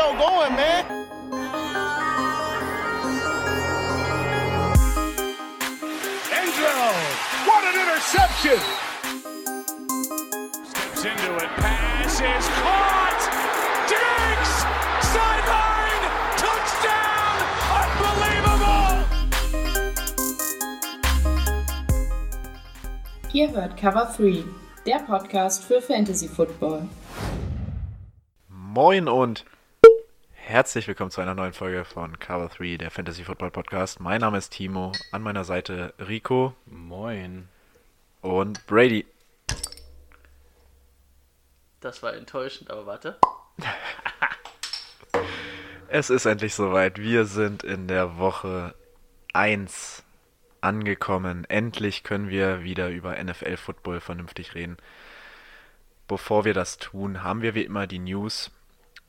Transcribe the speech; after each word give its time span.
show 0.00 0.12
going, 0.16 0.54
man. 0.56 0.84
Enzo, 6.38 6.74
what 7.48 7.62
an 7.68 7.74
interception! 7.82 8.60
Steps 10.64 11.04
into 11.04 11.30
it, 11.36 11.50
pass 11.60 12.14
is 12.14 12.46
caught! 12.60 13.22
Diggs! 13.92 14.52
Sideline! 15.12 16.04
Touchdown! 16.44 17.36
Unbelievable! 17.82 18.94
Ihr 23.34 23.50
hört 23.50 23.76
Cover 23.76 24.06
3, 24.16 24.44
der 24.86 25.00
Podcast 25.00 25.62
für 25.64 25.82
Fantasy 25.82 26.28
Football. 26.28 26.88
Moin 28.48 29.08
und 29.08 29.44
herzlich 30.50 30.88
willkommen 30.88 31.12
zu 31.12 31.20
einer 31.20 31.36
neuen 31.36 31.52
Folge 31.52 31.84
von 31.84 32.18
Cover 32.18 32.48
3, 32.48 32.76
der 32.76 32.90
Fantasy 32.90 33.22
Football 33.22 33.52
Podcast. 33.52 34.00
Mein 34.00 34.20
Name 34.20 34.36
ist 34.36 34.50
Timo, 34.50 34.90
an 35.12 35.22
meiner 35.22 35.44
Seite 35.44 35.94
Rico. 36.00 36.56
Moin. 36.66 37.48
Und 38.20 38.66
Brady. 38.66 39.06
Das 41.78 42.02
war 42.02 42.14
enttäuschend, 42.14 42.68
aber 42.68 42.84
warte. 42.84 43.16
Es 45.88 46.10
ist 46.10 46.26
endlich 46.26 46.54
soweit. 46.54 46.98
Wir 46.98 47.26
sind 47.26 47.62
in 47.62 47.86
der 47.86 48.18
Woche 48.18 48.74
1 49.32 50.02
angekommen. 50.60 51.44
Endlich 51.44 52.02
können 52.02 52.28
wir 52.28 52.64
wieder 52.64 52.88
über 52.90 53.22
NFL 53.22 53.56
Football 53.56 54.00
vernünftig 54.00 54.56
reden. 54.56 54.78
Bevor 56.08 56.44
wir 56.44 56.54
das 56.54 56.78
tun, 56.78 57.22
haben 57.22 57.42
wir 57.42 57.54
wie 57.54 57.62
immer 57.62 57.86
die 57.86 58.00
News 58.00 58.50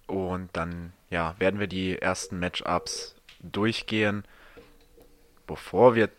und 0.06 0.50
dann 0.54 0.94
ja, 1.12 1.36
werden 1.38 1.60
wir 1.60 1.68
die 1.68 2.00
ersten 2.00 2.40
Matchups 2.40 3.16
durchgehen. 3.42 4.24
Bevor 5.46 5.94
wir 5.94 6.10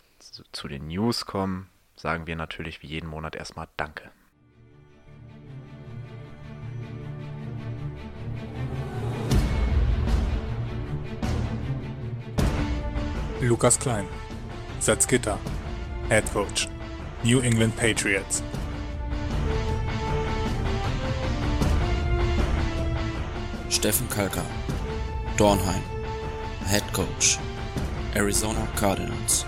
zu 0.53 0.69
den 0.69 0.87
News 0.87 1.27
kommen, 1.27 1.69
sagen 1.97 2.27
wir 2.27 2.37
natürlich 2.37 2.83
wie 2.83 2.89
jeden 2.89 3.09
Monat 3.09 3.35
erstmal 3.35 3.67
Danke. 3.77 4.11
Lukas 13.41 13.77
Klein, 13.81 14.07
Salzgitter, 14.79 15.37
Head 16.09 16.33
Coach, 16.33 16.69
New 17.25 17.41
England 17.41 17.75
Patriots. 17.77 18.41
Steffen 23.69 24.09
Kalka, 24.09 24.45
Dornheim, 25.37 25.83
Head 26.69 26.93
Coach, 26.93 27.39
Arizona 28.15 28.67
Cardinals. 28.77 29.47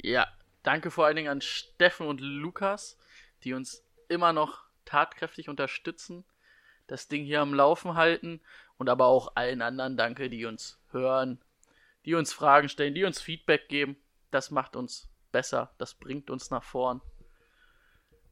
Ja, 0.00 0.28
danke 0.62 0.92
vor 0.92 1.06
allen 1.06 1.16
Dingen 1.16 1.28
an 1.28 1.40
Steffen 1.40 2.06
und 2.06 2.20
Lukas, 2.20 2.96
die 3.42 3.52
uns 3.52 3.84
immer 4.08 4.32
noch 4.32 4.64
tatkräftig 4.84 5.48
unterstützen, 5.48 6.24
das 6.86 7.08
Ding 7.08 7.24
hier 7.24 7.40
am 7.40 7.54
Laufen 7.54 7.94
halten 7.94 8.40
und 8.76 8.88
aber 8.88 9.06
auch 9.06 9.36
allen 9.36 9.62
anderen 9.62 9.96
danke, 9.96 10.28
die 10.28 10.44
uns 10.44 10.80
hören, 10.90 11.42
die 12.04 12.14
uns 12.14 12.32
Fragen 12.32 12.68
stellen, 12.68 12.94
die 12.94 13.04
uns 13.04 13.20
Feedback 13.20 13.68
geben. 13.68 13.96
Das 14.30 14.50
macht 14.50 14.76
uns 14.76 15.10
besser, 15.30 15.74
das 15.78 15.94
bringt 15.94 16.30
uns 16.30 16.50
nach 16.50 16.64
vorn. 16.64 17.00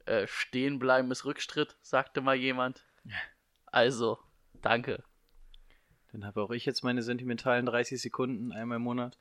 Äh, 0.07 0.27
stehen 0.27 0.79
bleiben 0.79 1.11
ist 1.11 1.25
Rückschritt, 1.25 1.77
sagte 1.83 2.21
mal 2.21 2.37
jemand. 2.37 2.85
Also, 3.67 4.19
danke. 4.63 5.05
Dann 6.13 6.25
habe 6.25 6.43
auch 6.43 6.51
ich 6.51 6.67
jetzt 6.67 6.83
meine 6.83 7.03
sentimentalen 7.03 7.67
30 7.67 8.01
Sekunden 8.01 8.53
einmal 8.53 8.77
im 8.77 8.83
Monat. 8.83 9.19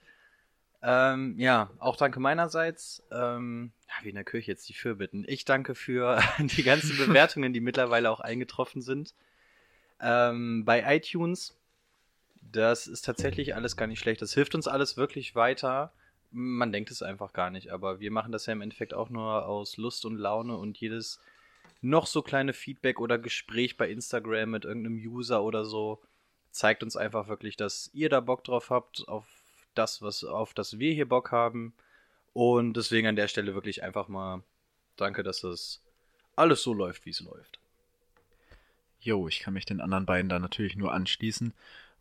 Ähm, 0.82 1.36
ja, 1.38 1.70
auch 1.80 1.98
danke 1.98 2.20
meinerseits. 2.20 3.04
Ähm, 3.12 3.72
wie 4.02 4.10
in 4.10 4.16
der 4.16 4.24
Kirche 4.24 4.52
jetzt 4.52 4.70
die 4.70 4.74
Fürbitten. 4.74 5.26
Ich 5.28 5.46
danke 5.46 5.76
für 5.76 6.22
die 6.40 6.64
ganzen 6.64 6.98
Bewertungen, 7.06 7.54
die 7.54 7.60
mittlerweile 7.60 8.10
auch 8.10 8.20
eingetroffen 8.20 8.82
sind. 8.82 9.14
Ähm, 10.00 10.64
bei 10.64 10.96
iTunes, 10.96 11.58
das 12.42 12.88
ist 12.88 13.04
tatsächlich 13.04 13.56
alles 13.56 13.76
gar 13.76 13.88
nicht 13.88 14.00
schlecht. 14.00 14.22
Das 14.22 14.34
hilft 14.34 14.56
uns 14.56 14.68
alles 14.68 14.96
wirklich 14.96 15.36
weiter. 15.36 15.92
Man 16.32 16.72
denkt 16.72 16.92
es 16.92 17.02
einfach 17.02 17.34
gar 17.34 17.50
nicht, 17.50 17.72
aber 17.72 18.00
wir 18.00 18.12
machen 18.12 18.32
das 18.32 18.46
ja 18.46 18.54
im 18.54 18.62
Endeffekt 18.62 18.94
auch 18.94 19.10
nur 19.10 19.48
aus 19.48 19.78
Lust 19.78 20.06
und 20.06 20.18
Laune 20.18 20.56
und 20.58 20.78
jedes 20.78 21.20
noch 21.82 22.08
so 22.08 22.22
kleine 22.22 22.54
Feedback 22.54 23.00
oder 23.00 23.18
Gespräch 23.18 23.78
bei 23.78 23.90
Instagram 23.90 24.52
mit 24.52 24.66
irgendeinem 24.66 24.98
User 24.98 25.44
oder 25.44 25.66
so 25.66 26.02
zeigt 26.52 26.84
uns 26.84 26.96
einfach 26.96 27.28
wirklich, 27.28 27.58
dass 27.58 27.90
ihr 27.94 28.10
da 28.10 28.20
Bock 28.20 28.44
drauf 28.44 28.70
habt, 28.70 29.08
auf 29.08 29.26
das, 29.76 30.02
was, 30.02 30.24
auf 30.24 30.54
das 30.54 30.80
wir 30.80 30.94
hier 30.94 31.08
Bock 31.08 31.32
haben. 31.32 31.74
Und 32.34 32.74
deswegen 32.74 33.08
an 33.08 33.16
der 33.16 33.28
Stelle 33.28 33.54
wirklich 33.54 33.84
einfach 33.84 34.08
mal 34.08 34.44
danke, 34.96 35.24
dass 35.24 35.42
das 35.42 35.82
alles 36.36 36.64
so 36.64 36.74
läuft, 36.74 37.06
wie 37.06 37.12
es 37.12 37.20
läuft. 37.22 37.60
Jo, 39.02 39.28
ich 39.28 39.40
kann 39.40 39.54
mich 39.54 39.66
den 39.66 39.82
anderen 39.82 40.06
beiden 40.06 40.30
da 40.30 40.40
natürlich 40.40 40.76
nur 40.76 40.94
anschließen 40.94 41.54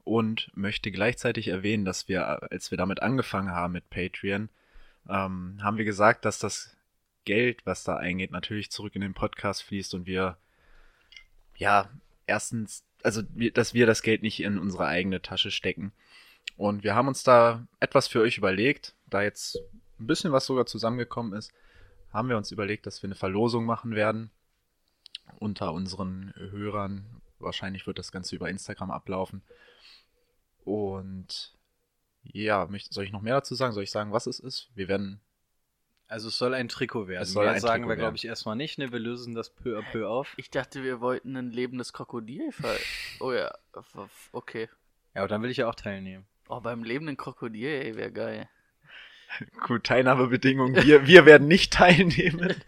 und 0.05 0.51
möchte 0.55 0.91
gleichzeitig 0.91 1.49
erwähnen, 1.49 1.85
dass 1.85 2.09
wir, 2.09 2.51
als 2.51 2.71
wir 2.71 2.79
damit 2.79 3.03
angefangen 3.03 3.51
haben 3.51 3.75
mit 3.75 3.91
Patreon, 3.91 4.49
ähm, 5.09 5.59
haben 5.63 5.79
wir 5.79 5.85
gesagt, 5.85 6.25
dass 6.25 6.39
das 6.39 6.77
Geld, 7.25 7.67
was 7.67 7.85
da 7.85 7.97
eingeht, 7.97 8.31
natürlich 8.31 8.71
zurück 8.71 8.95
in 8.95 9.03
den 9.03 9.15
Podcast 9.15 9.63
fließt 9.63 9.95
und 9.95 10.07
wir, 10.07 10.39
ja, 11.57 11.91
erstens, 12.27 12.85
also, 13.03 13.23
dass 13.53 13.75
wir 13.75 13.87
das 13.87 14.03
Geld 14.03 14.23
nicht 14.23 14.41
in 14.41 14.59
unsere 14.59 14.87
eigene 14.87 15.23
Tasche 15.23 15.51
stecken. 15.51 15.93
Und 16.59 16.83
wir 16.83 16.97
haben 16.97 17.07
uns 17.07 17.23
da 17.23 17.65
etwas 17.79 18.09
für 18.09 18.21
euch 18.21 18.37
überlegt, 18.37 18.97
da 19.07 19.23
jetzt 19.23 19.57
ein 20.01 20.09
bisschen 20.09 20.33
was 20.33 20.45
sogar 20.45 20.67
zusammengekommen 20.67 21.33
ist, 21.33 21.53
haben 22.13 22.29
wir 22.29 22.37
uns 22.37 22.51
überlegt, 22.51 22.85
dass 22.85 23.01
wir 23.01 23.07
eine 23.07 23.15
Verlosung 23.15 23.65
machen 23.65 23.95
werden 23.95 24.33
unter 25.39 25.73
unseren 25.73 26.35
Hörern. 26.37 27.23
Wahrscheinlich 27.39 27.87
wird 27.87 28.01
das 28.01 28.11
Ganze 28.11 28.35
über 28.35 28.51
Instagram 28.51 28.91
ablaufen. 28.91 29.43
Und 30.65 31.55
ja, 32.25 32.69
soll 32.91 33.05
ich 33.05 33.13
noch 33.13 33.23
mehr 33.23 33.35
dazu 33.35 33.55
sagen? 33.55 33.73
Soll 33.73 33.85
ich 33.85 33.93
sagen, 33.93 34.13
was 34.13 34.27
es 34.27 34.41
ist? 34.41 34.69
Wir 34.75 34.89
werden. 34.89 35.21
Also 36.09 36.27
es 36.27 36.39
soll 36.39 36.55
ein 36.55 36.69
Trikot 36.69 37.07
werden. 37.07 37.23
Es 37.23 37.33
soll 37.33 37.45
Mehr 37.45 37.55
ein 37.55 37.61
sagen 37.61 37.85
Trikot 37.85 37.91
wir, 37.91 37.97
glaube 37.97 38.17
ich, 38.17 38.25
erstmal 38.25 38.57
nicht. 38.57 38.79
Ne? 38.79 38.91
Wir 38.91 38.99
lösen 38.99 39.37
das 39.37 39.51
peu 39.51 39.79
à 39.79 39.89
peu 39.93 40.09
auf. 40.09 40.35
Ich 40.37 40.51
dachte, 40.51 40.83
wir 40.83 41.01
wollten 41.01 41.37
ein 41.37 41.53
lebendes 41.53 41.93
Krokodil. 41.93 42.51
Oh 43.21 43.33
ja, 43.33 43.53
okay. 44.33 44.69
Ja, 45.15 45.21
aber 45.21 45.29
dann 45.29 45.43
will 45.43 45.51
ich 45.51 45.59
ja 45.59 45.69
auch 45.69 45.75
teilnehmen. 45.77 46.27
Oh, 46.49 46.61
beim 46.61 46.83
lebenden 46.83 47.17
Krokodil, 47.17 47.69
ey, 47.69 47.97
wäre 47.97 48.11
geil. 48.11 48.49
Gut, 49.67 49.85
Teilnahmebedingungen. 49.85 50.83
Wir, 50.83 51.07
wir 51.07 51.27
werden 51.27 51.47
nicht 51.47 51.73
teilnehmen. 51.75 52.63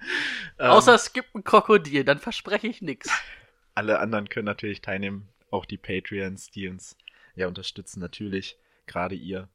Ähm, 0.59 0.71
Außer 0.71 0.95
es 0.95 1.13
gibt 1.13 1.35
ein 1.35 1.45
Krokodil, 1.45 2.05
dann 2.05 2.19
verspreche 2.19 2.67
ich 2.67 2.83
nichts. 2.83 3.11
alle 3.75 3.99
anderen 3.99 4.29
können 4.29 4.45
natürlich 4.45 4.83
teilnehmen. 4.83 5.29
Auch 5.51 5.65
die 5.65 5.79
Patreons, 5.79 6.51
die 6.51 6.69
uns 6.69 6.97
ja 7.35 7.49
unterstützen, 7.49 8.01
natürlich. 8.01 8.57
Gerade 8.87 9.15
ihr. 9.15 9.49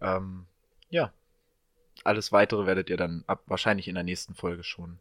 Ähm, 0.00 0.46
ja. 0.88 1.12
Alles 2.02 2.32
weitere 2.32 2.64
werdet 2.66 2.88
ihr 2.88 2.96
dann 2.96 3.24
ab, 3.26 3.42
wahrscheinlich 3.46 3.86
in 3.86 3.94
der 3.94 4.04
nächsten 4.04 4.34
Folge 4.34 4.64
schon 4.64 4.98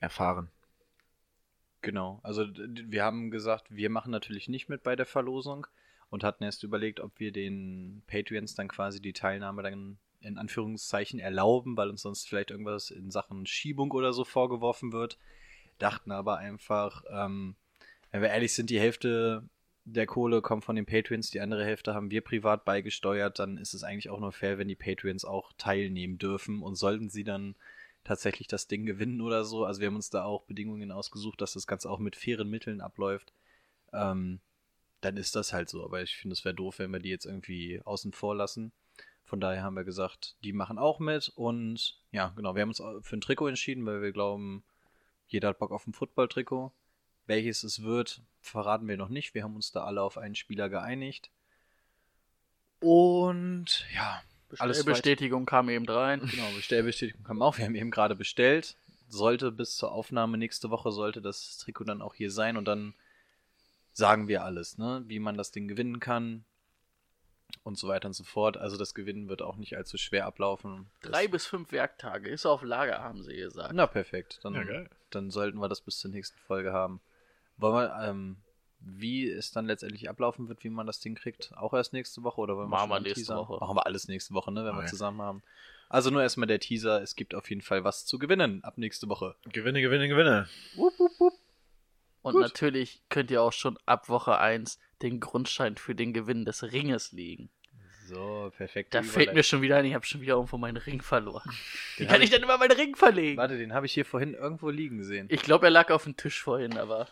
erfahren. 0.00 0.50
Genau. 1.82 2.18
Also 2.24 2.46
wir 2.48 3.04
haben 3.04 3.30
gesagt, 3.30 3.66
wir 3.70 3.88
machen 3.88 4.10
natürlich 4.10 4.48
nicht 4.48 4.68
mit 4.68 4.82
bei 4.82 4.96
der 4.96 5.06
Verlosung 5.06 5.68
und 6.10 6.24
hatten 6.24 6.44
erst 6.44 6.62
überlegt, 6.64 7.00
ob 7.00 7.18
wir 7.18 7.32
den 7.32 8.02
Patreons 8.06 8.54
dann 8.54 8.68
quasi 8.68 9.00
die 9.00 9.12
Teilnahme 9.12 9.62
dann 9.62 9.98
in 10.20 10.36
Anführungszeichen 10.36 11.18
erlauben, 11.18 11.76
weil 11.76 11.88
uns 11.88 12.02
sonst 12.02 12.28
vielleicht 12.28 12.50
irgendwas 12.50 12.90
in 12.90 13.10
Sachen 13.10 13.46
Schiebung 13.46 13.90
oder 13.92 14.12
so 14.12 14.24
vorgeworfen 14.24 14.92
wird. 14.92 15.18
Dachten 15.78 16.12
aber 16.12 16.36
einfach, 16.36 17.04
ähm, 17.10 17.54
wenn 18.10 18.22
wir 18.22 18.28
ehrlich 18.28 18.52
sind, 18.52 18.68
die 18.68 18.80
Hälfte 18.80 19.48
der 19.84 20.06
Kohle 20.06 20.42
kommt 20.42 20.64
von 20.64 20.76
den 20.76 20.84
Patreons, 20.84 21.30
die 21.30 21.40
andere 21.40 21.64
Hälfte 21.64 21.94
haben 21.94 22.10
wir 22.10 22.20
privat 22.20 22.64
beigesteuert, 22.64 23.38
dann 23.38 23.56
ist 23.56 23.72
es 23.72 23.82
eigentlich 23.82 24.10
auch 24.10 24.20
nur 24.20 24.32
fair, 24.32 24.58
wenn 24.58 24.68
die 24.68 24.76
Patreons 24.76 25.24
auch 25.24 25.52
teilnehmen 25.56 26.18
dürfen 26.18 26.62
und 26.62 26.74
sollten 26.74 27.08
sie 27.08 27.24
dann 27.24 27.54
tatsächlich 28.04 28.46
das 28.46 28.66
Ding 28.68 28.84
gewinnen 28.86 29.20
oder 29.20 29.44
so. 29.44 29.64
Also 29.64 29.80
wir 29.80 29.88
haben 29.88 29.96
uns 29.96 30.10
da 30.10 30.24
auch 30.24 30.42
Bedingungen 30.44 30.90
ausgesucht, 30.92 31.40
dass 31.40 31.54
das 31.54 31.66
Ganze 31.66 31.90
auch 31.90 31.98
mit 31.98 32.16
fairen 32.16 32.48
Mitteln 32.48 32.80
abläuft. 32.80 33.32
Ähm, 33.92 34.40
dann 35.00 35.16
ist 35.16 35.36
das 35.36 35.52
halt 35.52 35.68
so. 35.68 35.84
Aber 35.84 36.02
ich 36.02 36.16
finde, 36.16 36.34
es 36.34 36.44
wäre 36.44 36.54
doof, 36.54 36.78
wenn 36.78 36.92
wir 36.92 37.00
die 37.00 37.10
jetzt 37.10 37.26
irgendwie 37.26 37.80
außen 37.84 38.12
vor 38.12 38.34
lassen. 38.34 38.72
Von 39.24 39.40
daher 39.40 39.62
haben 39.62 39.76
wir 39.76 39.84
gesagt, 39.84 40.34
die 40.42 40.52
machen 40.52 40.78
auch 40.78 40.98
mit. 40.98 41.30
Und 41.34 41.98
ja, 42.10 42.32
genau, 42.36 42.54
wir 42.54 42.62
haben 42.62 42.70
uns 42.70 42.82
für 43.02 43.16
ein 43.16 43.20
Trikot 43.20 43.48
entschieden, 43.48 43.86
weil 43.86 44.02
wir 44.02 44.12
glauben, 44.12 44.64
jeder 45.28 45.48
hat 45.48 45.58
Bock 45.58 45.70
auf 45.70 45.86
ein 45.86 45.92
Football-Trikot. 45.92 46.72
Welches 47.26 47.62
es 47.62 47.82
wird, 47.82 48.22
verraten 48.40 48.88
wir 48.88 48.96
noch 48.96 49.08
nicht. 49.08 49.34
Wir 49.34 49.44
haben 49.44 49.54
uns 49.54 49.70
da 49.70 49.84
alle 49.84 50.02
auf 50.02 50.18
einen 50.18 50.34
Spieler 50.34 50.68
geeinigt. 50.68 51.30
Und 52.80 53.86
ja, 53.94 54.22
alles 54.58 54.80
weit- 54.80 54.86
Bestätigung 54.86 55.46
kam 55.46 55.68
eben 55.68 55.86
rein. 55.88 56.20
Genau, 56.28 56.50
Bestellbestätigung 56.56 57.22
kam 57.22 57.42
auch. 57.42 57.58
Wir 57.58 57.66
haben 57.66 57.74
eben 57.74 57.90
gerade 57.90 58.16
bestellt. 58.16 58.76
Sollte 59.08 59.52
bis 59.52 59.76
zur 59.76 59.92
Aufnahme 59.92 60.38
nächste 60.38 60.70
Woche 60.70 60.90
sollte 60.92 61.20
das 61.20 61.58
Trikot 61.58 61.84
dann 61.84 62.02
auch 62.02 62.14
hier 62.14 62.30
sein 62.30 62.56
und 62.56 62.64
dann 62.66 62.94
sagen 63.92 64.28
wir 64.28 64.44
alles, 64.44 64.78
ne? 64.78 65.02
Wie 65.06 65.18
man 65.18 65.36
das 65.36 65.50
Ding 65.52 65.68
gewinnen 65.68 66.00
kann 66.00 66.44
und 67.64 67.78
so 67.78 67.88
weiter 67.88 68.06
und 68.08 68.14
so 68.14 68.24
fort. 68.24 68.56
Also 68.56 68.76
das 68.76 68.94
Gewinnen 68.94 69.28
wird 69.28 69.42
auch 69.42 69.56
nicht 69.56 69.76
allzu 69.76 69.96
schwer 69.98 70.26
ablaufen. 70.26 70.90
Drei 71.02 71.28
bis 71.28 71.46
fünf 71.46 71.72
Werktage 71.72 72.28
ist 72.30 72.46
auf 72.46 72.62
Lager, 72.62 73.00
haben 73.00 73.22
sie 73.22 73.36
gesagt. 73.36 73.74
Na 73.74 73.86
perfekt. 73.86 74.40
Dann, 74.42 74.54
Ja, 74.54 74.84
dann 75.10 75.30
sollten 75.30 75.58
wir 75.58 75.68
das 75.68 75.80
bis 75.80 75.98
zur 75.98 76.10
nächsten 76.10 76.38
Folge 76.38 76.72
haben. 76.72 77.00
Wollen 77.56 77.74
wir, 77.74 78.08
ähm, 78.08 78.36
wie 78.78 79.28
es 79.28 79.50
dann 79.52 79.66
letztendlich 79.66 80.08
ablaufen 80.08 80.48
wird, 80.48 80.64
wie 80.64 80.70
man 80.70 80.86
das 80.86 81.00
Ding 81.00 81.14
kriegt, 81.14 81.52
auch 81.56 81.74
erst 81.74 81.92
nächste 81.92 82.22
Woche 82.22 82.40
oder 82.40 82.56
wollen 82.56 82.68
wir 82.68 82.70
Machen 82.70 82.88
schon 82.88 82.96
wir 82.96 83.00
nächste 83.00 83.20
Teaser? 83.20 83.36
Woche. 83.36 83.58
Machen 83.60 83.76
wir 83.76 83.84
alles 83.86 84.08
nächste 84.08 84.32
Woche, 84.32 84.50
ne, 84.52 84.64
wenn 84.64 84.74
wir 84.74 84.78
Okay. 84.80 84.88
zusammen 84.88 85.20
haben. 85.20 85.42
Also 85.90 86.08
nur 86.10 86.22
erstmal 86.22 86.46
der 86.46 86.60
Teaser. 86.60 87.02
Es 87.02 87.16
gibt 87.16 87.34
auf 87.34 87.50
jeden 87.50 87.60
Fall 87.62 87.82
was 87.84 88.06
zu 88.06 88.18
gewinnen 88.18 88.62
ab 88.64 88.78
nächste 88.78 89.08
Woche. 89.08 89.34
Gewinne, 89.52 89.82
gewinne, 89.82 90.08
gewinne. 90.08 90.48
Und 92.22 92.34
Gut. 92.34 92.42
natürlich 92.42 93.02
könnt 93.08 93.30
ihr 93.30 93.42
auch 93.42 93.52
schon 93.52 93.78
ab 93.86 94.08
Woche 94.08 94.38
1 94.38 94.78
den 95.02 95.20
Grundstein 95.20 95.76
für 95.76 95.94
den 95.94 96.12
Gewinn 96.12 96.44
des 96.44 96.62
Ringes 96.72 97.12
legen. 97.12 97.48
So, 98.06 98.50
perfekt. 98.56 98.92
Da 98.94 99.02
fällt 99.02 99.34
mir 99.34 99.42
schon 99.44 99.62
wieder 99.62 99.76
ein, 99.76 99.84
ich 99.84 99.94
habe 99.94 100.04
schon 100.04 100.20
wieder 100.20 100.34
irgendwo 100.34 100.58
meinen 100.58 100.76
Ring 100.76 101.00
verloren. 101.00 101.48
Wie 101.96 102.06
kann 102.06 102.20
ich 102.20 102.30
denn 102.30 102.42
immer 102.42 102.58
meinen 102.58 102.72
Ring 102.72 102.96
verlegen? 102.96 103.36
Warte, 103.38 103.56
den 103.56 103.72
habe 103.72 103.86
ich 103.86 103.94
hier 103.94 104.04
vorhin 104.04 104.34
irgendwo 104.34 104.68
liegen 104.70 105.02
sehen. 105.04 105.28
Ich 105.30 105.42
glaube, 105.42 105.66
er 105.66 105.70
lag 105.70 105.90
auf 105.90 106.04
dem 106.04 106.16
Tisch 106.16 106.42
vorhin, 106.42 106.76
aber 106.76 107.08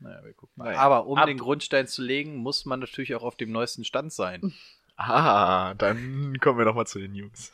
Naja, 0.00 0.24
wir 0.24 0.32
gucken 0.32 0.54
mal. 0.56 0.64
Naja. 0.64 0.78
Aber 0.78 1.06
um 1.06 1.18
Ab- 1.18 1.26
den 1.26 1.38
Grundstein 1.38 1.86
zu 1.86 2.02
legen, 2.02 2.36
muss 2.36 2.64
man 2.64 2.80
natürlich 2.80 3.14
auch 3.14 3.22
auf 3.22 3.36
dem 3.36 3.52
neuesten 3.52 3.84
Stand 3.84 4.12
sein. 4.12 4.54
Ah, 4.96 5.74
dann 5.74 6.38
kommen 6.38 6.56
wir 6.56 6.64
doch 6.64 6.76
mal 6.76 6.86
zu 6.86 7.00
den 7.00 7.10
News. 7.14 7.52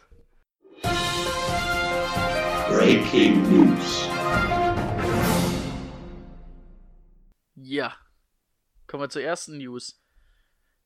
Breaking 2.68 3.42
News. 3.50 4.06
Ja. 7.62 7.94
Kommen 8.86 9.04
wir 9.04 9.08
zur 9.10 9.22
ersten 9.22 9.58
News. 9.58 10.02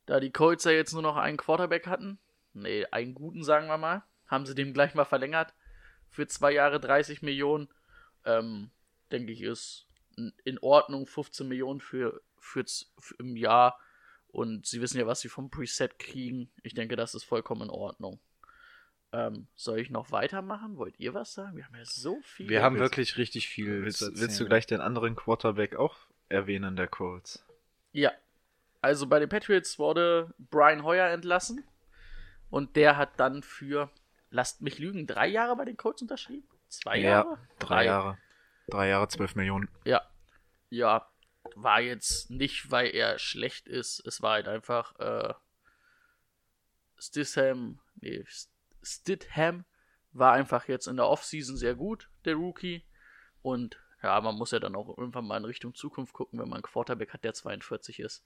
Da 0.07 0.21
die 0.21 0.31
Colts 0.31 0.65
ja 0.65 0.73
jetzt 0.73 0.93
nur 0.93 1.03
noch 1.03 1.17
einen 1.17 1.39
Quarterback 1.39 1.87
hatten, 1.87 2.19
nee, 2.53 2.85
einen 2.87 3.15
guten, 3.15 3.43
sagen 3.43 3.67
wir 3.69 3.79
mal, 3.79 4.05
haben 4.27 4.45
sie 4.45 4.55
dem 4.55 4.75
gleich 4.75 4.95
mal 4.95 5.05
verlängert. 5.07 5.55
Für 6.11 6.27
zwei 6.27 6.53
Jahre 6.53 6.81
30 6.81 7.23
Millionen. 7.23 7.69
Ähm, 8.25 8.71
denke 9.11 9.33
ich, 9.33 9.43
ist 9.43 9.87
in- 10.45 10.59
Ordnung. 10.61 11.07
15 11.07 11.49
Millionen 11.49 11.81
für, 11.81 12.21
für, 12.39 12.65
für 12.99 13.15
im 13.19 13.37
Jahr. 13.37 13.79
Und 14.29 14.67
sie 14.67 14.81
wissen 14.81 14.99
ja, 14.99 15.07
was 15.07 15.21
sie 15.21 15.29
vom 15.29 15.51
Preset 15.51 15.99
kriegen. 15.99 16.51
Ich 16.63 16.75
denke, 16.75 16.97
das 16.97 17.15
ist 17.15 17.25
vollkommen 17.25 17.63
in 17.63 17.71
Ordnung. 17.71 18.21
Ähm, 19.13 19.47
soll 19.55 19.79
ich 19.79 19.91
noch 19.91 20.11
weitermachen? 20.11 20.77
Wollt 20.77 20.99
ihr 20.99 21.15
was 21.15 21.35
sagen? 21.35 21.57
Wir 21.57 21.65
haben 21.67 21.77
ja 21.77 21.85
so 21.85 22.21
viel. 22.23 22.49
Wir 22.49 22.63
haben 22.63 22.79
wirklich 22.79 23.17
richtig 23.17 23.49
viel. 23.49 23.83
Willst, 23.85 24.01
willst 24.03 24.41
du 24.41 24.45
gleich 24.47 24.67
den 24.67 24.81
anderen 24.81 25.15
Quarterback 25.17 25.77
auch 25.77 25.97
erwähnen, 26.35 26.77
der 26.77 26.89
Colts? 26.89 27.45
Ja. 27.93 28.13
Also 28.81 29.07
bei 29.07 29.19
den 29.19 29.29
Patriots 29.31 29.79
wurde 29.79 30.35
Brian 30.39 30.85
Hoyer 30.85 31.09
entlassen. 31.09 31.65
Und 32.51 32.77
der 32.77 32.97
hat 32.97 33.19
dann 33.19 33.43
für, 33.43 33.91
lasst 34.31 34.61
mich 34.61 34.79
lügen, 34.79 35.07
drei 35.07 35.27
Jahre 35.27 35.57
bei 35.57 35.65
den 35.65 35.77
Colts 35.77 36.03
unterschrieben? 36.03 36.47
Zwei 36.69 36.99
Jahre? 36.99 37.39
drei 37.59 37.87
Jahre. 37.87 38.19
Drei 38.69 38.89
Jahre, 38.89 39.09
zwölf 39.09 39.35
Millionen. 39.35 39.69
Ja. 39.85 40.03
Ja. 40.71 41.09
War 41.57 41.81
jetzt 41.81 42.31
nicht, 42.31 42.71
weil 42.71 42.95
er 42.95 43.19
schlecht 43.19 43.69
ist. 43.69 44.05
Es 44.07 44.23
war 44.23 44.33
halt 44.33 44.49
einfach, 44.49 44.99
äh, 44.99 45.35
Stidham, 46.99 47.81
nee, 48.01 48.21
St- 48.29 48.49
Stidham 48.83 49.65
war 50.13 50.33
einfach 50.33 50.69
jetzt 50.69 50.87
in 50.87 50.97
der 50.97 51.07
Offseason 51.09 51.57
sehr 51.57 51.75
gut, 51.75 52.09
der 52.25 52.35
Rookie. 52.37 52.85
Und 53.43 53.79
ja, 54.05 54.21
man 54.21 54.37
muss 54.37 54.51
ja 54.51 54.61
dann 54.61 54.77
auch 54.77 54.99
irgendwann 54.99 55.27
mal 55.27 55.39
in 55.39 55.47
Richtung 55.47 55.75
Zukunft 55.75 56.13
gucken, 56.13 56.39
wenn 56.39 56.49
man 56.49 56.59
einen 56.59 56.63
Quarterback 56.63 57.15
hat, 57.15 57.25
der 57.25 57.33
42 57.33 58.01
ist. 58.01 58.23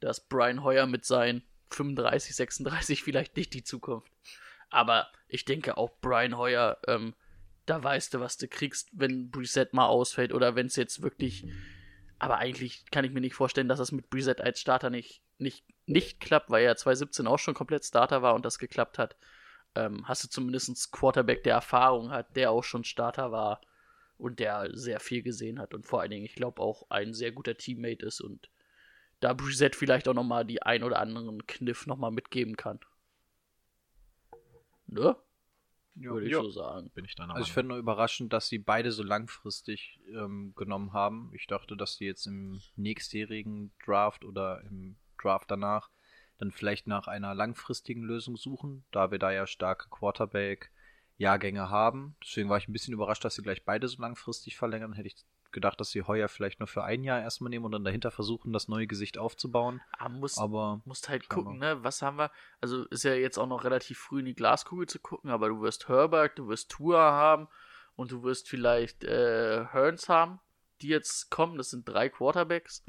Da 0.00 0.08
ist 0.08 0.30
Brian 0.30 0.64
Hoyer 0.64 0.86
mit 0.86 1.04
seinen 1.04 1.42
35, 1.70 2.34
36 2.34 3.02
vielleicht 3.02 3.36
nicht 3.36 3.52
die 3.52 3.62
Zukunft. 3.62 4.10
Aber 4.70 5.08
ich 5.28 5.44
denke 5.44 5.76
auch 5.76 5.90
Brian 6.00 6.38
Hoyer, 6.38 6.78
ähm, 6.86 7.14
da 7.66 7.84
weißt 7.84 8.14
du, 8.14 8.20
was 8.20 8.38
du 8.38 8.48
kriegst, 8.48 8.88
wenn 8.92 9.30
Brissett 9.30 9.74
mal 9.74 9.86
ausfällt 9.86 10.32
oder 10.32 10.56
wenn 10.56 10.66
es 10.66 10.76
jetzt 10.76 11.02
wirklich. 11.02 11.46
Aber 12.18 12.38
eigentlich 12.38 12.86
kann 12.90 13.04
ich 13.04 13.12
mir 13.12 13.20
nicht 13.20 13.34
vorstellen, 13.34 13.68
dass 13.68 13.78
das 13.78 13.92
mit 13.92 14.08
Brissett 14.08 14.40
als 14.40 14.58
Starter 14.58 14.88
nicht, 14.88 15.22
nicht, 15.36 15.66
nicht 15.84 16.20
klappt, 16.20 16.48
weil 16.48 16.64
er 16.64 16.76
2017 16.76 17.26
auch 17.26 17.38
schon 17.38 17.54
komplett 17.54 17.84
Starter 17.84 18.22
war 18.22 18.34
und 18.34 18.46
das 18.46 18.58
geklappt 18.58 18.98
hat. 18.98 19.16
Ähm, 19.74 20.08
hast 20.08 20.24
du 20.24 20.28
zumindest 20.28 20.68
einen 20.68 20.76
Quarterback, 20.92 21.44
der 21.44 21.54
Erfahrung 21.54 22.10
hat, 22.10 22.34
der 22.36 22.50
auch 22.50 22.64
schon 22.64 22.84
Starter 22.84 23.32
war 23.32 23.60
und 24.20 24.38
der 24.38 24.70
sehr 24.72 25.00
viel 25.00 25.22
gesehen 25.22 25.58
hat 25.58 25.74
und 25.74 25.86
vor 25.86 26.00
allen 26.00 26.10
Dingen, 26.10 26.24
ich 26.24 26.34
glaube, 26.34 26.62
auch 26.62 26.88
ein 26.90 27.14
sehr 27.14 27.32
guter 27.32 27.56
Teammate 27.56 28.04
ist 28.04 28.20
und 28.20 28.50
da 29.20 29.34
Brissett 29.34 29.76
vielleicht 29.76 30.08
auch 30.08 30.14
nochmal 30.14 30.44
die 30.44 30.62
ein 30.62 30.82
oder 30.82 30.98
anderen 30.98 31.46
Kniff 31.46 31.86
nochmal 31.86 32.10
mitgeben 32.10 32.56
kann. 32.56 32.80
Ne? 34.86 35.16
Würde 35.94 36.26
ich 36.26 36.32
Ja. 36.32 36.40
so 36.40 36.50
sagen. 36.50 36.90
Bin 36.90 37.04
ich 37.04 37.18
Also 37.18 37.42
ich 37.42 37.52
finde 37.52 37.68
nur 37.68 37.78
überraschend, 37.78 38.32
dass 38.32 38.48
sie 38.48 38.58
beide 38.58 38.92
so 38.92 39.02
langfristig 39.02 40.00
ähm, 40.08 40.54
genommen 40.56 40.92
haben. 40.92 41.30
Ich 41.34 41.46
dachte, 41.46 41.76
dass 41.76 41.98
die 41.98 42.06
jetzt 42.06 42.26
im 42.26 42.60
nächstjährigen 42.76 43.72
Draft 43.84 44.24
oder 44.24 44.62
im 44.62 44.96
Draft 45.20 45.50
danach 45.50 45.90
dann 46.38 46.52
vielleicht 46.52 46.86
nach 46.86 47.06
einer 47.06 47.34
langfristigen 47.34 48.02
Lösung 48.02 48.36
suchen, 48.36 48.84
da 48.92 49.10
wir 49.10 49.18
da 49.18 49.30
ja 49.30 49.46
starke 49.46 49.90
Quarterback-Jahrgänge 51.20 51.70
haben. 51.70 52.16
Deswegen 52.22 52.48
war 52.48 52.58
ich 52.58 52.68
ein 52.68 52.72
bisschen 52.72 52.94
überrascht, 52.94 53.24
dass 53.24 53.34
sie 53.34 53.42
gleich 53.42 53.64
beide 53.64 53.86
so 53.88 54.00
langfristig 54.00 54.56
verlängern. 54.56 54.94
Hätte 54.94 55.08
ich 55.08 55.16
gedacht, 55.52 55.80
dass 55.80 55.90
sie 55.90 56.02
heuer 56.02 56.28
vielleicht 56.28 56.60
nur 56.60 56.66
für 56.66 56.84
ein 56.84 57.02
Jahr 57.02 57.20
erstmal 57.20 57.50
nehmen 57.50 57.64
und 57.64 57.72
dann 57.72 57.84
dahinter 57.84 58.10
versuchen, 58.10 58.52
das 58.52 58.68
neue 58.68 58.86
Gesicht 58.86 59.18
aufzubauen. 59.18 59.80
Aber 59.98 60.14
muss, 60.14 60.38
Aber 60.38 60.80
musst 60.84 61.08
halt 61.08 61.28
gucken, 61.28 61.58
ne? 61.58 61.82
Was 61.82 62.02
haben 62.02 62.18
wir? 62.18 62.30
Also 62.60 62.84
ist 62.86 63.04
ja 63.04 63.14
jetzt 63.14 63.38
auch 63.38 63.48
noch 63.48 63.64
relativ 63.64 63.98
früh 63.98 64.20
in 64.20 64.26
die 64.26 64.34
Glaskugel 64.34 64.86
zu 64.86 65.00
gucken, 65.00 65.30
aber 65.30 65.48
du 65.48 65.60
wirst 65.60 65.88
Herbert, 65.88 66.38
du 66.38 66.48
wirst 66.48 66.70
Tua 66.70 67.12
haben 67.12 67.48
und 67.96 68.12
du 68.12 68.22
wirst 68.22 68.48
vielleicht 68.48 69.04
äh, 69.04 69.66
Hearns 69.72 70.08
haben, 70.08 70.40
die 70.82 70.88
jetzt 70.88 71.30
kommen. 71.30 71.58
Das 71.58 71.70
sind 71.70 71.88
drei 71.88 72.08
Quarterbacks. 72.08 72.84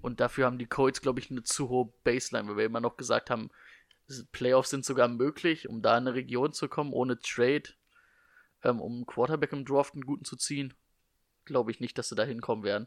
Und 0.00 0.18
dafür 0.18 0.46
haben 0.46 0.58
die 0.58 0.66
Colts, 0.66 1.00
glaube 1.00 1.20
ich, 1.20 1.30
eine 1.30 1.44
zu 1.44 1.68
hohe 1.68 1.92
Baseline, 2.02 2.48
weil 2.48 2.56
wir 2.56 2.64
immer 2.64 2.80
noch 2.80 2.96
gesagt 2.96 3.30
haben, 3.30 3.50
Playoffs 4.32 4.70
sind 4.70 4.84
sogar 4.84 5.08
möglich, 5.08 5.68
um 5.68 5.82
da 5.82 5.96
in 5.96 6.06
eine 6.06 6.14
Region 6.14 6.52
zu 6.52 6.68
kommen, 6.68 6.92
ohne 6.92 7.18
Trade, 7.18 7.64
ähm, 8.62 8.80
um 8.80 9.06
Quarterback 9.06 9.52
im 9.52 9.64
Draft 9.64 9.94
einen 9.94 10.04
guten 10.04 10.24
zu 10.24 10.36
ziehen. 10.36 10.74
Glaube 11.44 11.70
ich 11.70 11.80
nicht, 11.80 11.98
dass 11.98 12.08
sie 12.08 12.14
da 12.14 12.24
hinkommen 12.24 12.64
werden. 12.64 12.86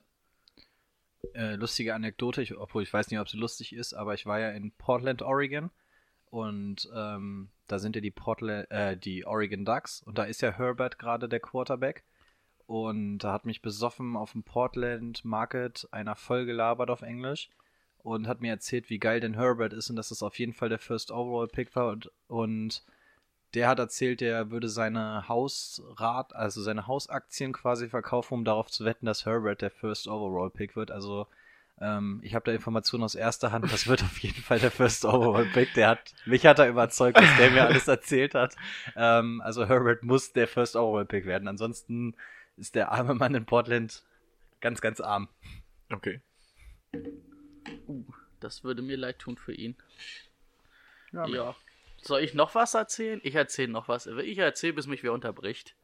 äh, 1.33 1.55
lustige 1.55 1.95
Anekdote, 1.95 2.41
ich, 2.41 2.55
obwohl 2.57 2.83
ich 2.83 2.93
weiß 2.93 3.09
nicht, 3.09 3.19
ob 3.19 3.29
sie 3.29 3.37
lustig 3.37 3.73
ist, 3.73 3.93
aber 3.93 4.13
ich 4.13 4.25
war 4.25 4.39
ja 4.39 4.51
in 4.51 4.71
Portland, 4.71 5.21
Oregon 5.21 5.71
und 6.29 6.89
ähm, 6.95 7.49
da 7.67 7.79
sind 7.79 7.95
ja 7.95 8.01
die 8.01 8.11
Portland, 8.11 8.69
äh, 8.71 8.97
die 8.97 9.25
Oregon 9.25 9.65
Ducks 9.65 10.01
und 10.03 10.17
da 10.17 10.23
ist 10.23 10.41
ja 10.41 10.51
Herbert 10.51 10.99
gerade 10.99 11.27
der 11.29 11.39
Quarterback 11.39 12.03
und 12.67 13.19
da 13.19 13.31
hat 13.33 13.45
mich 13.45 13.61
besoffen 13.61 14.15
auf 14.15 14.33
dem 14.33 14.43
Portland 14.43 15.23
Market 15.25 15.87
einer 15.91 16.15
voll 16.15 16.45
gelabert 16.45 16.89
auf 16.89 17.01
Englisch 17.01 17.49
und 18.05 18.27
hat 18.27 18.39
mir 18.39 18.51
erzählt, 18.51 18.89
wie 18.91 18.99
geil 18.99 19.19
denn 19.19 19.33
Herbert 19.33 19.73
ist 19.73 19.89
und 19.89 19.95
dass 19.95 20.09
das 20.09 20.21
auf 20.21 20.37
jeden 20.37 20.53
Fall 20.53 20.69
der 20.69 20.77
First 20.77 21.11
Overall 21.11 21.47
Pick 21.47 21.75
war 21.75 21.89
und, 21.89 22.11
und 22.27 22.83
der 23.55 23.67
hat 23.67 23.79
erzählt, 23.79 24.21
der 24.21 24.51
würde 24.51 24.69
seine 24.69 25.27
Hausrat, 25.27 26.35
also 26.35 26.61
seine 26.61 26.85
Hausaktien 26.85 27.51
quasi 27.51 27.89
verkaufen, 27.89 28.35
um 28.35 28.45
darauf 28.45 28.69
zu 28.69 28.85
wetten, 28.85 29.07
dass 29.07 29.25
Herbert 29.25 29.61
der 29.61 29.71
First 29.71 30.07
Overall 30.07 30.51
Pick 30.51 30.75
wird. 30.75 30.91
Also 30.91 31.25
ähm, 31.81 32.19
ich 32.21 32.35
habe 32.35 32.45
da 32.45 32.51
Informationen 32.51 33.03
aus 33.03 33.15
erster 33.15 33.51
Hand, 33.51 33.71
das 33.71 33.87
wird 33.87 34.03
auf 34.03 34.19
jeden 34.19 34.41
Fall 34.41 34.59
der 34.59 34.71
First 34.71 35.03
Overall 35.03 35.45
Pick. 35.45 35.73
Der 35.73 35.87
hat, 35.87 36.13
mich 36.27 36.45
hat 36.45 36.59
er 36.59 36.69
überzeugt, 36.69 37.17
dass 37.17 37.37
der 37.37 37.49
mir 37.49 37.65
alles 37.65 37.87
erzählt 37.87 38.35
hat. 38.35 38.55
Ähm, 38.95 39.41
also 39.41 39.67
Herbert 39.67 40.03
muss 40.03 40.31
der 40.31 40.47
First 40.47 40.75
Overall 40.75 41.05
Pick 41.05 41.25
werden. 41.25 41.47
Ansonsten 41.47 42.15
ist 42.55 42.75
der 42.75 42.91
arme 42.91 43.15
Mann 43.15 43.33
in 43.33 43.45
Portland 43.45 44.03
ganz, 44.61 44.79
ganz 44.79 45.01
arm. 45.01 45.27
Okay. 45.91 46.21
Uh, 47.87 48.03
das 48.39 48.63
würde 48.63 48.81
mir 48.81 48.97
leid 48.97 49.19
tun 49.19 49.37
für 49.37 49.53
ihn. 49.53 49.75
Ja, 51.11 51.25
Ja. 51.27 51.55
Soll 52.01 52.21
ich 52.21 52.35
noch 52.35 52.53
was 52.53 52.75
erzählen? 52.75 53.19
Ich 53.23 53.33
erzähle 53.33 53.71
noch 53.71 53.87
was. 53.87 54.05
Ich 54.05 54.37
erzähle, 54.37 54.73
bis 54.73 54.85
mich 54.85 55.01
wer 55.01 55.11
unterbricht. 55.11 55.75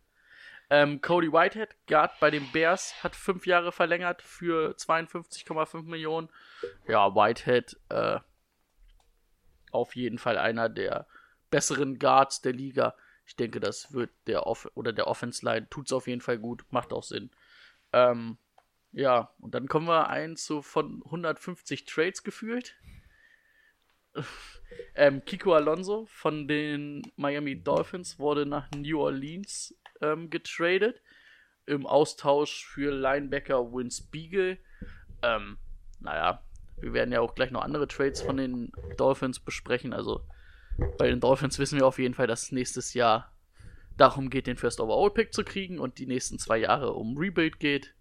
Ähm, 0.69 1.01
Cody 1.01 1.33
Whitehead, 1.33 1.75
Guard 1.87 2.11
bei 2.19 2.29
den 2.29 2.49
Bears, 2.51 3.03
hat 3.03 3.15
fünf 3.15 3.47
Jahre 3.47 3.71
verlängert 3.71 4.21
für 4.21 4.75
52,5 4.75 5.81
Millionen. 5.83 6.29
Ja, 6.87 7.15
Whitehead, 7.15 7.75
äh, 7.89 8.19
auf 9.71 9.95
jeden 9.95 10.19
Fall 10.19 10.37
einer 10.37 10.69
der 10.69 11.07
besseren 11.49 11.97
Guards 11.97 12.41
der 12.41 12.53
Liga. 12.53 12.95
Ich 13.25 13.35
denke, 13.35 13.59
das 13.59 13.91
wird 13.91 14.11
der 14.27 14.45
Off 14.45 14.69
oder 14.75 14.93
der 14.93 15.07
Offense 15.07 15.45
Line 15.45 15.67
tut's 15.69 15.91
auf 15.91 16.07
jeden 16.07 16.21
Fall 16.21 16.37
gut, 16.37 16.63
macht 16.69 16.93
auch 16.93 17.03
Sinn. 17.03 17.31
Ähm, 17.93 18.37
Ja, 18.93 19.33
und 19.39 19.55
dann 19.55 19.67
kommen 19.67 19.87
wir 19.87 20.09
ein 20.09 20.35
zu 20.35 20.61
von 20.61 21.01
150 21.05 21.85
Trades 21.85 22.23
gefühlt. 22.23 22.75
ähm, 24.95 25.23
Kiko 25.25 25.53
Alonso 25.53 26.05
von 26.07 26.47
den 26.47 27.01
Miami 27.15 27.61
Dolphins 27.63 28.19
wurde 28.19 28.45
nach 28.45 28.69
New 28.75 28.99
Orleans 28.99 29.75
ähm, 30.01 30.29
getradet. 30.29 31.01
Im 31.65 31.85
Austausch 31.85 32.65
für 32.65 32.91
Linebacker 32.91 33.71
Vince 33.71 34.03
Beagle. 34.11 34.57
Ähm, 35.21 35.57
naja, 35.99 36.43
wir 36.77 36.93
werden 36.93 37.13
ja 37.13 37.21
auch 37.21 37.35
gleich 37.35 37.51
noch 37.51 37.61
andere 37.61 37.87
Trades 37.87 38.21
von 38.21 38.37
den 38.37 38.71
Dolphins 38.97 39.39
besprechen. 39.39 39.93
Also 39.93 40.25
bei 40.97 41.07
den 41.07 41.19
Dolphins 41.19 41.59
wissen 41.59 41.79
wir 41.79 41.85
auf 41.85 41.99
jeden 41.99 42.15
Fall, 42.15 42.27
dass 42.27 42.43
es 42.43 42.51
nächstes 42.51 42.93
Jahr 42.93 43.31
darum 43.97 44.29
geht, 44.29 44.47
den 44.47 44.57
First 44.57 44.81
Overall 44.81 45.11
Pick 45.11 45.33
zu 45.33 45.43
kriegen 45.43 45.79
und 45.79 45.99
die 45.99 46.07
nächsten 46.07 46.39
zwei 46.39 46.57
Jahre 46.57 46.93
um 46.93 47.17
Rebuild 47.17 47.59
geht. 47.59 47.93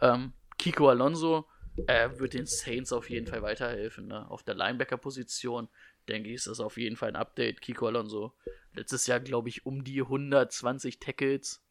Ähm, 0.00 0.32
Kiko 0.58 0.88
Alonso 0.88 1.46
äh, 1.86 2.10
wird 2.18 2.34
den 2.34 2.46
Saints 2.46 2.92
auf 2.92 3.08
jeden 3.10 3.26
Fall 3.26 3.42
weiterhelfen. 3.42 4.08
Ne? 4.08 4.30
Auf 4.30 4.42
der 4.42 4.54
Linebacker-Position, 4.54 5.68
denke 6.08 6.28
ich, 6.28 6.36
ist 6.36 6.46
das 6.46 6.60
auf 6.60 6.76
jeden 6.76 6.96
Fall 6.96 7.10
ein 7.10 7.16
Update. 7.16 7.60
Kiko 7.60 7.86
Alonso 7.86 8.34
letztes 8.74 9.06
Jahr, 9.06 9.20
glaube 9.20 9.48
ich, 9.48 9.66
um 9.66 9.84
die 9.84 10.00
120 10.00 10.98
Tackles. 10.98 11.62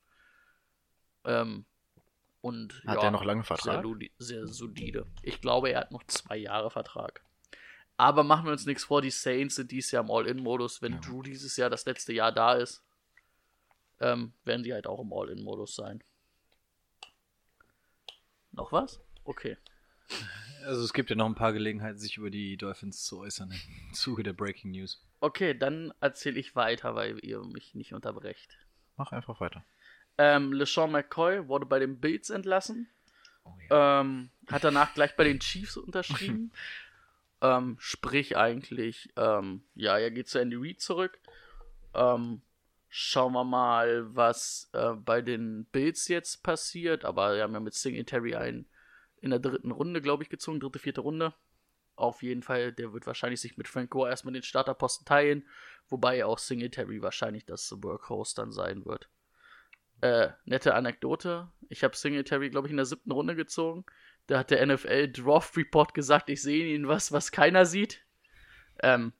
Ähm, 1.25 1.65
und 2.41 2.81
Hat 2.85 2.97
ja, 2.97 3.03
er 3.03 3.11
noch 3.11 3.25
lange 3.25 3.43
Vertrag? 3.43 3.83
Sehr, 3.83 4.09
sehr 4.17 4.47
solide. 4.47 5.05
Ich 5.23 5.41
glaube, 5.41 5.69
er 5.69 5.81
hat 5.81 5.91
noch 5.91 6.03
zwei 6.05 6.37
Jahre 6.37 6.71
Vertrag. 6.71 7.23
Aber 7.97 8.23
machen 8.23 8.45
wir 8.45 8.53
uns 8.53 8.65
nichts 8.65 8.85
vor, 8.85 9.01
die 9.01 9.11
Saints 9.11 9.55
sind 9.55 9.71
dieses 9.71 9.91
Jahr 9.91 10.03
im 10.05 10.11
All-In-Modus. 10.11 10.81
Wenn 10.81 11.01
Drew 11.01 11.21
dieses 11.21 11.57
Jahr 11.57 11.69
das 11.69 11.85
letzte 11.85 12.13
Jahr 12.13 12.31
da 12.31 12.53
ist, 12.53 12.81
ähm, 13.99 14.31
werden 14.45 14.63
sie 14.63 14.73
halt 14.73 14.87
auch 14.87 15.01
im 15.01 15.11
All-In-Modus 15.11 15.75
sein. 15.75 16.01
Noch 18.59 18.73
was? 18.73 18.99
Okay. 19.23 19.55
Also 20.65 20.83
es 20.83 20.91
gibt 20.91 21.09
ja 21.09 21.15
noch 21.15 21.27
ein 21.27 21.35
paar 21.35 21.53
Gelegenheiten, 21.53 21.97
sich 21.97 22.17
über 22.17 22.29
die 22.29 22.57
Dolphins 22.57 23.05
zu 23.05 23.19
äußern 23.19 23.51
im 23.51 23.93
Zuge 23.93 24.21
der 24.21 24.33
Breaking 24.33 24.71
News. 24.71 25.01
Okay, 25.21 25.57
dann 25.57 25.93
erzähle 26.01 26.37
ich 26.41 26.57
weiter, 26.57 26.93
weil 26.93 27.23
ihr 27.23 27.41
mich 27.45 27.73
nicht 27.73 27.93
unterbrecht. 27.93 28.57
Mach 28.97 29.13
einfach 29.13 29.39
weiter. 29.39 29.63
Ähm, 30.17 30.51
LeSean 30.51 30.91
McCoy 30.91 31.47
wurde 31.47 31.65
bei 31.65 31.79
den 31.79 32.01
Bills 32.01 32.29
entlassen. 32.29 32.89
Oh, 33.45 33.53
ja. 33.69 34.01
Ähm, 34.01 34.29
hat 34.47 34.65
danach 34.65 34.93
gleich 34.93 35.15
bei 35.15 35.23
den 35.23 35.39
Chiefs 35.39 35.77
unterschrieben. 35.77 36.51
ähm, 37.41 37.77
sprich 37.79 38.35
eigentlich, 38.35 39.13
ähm, 39.15 39.63
ja, 39.73 39.97
er 39.97 40.11
geht 40.11 40.27
zu 40.27 40.37
Andy 40.37 40.57
Reid 40.57 40.81
zurück. 40.81 41.17
Ähm, 41.93 42.41
schauen 42.89 43.33
wir 43.33 43.43
mal, 43.43 44.13
was 44.15 44.69
äh, 44.73 44.93
bei 44.93 45.21
den 45.21 45.65
Bills 45.65 46.07
jetzt 46.07 46.43
passiert. 46.43 47.05
Aber 47.05 47.35
wir 47.35 47.43
haben 47.43 47.53
ja 47.53 47.59
mit 47.59 47.75
Singletary 47.75 48.35
einen 48.35 48.67
in 49.21 49.29
der 49.29 49.39
dritten 49.39 49.71
Runde, 49.71 50.01
glaube 50.01 50.23
ich, 50.23 50.29
gezogen. 50.29 50.59
Dritte, 50.59 50.79
vierte 50.79 51.01
Runde. 51.01 51.33
Auf 51.95 52.23
jeden 52.23 52.43
Fall, 52.43 52.71
der 52.71 52.93
wird 52.93 53.05
wahrscheinlich 53.07 53.41
sich 53.41 53.57
mit 53.57 53.67
Frank 53.67 53.89
Gore 53.91 54.09
erstmal 54.09 54.33
den 54.33 54.43
Starterposten 54.43 55.05
teilen. 55.05 55.47
Wobei 55.87 56.25
auch 56.25 56.39
Singletary 56.39 57.01
wahrscheinlich 57.01 57.45
das 57.45 57.71
Workhorse 57.81 58.35
dann 58.35 58.51
sein 58.51 58.85
wird. 58.85 59.09
Äh, 60.01 60.29
nette 60.45 60.75
Anekdote. 60.75 61.49
Ich 61.67 61.83
habe 61.83 61.95
Singletary, 61.95 62.49
glaube 62.49 62.67
ich, 62.67 62.71
in 62.71 62.77
der 62.77 62.85
siebten 62.85 63.11
Runde 63.11 63.35
gezogen. 63.35 63.85
Da 64.27 64.39
hat 64.39 64.51
der 64.51 64.65
NFL 64.65 65.11
Draft 65.11 65.57
Report 65.57 65.93
gesagt, 65.93 66.29
ich 66.29 66.41
sehe 66.41 66.73
ihnen 66.73 66.87
was, 66.87 67.11
was 67.11 67.31
keiner 67.31 67.65
sieht. 67.65 68.05
Ähm, 68.81 69.11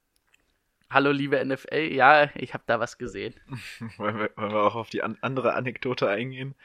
hallo, 0.90 1.12
liebe 1.12 1.44
NFL. 1.44 1.94
Ja, 1.94 2.30
ich 2.36 2.54
habe 2.54 2.64
da 2.66 2.80
was 2.80 2.98
gesehen. 2.98 3.34
wollen, 3.98 4.18
wir, 4.18 4.32
wollen 4.36 4.52
wir 4.52 4.64
auch 4.64 4.76
auf 4.76 4.90
die 4.90 5.04
an 5.04 5.18
andere 5.22 5.54
Anekdote 5.54 6.10
eingehen? 6.10 6.56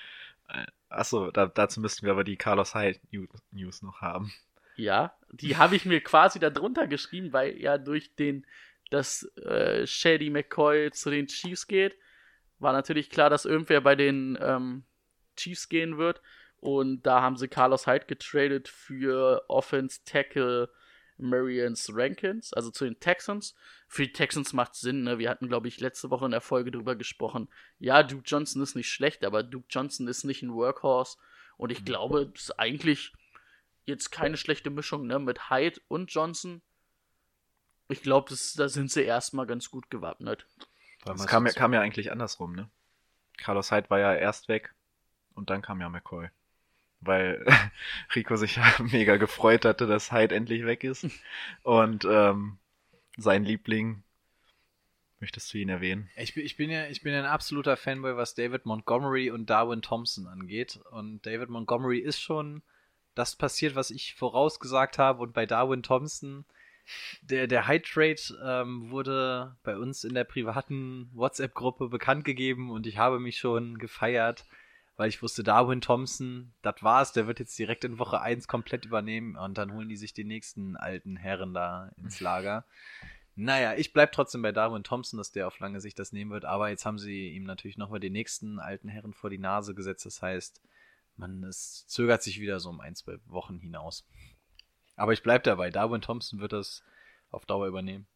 Äh, 0.49 0.67
Achso, 0.89 1.31
da, 1.31 1.47
dazu 1.47 1.81
müssten 1.81 2.07
wir 2.07 2.13
aber 2.13 2.25
die 2.25 2.37
Carlos 2.37 2.75
Hyde 2.75 3.01
News, 3.51 3.83
noch 3.83 4.01
haben. 4.01 4.33
Ja, 4.77 5.15
die 5.33 5.57
habe 5.57 5.77
ich 5.77 5.85
mir 5.85 6.01
quasi 6.01 6.39
da 6.39 6.51
drunter 6.51 6.87
geschrieben, 6.87 7.33
weil 7.33 7.61
ja 7.61 7.79
durch 7.79 8.15
den, 8.15 8.47
dass 8.91 9.25
äh, 9.37 9.87
Shady 9.87 10.31
McCoy 10.31 10.91
zu 10.93 11.11
den 11.11 11.27
Chiefs 11.27 11.67
geht, 11.67 11.97
war 12.59 12.73
natürlich 12.73 13.11
klar, 13.11 13.31
dass 13.31 13.45
irgendwer 13.45 13.81
bei 13.81 13.97
den 13.97 14.39
ähm, 14.41 14.85
Chiefs 15.37 15.69
gehen 15.69 15.99
wird. 15.99 16.23
Und 16.61 17.03
da 17.03 17.21
haben 17.21 17.37
sie 17.37 17.49
Carlos 17.49 17.87
Hyde 17.87 18.07
getradet 18.07 18.69
für 18.69 19.45
Offense 19.49 20.01
Tackle 20.05 20.71
Marians 21.17 21.91
Rankins, 21.93 22.53
also 22.53 22.71
zu 22.71 22.85
den 22.85 22.99
Texans. 22.99 23.55
Für 23.89 24.03
die 24.03 24.13
Texans 24.13 24.53
macht 24.53 24.75
Sinn, 24.75 25.05
ne? 25.05 25.19
Wir 25.19 25.31
hatten, 25.31 25.49
glaube 25.49 25.69
ich, 25.69 25.81
letzte 25.81 26.11
Woche 26.11 26.25
in 26.25 26.33
der 26.33 26.41
Folge 26.41 26.71
drüber 26.71 26.97
gesprochen. 26.97 27.49
Ja, 27.79 28.03
Duke 28.03 28.25
Johnson 28.27 28.63
ist 28.63 28.75
nicht 28.75 28.91
schlecht, 28.91 29.25
aber 29.25 29.43
Duke 29.43 29.67
Johnson 29.71 30.09
ist 30.09 30.25
nicht 30.25 30.43
ein 30.43 30.53
Workhorse. 30.53 31.17
Und 31.57 31.71
ich 31.71 31.85
glaube, 31.85 32.27
das 32.27 32.45
ist 32.45 32.59
eigentlich 32.59 33.13
jetzt 33.87 34.11
keine 34.11 34.37
schlechte 34.37 34.71
Mischung, 34.71 35.07
ne? 35.07 35.19
Mit 35.19 35.51
Hyde 35.51 35.81
und 35.89 36.13
Johnson. 36.13 36.63
Ich 37.89 38.03
glaube, 38.03 38.35
da 38.57 38.69
sind 38.69 38.91
sie 38.91 39.03
erstmal 39.03 39.47
ganz 39.47 39.71
gut 39.71 39.91
gewappnet. 39.91 40.47
Das 41.05 41.27
kam 41.27 41.47
ja, 41.47 41.53
kam 41.53 41.75
ja 41.75 41.81
eigentlich 41.81 42.11
andersrum, 42.11 42.55
ne? 42.55 42.71
Carlos 43.37 43.71
Hyde 43.71 43.91
war 43.91 43.99
ja 43.99 44.15
erst 44.15 44.49
weg 44.49 44.75
und 45.35 45.51
dann 45.51 45.63
kam 45.63 45.81
ja 45.81 45.89
McCoy. 45.89 46.31
Weil 47.05 47.45
Rico 48.15 48.37
sich 48.37 48.57
ja 48.57 48.65
mega 48.79 49.17
gefreut 49.17 49.65
hatte, 49.65 49.87
dass 49.87 50.13
Hyde 50.13 50.35
endlich 50.35 50.65
weg 50.65 50.85
ist. 50.85 51.07
Und 51.63 52.05
ähm, 52.05 52.59
sein 53.17 53.45
Liebling, 53.45 54.03
möchtest 55.21 55.53
du 55.53 55.59
ihn 55.59 55.69
erwähnen? 55.69 56.11
Ich 56.17 56.35
bin, 56.35 56.45
ich, 56.45 56.57
bin 56.57 56.71
ja, 56.71 56.87
ich 56.87 57.03
bin 57.03 57.13
ja 57.13 57.21
ein 57.21 57.27
absoluter 57.27 57.77
Fanboy, 57.77 58.17
was 58.17 58.35
David 58.35 58.67
Montgomery 58.67 59.31
und 59.31 59.51
Darwin 59.51 59.83
Thompson 59.83 60.27
angeht. 60.27 60.81
Und 60.91 61.25
David 61.25 61.49
Montgomery 61.49 61.99
ist 61.99 62.21
schon 62.21 62.63
das 63.15 63.37
passiert, 63.37 63.75
was 63.75 63.91
ich 63.91 64.15
vorausgesagt 64.15 64.99
habe. 64.99 65.23
Und 65.23 65.33
bei 65.33 65.47
Darwin 65.47 65.83
Thompson, 65.83 66.45
der, 67.23 67.47
der 67.47 67.67
High 67.67 67.83
Trade 67.83 68.21
ähm, 68.45 68.91
wurde 68.91 69.57
bei 69.63 69.77
uns 69.77 70.05
in 70.05 70.15
der 70.15 70.25
privaten 70.25 71.11
WhatsApp-Gruppe 71.15 71.89
bekannt 71.89 72.25
gegeben 72.25 72.71
und 72.71 72.87
ich 72.87 72.99
habe 72.99 73.19
mich 73.19 73.39
schon 73.39 73.79
gefeiert, 73.79 74.45
weil 74.97 75.09
ich 75.09 75.23
wusste, 75.23 75.43
Darwin 75.43 75.81
Thompson, 75.81 76.53
das 76.63 76.83
war's, 76.83 77.13
der 77.13 77.27
wird 77.27 77.41
jetzt 77.41 77.59
direkt 77.59 77.85
in 77.85 77.99
Woche 77.99 78.21
1 78.21 78.47
komplett 78.47 78.85
übernehmen 78.85 79.37
und 79.37 79.59
dann 79.59 79.73
holen 79.73 79.89
die 79.89 79.97
sich 79.97 80.15
den 80.15 80.29
nächsten 80.29 80.77
alten 80.77 81.17
Herren 81.17 81.53
da 81.53 81.91
ins 81.97 82.21
Lager. 82.21 82.65
Naja, 83.37 83.75
ich 83.75 83.93
bleib 83.93 84.13
trotzdem 84.13 84.43
bei 84.43 84.53
Darwin 84.53 84.85
Thompson, 84.85 85.19
dass 85.19 85.33
der 85.33 85.49
auf 85.49 85.59
lange 85.59 85.81
Sicht 85.81 85.99
das 85.99 86.13
nehmen 86.13 86.31
wird, 86.31 86.45
aber 86.45 86.69
jetzt 86.69 86.87
haben 86.87 86.99
sie 86.99 87.31
ihm 87.31 87.45
natürlich 87.45 87.77
nochmal 87.77 87.99
den 87.99 88.13
nächsten 88.13 88.61
alten 88.61 88.89
Herren 88.89 89.13
vor 89.13 89.31
die 89.31 89.39
Nase 89.39 89.75
gesetzt, 89.75 90.07
das 90.07 90.23
heißt, 90.23 90.63
man, 91.17 91.43
es 91.45 91.87
zögert 91.89 92.23
sich 92.23 92.41
wieder 92.41 92.61
so 92.61 92.71
um 92.71 92.81
ein, 92.81 92.95
zwei 92.95 93.17
Wochen 93.27 93.59
hinaus. 93.59 94.07
Aber 94.97 95.13
ich 95.13 95.23
bleib 95.23 95.43
dabei, 95.43 95.71
Darwin 95.71 96.01
Thompson 96.01 96.39
wird 96.39 96.53
das 96.53 96.85
auf 97.31 97.47
Dauer 97.47 97.67
übernehmen. 97.67 98.07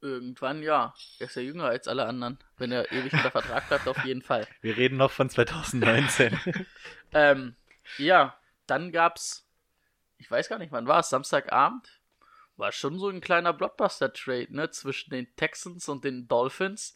Irgendwann 0.00 0.62
ja. 0.62 0.94
Er 1.18 1.26
ist 1.26 1.34
ja 1.34 1.42
jünger 1.42 1.64
als 1.64 1.88
alle 1.88 2.06
anderen. 2.06 2.38
Wenn 2.56 2.70
er 2.70 2.90
ewig 2.92 3.12
unter 3.12 3.30
Vertrag 3.30 3.68
bleibt, 3.68 3.88
auf 3.88 4.04
jeden 4.04 4.22
Fall. 4.22 4.46
Wir 4.60 4.76
reden 4.76 4.96
noch 4.96 5.10
von 5.10 5.28
2019. 5.28 6.38
ähm, 7.12 7.56
ja, 7.96 8.38
dann 8.66 8.92
gab's, 8.92 9.48
ich 10.18 10.30
weiß 10.30 10.48
gar 10.48 10.58
nicht, 10.58 10.72
wann 10.72 10.86
war 10.86 11.00
es, 11.00 11.08
Samstagabend? 11.08 12.00
War 12.56 12.70
schon 12.70 12.98
so 12.98 13.08
ein 13.08 13.20
kleiner 13.20 13.52
Blockbuster-Trade, 13.52 14.48
ne, 14.50 14.70
zwischen 14.70 15.10
den 15.10 15.34
Texans 15.36 15.88
und 15.88 16.04
den 16.04 16.28
Dolphins. 16.28 16.94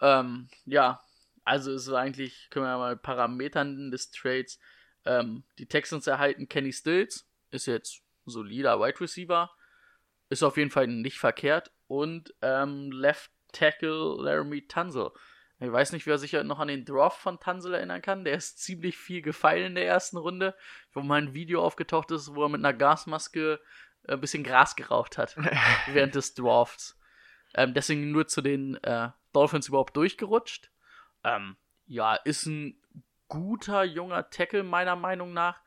Ähm, 0.00 0.48
ja, 0.64 1.04
also 1.44 1.72
es 1.72 1.90
war 1.90 2.00
eigentlich, 2.00 2.48
können 2.50 2.66
wir 2.66 2.78
mal 2.78 2.96
Parametern 2.96 3.90
des 3.90 4.10
Trades. 4.10 4.58
Ähm, 5.04 5.44
die 5.58 5.66
Texans 5.66 6.06
erhalten 6.06 6.48
Kenny 6.48 6.72
Stills, 6.72 7.28
ist 7.50 7.66
jetzt 7.66 8.02
solider 8.26 8.80
Wide 8.80 9.00
Receiver, 9.00 9.50
ist 10.28 10.42
auf 10.42 10.56
jeden 10.56 10.70
Fall 10.70 10.86
nicht 10.86 11.18
verkehrt 11.18 11.72
und 11.90 12.32
ähm, 12.40 12.92
Left 12.92 13.32
Tackle 13.50 14.14
Laramie 14.22 14.64
Tunzel. 14.66 15.10
Ich 15.58 15.72
weiß 15.72 15.90
nicht, 15.92 16.06
wer 16.06 16.18
sich 16.18 16.32
noch 16.32 16.60
an 16.60 16.68
den 16.68 16.84
Draft 16.84 17.20
von 17.20 17.40
Tunzel 17.40 17.74
erinnern 17.74 18.00
kann. 18.00 18.24
Der 18.24 18.34
ist 18.34 18.60
ziemlich 18.60 18.96
viel 18.96 19.22
gefeilt 19.22 19.66
in 19.66 19.74
der 19.74 19.86
ersten 19.86 20.16
Runde, 20.16 20.54
wo 20.92 21.00
mal 21.00 21.20
ein 21.20 21.34
Video 21.34 21.62
aufgetaucht 21.62 22.12
ist, 22.12 22.32
wo 22.34 22.44
er 22.44 22.48
mit 22.48 22.60
einer 22.60 22.72
Gasmaske 22.72 23.60
ein 24.06 24.20
bisschen 24.20 24.44
Gras 24.44 24.76
geraucht 24.76 25.18
hat 25.18 25.36
während 25.88 26.14
des 26.14 26.34
Drafts. 26.34 26.96
Ähm, 27.54 27.74
deswegen 27.74 28.12
nur 28.12 28.28
zu 28.28 28.40
den 28.40 28.76
äh, 28.84 29.08
Dolphins 29.32 29.66
überhaupt 29.66 29.96
durchgerutscht. 29.96 30.70
Ähm, 31.24 31.56
ja, 31.86 32.14
ist 32.14 32.46
ein 32.46 32.80
guter 33.26 33.82
junger 33.82 34.30
Tackle 34.30 34.62
meiner 34.62 34.94
Meinung 34.94 35.32
nach. 35.32 35.60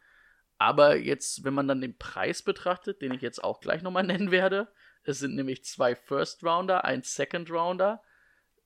Aber 0.58 0.96
jetzt, 0.96 1.44
wenn 1.44 1.54
man 1.54 1.68
dann 1.68 1.82
den 1.82 1.98
Preis 1.98 2.44
betrachtet, 2.44 3.02
den 3.02 3.14
ich 3.14 3.22
jetzt 3.22 3.44
auch 3.44 3.60
gleich 3.60 3.82
nochmal 3.82 4.04
nennen 4.04 4.32
werde, 4.32 4.72
es 5.04 5.20
sind 5.20 5.36
nämlich 5.36 5.64
zwei 5.64 5.96
First 5.96 6.44
Rounder, 6.44 6.86
ein 6.86 7.04
Second 7.04 7.52
Rounder, 7.52 8.02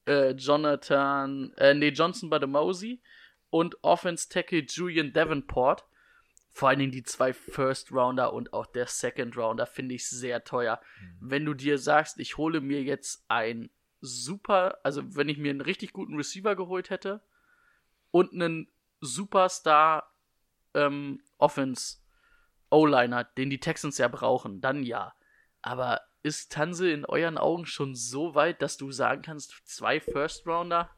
äh, 0.05 0.31
Jonathan, 0.31 1.53
äh, 1.57 1.73
nee, 1.73 1.89
Johnson 1.89 2.29
Bademosi 2.29 3.01
und 3.49 3.83
Offense 3.83 4.29
Tackle 4.29 4.65
Julian 4.67 5.13
Davenport. 5.13 5.85
Vor 6.51 6.69
allen 6.69 6.79
Dingen 6.79 6.91
die 6.91 7.03
zwei 7.03 7.33
First 7.33 7.91
Rounder 7.91 8.33
und 8.33 8.53
auch 8.53 8.65
der 8.65 8.87
Second 8.87 9.37
Rounder 9.37 9.67
finde 9.67 9.95
ich 9.95 10.09
sehr 10.09 10.43
teuer. 10.43 10.81
Mhm. 10.99 11.17
Wenn 11.19 11.45
du 11.45 11.53
dir 11.53 11.77
sagst, 11.77 12.19
ich 12.19 12.37
hole 12.37 12.61
mir 12.61 12.81
jetzt 12.81 13.25
ein 13.27 13.69
super, 14.01 14.79
also 14.83 15.15
wenn 15.15 15.29
ich 15.29 15.37
mir 15.37 15.51
einen 15.51 15.61
richtig 15.61 15.93
guten 15.93 16.15
Receiver 16.15 16.55
geholt 16.55 16.89
hätte 16.89 17.21
und 18.11 18.33
einen 18.33 18.69
Superstar 19.01 20.11
ähm, 20.73 21.21
Offense 21.37 21.97
O-Liner, 22.69 23.23
den 23.23 23.49
die 23.49 23.59
Texans 23.59 23.97
ja 23.97 24.07
brauchen, 24.07 24.61
dann 24.61 24.83
ja. 24.83 25.13
Aber 25.61 26.01
ist 26.27 26.51
Tanse 26.51 26.91
in 26.91 27.05
euren 27.05 27.37
Augen 27.37 27.65
schon 27.65 27.95
so 27.95 28.35
weit, 28.35 28.61
dass 28.61 28.77
du 28.77 28.91
sagen 28.91 29.21
kannst, 29.21 29.53
zwei 29.65 29.99
First 29.99 30.45
Rounder? 30.45 30.89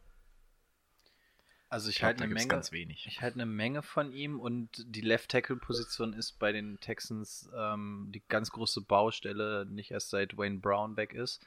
Also 1.72 1.90
ich, 1.90 1.98
Ich 1.98 2.04
halte 2.04 2.24
eine 2.24 2.34
Menge. 2.34 2.48
ganz 2.48 2.72
wenig. 2.72 3.06
Ich 3.06 3.22
halte 3.22 3.36
eine 3.36 3.46
Menge 3.46 3.84
von 3.84 4.12
ihm 4.12 4.40
und 4.40 4.70
die 4.88 5.02
Left 5.02 5.30
Tackle 5.30 5.56
Position 5.58 6.14
ist 6.14 6.40
bei 6.40 6.52
den 6.52 6.80
Texans 6.80 7.48
ähm, 7.56 8.08
die 8.14 8.24
ganz 8.28 8.50
große 8.50 8.82
Baustelle, 8.82 9.66
nicht 9.70 9.92
erst 9.92 10.10
seit 10.10 10.36
Wayne 10.36 10.58
Brown 10.60 10.98
weg 10.98 11.14
ist. 11.14 11.46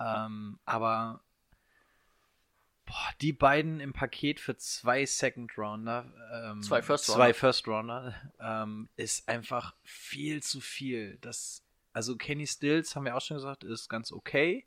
Ähm, 0.00 0.58
aber 0.64 1.22
boah, 2.84 3.10
die 3.20 3.32
beiden 3.32 3.78
im 3.78 3.92
Paket 3.92 4.40
für 4.40 4.56
zwei 4.56 5.06
Second 5.06 5.56
Rounder, 5.56 6.12
ähm, 6.32 6.60
Zwei 6.62 6.82
First 6.82 7.08
Rounder. 7.08 7.24
zwei 7.24 7.32
First 7.34 7.68
Rounder, 7.68 8.32
ähm, 8.40 8.88
ist 8.96 9.28
einfach 9.28 9.76
viel 9.84 10.42
zu 10.42 10.60
viel. 10.60 11.18
Das, 11.20 11.61
also 11.92 12.16
Kenny 12.16 12.46
Stills 12.46 12.96
haben 12.96 13.04
wir 13.04 13.16
auch 13.16 13.20
schon 13.20 13.36
gesagt, 13.36 13.64
ist 13.64 13.88
ganz 13.88 14.12
okay. 14.12 14.66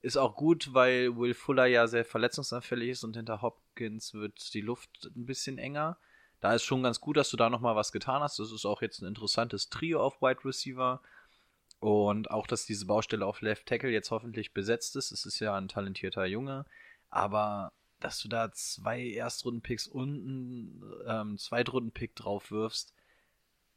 Ist 0.00 0.16
auch 0.16 0.34
gut, 0.34 0.74
weil 0.74 1.16
Will 1.16 1.34
Fuller 1.34 1.66
ja 1.66 1.86
sehr 1.86 2.04
verletzungsanfällig 2.04 2.90
ist 2.90 3.04
und 3.04 3.16
hinter 3.16 3.40
Hopkins 3.40 4.14
wird 4.14 4.52
die 4.52 4.60
Luft 4.60 5.10
ein 5.14 5.26
bisschen 5.26 5.58
enger. 5.58 5.96
Da 6.40 6.54
ist 6.54 6.64
schon 6.64 6.82
ganz 6.82 7.00
gut, 7.00 7.16
dass 7.16 7.30
du 7.30 7.36
da 7.36 7.48
nochmal 7.48 7.76
was 7.76 7.92
getan 7.92 8.20
hast. 8.20 8.40
Das 8.40 8.50
ist 8.50 8.64
auch 8.64 8.82
jetzt 8.82 9.00
ein 9.00 9.06
interessantes 9.06 9.68
Trio 9.68 10.02
auf 10.02 10.20
Wide 10.20 10.44
Receiver. 10.44 11.00
Und 11.78 12.30
auch, 12.32 12.48
dass 12.48 12.66
diese 12.66 12.86
Baustelle 12.86 13.24
auf 13.26 13.40
Left 13.42 13.66
Tackle 13.66 13.90
jetzt 13.90 14.10
hoffentlich 14.10 14.52
besetzt 14.52 14.96
ist. 14.96 15.12
Es 15.12 15.24
ist 15.24 15.38
ja 15.38 15.54
ein 15.54 15.68
talentierter 15.68 16.26
Junge. 16.26 16.66
Aber 17.10 17.72
dass 18.00 18.18
du 18.18 18.28
da 18.28 18.50
zwei 18.52 19.04
Erstrunden-Picks 19.04 19.86
und 19.86 20.08
einen 20.08 20.82
ähm, 21.06 21.38
Zweitrunden-Pick 21.38 22.16
drauf 22.16 22.50
wirfst, 22.50 22.92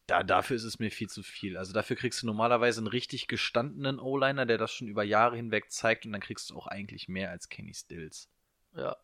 da, 0.07 0.23
dafür 0.23 0.55
ist 0.55 0.63
es 0.63 0.79
mir 0.79 0.91
viel 0.91 1.09
zu 1.09 1.23
viel. 1.23 1.57
Also 1.57 1.73
dafür 1.73 1.95
kriegst 1.95 2.21
du 2.21 2.27
normalerweise 2.27 2.79
einen 2.79 2.87
richtig 2.87 3.27
gestandenen 3.27 3.99
O-Liner, 3.99 4.45
der 4.45 4.57
das 4.57 4.71
schon 4.71 4.87
über 4.87 5.03
Jahre 5.03 5.35
hinweg 5.35 5.71
zeigt 5.71 6.05
und 6.05 6.11
dann 6.11 6.21
kriegst 6.21 6.49
du 6.49 6.55
auch 6.55 6.67
eigentlich 6.67 7.07
mehr 7.07 7.31
als 7.31 7.49
Kenny 7.49 7.73
Stills. 7.73 8.29
Ja. 8.73 8.95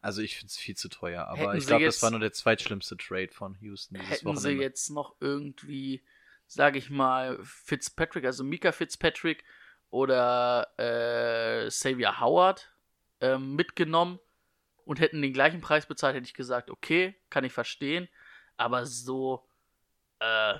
Also 0.00 0.22
ich 0.22 0.36
finde 0.36 0.50
es 0.50 0.56
viel 0.56 0.76
zu 0.76 0.88
teuer, 0.88 1.26
aber 1.26 1.40
Hätten 1.40 1.58
ich 1.58 1.66
glaube, 1.66 1.84
das 1.84 2.02
war 2.02 2.10
nur 2.10 2.20
der 2.20 2.32
zweitschlimmste 2.32 2.96
Trade 2.96 3.30
von 3.32 3.56
Houston 3.60 3.94
dieses 3.96 4.10
Hätten 4.10 4.26
Wochenende. 4.26 4.48
sie 4.50 4.62
jetzt 4.62 4.90
noch 4.90 5.16
irgendwie, 5.20 6.02
sage 6.46 6.78
ich 6.78 6.90
mal, 6.90 7.38
Fitzpatrick, 7.42 8.24
also 8.24 8.44
Mika 8.44 8.72
Fitzpatrick 8.72 9.42
oder 9.90 10.68
äh, 10.76 11.68
Xavier 11.68 12.20
Howard 12.20 12.70
ähm, 13.20 13.56
mitgenommen 13.56 14.20
und 14.84 15.00
hätten 15.00 15.20
den 15.20 15.32
gleichen 15.32 15.60
Preis 15.60 15.86
bezahlt, 15.86 16.14
hätte 16.14 16.26
ich 16.26 16.34
gesagt, 16.34 16.70
okay, 16.70 17.16
kann 17.30 17.44
ich 17.44 17.52
verstehen, 17.52 18.08
aber 18.56 18.86
so 18.86 19.47
äh, 20.20 20.54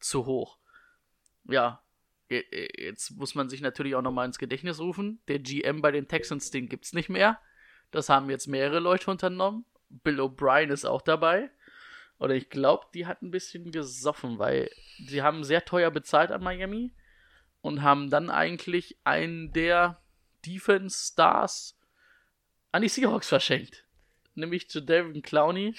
zu 0.00 0.26
hoch. 0.26 0.58
Ja, 1.44 1.82
je- 2.28 2.44
je- 2.50 2.68
jetzt 2.84 3.10
muss 3.12 3.34
man 3.34 3.48
sich 3.48 3.60
natürlich 3.60 3.94
auch 3.94 4.02
nochmal 4.02 4.26
ins 4.26 4.38
Gedächtnis 4.38 4.78
rufen. 4.80 5.20
Der 5.28 5.38
GM 5.38 5.80
bei 5.82 5.90
den 5.90 6.08
Texans, 6.08 6.50
den 6.50 6.68
gibt's 6.68 6.92
nicht 6.92 7.08
mehr. 7.08 7.40
Das 7.90 8.08
haben 8.08 8.30
jetzt 8.30 8.46
mehrere 8.46 8.80
Leute 8.80 9.10
unternommen. 9.10 9.64
Bill 9.88 10.20
O'Brien 10.20 10.70
ist 10.70 10.84
auch 10.84 11.02
dabei. 11.02 11.50
Oder 12.18 12.34
ich 12.34 12.50
glaube, 12.50 12.86
die 12.94 13.06
hat 13.06 13.22
ein 13.22 13.30
bisschen 13.30 13.70
gesoffen, 13.70 14.38
weil 14.38 14.70
sie 15.06 15.22
haben 15.22 15.44
sehr 15.44 15.64
teuer 15.64 15.90
bezahlt 15.90 16.30
an 16.30 16.42
Miami 16.42 16.92
und 17.60 17.82
haben 17.82 18.10
dann 18.10 18.28
eigentlich 18.28 18.98
einen 19.04 19.52
der 19.52 20.02
Defense 20.44 21.12
Stars 21.12 21.78
an 22.72 22.82
die 22.82 22.88
Seahawks 22.88 23.28
verschenkt. 23.28 23.84
Nämlich 24.34 24.68
zu 24.68 24.80
Devin 24.80 25.22
Clowney. 25.22 25.74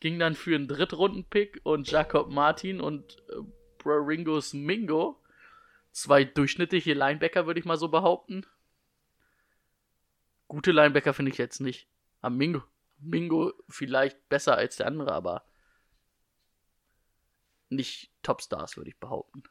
Ging 0.00 0.18
dann 0.18 0.34
für 0.34 0.54
einen 0.54 0.68
Drittrunden-Pick 0.68 1.60
und 1.62 1.90
Jacob 1.90 2.30
Martin 2.30 2.80
und 2.80 3.18
äh, 3.28 3.42
Ringos 3.84 4.54
Mingo. 4.54 5.22
Zwei 5.92 6.24
durchschnittliche 6.24 6.94
Linebacker, 6.94 7.46
würde 7.46 7.60
ich 7.60 7.66
mal 7.66 7.76
so 7.76 7.88
behaupten. 7.88 8.46
Gute 10.48 10.72
Linebacker 10.72 11.14
finde 11.14 11.32
ich 11.32 11.38
jetzt 11.38 11.60
nicht. 11.60 11.88
Am 12.20 12.36
Mingo, 12.36 12.62
Mingo 12.98 13.52
vielleicht 13.68 14.28
besser 14.28 14.56
als 14.56 14.76
der 14.76 14.86
andere, 14.86 15.12
aber 15.12 15.44
nicht 17.68 18.10
Topstars, 18.22 18.76
würde 18.76 18.90
ich 18.90 18.98
behaupten. 18.98 19.42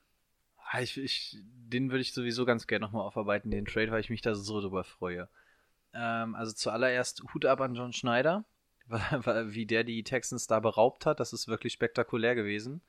Ah, 0.71 0.81
Ich, 0.81 0.97
ich, 0.97 1.37
den 1.41 1.89
würde 1.89 2.01
ich 2.01 2.13
sowieso 2.13 2.45
ganz 2.45 2.67
gerne 2.67 2.85
nochmal 2.85 3.03
aufarbeiten, 3.03 3.49
den 3.49 3.65
Trade, 3.65 3.91
weil 3.91 4.01
ich 4.01 4.09
mich 4.09 4.21
da 4.21 4.35
so 4.35 4.61
drüber 4.61 4.83
freue. 4.83 5.29
Ähm, 5.93 6.35
also 6.35 6.53
zuallererst 6.53 7.23
Hut 7.33 7.45
ab 7.45 7.61
an 7.61 7.75
John 7.75 7.93
Schneider, 7.93 8.45
wie 9.45 9.65
der 9.65 9.83
die 9.83 10.03
Texans 10.03 10.47
da 10.47 10.59
beraubt 10.59 11.05
hat. 11.05 11.19
Das 11.19 11.33
ist 11.33 11.47
wirklich 11.47 11.73
spektakulär 11.73 12.35
gewesen. 12.35 12.81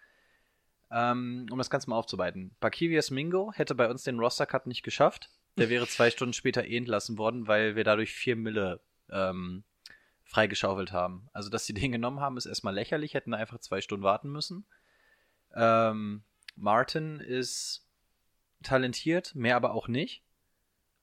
Ähm, 0.91 1.47
um 1.51 1.59
das 1.59 1.71
Ganze 1.71 1.89
mal 1.89 1.97
aufzubereiten. 1.97 2.57
Bakivias 2.59 3.11
Mingo 3.11 3.53
hätte 3.55 3.75
bei 3.75 3.89
uns 3.89 4.03
den 4.03 4.19
Roster-Cut 4.19 4.67
nicht 4.67 4.83
geschafft. 4.83 5.31
Der 5.57 5.69
wäre 5.69 5.87
zwei 5.89 6.11
Stunden 6.11 6.33
später 6.33 6.65
eh 6.65 6.77
entlassen 6.77 7.17
worden, 7.17 7.47
weil 7.47 7.77
wir 7.77 7.85
dadurch 7.85 8.13
vier 8.13 8.35
Mille 8.35 8.81
ähm, 9.11 9.63
freigeschaufelt 10.25 10.93
haben. 10.93 11.29
Also, 11.33 11.49
dass 11.49 11.67
sie 11.67 11.75
den 11.75 11.93
genommen 11.93 12.21
haben, 12.21 12.37
ist 12.37 12.47
erstmal 12.47 12.75
lächerlich, 12.75 13.15
hätten 13.15 13.35
einfach 13.35 13.59
zwei 13.59 13.81
Stunden 13.81 14.05
warten 14.05 14.31
müssen. 14.31 14.65
Ähm, 15.55 16.23
Martin 16.57 17.21
ist 17.21 17.87
talentiert, 18.63 19.35
mehr 19.35 19.57
aber 19.57 19.73
auch 19.73 19.89
nicht. 19.89 20.23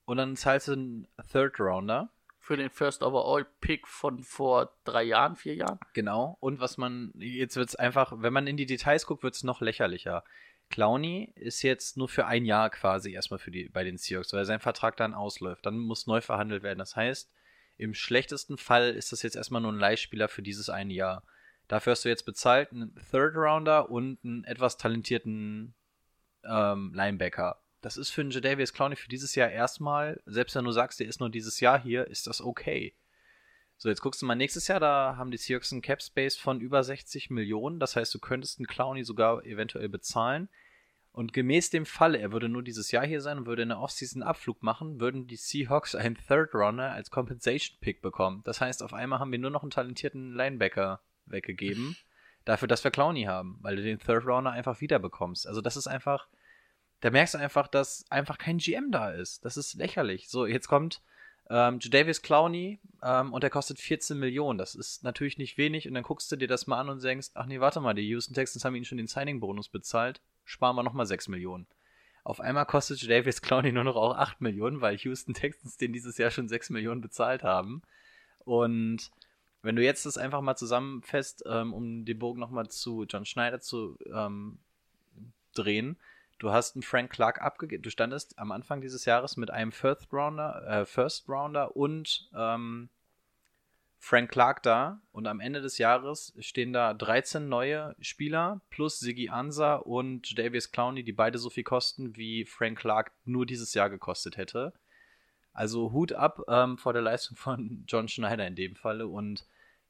Und 0.06 0.18
dann 0.18 0.36
zahlst 0.36 0.70
du 0.70 0.74
einen 0.74 1.08
Third 1.32 1.60
Rounder. 1.60 2.10
Für 2.48 2.56
den 2.56 2.70
First 2.70 3.04
Overall 3.04 3.46
Pick 3.60 3.90
von 3.90 4.24
vor 4.24 4.72
drei 4.86 5.04
Jahren, 5.04 5.36
vier 5.36 5.56
Jahren. 5.56 5.80
Genau. 5.92 6.38
Und 6.40 6.62
was 6.62 6.78
man, 6.78 7.12
jetzt 7.18 7.58
wird 7.58 7.68
es 7.68 7.76
einfach, 7.76 8.14
wenn 8.16 8.32
man 8.32 8.48
in 8.48 8.56
die 8.56 8.66
Details 8.66 9.06
guckt, 9.06 9.22
wird 9.22 9.36
es 9.36 9.44
noch 9.44 9.60
lächerlicher. 9.60 10.24
Clowny 10.70 11.34
ist 11.36 11.62
jetzt 11.62 11.98
nur 11.98 12.08
für 12.08 12.26
ein 12.26 12.46
Jahr 12.46 12.70
quasi 12.70 13.12
erstmal 13.12 13.40
für 13.40 13.52
die, 13.52 13.68
bei 13.68 13.84
den 13.84 13.98
Seahawks, 13.98 14.32
weil 14.32 14.46
sein 14.46 14.62
Vertrag 14.62 14.96
dann 14.96 15.14
ausläuft. 15.14 15.66
Dann 15.66 15.78
muss 15.78 16.08
neu 16.08 16.22
verhandelt 16.22 16.64
werden. 16.64 16.80
Das 16.80 16.96
heißt, 16.96 17.30
im 17.76 17.94
schlechtesten 17.94 18.58
Fall 18.58 18.92
ist 18.92 19.12
das 19.12 19.24
jetzt 19.24 19.36
erstmal 19.36 19.62
nur 19.62 19.74
ein 19.74 19.80
Leihspieler 19.80 20.30
für 20.30 20.42
dieses 20.42 20.70
eine 20.70 20.94
Jahr. 20.94 21.24
Dafür 21.68 21.92
hast 21.92 22.06
du 22.06 22.10
jetzt 22.10 22.26
bezahlt 22.26 22.72
einen 22.72 22.96
Third 23.12 23.36
Rounder 23.36 23.90
und 23.90 24.24
einen 24.24 24.46
etwas 24.46 24.78
talentierten 24.78 25.76
ähm, 26.46 26.94
Linebacker. 26.96 27.62
Das 27.82 27.98
ist 27.98 28.10
für 28.10 28.22
einen 28.22 28.32
Jadavius 28.32 28.74
Clowney 28.74 28.96
für 28.96 29.10
dieses 29.10 29.36
Jahr 29.36 29.50
erstmal, 29.50 30.22
selbst 30.26 30.56
wenn 30.56 30.66
du 30.66 30.72
sagst, 30.72 31.00
der 31.00 31.08
ist 31.08 31.20
nur 31.20 31.30
dieses 31.30 31.60
Jahr 31.60 31.82
hier, 31.82 32.08
ist 32.08 32.28
das 32.28 32.42
okay. 32.42 32.96
So, 33.78 33.90
jetzt 33.90 34.02
guckst 34.02 34.22
du 34.22 34.26
mal 34.26 34.36
nächstes 34.36 34.68
Jahr, 34.68 34.80
da 34.80 35.16
haben 35.18 35.30
die 35.30 35.38
Seahawks 35.38 35.72
einen 35.72 35.84
Cap 35.84 36.02
Space 36.02 36.36
von 36.36 36.60
über 36.60 36.84
60 36.84 37.30
Millionen. 37.30 37.80
Das 37.80 37.96
heißt, 37.96 38.14
du 38.14 38.20
könntest 38.20 38.58
einen 38.58 38.66
Clowny 38.66 39.04
sogar 39.04 39.46
eventuell 39.46 39.88
bezahlen. 39.88 40.50
Und 41.12 41.34
gemäß 41.34 41.70
dem 41.70 41.86
Fall, 41.86 42.14
er 42.14 42.32
würde 42.32 42.50
nur 42.50 42.62
dieses 42.64 42.92
Jahr 42.92 43.06
hier 43.06 43.22
sein 43.22 43.40
und 43.40 43.46
würde 43.48 43.64
in 43.64 43.70
der 43.70 43.80
Offseason 43.80 44.22
einen 44.22 44.30
Abflug 44.30 44.62
machen, 44.62 45.00
würden 45.00 45.26
die 45.26 45.36
Seahawks 45.36 45.96
einen 45.96 46.16
Third 46.16 46.54
Runner 46.54 46.92
als 46.92 47.10
Compensation 47.10 47.78
Pick 47.80 48.02
bekommen. 48.02 48.42
Das 48.46 48.62
heißt, 48.62 48.84
auf 48.84 48.94
einmal 48.94 49.20
haben 49.20 49.32
wir 49.32 49.40
nur 49.40 49.50
noch 49.50 49.64
einen 49.64 49.72
talentierten 49.72 50.34
Linebacker 50.34 51.02
weggegeben, 51.26 51.98
dafür, 52.46 52.68
dass 52.68 52.84
wir 52.84 52.92
Clowny 52.92 53.24
haben, 53.24 53.58
weil 53.62 53.76
du 53.76 53.82
den 53.82 53.98
Third 53.98 54.26
Runner 54.26 54.52
einfach 54.52 54.80
wieder 54.80 55.00
bekommst. 55.00 55.48
Also 55.48 55.60
das 55.60 55.76
ist 55.76 55.88
einfach, 55.88 56.28
da 57.02 57.12
merkst 57.12 57.36
du 57.36 57.38
einfach, 57.38 57.68
dass 57.68 58.06
einfach 58.10 58.38
kein 58.38 58.58
GM 58.58 58.92
da 58.92 59.12
ist. 59.12 59.46
Das 59.46 59.58
ist 59.58 59.76
lächerlich. 59.76 60.30
So, 60.30 60.46
jetzt 60.46 60.68
kommt 60.68 61.02
ähm, 61.50 61.80
Jadavius 61.80 62.22
Clowney 62.22 62.80
ähm, 63.04 63.34
und 63.34 63.44
der 63.44 63.50
kostet 63.50 63.80
14 63.80 64.18
Millionen. 64.18 64.58
Das 64.58 64.76
ist 64.76 65.04
natürlich 65.04 65.38
nicht 65.38 65.58
wenig 65.58 65.88
und 65.88 65.94
dann 65.94 66.04
guckst 66.04 66.32
du 66.32 66.36
dir 66.36 66.48
das 66.48 66.68
mal 66.68 66.80
an 66.80 66.90
und 66.90 67.04
denkst, 67.04 67.30
ach 67.36 67.46
nee, 67.46 67.60
warte 67.60 67.80
mal, 67.80 67.94
die 67.94 68.08
Houston 68.08 68.34
Texans 68.34 68.66
haben 68.66 68.76
ihnen 68.76 68.86
schon 68.86 68.98
den 68.98 69.08
Signing-Bonus 69.08 69.70
bezahlt, 69.70 70.22
sparen 70.44 70.76
wir 70.76 70.84
nochmal 70.84 71.06
6 71.06 71.28
Millionen. 71.30 71.68
Auf 72.24 72.42
einmal 72.42 72.66
kostet 72.66 73.02
Jadavius 73.02 73.42
Clowney 73.42 73.72
nur 73.72 73.86
noch 73.86 73.96
auch 73.96 74.18
8 74.18 74.42
Millionen, 74.42 74.82
weil 74.82 74.98
Houston 74.98 75.34
Texans 75.34 75.78
den 75.78 75.94
dieses 75.94 76.18
Jahr 76.18 76.32
schon 76.32 76.50
6 76.50 76.72
Millionen 76.72 77.00
bezahlt 77.00 77.44
haben. 77.44 77.82
Und 78.44 79.12
wenn 79.62 79.76
du 79.76 79.84
jetzt 79.84 80.06
das 80.06 80.18
einfach 80.18 80.42
mal 80.42 80.58
zusammenfasst, 80.58 81.44
ähm, 81.48 81.74
um 81.74 82.04
den 82.04 82.20
Bogen 82.20 82.40
nochmal 82.40 82.68
zu 82.68 83.06
John 83.06 83.26
Schneider 83.26 83.62
zu 83.62 83.98
ähm, 84.14 84.58
drehen, 85.54 85.98
du 86.40 86.52
hast 86.52 86.76
einen 86.76 86.84
Frank 86.84 87.12
Clark 87.12 87.42
abgegeben, 87.42 87.84
du 87.84 87.90
standest 87.90 88.38
am 88.38 88.52
Anfang 88.52 88.82
dieses 88.82 89.06
Jahres 89.06 89.38
mit 89.38 89.52
einem 89.52 89.72
First 89.72 90.12
Rounder, 90.14 90.66
äh, 90.68 90.86
First 90.86 91.28
Rounder 91.30 91.76
und 91.76 92.30
ähm, 92.36 92.90
Frank 94.00 94.32
Clark 94.32 94.64
da 94.64 95.02
und 95.12 95.28
am 95.28 95.40
Ende 95.40 95.62
des 95.62 95.78
Jahres 95.80 96.34
stehen 96.40 96.72
da 96.72 96.94
13 96.94 97.50
neue 97.50 97.96
Spieler 98.00 98.62
plus 98.70 99.00
Siggy 99.00 99.30
Ansa 99.30 99.76
und 99.76 100.38
Davies 100.38 100.72
Clowney, 100.72 101.04
die 101.04 101.14
beide 101.14 101.40
so 101.40 101.50
viel 101.50 101.64
kosten, 101.64 102.16
wie 102.16 102.46
Frank 102.46 102.80
Clark 102.80 103.12
nur 103.26 103.46
dieses 103.46 103.74
Jahr 103.74 103.90
gekostet 103.90 104.38
hätte. 104.38 104.74
Also 105.54 105.92
Hut 105.92 106.14
ab 106.14 106.42
ähm, 106.48 106.78
vor 106.78 106.94
der 106.94 107.02
Leistung 107.02 107.36
von 107.36 107.84
John 107.88 108.08
Schneider 108.08 108.46
in 108.46 108.56
dem 108.56 108.76
Falle 108.76 109.08
und 109.08 109.46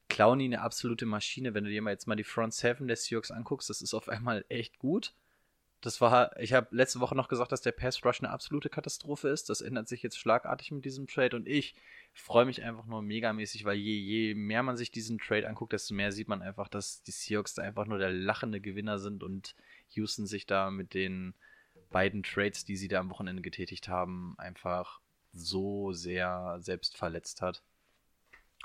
Clowney 0.08 0.46
eine 0.46 0.62
absolute 0.62 1.06
Maschine. 1.06 1.54
Wenn 1.54 1.66
du 1.66 1.70
dir 1.70 1.82
mal 1.82 1.92
jetzt 1.92 2.08
mal 2.08 2.16
die 2.16 2.24
Front 2.24 2.54
Seven 2.54 2.88
der 2.88 2.96
Seahawks 2.96 3.32
anguckst, 3.32 3.70
das 3.70 3.82
ist 3.82 3.94
auf 3.94 4.08
einmal 4.08 4.46
echt 4.48 4.80
gut. 4.80 5.14
Das 5.82 6.02
war, 6.02 6.38
ich 6.40 6.54
habe 6.54 6.76
letzte 6.76 7.00
Woche 7.00 7.16
noch 7.16 7.28
gesagt, 7.28 7.52
dass 7.52 7.62
der 7.62 7.72
Pass 7.72 8.04
Rush 8.04 8.22
eine 8.22 8.32
absolute 8.32 8.70
Katastrophe 8.70 9.30
ist. 9.30 9.50
Das 9.50 9.62
ändert 9.62 9.88
sich 9.88 10.02
jetzt 10.02 10.18
schlagartig 10.18 10.72
mit 10.72 10.86
diesem 10.86 11.06
Trade 11.06 11.36
und 11.36 11.48
ich 11.48 11.76
freue 12.14 12.46
mich 12.46 12.64
einfach 12.64 12.86
nur 12.86 13.04
megamäßig, 13.04 13.64
weil 13.64 13.78
je, 13.78 13.96
je 13.96 14.34
mehr 14.34 14.64
man 14.64 14.76
sich 14.76 14.90
diesen 14.90 15.20
Trade 15.20 15.48
anguckt, 15.48 15.74
desto 15.74 15.94
mehr 15.94 16.12
sieht 16.12 16.30
man 16.30 16.42
einfach, 16.42 16.68
dass 16.68 17.04
die 17.04 17.12
Seahawks 17.12 17.54
da 17.54 17.62
einfach 17.62 17.86
nur 17.86 18.00
der 18.00 18.12
lachende 18.12 18.60
Gewinner 18.60 18.98
sind 18.98 19.22
und 19.24 19.56
Houston 19.90 20.26
sich 20.26 20.48
da 20.48 20.72
mit 20.72 20.96
den 20.96 21.36
beiden 21.92 22.24
Trades, 22.24 22.66
die 22.66 22.76
sie 22.76 22.88
da 22.88 23.00
am 23.00 23.12
Wochenende 23.12 23.44
getätigt 23.44 23.88
haben, 23.88 24.34
einfach 24.40 25.00
so 25.34 25.94
sehr 25.94 26.58
selbst 26.60 26.98
verletzt 26.98 27.42
hat. 27.44 27.62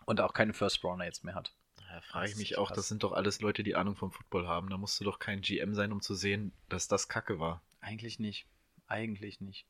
Und 0.07 0.21
auch 0.21 0.33
keine 0.33 0.55
First 0.55 0.83
Rounder 0.83 1.05
jetzt 1.05 1.25
mehr 1.25 1.35
hat. 1.35 1.55
Da 1.93 2.01
frage 2.01 2.25
ich 2.25 2.33
Das 2.33 2.39
mich 2.39 2.57
auch, 2.57 2.69
krass. 2.69 2.77
das 2.77 2.89
sind 2.89 3.03
doch 3.03 3.13
alles 3.13 3.43
Leute, 3.43 3.63
die 3.63 3.75
Ahnung 3.75 3.97
vom 3.97 4.11
Football 4.11 4.49
haben. 4.49 4.71
Da 4.71 4.79
musst 4.79 4.99
du 4.99 5.05
doch 5.05 5.19
kein 5.19 5.43
GM 5.43 5.75
sein, 5.75 5.93
um 5.93 6.01
zu 6.01 6.15
sehen, 6.15 6.53
dass 6.71 6.89
das 6.89 7.07
Kacke 7.07 7.39
war. 7.39 7.63
Eigentlich 7.81 8.19
nicht. 8.19 8.47
Eigentlich 8.87 9.43
nicht. 9.43 9.67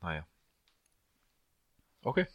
Naja. 0.00 0.26
Okay. 2.02 2.26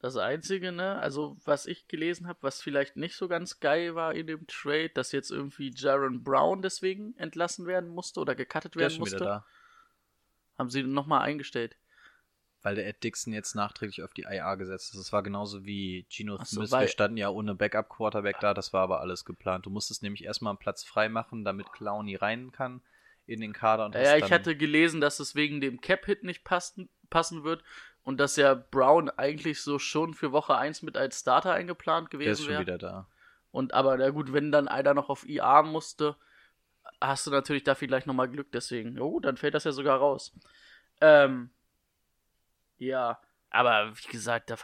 Das 0.00 0.16
Einzige, 0.16 0.72
ne, 0.72 0.98
also 0.98 1.36
was 1.44 1.66
ich 1.66 1.86
gelesen 1.86 2.26
habe, 2.26 2.40
was 2.42 2.60
vielleicht 2.60 2.96
nicht 2.96 3.14
so 3.14 3.28
ganz 3.28 3.60
geil 3.60 3.94
war 3.94 4.12
in 4.12 4.26
dem 4.26 4.48
Trade, 4.48 4.90
dass 4.90 5.12
jetzt 5.12 5.30
irgendwie 5.30 5.72
Jaron 5.72 6.24
Brown 6.24 6.62
deswegen 6.62 7.16
entlassen 7.16 7.66
werden 7.66 7.88
musste 7.88 8.18
oder 8.18 8.34
gecuttet 8.34 8.74
Der 8.74 8.88
ist 8.88 8.98
werden 8.98 9.08
schon 9.08 9.18
musste, 9.18 9.44
haben 10.58 10.70
sie 10.70 10.82
nochmal 10.82 11.22
eingestellt. 11.22 11.76
Weil 12.62 12.74
der 12.74 12.88
Ed 12.88 13.04
Dixon 13.04 13.32
jetzt 13.32 13.54
nachträglich 13.54 14.02
auf 14.02 14.12
die 14.12 14.22
IR 14.22 14.56
gesetzt 14.56 14.92
ist. 14.92 14.98
Das 14.98 15.12
war 15.12 15.22
genauso 15.22 15.64
wie 15.64 16.06
Geno 16.10 16.36
Ach 16.40 16.44
so, 16.44 16.66
Smith. 16.66 16.80
Wir 16.80 16.88
standen 16.88 17.16
ja 17.16 17.28
ohne 17.28 17.54
Backup-Quarterback 17.54 18.40
da, 18.40 18.52
das 18.52 18.72
war 18.72 18.82
aber 18.82 19.00
alles 19.00 19.24
geplant. 19.24 19.66
Du 19.66 19.70
musstest 19.70 20.02
nämlich 20.02 20.24
erstmal 20.24 20.50
einen 20.50 20.58
Platz 20.58 20.82
frei 20.82 21.08
machen, 21.08 21.44
damit 21.44 21.72
Clowny 21.72 22.16
rein 22.16 22.50
kann 22.50 22.82
in 23.26 23.40
den 23.40 23.52
Kader. 23.52 23.86
Und 23.86 23.94
Ja, 23.94 24.16
ich 24.16 24.32
hatte 24.32 24.56
gelesen, 24.56 25.00
dass 25.00 25.20
es 25.20 25.34
wegen 25.34 25.60
dem 25.60 25.80
Cap-Hit 25.80 26.24
nicht 26.24 26.42
passen, 26.42 26.88
passen 27.10 27.44
wird 27.44 27.62
und 28.02 28.18
dass 28.18 28.36
ja 28.36 28.54
Brown 28.54 29.10
eigentlich 29.10 29.60
so 29.60 29.78
schon 29.78 30.14
für 30.14 30.32
Woche 30.32 30.56
1 30.56 30.82
mit 30.82 30.96
als 30.96 31.20
Starter 31.20 31.52
eingeplant 31.52 32.12
Der 32.12 32.20
ist 32.20 32.24
gewesen 32.24 32.42
schon 32.44 32.52
wäre. 32.52 32.62
wieder 32.62 32.78
da. 32.78 33.06
Und 33.50 33.74
aber 33.74 33.96
na 33.96 34.10
gut, 34.10 34.32
wenn 34.32 34.50
dann 34.50 34.66
einer 34.66 34.94
noch 34.94 35.10
auf 35.10 35.28
IA 35.28 35.62
musste, 35.62 36.16
hast 37.00 37.26
du 37.26 37.30
natürlich 37.30 37.64
da 37.64 37.74
vielleicht 37.74 38.06
nochmal 38.06 38.28
Glück, 38.28 38.50
deswegen. 38.52 38.98
Oh, 38.98 39.20
dann 39.20 39.36
fällt 39.36 39.54
das 39.54 39.64
ja 39.64 39.72
sogar 39.72 39.98
raus. 39.98 40.32
Ähm, 41.00 41.50
ja, 42.78 43.20
aber 43.50 43.92
wie 43.96 44.12
gesagt, 44.12 44.50
da 44.50 44.56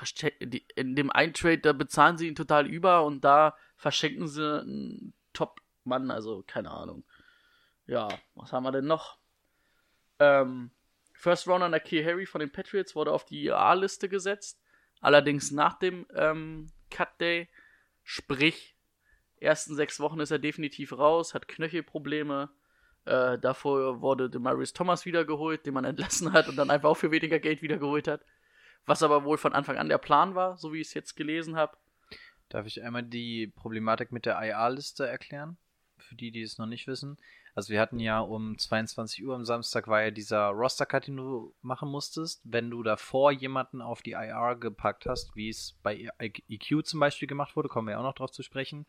in 0.76 0.96
dem 0.96 1.10
einen 1.10 1.34
Trade, 1.34 1.58
da 1.58 1.72
bezahlen 1.72 2.18
sie 2.18 2.28
ihn 2.28 2.34
total 2.34 2.66
über 2.66 3.04
und 3.04 3.24
da 3.24 3.56
verschenken 3.76 4.28
sie 4.28 4.60
einen 4.60 5.14
Top-Mann, 5.32 6.10
also 6.10 6.44
keine 6.46 6.70
Ahnung. 6.70 7.04
Ja, 7.86 8.08
was 8.34 8.52
haben 8.52 8.64
wir 8.64 8.72
denn 8.72 8.86
noch? 8.86 9.18
Ähm, 10.18 10.70
First 11.12 11.48
Rounder 11.48 11.68
Nakir 11.68 12.04
Harry 12.04 12.26
von 12.26 12.40
den 12.40 12.52
Patriots 12.52 12.94
wurde 12.94 13.12
auf 13.12 13.24
die 13.24 13.44
IA-Liste 13.44 14.08
gesetzt. 14.08 14.60
Allerdings 15.00 15.50
nach 15.50 15.78
dem 15.78 16.06
ähm, 16.14 16.70
Cut 16.90 17.20
Day. 17.20 17.48
Sprich, 18.02 18.76
ersten 19.40 19.74
sechs 19.74 19.98
Wochen 20.00 20.20
ist 20.20 20.30
er 20.30 20.38
definitiv 20.38 20.92
raus, 20.92 21.32
hat 21.32 21.48
Knöchelprobleme. 21.48 22.50
Äh, 23.04 23.38
davor 23.38 24.00
wurde 24.00 24.30
Demarius 24.30 24.72
Thomas 24.72 25.04
wiedergeholt, 25.04 25.66
den 25.66 25.74
man 25.74 25.84
entlassen 25.84 26.32
hat 26.32 26.48
und 26.48 26.56
dann 26.56 26.70
einfach 26.70 26.88
auch 26.88 26.96
für 26.96 27.10
weniger 27.10 27.38
Geld 27.38 27.62
wiedergeholt 27.62 28.08
hat. 28.08 28.24
Was 28.86 29.02
aber 29.02 29.24
wohl 29.24 29.38
von 29.38 29.52
Anfang 29.52 29.76
an 29.76 29.88
der 29.88 29.98
Plan 29.98 30.34
war, 30.34 30.56
so 30.56 30.72
wie 30.72 30.80
ich 30.80 30.88
es 30.88 30.94
jetzt 30.94 31.14
gelesen 31.14 31.56
habe. 31.56 31.76
Darf 32.48 32.66
ich 32.66 32.82
einmal 32.82 33.02
die 33.02 33.46
Problematik 33.48 34.12
mit 34.12 34.26
der 34.26 34.40
IR-Liste 34.40 35.06
erklären? 35.06 35.56
Für 35.98 36.14
die, 36.14 36.30
die 36.30 36.42
es 36.42 36.58
noch 36.58 36.66
nicht 36.66 36.86
wissen. 36.86 37.16
Also 37.54 37.72
wir 37.72 37.80
hatten 37.80 38.00
ja 38.00 38.18
um 38.20 38.58
22 38.58 39.24
Uhr 39.24 39.34
am 39.34 39.44
Samstag 39.44 39.86
war 39.86 40.02
ja 40.02 40.10
dieser 40.10 40.48
Roster-Cut, 40.48 41.06
den 41.06 41.16
du 41.16 41.54
machen 41.62 41.88
musstest. 41.88 42.42
Wenn 42.44 42.70
du 42.70 42.82
davor 42.82 43.30
jemanden 43.30 43.80
auf 43.80 44.02
die 44.02 44.12
IR 44.12 44.56
gepackt 44.56 45.06
hast, 45.06 45.34
wie 45.36 45.48
es 45.48 45.78
bei 45.82 46.10
EQ 46.18 46.84
zum 46.84 47.00
Beispiel 47.00 47.28
gemacht 47.28 47.54
wurde, 47.54 47.68
kommen 47.68 47.88
wir 47.88 47.98
auch 47.98 48.02
noch 48.02 48.14
drauf 48.14 48.32
zu 48.32 48.42
sprechen, 48.42 48.86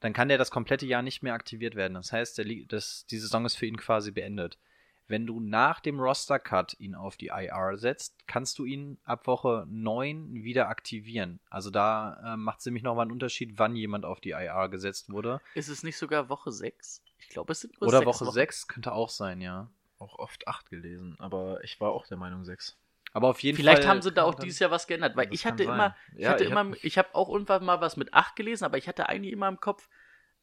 dann 0.00 0.12
kann 0.12 0.28
der 0.28 0.38
das 0.38 0.50
komplette 0.50 0.86
Jahr 0.86 1.02
nicht 1.02 1.22
mehr 1.22 1.34
aktiviert 1.34 1.74
werden. 1.74 1.94
Das 1.94 2.12
heißt, 2.12 2.38
der, 2.38 2.46
das, 2.68 3.06
die 3.06 3.18
Saison 3.18 3.44
ist 3.46 3.56
für 3.56 3.66
ihn 3.66 3.76
quasi 3.76 4.10
beendet. 4.10 4.58
Wenn 5.06 5.26
du 5.26 5.38
nach 5.38 5.80
dem 5.80 6.00
Roster-Cut 6.00 6.76
ihn 6.78 6.94
auf 6.94 7.16
die 7.16 7.26
IR 7.26 7.76
setzt, 7.76 8.26
kannst 8.26 8.58
du 8.58 8.64
ihn 8.64 8.98
ab 9.04 9.26
Woche 9.26 9.66
9 9.68 10.32
wieder 10.32 10.68
aktivieren. 10.68 11.40
Also 11.50 11.70
da 11.70 12.34
äh, 12.34 12.36
macht 12.36 12.60
es 12.60 12.66
nämlich 12.66 12.82
nochmal 12.82 13.02
einen 13.02 13.12
Unterschied, 13.12 13.58
wann 13.58 13.76
jemand 13.76 14.06
auf 14.06 14.20
die 14.20 14.30
IR 14.30 14.68
gesetzt 14.70 15.10
wurde. 15.10 15.40
Ist 15.54 15.68
es 15.68 15.82
nicht 15.82 15.98
sogar 15.98 16.30
Woche 16.30 16.52
6? 16.52 17.02
Ich 17.18 17.28
glaube, 17.28 17.52
es 17.52 17.60
sind 17.60 17.78
nur 17.80 17.88
Oder 17.88 17.98
sechs 17.98 18.06
Woche 18.06 18.26
Wochen. 18.26 18.34
6 18.34 18.68
könnte 18.68 18.92
auch 18.92 19.10
sein, 19.10 19.42
ja. 19.42 19.70
Auch 19.98 20.18
oft 20.18 20.48
8 20.48 20.70
gelesen, 20.70 21.16
aber 21.18 21.62
ich 21.62 21.80
war 21.80 21.92
auch 21.92 22.06
der 22.06 22.16
Meinung 22.16 22.44
6. 22.44 22.76
Aber 23.14 23.28
auf 23.28 23.42
jeden 23.42 23.56
Vielleicht 23.56 23.84
Fall. 23.84 23.90
haben 23.90 24.02
sie 24.02 24.12
da 24.12 24.24
auch 24.24 24.34
dann- 24.34 24.44
dieses 24.44 24.58
Jahr 24.58 24.70
was 24.70 24.86
geändert, 24.86 25.16
weil 25.16 25.26
Das 25.26 25.34
ich 25.34 25.46
hatte 25.46 25.64
sein. 25.64 25.72
immer, 25.74 25.96
ich 26.14 26.20
Ja, 26.22 26.30
hatte 26.32 26.44
ich 26.44 26.50
immer, 26.50 26.64
hab- 26.68 26.84
ich 26.84 26.98
habe 26.98 27.14
auch 27.14 27.30
irgendwann 27.30 27.64
mal 27.64 27.80
was 27.80 27.96
mit 27.96 28.12
8 28.12 28.36
gelesen, 28.36 28.64
aber 28.64 28.76
ich 28.76 28.86
hatte 28.88 29.08
eigentlich 29.08 29.32
immer 29.32 29.48
im 29.48 29.58
Kopf 29.60 29.88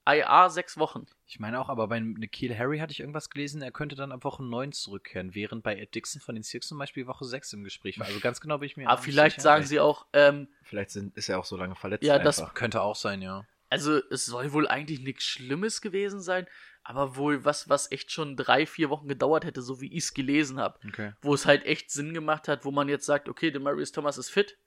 IA 0.09 0.49
sechs 0.49 0.77
Wochen. 0.77 1.05
Ich 1.27 1.39
meine 1.39 1.59
auch, 1.59 1.69
aber 1.69 1.87
bei 1.87 1.99
Nikhil 1.99 2.57
Harry 2.57 2.79
hatte 2.79 2.91
ich 2.91 3.01
irgendwas 3.01 3.29
gelesen, 3.29 3.61
er 3.61 3.71
könnte 3.71 3.95
dann 3.95 4.11
ab 4.11 4.23
Woche 4.23 4.43
9 4.43 4.71
zurückkehren, 4.71 5.35
während 5.35 5.61
bei 5.63 5.77
Ed 5.77 5.93
Dixon 5.93 6.21
von 6.21 6.33
den 6.33 6.43
Six 6.43 6.67
zum 6.67 6.79
Beispiel 6.79 7.05
Woche 7.05 7.25
6 7.25 7.53
im 7.53 7.63
Gespräch 7.63 7.99
war. 7.99 8.07
Also 8.07 8.19
ganz 8.19 8.41
genau 8.41 8.57
bin 8.57 8.65
ich 8.67 8.77
mir 8.77 8.87
Aber 8.89 8.95
nicht 8.99 9.03
vielleicht 9.11 9.35
sicher. 9.35 9.43
sagen 9.43 9.65
sie 9.65 9.79
auch, 9.79 10.07
ähm, 10.13 10.47
Vielleicht 10.63 10.89
sind, 10.89 11.15
ist 11.15 11.29
er 11.29 11.37
auch 11.39 11.45
so 11.45 11.55
lange 11.55 11.75
verletzt. 11.75 12.03
Ja, 12.03 12.17
das- 12.17 12.39
einfach. 12.39 12.55
Könnte 12.55 12.81
auch 12.81 12.95
sein, 12.95 13.21
ja. 13.21 13.45
also 13.69 13.99
es 14.09 14.25
soll 14.25 14.53
wohl 14.53 14.67
eigentlich 14.67 15.01
nichts 15.01 15.23
Schlimmes 15.23 15.81
gewesen 15.81 16.19
sein, 16.19 16.47
aber 16.83 17.15
wohl 17.15 17.45
was, 17.45 17.69
was 17.69 17.91
echt 17.91 18.11
schon 18.11 18.35
drei, 18.35 18.65
vier 18.65 18.89
Wochen 18.89 19.07
gedauert 19.07 19.45
hätte, 19.45 19.61
so 19.61 19.81
wie 19.81 19.91
ich 19.93 20.03
es 20.05 20.13
gelesen 20.13 20.59
habe. 20.59 20.79
Okay. 20.87 21.13
Wo 21.21 21.33
es 21.33 21.45
halt 21.45 21.65
echt 21.65 21.91
Sinn 21.91 22.13
gemacht 22.13 22.47
hat, 22.47 22.65
wo 22.65 22.71
man 22.71 22.89
jetzt 22.89 23.05
sagt, 23.05 23.29
okay, 23.29 23.51
Demarius 23.51 23.91
Thomas 23.91 24.17
ist 24.17 24.29
fit. 24.29 24.57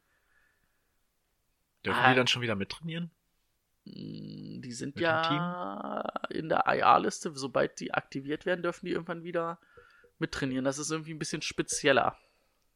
Dürfen 1.85 2.01
Ah. 2.01 2.11
die 2.11 2.17
dann 2.17 2.27
schon 2.27 2.43
wieder 2.43 2.55
mittrainieren? 2.55 3.11
Mm, 3.85 4.63
Die 4.63 4.73
sind 4.73 4.95
Mit 4.97 5.05
ja 5.05 6.01
in 6.31 6.49
der 6.49 6.65
IA-Liste. 6.67 7.33
Sobald 7.35 7.79
die 7.81 7.93
aktiviert 7.93 8.47
werden, 8.47 8.63
dürfen 8.63 8.87
die 8.87 8.93
irgendwann 8.93 9.23
wieder 9.25 9.59
mittrainieren. 10.19 10.65
Das 10.65 10.79
ist 10.79 10.91
irgendwie 10.91 11.13
ein 11.13 11.19
bisschen 11.19 11.43
spezieller. 11.43 12.17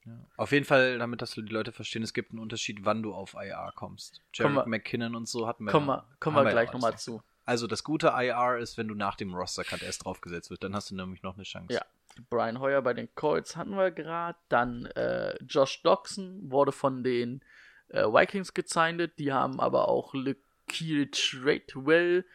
Ja. 0.05 0.12
Auf 0.37 0.53
jeden 0.53 0.64
Fall, 0.66 0.98
damit 0.98 1.22
das 1.22 1.31
die 1.33 1.40
Leute 1.40 1.72
verstehen, 1.72 2.03
es 2.03 2.12
gibt 2.12 2.31
einen 2.33 2.40
Unterschied, 2.40 2.85
wann 2.85 3.03
du 3.03 3.14
auf 3.14 3.35
IR 3.35 3.72
kommst. 3.74 4.20
Jared 4.35 4.55
wir- 4.57 4.66
McKinnon 4.66 5.14
und 5.14 5.29
so 5.29 5.46
hatten 5.46 5.64
wir. 5.64 5.70
Kommen 5.72 5.87
wir, 5.87 6.05
kommen 6.20 6.37
wir 6.37 6.51
gleich 6.51 6.72
nochmal 6.72 6.98
zu. 6.98 7.22
Also 7.48 7.66
das 7.66 7.82
gute 7.82 8.08
IR 8.08 8.58
ist, 8.58 8.76
wenn 8.76 8.88
du 8.88 8.94
nach 8.94 9.16
dem 9.16 9.34
Roster-Cut 9.34 9.82
erst 9.82 10.04
draufgesetzt 10.04 10.50
wird, 10.50 10.62
dann 10.64 10.74
hast 10.74 10.90
du 10.90 10.94
nämlich 10.94 11.22
noch 11.22 11.34
eine 11.37 11.44
Chance. 11.44 11.72
Ja. 11.72 11.80
Brian 12.28 12.61
Hoyer 12.61 12.82
bei 12.82 12.92
den 12.92 13.08
Colts 13.14 13.56
hatten 13.56 13.70
wir 13.70 13.90
gerade. 13.90 14.38
Dann 14.50 14.84
äh, 14.84 15.34
Josh 15.44 15.82
Doxson 15.82 16.50
wurde 16.50 16.72
von 16.72 17.02
den 17.02 17.42
äh, 17.88 18.02
Vikings 18.02 18.52
gezeichnet. 18.52 19.18
Die 19.18 19.32
haben 19.32 19.61
aber 19.61 19.88
auch 19.88 20.12
LeKeel 20.12 21.11
Tradewell 21.11 22.26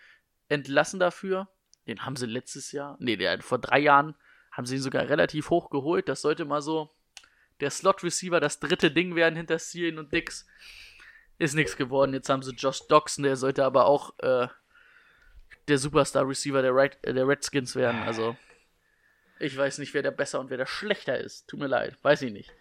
entlassen 0.49 0.99
dafür. 0.99 1.47
Den 1.85 2.03
haben 2.07 2.15
sie 2.15 2.25
letztes 2.25 2.71
Jahr, 2.71 2.97
nee, 2.99 3.15
der, 3.15 3.39
vor 3.43 3.59
drei 3.59 3.81
Jahren 3.81 4.15
haben 4.51 4.65
sie 4.65 4.77
ihn 4.77 4.81
sogar 4.81 5.07
relativ 5.09 5.51
hoch 5.51 5.69
geholt. 5.69 6.09
Das 6.09 6.21
sollte 6.21 6.43
mal 6.43 6.63
so 6.63 6.89
der 7.59 7.69
Slot-Receiver 7.69 8.39
das 8.39 8.59
dritte 8.59 8.89
Ding 8.89 9.15
werden 9.15 9.35
hinter 9.35 9.59
Seelen 9.59 9.99
und 9.99 10.11
Dix. 10.11 10.47
Ist 11.37 11.53
nichts 11.53 11.77
geworden. 11.77 12.15
Jetzt 12.15 12.29
haben 12.29 12.41
sie 12.41 12.55
Josh 12.55 12.87
Doxson, 12.87 13.25
der 13.25 13.35
sollte 13.35 13.63
aber 13.63 13.85
auch 13.85 14.17
äh, 14.17 14.47
der 15.67 15.77
Superstar-Receiver 15.77 16.61
der, 16.61 16.75
Red, 16.75 16.97
äh, 17.03 17.13
der 17.13 17.27
Redskins 17.27 17.75
werden. 17.75 18.01
Also, 18.01 18.35
ich 19.39 19.55
weiß 19.57 19.77
nicht, 19.79 19.93
wer 19.93 20.01
der 20.01 20.11
besser 20.11 20.39
und 20.39 20.49
wer 20.49 20.57
der 20.57 20.65
schlechter 20.65 21.17
ist. 21.17 21.47
Tut 21.47 21.59
mir 21.59 21.67
leid, 21.67 21.97
weiß 22.03 22.21
ich 22.23 22.31
nicht. 22.31 22.51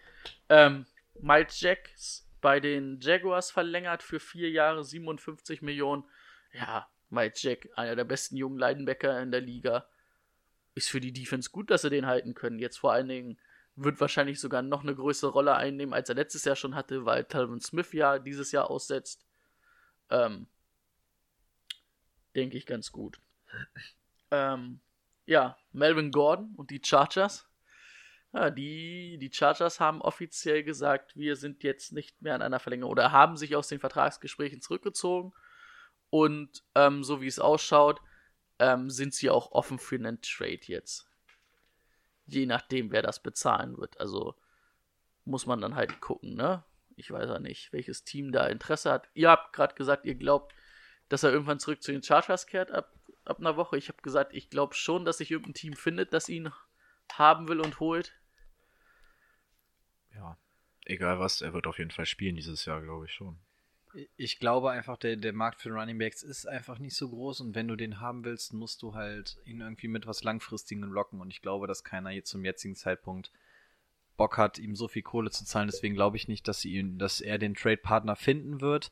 Ähm, 0.49 0.85
Miles 1.19 1.59
Jacks 1.61 2.27
bei 2.41 2.59
den 2.59 2.99
Jaguars 2.99 3.51
verlängert 3.51 4.03
für 4.03 4.19
vier 4.19 4.49
Jahre 4.49 4.83
57 4.83 5.61
Millionen. 5.61 6.03
Ja, 6.51 6.87
Miles 7.09 7.41
Jack, 7.41 7.69
einer 7.75 7.95
der 7.95 8.03
besten 8.03 8.35
jungen 8.35 8.59
Linebacker 8.59 9.21
in 9.21 9.31
der 9.31 9.41
Liga. 9.41 9.87
Ist 10.75 10.89
für 10.89 10.99
die 10.99 11.13
Defense 11.13 11.51
gut, 11.51 11.69
dass 11.69 11.83
sie 11.83 11.89
den 11.89 12.07
halten 12.07 12.33
können. 12.33 12.59
Jetzt 12.59 12.77
vor 12.77 12.91
allen 12.91 13.07
Dingen 13.07 13.39
wird 13.75 14.01
wahrscheinlich 14.01 14.39
sogar 14.39 14.61
noch 14.61 14.83
eine 14.83 14.95
größere 14.95 15.31
Rolle 15.31 15.55
einnehmen, 15.55 15.93
als 15.93 16.09
er 16.09 16.15
letztes 16.15 16.45
Jahr 16.45 16.55
schon 16.55 16.75
hatte, 16.75 17.05
weil 17.05 17.23
Talvin 17.25 17.61
Smith 17.61 17.93
ja 17.93 18.19
dieses 18.19 18.51
Jahr 18.51 18.69
aussetzt. 18.69 19.25
Ähm, 20.09 20.47
denke 22.35 22.57
ich 22.57 22.65
ganz 22.65 22.91
gut. 22.91 23.19
Ähm, 24.31 24.79
ja, 25.25 25.57
Melvin 25.71 26.11
Gordon 26.11 26.53
und 26.55 26.69
die 26.69 26.81
Chargers. 26.83 27.47
Ja, 28.33 28.49
die, 28.49 29.17
die 29.19 29.31
Chargers 29.31 29.79
haben 29.79 30.01
offiziell 30.01 30.63
gesagt, 30.63 31.15
wir 31.15 31.35
sind 31.35 31.63
jetzt 31.63 31.93
nicht 31.93 32.19
mehr 32.21 32.33
an 32.33 32.41
einer 32.41 32.59
Verlängerung 32.59 32.91
oder 32.91 33.11
haben 33.11 33.37
sich 33.37 33.55
aus 33.55 33.67
den 33.67 33.79
Vertragsgesprächen 33.79 34.59
zurückgezogen. 34.59 35.33
Und 36.09 36.63
ähm, 36.75 37.03
so 37.03 37.21
wie 37.21 37.27
es 37.27 37.39
ausschaut, 37.39 38.01
ähm, 38.59 38.89
sind 38.89 39.13
sie 39.13 39.29
auch 39.29 39.51
offen 39.51 39.77
für 39.77 39.95
einen 39.95 40.21
Trade 40.21 40.61
jetzt. 40.63 41.07
Je 42.25 42.45
nachdem, 42.45 42.91
wer 42.91 43.01
das 43.01 43.21
bezahlen 43.21 43.77
wird. 43.77 43.99
Also 43.99 44.35
muss 45.25 45.45
man 45.45 45.61
dann 45.61 45.75
halt 45.75 46.01
gucken, 46.01 46.35
ne? 46.35 46.63
Ich 46.95 47.09
weiß 47.09 47.29
ja 47.29 47.39
nicht, 47.39 47.73
welches 47.73 48.03
Team 48.03 48.31
da 48.31 48.47
Interesse 48.47 48.91
hat. 48.91 49.09
Ihr 49.13 49.29
habt 49.29 49.53
gerade 49.53 49.73
gesagt, 49.75 50.05
ihr 50.05 50.15
glaubt, 50.15 50.53
dass 51.09 51.23
er 51.23 51.31
irgendwann 51.31 51.59
zurück 51.59 51.81
zu 51.81 51.91
den 51.91 52.03
Chargers 52.03 52.47
kehrt 52.47 52.71
ab 52.71 52.91
ab 53.25 53.39
einer 53.39 53.55
Woche. 53.55 53.77
Ich 53.77 53.89
habe 53.89 54.01
gesagt, 54.01 54.33
ich 54.33 54.49
glaube 54.49 54.73
schon, 54.75 55.05
dass 55.05 55.17
sich 55.17 55.31
irgendein 55.31 55.53
Team 55.53 55.73
findet, 55.73 56.13
das 56.13 56.29
ihn 56.29 56.51
haben 57.13 57.47
will 57.47 57.59
und 57.59 57.79
holt. 57.79 58.13
Ja, 60.13 60.37
egal 60.85 61.19
was, 61.19 61.41
er 61.41 61.53
wird 61.53 61.67
auf 61.67 61.77
jeden 61.77 61.91
Fall 61.91 62.05
spielen 62.05 62.35
dieses 62.35 62.65
Jahr, 62.65 62.81
glaube 62.81 63.05
ich 63.05 63.13
schon. 63.13 63.37
Ich 64.17 64.39
glaube 64.39 64.71
einfach, 64.71 64.97
der, 64.97 65.17
der 65.17 65.33
Markt 65.33 65.61
für 65.61 65.69
Running 65.69 65.99
Backs 65.99 66.23
ist 66.23 66.47
einfach 66.47 66.79
nicht 66.79 66.95
so 66.95 67.09
groß 67.09 67.41
und 67.41 67.53
wenn 67.53 67.67
du 67.67 67.75
den 67.75 67.99
haben 67.99 68.25
willst, 68.25 68.51
musst 68.51 68.81
du 68.81 68.95
halt 68.95 69.37
ihn 69.45 69.61
irgendwie 69.61 69.87
mit 69.87 70.07
was 70.07 70.23
Langfristigem 70.23 70.91
locken 70.91 71.21
und 71.21 71.29
ich 71.29 71.43
glaube, 71.43 71.67
dass 71.67 71.83
keiner 71.83 72.09
jetzt 72.09 72.31
zum 72.31 72.43
jetzigen 72.43 72.75
Zeitpunkt 72.75 73.31
Bock 74.17 74.37
hat, 74.37 74.57
ihm 74.57 74.75
so 74.75 74.87
viel 74.87 75.03
Kohle 75.03 75.29
zu 75.29 75.45
zahlen. 75.45 75.67
Deswegen 75.67 75.95
glaube 75.95 76.17
ich 76.17 76.27
nicht, 76.27 76.47
dass, 76.47 76.61
sie 76.61 76.73
ihn, 76.73 76.97
dass 76.97 77.21
er 77.21 77.37
den 77.37 77.55
Trade-Partner 77.55 78.15
finden 78.15 78.61
wird. 78.61 78.91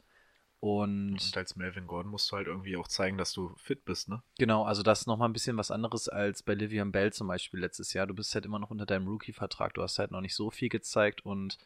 Und, 0.62 1.13
Und 1.13 1.38
als 1.38 1.56
Melvin 1.56 1.88
Gordon 1.88 2.12
musst 2.12 2.32
du 2.32 2.36
halt 2.36 2.45
irgendwie 2.45 2.78
auch 2.78 2.88
zeigen, 2.88 3.17
dass 3.17 3.34
du 3.34 3.52
fit 3.58 3.84
bist, 3.84 4.10
ne? 4.10 4.21
genau, 4.38 4.63
also 4.63 4.84
das 4.84 5.02
ist 5.02 5.08
nochmal 5.08 5.28
ein 5.28 5.34
bisschen 5.34 5.58
was 5.58 5.71
anderes 5.71 6.08
als 6.08 6.43
bei 6.43 6.54
Livian 6.54 6.91
Bell 6.91 7.12
zum 7.12 7.28
Beispiel 7.28 7.60
letztes 7.60 7.93
Jahr. 7.93 8.06
Du 8.06 8.13
bist 8.13 8.36
halt 8.36 8.45
immer 8.45 8.60
noch 8.60 8.69
unter 8.69 8.86
deinem 8.86 9.08
Rookie-Vertrag. 9.08 9.74
Du 9.74 9.82
hast 9.82 9.97
halt 9.97 10.12
noch 10.12 10.21
nicht 10.21 10.36
so 10.36 10.52
viel 10.52 10.69
gezeigt 10.69 11.26
und 11.26 11.58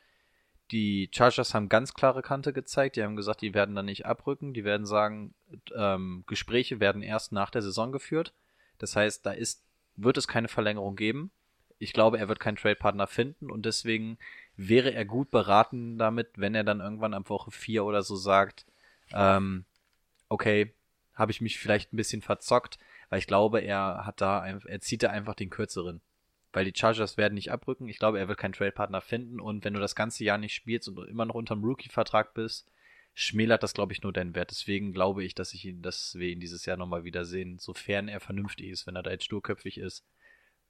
die 0.72 1.10
Chargers 1.14 1.54
haben 1.54 1.68
ganz 1.68 1.94
klare 1.94 2.22
Kante 2.22 2.54
gezeigt. 2.54 2.96
Die 2.96 3.04
haben 3.04 3.18
gesagt, 3.18 3.42
die 3.42 3.54
werden 3.54 3.76
da 3.76 3.84
nicht 3.84 4.06
abrücken. 4.06 4.54
Die 4.54 4.64
werden 4.64 4.86
sagen, 4.86 5.34
ähm, 5.76 6.24
Gespräche 6.26 6.80
werden 6.80 7.02
erst 7.02 7.34
nach 7.34 7.50
der 7.50 7.62
Saison 7.62 7.92
geführt. 7.92 8.34
Das 8.78 8.96
heißt, 8.96 9.26
da 9.26 9.32
ist, 9.32 9.66
wird 9.98 10.18
es 10.18 10.28
keine 10.28 10.48
Verlängerung 10.48 10.96
geben. 10.96 11.32
Ich 11.80 11.92
glaube, 11.92 12.18
er 12.18 12.30
wird 12.30 12.40
keinen 12.40 12.56
Trade-Partner 12.56 13.08
finden 13.08 13.52
und 13.52 13.66
deswegen 13.66 14.18
wäre 14.56 14.94
er 14.94 15.04
gut 15.04 15.32
beraten 15.32 15.98
damit, 15.98 16.30
wenn 16.38 16.56
er 16.56 16.64
dann 16.64 16.80
irgendwann 16.80 17.14
ab 17.14 17.30
Woche 17.30 17.52
4 17.52 17.84
oder 17.84 18.02
so 18.02 18.16
sagt, 18.16 18.66
ähm, 19.14 19.66
okay, 20.30 20.74
habe 21.14 21.32
ich 21.32 21.42
mich 21.42 21.60
vielleicht 21.60 21.94
ein 21.94 21.98
bisschen 21.98 22.22
verzockt, 22.22 22.78
weil 23.10 23.20
ich 23.20 23.28
glaube, 23.28 23.62
er 23.62 24.06
hat 24.06 24.22
da, 24.22 24.46
er 24.46 24.82
zieht 24.82 25.04
da 25.04 25.10
einfach 25.10 25.36
den 25.36 25.50
kürzeren. 25.50 26.02
Weil 26.52 26.66
die 26.66 26.78
Chargers 26.78 27.18
werden 27.18 27.34
nicht 27.34 27.52
abrücken. 27.52 27.90
Ich 27.90 28.00
glaube, 28.00 28.18
er 28.18 28.30
wird 28.30 28.38
keinen 28.38 28.54
Trade-Partner 28.54 29.02
finden 29.02 29.40
und 29.42 29.66
wenn 29.66 29.74
du 29.74 29.80
das 29.80 29.96
ganze 29.96 30.24
Jahr 30.24 30.38
nicht 30.38 30.54
spielst 30.54 30.88
und 30.88 30.98
immer 31.10 31.26
noch 31.26 31.36
unterm 31.36 31.64
Rookie-Vertrag 31.64 32.34
bist, 32.34 32.70
schmälert 33.14 33.64
das, 33.64 33.74
glaube 33.74 33.94
ich, 33.94 34.04
nur 34.04 34.14
deinen 34.14 34.36
Wert. 34.36 34.52
Deswegen 34.52 34.92
glaube 34.92 35.24
ich, 35.24 35.36
dass 35.36 35.54
ich 35.54 35.66
ihn, 35.66 35.82
dass 35.82 36.16
wir 36.16 36.30
ihn 36.30 36.40
dieses 36.40 36.66
Jahr 36.66 36.78
nochmal 36.78 37.04
wiedersehen, 37.04 37.60
sofern 37.60 38.08
er 38.08 38.20
vernünftig 38.20 38.68
ist. 38.68 38.88
Wenn 38.88 38.96
er 38.96 39.04
da 39.04 39.12
jetzt 39.12 39.26
sturköpfig 39.26 39.78
ist, 39.78 40.06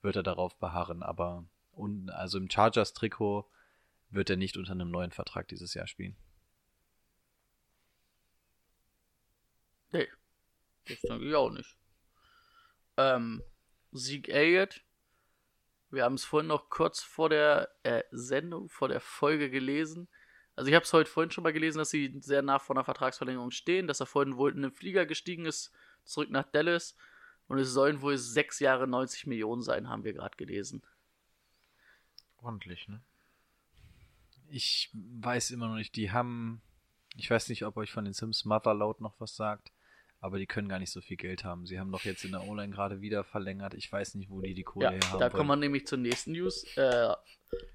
wird 0.02 0.16
er 0.16 0.24
darauf 0.24 0.56
beharren. 0.58 1.04
Aber 1.04 1.46
und, 1.72 2.10
also 2.10 2.38
im 2.38 2.50
Chargers-Trikot 2.50 3.46
wird 4.10 4.30
er 4.30 4.38
nicht 4.38 4.58
unter 4.58 4.72
einem 4.72 4.92
neuen 4.92 5.12
Vertrag 5.12 5.48
dieses 5.48 5.74
Jahr 5.74 5.88
spielen. 5.88 6.16
Nee, 9.96 10.10
das 10.88 11.00
denke 11.02 11.26
ich 11.26 11.36
auch 11.36 11.52
nicht. 11.52 11.78
Ähm, 12.98 13.42
Sieg 13.92 14.28
Elliott. 14.30 14.82
Wir 15.90 16.04
haben 16.04 16.16
es 16.16 16.26
vorhin 16.26 16.48
noch 16.48 16.70
kurz 16.70 17.02
vor 17.02 17.30
der 17.30 17.70
äh, 17.84 18.04
Sendung, 18.12 18.68
vor 18.68 18.90
der 18.90 19.00
Folge 19.00 19.50
gelesen. 19.50 20.10
Also 20.56 20.70
ich 20.70 20.76
habe 20.76 20.84
es 20.84 20.92
heute 20.92 21.10
vorhin 21.10 21.32
schon 21.32 21.44
mal 21.44 21.54
gelesen, 21.54 21.78
dass 21.78 21.90
sie 21.90 22.14
sehr 22.20 22.42
nah 22.42 22.60
vor 22.60 22.76
einer 22.76 22.84
Vertragsverlängerung 22.84 23.52
stehen, 23.52 23.88
dass 23.88 24.02
er 24.02 24.06
vorhin 24.06 24.36
wohl 24.36 24.52
in 24.52 24.64
den 24.64 24.72
Flieger 24.72 25.06
gestiegen 25.06 25.46
ist, 25.46 25.72
zurück 26.04 26.30
nach 26.30 26.50
Dallas. 26.52 26.98
Und 27.48 27.60
es 27.60 27.70
sollen 27.70 28.02
wohl 28.02 28.18
sechs 28.18 28.60
Jahre 28.60 28.88
90 28.88 29.28
Millionen 29.28 29.62
sein, 29.62 29.88
haben 29.88 30.04
wir 30.04 30.14
gerade 30.14 30.36
gelesen. 30.36 30.82
Ordentlich, 32.42 32.88
ne? 32.88 33.02
Ich 34.50 34.90
weiß 34.94 35.52
immer 35.52 35.68
noch 35.68 35.76
nicht, 35.76 35.96
die 35.96 36.12
haben, 36.12 36.62
ich 37.16 37.30
weiß 37.30 37.50
nicht, 37.50 37.66
ob 37.66 37.78
euch 37.78 37.92
von 37.92 38.06
den 38.06 38.14
Sims 38.14 38.46
Motherload 38.46 39.02
noch 39.02 39.20
was 39.20 39.36
sagt, 39.36 39.72
aber 40.26 40.40
die 40.40 40.48
können 40.48 40.68
gar 40.68 40.80
nicht 40.80 40.92
so 40.92 41.02
viel 41.02 41.18
Geld 41.18 41.44
haben. 41.44 41.68
Sie 41.68 41.80
haben 41.80 41.92
doch 41.92 42.04
jetzt 42.04 42.26
in 42.26 42.32
der 42.32 42.48
O-Line 42.48 42.74
gerade 42.74 43.00
wieder 43.00 43.24
verlängert. 43.24 43.76
Ich 43.76 43.92
weiß 43.92 44.16
nicht, 44.16 44.32
wo 44.32 44.42
die 44.42 44.56
die 44.56 44.64
Kohle 44.64 44.86
Ja, 44.86 44.92
her 44.92 45.12
haben 45.12 45.20
da 45.20 45.30
kommen 45.30 45.50
wir 45.50 45.56
nämlich 45.56 45.86
zur 45.86 46.00
nächsten 46.00 46.32
News. 46.32 46.66
Äh, 46.76 47.14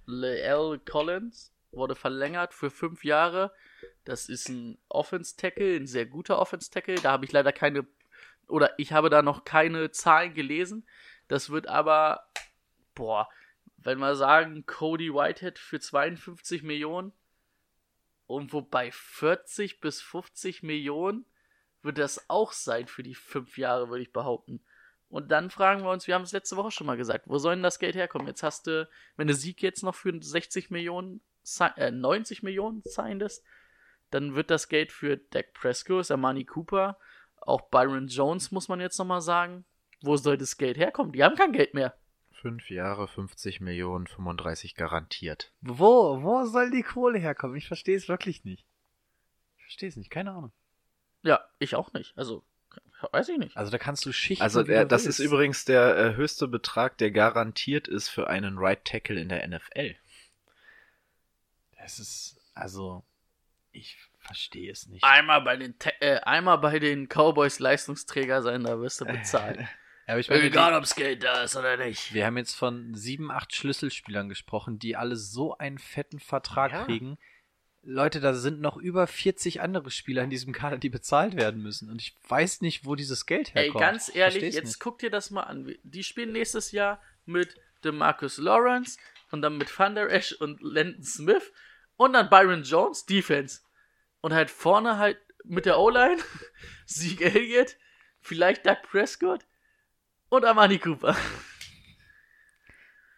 Leal 0.07 0.81
Collins 0.81 1.53
wurde 1.71 1.95
verlängert 1.95 2.53
für 2.53 2.73
fünf 2.73 3.05
Jahre. 3.05 3.53
Das 4.05 4.29
ist 4.29 4.49
ein 4.49 4.79
Offense-Tackle, 4.89 5.77
ein 5.77 5.87
sehr 5.87 6.07
guter 6.07 6.41
Offense-Tackle. 6.41 6.97
Da 6.97 7.13
habe 7.13 7.25
ich 7.25 7.31
leider 7.31 7.53
keine, 7.53 7.87
oder 8.49 8.77
ich 8.81 8.93
habe 8.93 9.11
da 9.11 9.23
noch 9.23 9.45
keine 9.45 9.93
Zahlen 9.93 10.35
gelesen. 10.35 10.85
Das 11.29 11.51
wird 11.51 11.69
aber, 11.69 12.27
boah, 12.97 13.29
wenn 13.77 14.01
wir 14.01 14.17
sagen, 14.17 14.67
Cody 14.67 15.15
Whitehead 15.15 15.57
für 15.57 15.79
52 15.79 16.65
Millionen 16.65 17.13
und 18.27 18.53
wobei 18.53 18.91
40 18.91 19.81
bis 19.81 20.03
50 20.03 20.65
Millionen 20.65 21.27
wird 21.83 21.99
das 21.99 22.29
auch 22.29 22.53
sein 22.53 22.87
für 22.87 23.03
die 23.03 23.15
fünf 23.15 23.59
Jahre, 23.59 23.89
würde 23.89 24.03
ich 24.03 24.13
behaupten. 24.13 24.61
Und 25.09 25.33
dann 25.33 25.51
fragen 25.51 25.83
wir 25.83 25.91
uns, 25.91 26.07
wir 26.07 26.15
haben 26.15 26.23
es 26.23 26.33
letzte 26.33 26.57
Woche 26.57 26.71
schon 26.71 26.87
mal 26.87 26.97
gesagt, 26.97 27.27
wo 27.27 27.39
soll 27.39 27.57
denn 27.57 27.65
das 27.65 27.81
Geld 27.81 27.97
herkommen? 27.97 28.29
Jetzt 28.29 28.45
hast 28.45 28.69
du, 28.69 28.89
wenn 29.17 29.27
du 29.27 29.35
Sieg 29.35 29.61
jetzt 29.61 29.83
noch 29.83 29.95
für 29.95 30.17
60 30.21 30.71
Millionen, 30.71 31.21
äh, 31.77 31.91
90 31.91 32.45
Millionen 32.45 32.83
signest, 32.85 33.45
dann 34.11 34.35
wird 34.35 34.51
das 34.51 34.69
Geld 34.69 34.93
für 34.93 35.17
Dak 35.17 35.53
Prescott, 35.53 36.11
Amani 36.11 36.45
Cooper, 36.45 36.97
auch 37.41 37.63
Byron 37.71 38.07
Jones, 38.07 38.53
muss 38.53 38.69
man 38.69 38.81
jetzt 38.81 38.99
nochmal 38.99 39.21
sagen. 39.21 39.65
Wo 40.03 40.17
soll 40.17 40.39
das 40.39 40.57
Geld 40.57 40.79
herkommen? 40.79 41.13
Die 41.13 41.25
haben 41.25 41.37
kein 41.37 41.53
Geld 41.53 41.75
mehr. 41.75 41.95
Fünf 42.41 42.71
Jahre, 42.71 43.07
50 43.07 43.61
Millionen, 43.61 44.07
35 44.07 44.75
garantiert. 44.75 45.53
Wo, 45.61 46.23
wo 46.23 46.45
soll 46.45 46.71
die 46.71 46.83
Kohle 46.83 47.19
herkommen? 47.19 47.57
Ich 47.57 47.67
verstehe 47.67 47.97
es 47.97 48.09
wirklich 48.09 48.45
nicht. 48.45 48.65
Ich 49.59 49.65
verstehe 49.65 49.89
es 49.89 49.97
nicht, 49.97 50.11
keine 50.11 50.31
Ahnung. 50.31 50.53
Ja, 51.23 51.41
ich 51.59 51.75
auch 51.75 51.93
nicht. 51.93 52.17
Also, 52.17 52.45
weiß 53.13 53.29
ich 53.31 53.39
nicht. 53.39 53.57
Also 53.57 53.71
da 53.71 53.79
kannst 53.79 54.05
du 54.07 54.13
Schichten. 54.13 54.43
Also 54.43 54.67
wie 54.69 54.73
äh, 54.73 54.87
das 54.87 55.07
ist 55.07 55.19
übrigens 55.19 55.65
der 55.65 55.97
äh, 55.97 56.15
höchste 56.15 56.49
Betrag, 56.49 56.99
der 56.99 57.11
garantiert 57.11 57.89
ist 57.89 58.09
für 58.09 58.29
einen 58.29 58.59
Right 58.59 58.85
Tackle 58.85 59.21
in 59.21 59.29
der 59.29 59.47
NFL. 59.47 59.97
Das 61.79 61.99
ist, 61.99 62.37
also, 62.55 63.05
ich 63.73 63.97
verstehe 64.19 64.71
es 64.71 64.87
nicht. 64.87 65.03
Einmal 65.05 65.41
bei 65.43 65.57
den, 65.57 65.79
Te 65.79 65.93
äh, 66.01 66.21
einmal 66.21 66.59
bei 66.59 66.79
den 66.79 67.09
Cowboys 67.09 67.59
Leistungsträger 67.59 68.43
sein, 68.43 68.65
da 68.65 68.79
wirst 68.81 69.01
du 69.01 69.07
bezahlt. 69.07 69.59
Aber 70.07 70.19
ich 70.19 70.29
meine, 70.29 70.43
Egal, 70.43 70.75
ob's 70.75 70.97
Geld 70.97 71.23
da 71.23 71.43
ist 71.45 71.55
oder 71.57 71.77
nicht. 71.77 72.13
wir 72.13 72.27
haben 72.27 72.37
jetzt 72.37 72.55
von 72.55 72.95
sieben, 72.95 73.31
acht 73.31 73.55
Schlüsselspielern 73.55 74.29
gesprochen, 74.29 74.79
die 74.81 74.97
alle 74.97 75.15
so 75.17 75.57
einen 75.57 75.79
fetten 75.79 76.19
Vertrag 76.19 76.73
Ja. 76.73 76.85
kriegen. 76.85 77.17
Leute, 77.83 78.21
da 78.21 78.35
sind 78.35 78.61
noch 78.61 78.77
über 78.77 79.07
40 79.07 79.63
andere 79.63 79.91
Spieler 79.91 80.23
in 80.23 80.31
diesem 80.31 80.53
Kader, 80.53 80.77
die 80.77 80.91
bezahlt 80.91 81.35
werden 81.35 81.63
müssen. 81.63 81.89
Und 81.91 82.01
ich 82.01 82.15
weiß 82.29 82.61
nicht, 82.61 82.85
wo 82.85 82.95
dieses 82.95 83.25
Geld 83.25 83.53
Ey, 83.55 83.65
herkommt. 83.65 83.81
ganz 83.81 84.09
Ich 84.11 84.17
ehrlich, 84.17 84.55
jetzt 84.55 84.67
nicht. 84.67 84.81
guck 84.81 84.99
dir 84.99 85.11
das 85.11 85.31
mal 85.31 85.45
an. 85.45 85.75
Die 85.83 86.05
spielen 86.05 86.33
nächstes 86.33 86.73
Jahr 86.73 87.01
mit 87.25 87.57
DeMarcus 87.85 88.37
Lawrence 88.39 88.99
und 89.31 89.41
dann 89.41 89.57
mit 89.57 89.77
Van 89.79 89.95
Der 89.95 90.11
Esch 90.11 90.33
und 90.33 90.61
Landon 90.61 91.03
Smith 91.03 91.53
und 91.97 92.13
dann 92.13 92.29
Byron 92.29 92.63
Jones, 92.65 93.07
Defense. 93.07 93.61
Und 94.21 94.35
halt 94.35 94.51
vorne 94.51 94.99
halt 94.99 95.19
mit 95.45 95.65
der 95.65 95.79
O-Line, 95.79 96.21
Sieg 96.85 97.23
Elliott, 97.23 97.79
vielleicht 98.21 98.67
Doug 98.67 98.77
Prescott 98.91 99.47
und 100.29 100.45
Amani 100.45 100.79
Cooper. 100.79 101.17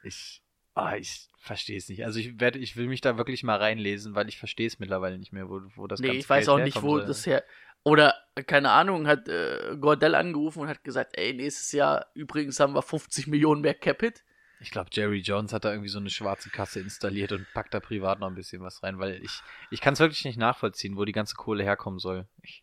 Ich, 0.05 0.43
ah, 0.75 0.97
ich 0.97 1.29
verstehe 1.43 1.77
es 1.77 1.89
nicht. 1.89 2.05
Also 2.05 2.21
ich 2.21 2.39
werde, 2.39 2.61
ich 2.61 2.77
will 2.77 2.87
mich 2.87 3.01
da 3.01 3.19
wirklich 3.19 3.43
mal 3.43 3.57
reinlesen, 3.57 4.15
weil 4.15 4.29
ich 4.29 4.39
verstehe 4.39 4.69
es 4.69 4.79
mittlerweile 4.79 5.19
nicht 5.19 5.33
mehr, 5.33 5.49
wo, 5.49 5.61
wo 5.75 5.89
das 5.89 5.99
nee, 5.99 6.07
ganze 6.07 6.21
ich 6.21 6.31
weiß 6.31 6.47
Geld 6.47 6.49
auch 6.49 6.65
nicht, 6.65 6.83
wo 6.83 6.99
soll. 6.99 7.07
das 7.07 7.27
her. 7.27 7.45
Oder, 7.83 8.15
keine 8.47 8.71
Ahnung, 8.71 9.09
hat 9.09 9.29
äh, 9.29 9.77
Gordell 9.81 10.15
angerufen 10.15 10.61
und 10.61 10.69
hat 10.69 10.85
gesagt, 10.85 11.19
ey, 11.19 11.35
nächstes 11.35 11.73
Jahr 11.73 12.07
übrigens 12.15 12.61
haben 12.61 12.75
wir 12.75 12.83
50 12.83 13.27
Millionen 13.27 13.61
mehr 13.61 13.75
Capit. 13.75 14.23
Ich 14.61 14.71
glaube, 14.71 14.91
Jerry 14.93 15.19
Jones 15.19 15.53
hat 15.53 15.65
da 15.65 15.73
irgendwie 15.73 15.89
so 15.89 15.99
eine 15.99 16.11
schwarze 16.11 16.49
Kasse 16.49 16.79
installiert 16.79 17.33
und 17.33 17.45
packt 17.53 17.75
da 17.75 17.81
privat 17.81 18.21
noch 18.21 18.29
ein 18.29 18.37
bisschen 18.37 18.63
was 18.63 18.85
rein, 18.85 19.01
weil 19.01 19.21
ich, 19.25 19.43
ich 19.73 19.81
kann 19.81 19.95
es 19.95 20.01
wirklich 20.01 20.25
nicht 20.25 20.39
nachvollziehen, 20.39 20.97
wo 20.97 21.05
die 21.05 21.11
ganze 21.11 21.35
Kohle 21.35 21.65
herkommen 21.65 21.99
soll. 21.99 22.29
Ich, 22.43 22.63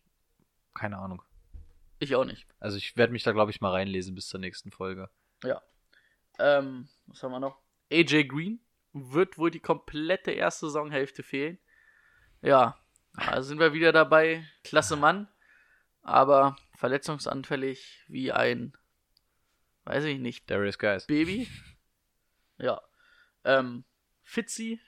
keine 0.72 0.96
Ahnung. 0.96 1.22
Ich 1.98 2.16
auch 2.16 2.24
nicht. 2.24 2.46
Also 2.58 2.78
ich 2.78 2.96
werde 2.96 3.12
mich 3.12 3.24
da, 3.24 3.32
glaube 3.32 3.50
ich, 3.50 3.60
mal 3.60 3.72
reinlesen 3.72 4.14
bis 4.14 4.28
zur 4.28 4.40
nächsten 4.40 4.70
Folge. 4.70 5.10
Ja. 5.44 5.60
Ähm, 6.38 6.88
was 7.08 7.22
haben 7.22 7.32
wir 7.32 7.40
noch? 7.40 7.58
AJ 7.92 8.24
Green 8.28 8.60
wird 8.92 9.38
wohl 9.38 9.50
die 9.50 9.60
komplette 9.60 10.30
erste 10.32 10.66
Saisonhälfte 10.66 11.22
fehlen. 11.22 11.58
Ja, 12.42 12.78
da 13.14 13.42
sind 13.42 13.58
wir 13.60 13.72
wieder 13.72 13.92
dabei. 13.92 14.44
Klasse 14.64 14.96
Mann, 14.96 15.28
aber 16.02 16.56
verletzungsanfällig 16.76 18.04
wie 18.08 18.32
ein, 18.32 18.76
weiß 19.84 20.04
ich 20.04 20.18
nicht, 20.18 20.50
Darius 20.50 20.78
Guys. 20.78 21.06
Baby. 21.06 21.48
Ja. 22.58 22.80
Ähm, 23.44 23.84
Fitzy 24.22 24.80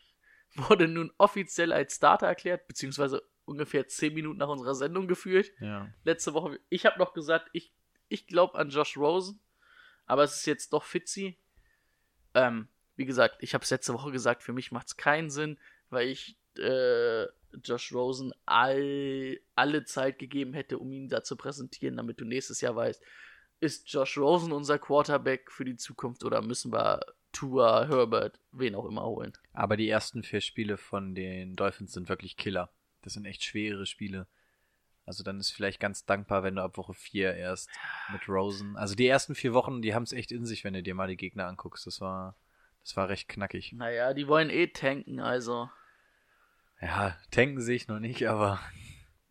wurde 0.55 0.89
nun 0.89 1.13
offiziell 1.19 1.73
als 1.73 1.97
Starter 1.97 2.27
erklärt, 2.27 2.67
beziehungsweise 2.67 3.23
ungefähr 3.45 3.89
10 3.89 4.15
Minuten 4.15 4.39
nach 4.39 4.49
unserer 4.49 4.75
Sendung 4.75 5.09
gefühlt 5.09 5.53
Ja. 5.61 5.89
letzte 6.05 6.33
Woche. 6.35 6.59
Ich 6.69 6.87
habe 6.87 6.99
noch 6.99 7.13
gesagt, 7.13 7.49
ich, 7.53 7.73
ich 8.09 8.27
glaube 8.27 8.59
an 8.59 8.71
Josh 8.71 8.97
Rosen, 8.97 9.41
aber 10.07 10.23
es 10.25 10.37
ist 10.37 10.47
jetzt 10.47 10.73
doch 10.73 10.85
Fitzy. 10.85 11.39
Ähm, 12.35 12.69
wie 13.03 13.07
gesagt, 13.07 13.39
ich 13.41 13.53
habe 13.53 13.65
es 13.65 13.71
letzte 13.71 13.95
Woche 13.95 14.13
gesagt, 14.13 14.45
für 14.45 14.53
mich 14.53 14.71
macht 14.71 14.87
es 14.87 14.97
keinen 14.97 15.29
Sinn, 15.29 15.59
weil 15.91 16.07
ich 16.07 16.39
äh, 16.57 17.25
Josh 17.65 17.93
Rosen 17.93 18.33
all, 18.47 19.41
alle 19.57 19.85
Zeit 19.85 20.21
gegeben 20.21 20.55
hätte, 20.55 20.79
um 20.79 20.93
ihn 20.93 21.09
da 21.09 21.25
zu 21.25 21.35
präsentieren, 21.35 21.97
damit 21.97 22.21
du 22.21 22.25
nächstes 22.25 22.61
Jahr 22.61 22.77
weißt, 22.77 23.03
ist 23.59 23.93
Josh 23.93 24.19
Rosen 24.19 24.53
unser 24.53 24.79
Quarterback 24.79 25.51
für 25.51 25.65
die 25.65 25.75
Zukunft 25.75 26.23
oder 26.23 26.43
müssen 26.43 26.73
wir 26.73 27.01
Tua, 27.33 27.89
Herbert, 27.89 28.39
wen 28.53 28.77
auch 28.77 28.85
immer 28.85 29.05
holen? 29.05 29.33
Aber 29.53 29.77
die 29.77 29.89
ersten 29.89 30.23
vier 30.23 30.41
Spiele 30.41 30.77
von 30.77 31.17
den 31.17 31.57
Dolphins 31.57 31.95
sind 31.95 32.09
wirklich 32.09 32.37
Killer. 32.37 32.71
Das 33.03 33.15
sind 33.15 33.25
echt 33.25 33.43
schwere 33.43 33.85
Spiele. 33.85 34.29
Also 35.07 35.25
dann 35.25 35.41
ist 35.41 35.51
vielleicht 35.51 35.81
ganz 35.81 36.05
dankbar, 36.05 36.45
wenn 36.45 36.55
du 36.55 36.63
ab 36.63 36.77
Woche 36.77 36.95
4 36.95 37.35
erst 37.35 37.69
mit 38.13 38.29
Rosen. 38.29 38.77
Also 38.77 38.95
die 38.95 39.09
ersten 39.09 39.35
vier 39.35 39.53
Wochen, 39.53 39.83
die 39.83 39.95
haben 39.95 40.05
es 40.05 40.13
echt 40.13 40.31
in 40.31 40.47
sich, 40.47 40.63
wenn 40.63 40.75
du 40.75 40.83
dir 40.83 40.95
mal 40.95 41.09
die 41.09 41.17
Gegner 41.17 41.47
anguckst. 41.47 41.87
Das 41.87 42.01
war, 42.01 42.37
das 42.83 42.97
war 42.97 43.09
recht 43.09 43.29
knackig. 43.29 43.73
Naja, 43.73 44.15
die 44.15 44.27
wollen 44.29 44.51
eh 44.51 44.69
tanken, 44.69 45.21
also. 45.21 45.71
Ja, 46.81 47.17
tanken 47.31 47.61
sehe 47.61 47.77
ich 47.77 47.89
noch 47.89 48.01
nicht, 48.01 48.27
aber. 48.29 48.61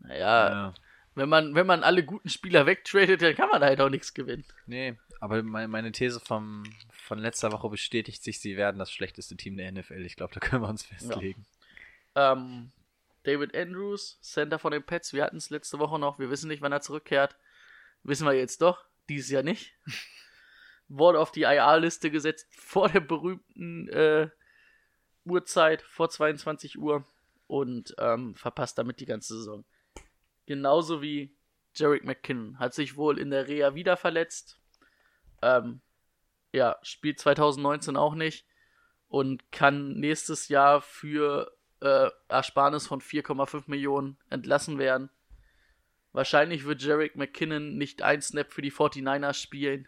Naja, 0.03 0.49
Ja. 0.49 0.73
wenn 1.13 1.29
man, 1.29 1.53
wenn 1.53 1.67
man 1.67 1.83
alle 1.83 2.03
guten 2.03 2.27
Spieler 2.29 2.65
wegtradet, 2.65 3.21
dann 3.21 3.35
kann 3.35 3.49
man 3.49 3.61
halt 3.61 3.79
auch 3.81 3.89
nichts 3.89 4.15
gewinnen. 4.15 4.43
Nee, 4.65 4.97
aber 5.19 5.43
meine, 5.43 5.67
meine 5.67 5.91
These 5.91 6.19
vom, 6.19 6.63
von 6.91 7.19
letzter 7.19 7.51
Woche 7.51 7.69
bestätigt 7.69 8.23
sich, 8.23 8.39
sie 8.39 8.57
werden 8.57 8.79
das 8.79 8.91
schlechteste 8.91 9.37
Team 9.37 9.57
der 9.57 9.71
NFL. 9.71 10.03
Ich 10.03 10.15
glaube, 10.15 10.33
da 10.33 10.39
können 10.39 10.63
wir 10.63 10.69
uns 10.69 10.83
festlegen. 10.83 11.45
Ähm, 12.15 12.71
David 13.23 13.55
Andrews, 13.55 14.17
Center 14.21 14.57
von 14.57 14.71
den 14.71 14.81
Pets, 14.83 15.13
wir 15.13 15.23
hatten 15.23 15.37
es 15.37 15.51
letzte 15.51 15.77
Woche 15.77 15.99
noch, 15.99 16.17
wir 16.17 16.31
wissen 16.31 16.47
nicht, 16.47 16.63
wann 16.63 16.71
er 16.71 16.81
zurückkehrt. 16.81 17.37
Wissen 18.01 18.25
wir 18.25 18.33
jetzt 18.33 18.63
doch, 18.63 18.83
dieses 19.07 19.29
Jahr 19.29 19.43
nicht. 19.43 19.75
Wurde 20.93 21.19
auf 21.19 21.32
die 21.32 21.43
IR-Liste 21.43 22.12
gesetzt 22.12 22.47
vor 22.51 22.89
der 22.89 22.99
berühmten 22.99 23.88
äh, 23.89 24.30
Uhrzeit, 25.25 25.82
vor 25.84 26.10
22 26.10 26.77
Uhr 26.77 27.06
und 27.47 27.95
ähm, 27.97 28.36
verpasst 28.36 28.77
damit 28.77 28.99
die 28.99 29.06
ganze 29.06 29.38
Saison. 29.38 29.63
Genauso 30.45 31.01
wie 31.01 31.36
Jarek 31.75 32.04
McKinnon. 32.04 32.60
Hat 32.60 32.73
sich 32.73 32.97
wohl 32.97 33.19
in 33.19 33.30
der 33.30 33.47
Reha 33.47 33.75
wieder 33.75 33.97
verletzt. 33.97 34.60
Ähm, 35.41 35.82
ja, 36.51 36.77
spielt 36.82 37.19
2019 37.19 37.95
auch 37.95 38.15
nicht 38.15 38.45
und 39.08 39.51
kann 39.51 39.93
nächstes 39.93 40.49
Jahr 40.49 40.82
für 40.82 41.56
äh, 41.82 42.10
Ersparnis 42.27 42.88
von 42.88 43.01
4,5 43.01 43.63
Millionen 43.67 44.17
entlassen 44.30 44.77
werden. 44.77 45.10
Wahrscheinlich 46.13 46.65
wird 46.65 46.82
Jarek 46.82 47.15
McKinnon 47.15 47.77
nicht 47.77 48.01
ein 48.01 48.21
Snap 48.21 48.51
für 48.51 48.62
die 48.62 48.71
49ers 48.71 49.41
spielen. 49.41 49.88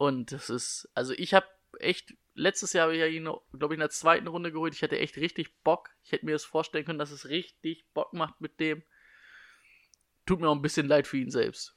Und 0.00 0.32
das 0.32 0.48
ist, 0.48 0.88
also 0.94 1.12
ich 1.12 1.34
habe 1.34 1.44
echt, 1.78 2.14
letztes 2.32 2.72
Jahr 2.72 2.84
habe 2.84 2.94
ich 2.94 3.00
ja 3.00 3.06
ihn, 3.06 3.24
glaube 3.52 3.74
ich, 3.74 3.76
in 3.76 3.80
der 3.80 3.90
zweiten 3.90 4.28
Runde 4.28 4.50
geholt. 4.50 4.74
Ich 4.74 4.82
hatte 4.82 4.98
echt 4.98 5.18
richtig 5.18 5.62
Bock. 5.62 5.90
Ich 6.04 6.12
hätte 6.12 6.24
mir 6.24 6.32
das 6.32 6.42
vorstellen 6.42 6.86
können, 6.86 6.98
dass 6.98 7.10
es 7.10 7.28
richtig 7.28 7.84
Bock 7.92 8.14
macht 8.14 8.40
mit 8.40 8.60
dem. 8.60 8.82
Tut 10.24 10.40
mir 10.40 10.48
auch 10.48 10.54
ein 10.54 10.62
bisschen 10.62 10.88
leid 10.88 11.06
für 11.06 11.18
ihn 11.18 11.30
selbst. 11.30 11.76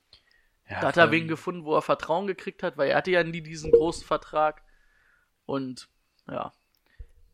Ja, 0.70 0.80
Da 0.80 0.88
hat 0.88 0.96
er 0.96 1.12
wen 1.12 1.28
gefunden, 1.28 1.66
wo 1.66 1.76
er 1.76 1.82
Vertrauen 1.82 2.26
gekriegt 2.26 2.64
hat, 2.64 2.78
weil 2.78 2.92
er 2.92 2.96
hatte 2.96 3.12
ja 3.12 3.26
nie 3.26 3.42
diesen 3.42 3.74
großen 3.74 4.08
Vertrag. 4.08 4.64
Und 5.46 5.90
ja, 6.26 6.54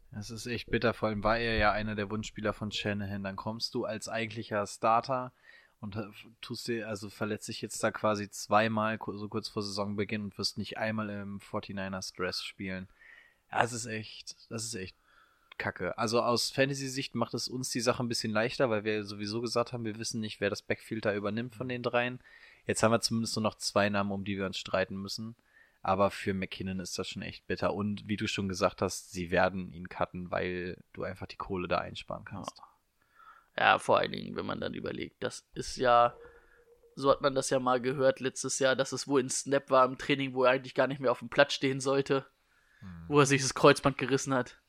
Das 0.09 0.31
ist 0.31 0.47
echt 0.47 0.71
bitter, 0.71 0.95
vor 0.95 1.09
allem 1.09 1.23
war 1.23 1.37
er 1.37 1.55
ja 1.57 1.71
einer 1.71 1.93
der 1.93 2.09
Wunschspieler 2.09 2.51
von 2.53 2.71
Shanahan. 2.71 3.23
Dann 3.23 3.35
kommst 3.35 3.75
du 3.75 3.85
als 3.85 4.07
eigentlicher 4.07 4.65
Starter 4.65 5.33
und 5.81 5.95
äh, 5.95 6.07
tust 6.41 6.67
dir, 6.67 6.87
also 6.87 7.09
verletzt 7.09 7.47
dich 7.47 7.61
jetzt 7.61 7.81
da 7.83 7.91
quasi 7.91 8.29
zweimal 8.29 8.99
so 8.99 9.29
kurz 9.29 9.47
vor 9.47 9.63
Saisonbeginn 9.63 10.23
und 10.23 10.37
wirst 10.37 10.57
nicht 10.57 10.77
einmal 10.77 11.09
im 11.09 11.39
49ers 11.39 12.15
Dress 12.15 12.43
spielen. 12.43 12.87
Das 13.49 13.73
ist 13.73 13.85
echt, 13.85 14.35
das 14.49 14.65
ist 14.65 14.75
echt 14.75 14.95
kacke. 15.57 15.97
Also 15.97 16.21
aus 16.21 16.51
Fantasy-Sicht 16.51 17.15
macht 17.15 17.33
es 17.33 17.47
uns 17.47 17.69
die 17.69 17.81
Sache 17.81 18.03
ein 18.03 18.07
bisschen 18.09 18.31
leichter, 18.31 18.69
weil 18.69 18.83
wir 18.83 19.03
sowieso 19.03 19.41
gesagt 19.41 19.73
haben, 19.73 19.85
wir 19.85 19.97
wissen 19.99 20.21
nicht, 20.21 20.41
wer 20.41 20.49
das 20.49 20.61
Backfield 20.61 21.05
da 21.05 21.13
übernimmt 21.13 21.55
von 21.55 21.69
den 21.69 21.83
dreien. 21.83 22.19
Jetzt 22.65 22.83
haben 22.83 22.91
wir 22.91 23.01
zumindest 23.01 23.35
nur 23.35 23.43
noch 23.43 23.55
zwei 23.55 23.89
Namen, 23.89 24.11
um 24.11 24.23
die 24.23 24.37
wir 24.37 24.45
uns 24.45 24.57
streiten 24.57 24.95
müssen. 24.95 25.35
Aber 25.81 26.11
für 26.11 26.33
McKinnon 26.33 26.79
ist 26.79 26.99
das 26.99 27.07
schon 27.07 27.21
echt 27.21 27.47
bitter. 27.47 27.73
Und 27.73 28.07
wie 28.07 28.17
du 28.17 28.27
schon 28.27 28.49
gesagt 28.49 28.81
hast, 28.81 29.11
sie 29.11 29.31
werden 29.31 29.71
ihn 29.71 29.87
cutten, 29.87 30.29
weil 30.31 30.77
du 30.93 31.03
einfach 31.03 31.27
die 31.27 31.37
Kohle 31.37 31.67
da 31.67 31.77
einsparen 31.77 32.25
kannst. 32.25 32.57
ja, 32.57 32.63
vor 33.79 33.97
allen 33.97 34.11
Dingen, 34.11 34.35
wenn 34.35 34.45
man 34.45 34.61
dann 34.61 34.73
überlegt, 34.73 35.21
das 35.21 35.47
ist 35.53 35.75
ja, 35.75 36.15
so 36.95 37.11
hat 37.11 37.21
man 37.21 37.35
das 37.35 37.49
ja 37.49 37.59
mal 37.59 37.81
gehört 37.81 38.19
letztes 38.19 38.59
Jahr, 38.59 38.75
dass 38.75 38.93
es 38.93 39.07
wohl 39.07 39.21
ein 39.21 39.29
Snap 39.29 39.69
war 39.69 39.85
im 39.85 39.97
Training, 39.97 40.33
wo 40.33 40.45
er 40.45 40.51
eigentlich 40.51 40.75
gar 40.75 40.87
nicht 40.87 41.01
mehr 41.01 41.11
auf 41.11 41.19
dem 41.19 41.29
Platz 41.29 41.53
stehen 41.53 41.79
sollte, 41.81 42.25
wo 43.07 43.19
er 43.19 43.25
sich 43.25 43.41
das 43.41 43.53
Kreuzband 43.53 43.97
gerissen 43.97 44.33
hat. 44.33 44.61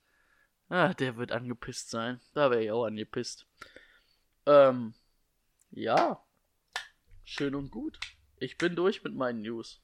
Ah, 0.69 0.95
der 0.95 1.17
wird 1.17 1.33
angepisst 1.33 1.91
sein. 1.91 2.21
Da 2.35 2.51
wäre 2.51 2.63
ich 2.63 2.71
auch 2.71 2.85
angepisst. 2.85 3.47
Ähm, 4.47 4.95
ja. 5.71 6.25
Schön 7.25 7.55
und 7.55 7.71
gut. 7.71 7.99
Ich 8.39 8.59
bin 8.59 8.75
durch 8.75 9.05
mit 9.05 9.15
meinen 9.15 9.43
News. 9.43 9.81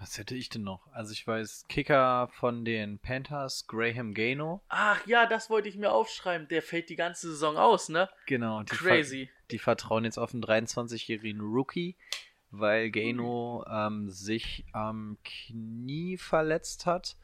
Was 0.00 0.16
hätte 0.16 0.34
ich 0.34 0.48
denn 0.48 0.62
noch? 0.62 0.90
Also 0.92 1.12
ich 1.12 1.26
weiß, 1.26 1.66
Kicker 1.68 2.30
von 2.32 2.64
den 2.64 2.98
Panthers, 2.98 3.66
Graham 3.66 4.14
Gano. 4.14 4.62
Ach 4.70 5.06
ja, 5.06 5.26
das 5.26 5.50
wollte 5.50 5.68
ich 5.68 5.76
mir 5.76 5.92
aufschreiben. 5.92 6.48
Der 6.48 6.62
fällt 6.62 6.88
die 6.88 6.96
ganze 6.96 7.28
Saison 7.28 7.58
aus, 7.58 7.90
ne? 7.90 8.08
Genau. 8.24 8.62
Die 8.62 8.74
Crazy. 8.74 9.26
Ver 9.26 9.34
die 9.50 9.58
vertrauen 9.58 10.04
jetzt 10.04 10.16
auf 10.16 10.32
einen 10.32 10.42
23-jährigen 10.42 11.42
Rookie, 11.42 11.98
weil 12.50 12.90
Gano 12.90 13.62
ähm, 13.70 14.08
sich 14.08 14.64
am 14.72 15.18
Knie 15.22 16.16
verletzt 16.16 16.86
hat. 16.86 17.16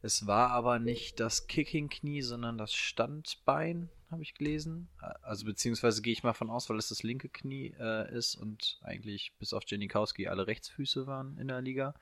Es 0.00 0.24
war 0.24 0.50
aber 0.50 0.78
nicht 0.78 1.18
das 1.18 1.48
Kicking-Knie, 1.48 2.22
sondern 2.22 2.56
das 2.56 2.72
Standbein, 2.72 3.88
habe 4.12 4.22
ich 4.22 4.34
gelesen. 4.34 4.88
Also 5.22 5.44
beziehungsweise 5.44 6.02
gehe 6.02 6.12
ich 6.12 6.22
mal 6.22 6.32
von 6.32 6.50
aus, 6.50 6.68
weil 6.70 6.78
es 6.78 6.88
das 6.88 7.02
linke 7.02 7.28
Knie 7.28 7.74
äh, 7.78 8.14
ist 8.14 8.34
und 8.34 8.78
eigentlich 8.82 9.32
bis 9.38 9.52
auf 9.52 9.64
Janikowski 9.66 10.28
alle 10.28 10.46
Rechtsfüße 10.46 11.06
waren 11.06 11.38
in 11.38 11.48
der 11.48 11.60
Liga. 11.60 11.94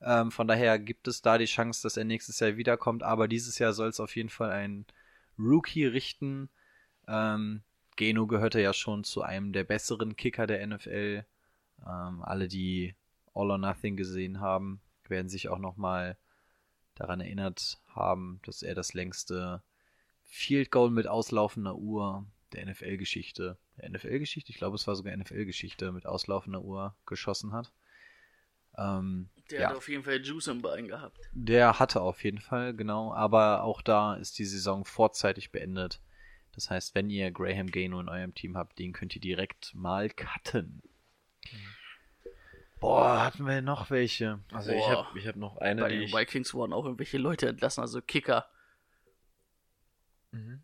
Ähm, 0.00 0.30
von 0.30 0.46
daher 0.46 0.78
gibt 0.78 1.08
es 1.08 1.22
da 1.22 1.38
die 1.38 1.46
Chance, 1.46 1.82
dass 1.82 1.96
er 1.96 2.04
nächstes 2.04 2.38
Jahr 2.40 2.56
wiederkommt, 2.56 3.02
aber 3.02 3.28
dieses 3.28 3.58
Jahr 3.58 3.72
soll 3.72 3.88
es 3.88 4.00
auf 4.00 4.14
jeden 4.14 4.28
Fall 4.28 4.50
ein 4.50 4.86
Rookie 5.38 5.86
richten. 5.86 6.50
Ähm, 7.08 7.62
Geno 7.96 8.26
gehörte 8.26 8.60
ja 8.60 8.72
schon 8.72 9.04
zu 9.04 9.22
einem 9.22 9.52
der 9.52 9.64
besseren 9.64 10.16
Kicker 10.16 10.46
der 10.46 10.66
NFL. 10.66 11.24
Ähm, 11.86 12.22
alle, 12.22 12.48
die 12.48 12.94
All 13.34 13.50
or 13.50 13.58
Nothing 13.58 13.96
gesehen 13.96 14.40
haben, 14.40 14.80
werden 15.08 15.28
sich 15.28 15.48
auch 15.48 15.58
nochmal 15.58 16.18
daran 16.94 17.20
erinnert 17.20 17.78
haben, 17.88 18.40
dass 18.44 18.62
er 18.62 18.74
das 18.74 18.94
längste 18.94 19.62
Field 20.36 20.70
Goal 20.70 20.90
mit 20.90 21.06
auslaufender 21.06 21.76
Uhr 21.76 22.26
der 22.52 22.66
NFL-Geschichte, 22.66 23.56
der 23.78 23.88
NFL-Geschichte, 23.88 24.52
ich 24.52 24.58
glaube, 24.58 24.76
es 24.76 24.86
war 24.86 24.94
sogar 24.94 25.16
NFL-Geschichte 25.16 25.92
mit 25.92 26.04
auslaufender 26.04 26.60
Uhr 26.60 26.94
geschossen 27.06 27.52
hat. 27.52 27.72
Ähm, 28.76 29.30
Der 29.50 29.60
ja. 29.62 29.68
hat 29.70 29.76
auf 29.76 29.88
jeden 29.88 30.04
Fall 30.04 30.22
Juice 30.22 30.48
im 30.48 30.60
Bein 30.60 30.88
gehabt. 30.88 31.18
Der 31.32 31.78
hatte 31.78 32.02
auf 32.02 32.22
jeden 32.22 32.40
Fall, 32.40 32.74
genau. 32.74 33.14
Aber 33.14 33.62
auch 33.62 33.80
da 33.80 34.14
ist 34.16 34.38
die 34.38 34.44
Saison 34.44 34.84
vorzeitig 34.84 35.52
beendet. 35.52 36.02
Das 36.52 36.68
heißt, 36.68 36.94
wenn 36.94 37.08
ihr 37.08 37.30
Graham 37.30 37.70
Gano 37.70 37.98
in 37.98 38.10
eurem 38.10 38.34
Team 38.34 38.58
habt, 38.58 38.78
den 38.78 38.92
könnt 38.92 39.14
ihr 39.14 39.22
direkt 39.22 39.74
mal 39.74 40.10
cutten. 40.10 40.82
Boah, 42.78 43.24
hatten 43.24 43.46
wir 43.46 43.62
noch 43.62 43.88
welche? 43.90 44.40
Also 44.52 44.70
ich 44.70 44.84
Boah. 44.84 45.06
habe 45.06 45.18
ich 45.18 45.26
hab 45.26 45.36
noch 45.36 45.56
eine, 45.56 45.80
Bei 45.80 45.88
die 45.88 45.94
den 45.96 46.04
ich, 46.04 46.14
Vikings 46.14 46.52
wurden 46.52 46.74
auch 46.74 46.84
irgendwelche 46.84 47.16
Leute 47.16 47.48
entlassen, 47.48 47.80
also 47.80 48.02
Kicker. 48.02 48.50
Mhm. 50.36 50.62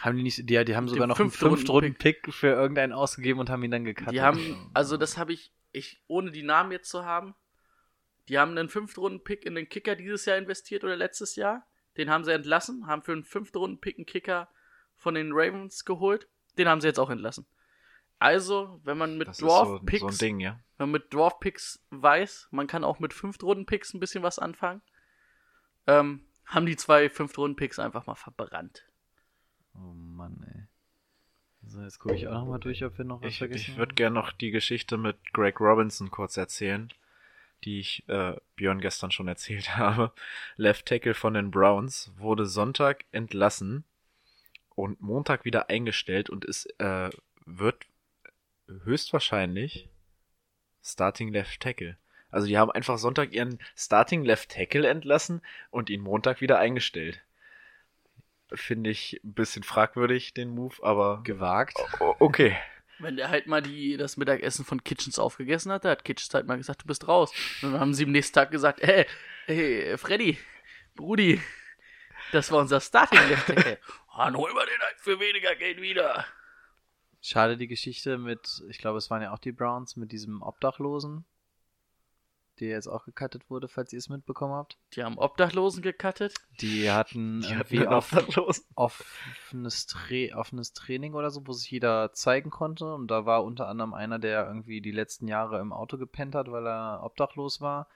Haben 0.00 0.16
die 0.16 0.22
nicht, 0.22 0.38
die, 0.48 0.64
die 0.64 0.76
haben 0.76 0.88
sogar 0.88 1.06
noch 1.06 1.18
einen 1.18 1.30
Fünftrunden-Pick. 1.30 2.32
Für 2.32 2.48
irgendeinen 2.48 2.92
ausgegeben 2.92 3.40
und 3.40 3.48
haben 3.48 3.62
ihn 3.62 3.70
dann 3.70 3.84
gecuttet. 3.84 4.12
Die 4.12 4.20
haben, 4.20 4.70
also 4.74 4.96
das 4.96 5.16
habe 5.16 5.32
ich, 5.32 5.52
ich, 5.72 6.02
ohne 6.06 6.30
die 6.30 6.42
Namen 6.42 6.70
jetzt 6.70 6.90
zu 6.90 7.04
haben, 7.04 7.34
die 8.28 8.38
haben 8.38 8.50
einen 8.52 8.68
Fünftrunden-Pick 8.68 9.46
in 9.46 9.54
den 9.54 9.68
Kicker 9.68 9.96
dieses 9.96 10.26
Jahr 10.26 10.36
investiert 10.36 10.84
oder 10.84 10.96
letztes 10.96 11.36
Jahr. 11.36 11.66
Den 11.96 12.10
haben 12.10 12.24
sie 12.24 12.32
entlassen, 12.32 12.86
haben 12.86 13.02
für 13.02 13.12
einen 13.12 13.24
Fünftrunden-Pick 13.24 13.96
einen 13.96 14.06
Kicker 14.06 14.48
von 14.96 15.14
den 15.14 15.30
Ravens 15.32 15.84
geholt. 15.84 16.28
Den 16.58 16.68
haben 16.68 16.80
sie 16.80 16.88
jetzt 16.88 16.98
auch 16.98 17.10
entlassen. 17.10 17.46
Also, 18.18 18.80
wenn 18.84 18.98
man 18.98 19.18
mit 19.18 19.28
ist 19.28 19.38
so, 19.38 19.48
so 19.48 19.78
Dwarf-Picks 19.78 20.18
Ding, 20.18 20.40
ja. 20.40 20.58
wenn 20.78 20.90
man 20.90 21.02
mit 21.02 21.12
Dwarf-Picks 21.12 21.84
weiß, 21.90 22.48
man 22.50 22.66
kann 22.66 22.84
auch 22.84 22.98
mit 22.98 23.12
Fünftrunden-Picks 23.12 23.94
ein 23.94 24.00
bisschen 24.00 24.22
was 24.22 24.38
anfangen, 24.38 24.82
ähm, 25.86 26.26
haben 26.46 26.66
die 26.66 26.76
zwei 26.76 27.10
Fünftrunden-Picks 27.10 27.78
einfach 27.78 28.06
mal 28.06 28.14
verbrannt. 28.14 28.86
Oh 29.78 29.92
Mann, 29.94 30.44
ey. 30.46 30.62
So, 31.68 31.82
jetzt 31.82 31.98
gucke 31.98 32.14
ich 32.14 32.28
auch 32.28 32.34
nochmal 32.34 32.60
durch, 32.60 32.84
ob 32.84 32.96
wir 32.96 33.04
noch 33.04 33.20
was 33.20 33.28
Ich, 33.28 33.38
vergessen 33.38 33.72
ich 33.72 33.76
würde 33.76 33.94
gerne 33.94 34.14
noch 34.14 34.32
die 34.32 34.50
Geschichte 34.50 34.96
mit 34.96 35.16
Greg 35.32 35.60
Robinson 35.60 36.10
kurz 36.10 36.36
erzählen, 36.36 36.92
die 37.64 37.80
ich 37.80 38.08
äh, 38.08 38.36
Björn 38.54 38.80
gestern 38.80 39.10
schon 39.10 39.28
erzählt 39.28 39.76
habe. 39.76 40.12
Left 40.56 40.86
Tackle 40.86 41.14
von 41.14 41.34
den 41.34 41.50
Browns 41.50 42.12
wurde 42.16 42.46
Sonntag 42.46 43.04
entlassen 43.10 43.84
und 44.74 45.00
Montag 45.00 45.44
wieder 45.44 45.68
eingestellt 45.68 46.30
und 46.30 46.44
ist 46.44 46.66
äh, 46.78 47.10
wird 47.44 47.86
höchstwahrscheinlich 48.68 49.88
Starting 50.82 51.32
Left 51.32 51.60
Tackle. 51.60 51.96
Also 52.30 52.46
die 52.46 52.58
haben 52.58 52.70
einfach 52.70 52.98
Sonntag 52.98 53.32
ihren 53.32 53.58
Starting 53.74 54.24
Left 54.24 54.50
Tackle 54.50 54.86
entlassen 54.86 55.40
und 55.70 55.90
ihn 55.90 56.00
Montag 56.00 56.40
wieder 56.40 56.58
eingestellt. 56.58 57.22
Finde 58.52 58.90
ich 58.90 59.20
ein 59.24 59.34
bisschen 59.34 59.62
fragwürdig, 59.62 60.34
den 60.34 60.50
Move, 60.50 60.76
aber 60.82 61.22
Gewagt. 61.24 61.76
Okay. 62.18 62.56
Wenn 62.98 63.16
der 63.16 63.28
halt 63.28 63.46
mal 63.46 63.60
die, 63.60 63.96
das 63.96 64.16
Mittagessen 64.16 64.64
von 64.64 64.82
Kitchens 64.84 65.18
aufgegessen 65.18 65.72
hat, 65.72 65.84
hat 65.84 66.04
Kitchens 66.04 66.32
halt 66.32 66.46
mal 66.46 66.56
gesagt, 66.56 66.82
du 66.82 66.86
bist 66.86 67.08
raus. 67.08 67.32
Und 67.60 67.72
dann 67.72 67.80
haben 67.80 67.92
sie 67.92 68.04
am 68.04 68.12
nächsten 68.12 68.34
Tag 68.34 68.50
gesagt, 68.50 68.80
ey, 68.80 69.06
hey, 69.46 69.98
Freddy, 69.98 70.38
Brudi, 70.94 71.40
das 72.32 72.50
war 72.50 72.60
unser 72.60 72.80
Starting 72.80 73.28
Left. 73.28 73.50
Oh, 73.50 74.16
dann 74.18 74.36
holen 74.36 74.54
wir 74.54 74.66
den 74.66 74.80
halt 74.80 74.96
für 74.98 75.20
weniger 75.20 75.54
Geld 75.56 75.80
wieder. 75.80 76.24
Schade 77.20 77.56
die 77.56 77.66
Geschichte 77.66 78.18
mit, 78.18 78.62
ich 78.68 78.78
glaube, 78.78 78.98
es 78.98 79.10
waren 79.10 79.22
ja 79.22 79.32
auch 79.32 79.38
die 79.38 79.52
Browns 79.52 79.96
mit 79.96 80.12
diesem 80.12 80.42
Obdachlosen, 80.42 81.24
der 82.60 82.70
jetzt 82.70 82.88
auch 82.88 83.04
gecuttet 83.04 83.48
wurde, 83.50 83.68
falls 83.68 83.92
ihr 83.92 83.98
es 83.98 84.08
mitbekommen 84.08 84.54
habt. 84.54 84.78
Die 84.94 85.04
haben 85.04 85.18
Obdachlosen 85.18 85.82
gecuttet. 85.82 86.34
Die 86.60 86.90
hatten 86.90 87.42
Die 87.42 87.48
irgendwie 87.48 87.86
Obdachlosen. 87.86 88.64
offenes, 88.74 89.86
Tra 89.86 90.36
offenes 90.36 90.72
Training 90.72 91.14
oder 91.14 91.30
so, 91.30 91.46
wo 91.46 91.52
sich 91.52 91.70
jeder 91.70 92.12
zeigen 92.12 92.50
konnte. 92.50 92.94
Und 92.94 93.10
da 93.10 93.26
war 93.26 93.44
unter 93.44 93.68
anderem 93.68 93.94
einer, 93.94 94.18
der 94.18 94.46
irgendwie 94.46 94.80
die 94.80 94.90
letzten 94.92 95.28
Jahre 95.28 95.60
im 95.60 95.72
Auto 95.72 95.98
gepennt 95.98 96.34
hat, 96.34 96.50
weil 96.50 96.66
er 96.66 97.02
obdachlos 97.02 97.60
war. 97.60 97.88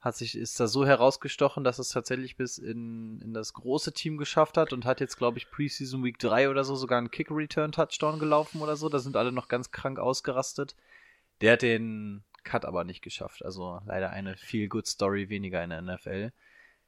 Hat 0.00 0.16
sich, 0.16 0.34
ist 0.34 0.58
da 0.58 0.66
so 0.66 0.86
herausgestochen, 0.86 1.62
dass 1.62 1.78
es 1.78 1.90
tatsächlich 1.90 2.36
bis 2.38 2.56
in, 2.56 3.20
in 3.20 3.34
das 3.34 3.52
große 3.52 3.92
Team 3.92 4.16
geschafft 4.16 4.56
hat 4.56 4.72
und 4.72 4.86
hat 4.86 5.00
jetzt, 5.00 5.18
glaube 5.18 5.36
ich, 5.36 5.50
Preseason 5.50 6.02
Week 6.02 6.18
3 6.18 6.48
oder 6.48 6.64
so 6.64 6.74
sogar 6.74 6.96
einen 6.96 7.10
Kick-Return-Touchdown 7.10 8.18
gelaufen 8.18 8.62
oder 8.62 8.76
so. 8.76 8.88
Da 8.88 8.98
sind 8.98 9.16
alle 9.16 9.30
noch 9.30 9.48
ganz 9.48 9.72
krank 9.72 9.98
ausgerastet. 9.98 10.74
Der 11.42 11.52
hat 11.52 11.62
den 11.62 12.24
Cut 12.44 12.64
aber 12.64 12.84
nicht 12.84 13.02
geschafft. 13.02 13.44
Also 13.44 13.80
leider 13.84 14.10
eine 14.10 14.36
Feel-Good-Story 14.36 15.28
weniger 15.28 15.62
in 15.62 15.70
der 15.70 15.82
NFL. 15.82 16.32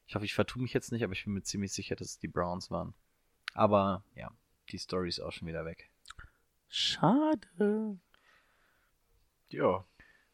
Ich 0.06 0.14
hoffe, 0.14 0.24
ich 0.24 0.34
vertue 0.34 0.62
mich 0.62 0.72
jetzt 0.72 0.92
nicht, 0.92 1.04
aber 1.04 1.12
ich 1.12 1.24
bin 1.24 1.34
mir 1.34 1.42
ziemlich 1.42 1.72
sicher, 1.72 1.96
dass 1.96 2.08
es 2.08 2.18
die 2.18 2.28
Browns 2.28 2.70
waren. 2.70 2.94
Aber 3.54 4.04
ja, 4.14 4.30
die 4.70 4.78
Story 4.78 5.08
ist 5.08 5.20
auch 5.20 5.32
schon 5.32 5.48
wieder 5.48 5.64
weg. 5.64 5.90
Schade. 6.68 7.98
Ja. 9.48 9.84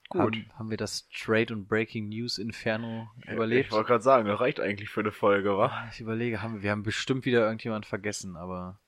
Gut. 0.09 0.21
Haben, 0.21 0.53
haben 0.55 0.71
wir 0.71 0.77
das 0.79 1.09
Trade 1.11 1.53
und 1.53 1.69
Breaking 1.69 2.09
News 2.09 2.39
Inferno 2.39 3.11
überlebt? 3.27 3.67
Ich 3.67 3.73
wollte 3.73 3.89
gerade 3.89 4.03
sagen, 4.05 4.27
das 4.27 4.41
reicht 4.41 4.59
eigentlich 4.59 4.89
für 4.89 5.01
eine 5.01 5.13
Folge, 5.13 5.59
wa? 5.59 5.67
Ah, 5.67 5.89
Ich 5.93 6.01
überlege, 6.01 6.41
haben 6.41 6.55
wir, 6.55 6.63
wir 6.63 6.71
haben 6.71 6.83
bestimmt 6.83 7.27
wieder 7.27 7.41
irgendjemand 7.45 7.85
vergessen, 7.85 8.37
aber 8.37 8.81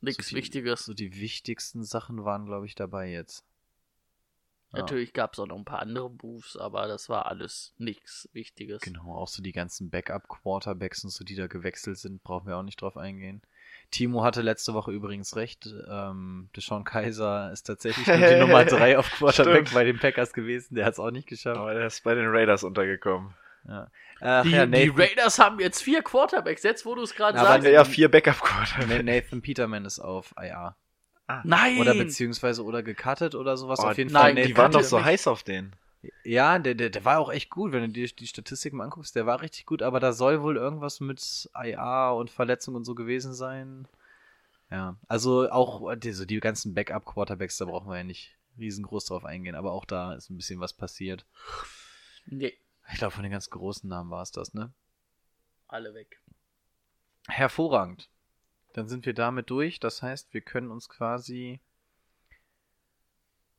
Nichts 0.00 0.30
so 0.30 0.36
Wichtiges. 0.36 0.84
So 0.84 0.94
die 0.94 1.20
wichtigsten 1.20 1.84
Sachen 1.84 2.24
waren, 2.24 2.44
glaube 2.46 2.66
ich, 2.66 2.74
dabei 2.74 3.08
jetzt. 3.10 3.44
Ja. 4.72 4.80
Natürlich 4.80 5.12
gab 5.12 5.34
es 5.34 5.38
auch 5.38 5.46
noch 5.46 5.56
ein 5.58 5.64
paar 5.64 5.80
andere 5.80 6.10
Moves, 6.10 6.56
aber 6.56 6.86
das 6.88 7.08
war 7.08 7.26
alles 7.26 7.74
nichts 7.78 8.28
Wichtiges. 8.32 8.80
Genau, 8.80 9.14
auch 9.14 9.28
so 9.28 9.42
die 9.42 9.52
ganzen 9.52 9.90
Backup-Quarterbacks 9.90 11.04
und 11.04 11.10
so, 11.10 11.24
die 11.24 11.34
da 11.34 11.46
gewechselt 11.46 11.98
sind, 11.98 12.22
brauchen 12.22 12.46
wir 12.46 12.56
auch 12.56 12.62
nicht 12.62 12.80
drauf 12.80 12.96
eingehen. 12.96 13.42
Timo 13.90 14.24
hatte 14.24 14.40
letzte 14.40 14.72
Woche 14.72 14.90
übrigens 14.90 15.36
recht. 15.36 15.68
Ähm, 15.90 16.48
Deshaun 16.56 16.84
Kaiser 16.84 17.52
ist 17.52 17.64
tatsächlich 17.64 18.06
nur 18.06 18.16
die 18.16 18.36
Nummer 18.40 18.64
3 18.64 18.98
auf 18.98 19.10
Quarterback 19.10 19.66
Stimmt. 19.68 19.74
bei 19.74 19.84
den 19.84 19.98
Packers 19.98 20.32
gewesen. 20.32 20.74
Der 20.74 20.86
hat 20.86 20.94
es 20.94 20.98
auch 20.98 21.10
nicht 21.10 21.28
geschafft. 21.28 21.58
Aber 21.58 21.74
der 21.74 21.86
ist 21.86 22.02
bei 22.02 22.14
den 22.14 22.28
Raiders 22.28 22.64
untergekommen. 22.64 23.34
Ja. 23.68 23.90
Ach, 24.20 24.42
Die, 24.44 24.50
ja, 24.50 24.66
die 24.66 24.88
Raiders 24.88 25.38
haben 25.38 25.60
jetzt 25.60 25.82
vier 25.82 26.02
Quarterbacks, 26.02 26.62
jetzt 26.62 26.86
wo 26.86 26.94
du 26.94 27.02
es 27.02 27.14
gerade 27.14 27.38
sagst. 27.38 27.66
Ja, 27.66 27.84
vier 27.84 28.10
Backup-Quarter. 28.10 29.02
Nathan 29.02 29.42
Peterman 29.42 29.84
ist 29.84 29.98
auf 29.98 30.34
IR. 30.40 30.76
Nein! 31.44 31.78
Oder 31.78 31.94
beziehungsweise 31.94 32.64
oder 32.64 32.82
gecuttet 32.82 33.34
oder 33.34 33.56
sowas. 33.56 33.80
Oh, 33.80 33.88
auf 33.88 33.98
jeden 33.98 34.12
nein, 34.12 34.34
Fall. 34.34 34.34
Die 34.34 34.52
Nathan 34.52 34.56
waren 34.56 34.72
doch 34.72 34.84
so 34.84 35.02
heiß 35.02 35.26
auf 35.26 35.42
den. 35.42 35.72
Ja, 36.24 36.58
der, 36.58 36.74
der, 36.74 36.90
der 36.90 37.04
war 37.04 37.18
auch 37.20 37.32
echt 37.32 37.48
gut, 37.48 37.72
wenn 37.72 37.82
du 37.82 37.88
dir 37.88 38.08
die 38.08 38.26
Statistiken 38.26 38.76
mal 38.76 38.84
anguckst. 38.84 39.14
Der 39.14 39.24
war 39.26 39.40
richtig 39.40 39.66
gut, 39.66 39.82
aber 39.82 40.00
da 40.00 40.12
soll 40.12 40.42
wohl 40.42 40.56
irgendwas 40.56 41.00
mit 41.00 41.48
IA 41.56 42.10
und 42.10 42.30
Verletzung 42.30 42.74
und 42.74 42.84
so 42.84 42.94
gewesen 42.94 43.34
sein. 43.34 43.86
Ja, 44.70 44.96
also 45.06 45.50
auch 45.50 45.94
die, 45.96 46.12
so 46.12 46.24
die 46.24 46.40
ganzen 46.40 46.74
Backup-Quarterbacks, 46.74 47.58
da 47.58 47.66
brauchen 47.66 47.88
wir 47.90 47.98
ja 47.98 48.04
nicht 48.04 48.36
riesengroß 48.58 49.04
drauf 49.06 49.24
eingehen, 49.24 49.54
aber 49.54 49.72
auch 49.72 49.84
da 49.84 50.14
ist 50.14 50.30
ein 50.30 50.36
bisschen 50.36 50.60
was 50.60 50.72
passiert. 50.72 51.24
Nee, 52.26 52.56
Ich 52.90 52.98
glaube, 52.98 53.12
von 53.12 53.22
den 53.22 53.32
ganz 53.32 53.50
großen 53.50 53.88
Namen 53.88 54.10
war 54.10 54.22
es 54.22 54.32
das, 54.32 54.54
ne? 54.54 54.72
alle 55.68 55.94
weg. 55.94 56.20
Hervorragend. 57.28 58.08
Dann 58.72 58.88
sind 58.88 59.06
wir 59.06 59.14
damit 59.14 59.50
durch. 59.50 59.80
Das 59.80 60.02
heißt, 60.02 60.32
wir 60.34 60.40
können 60.40 60.70
uns 60.70 60.88
quasi 60.88 61.60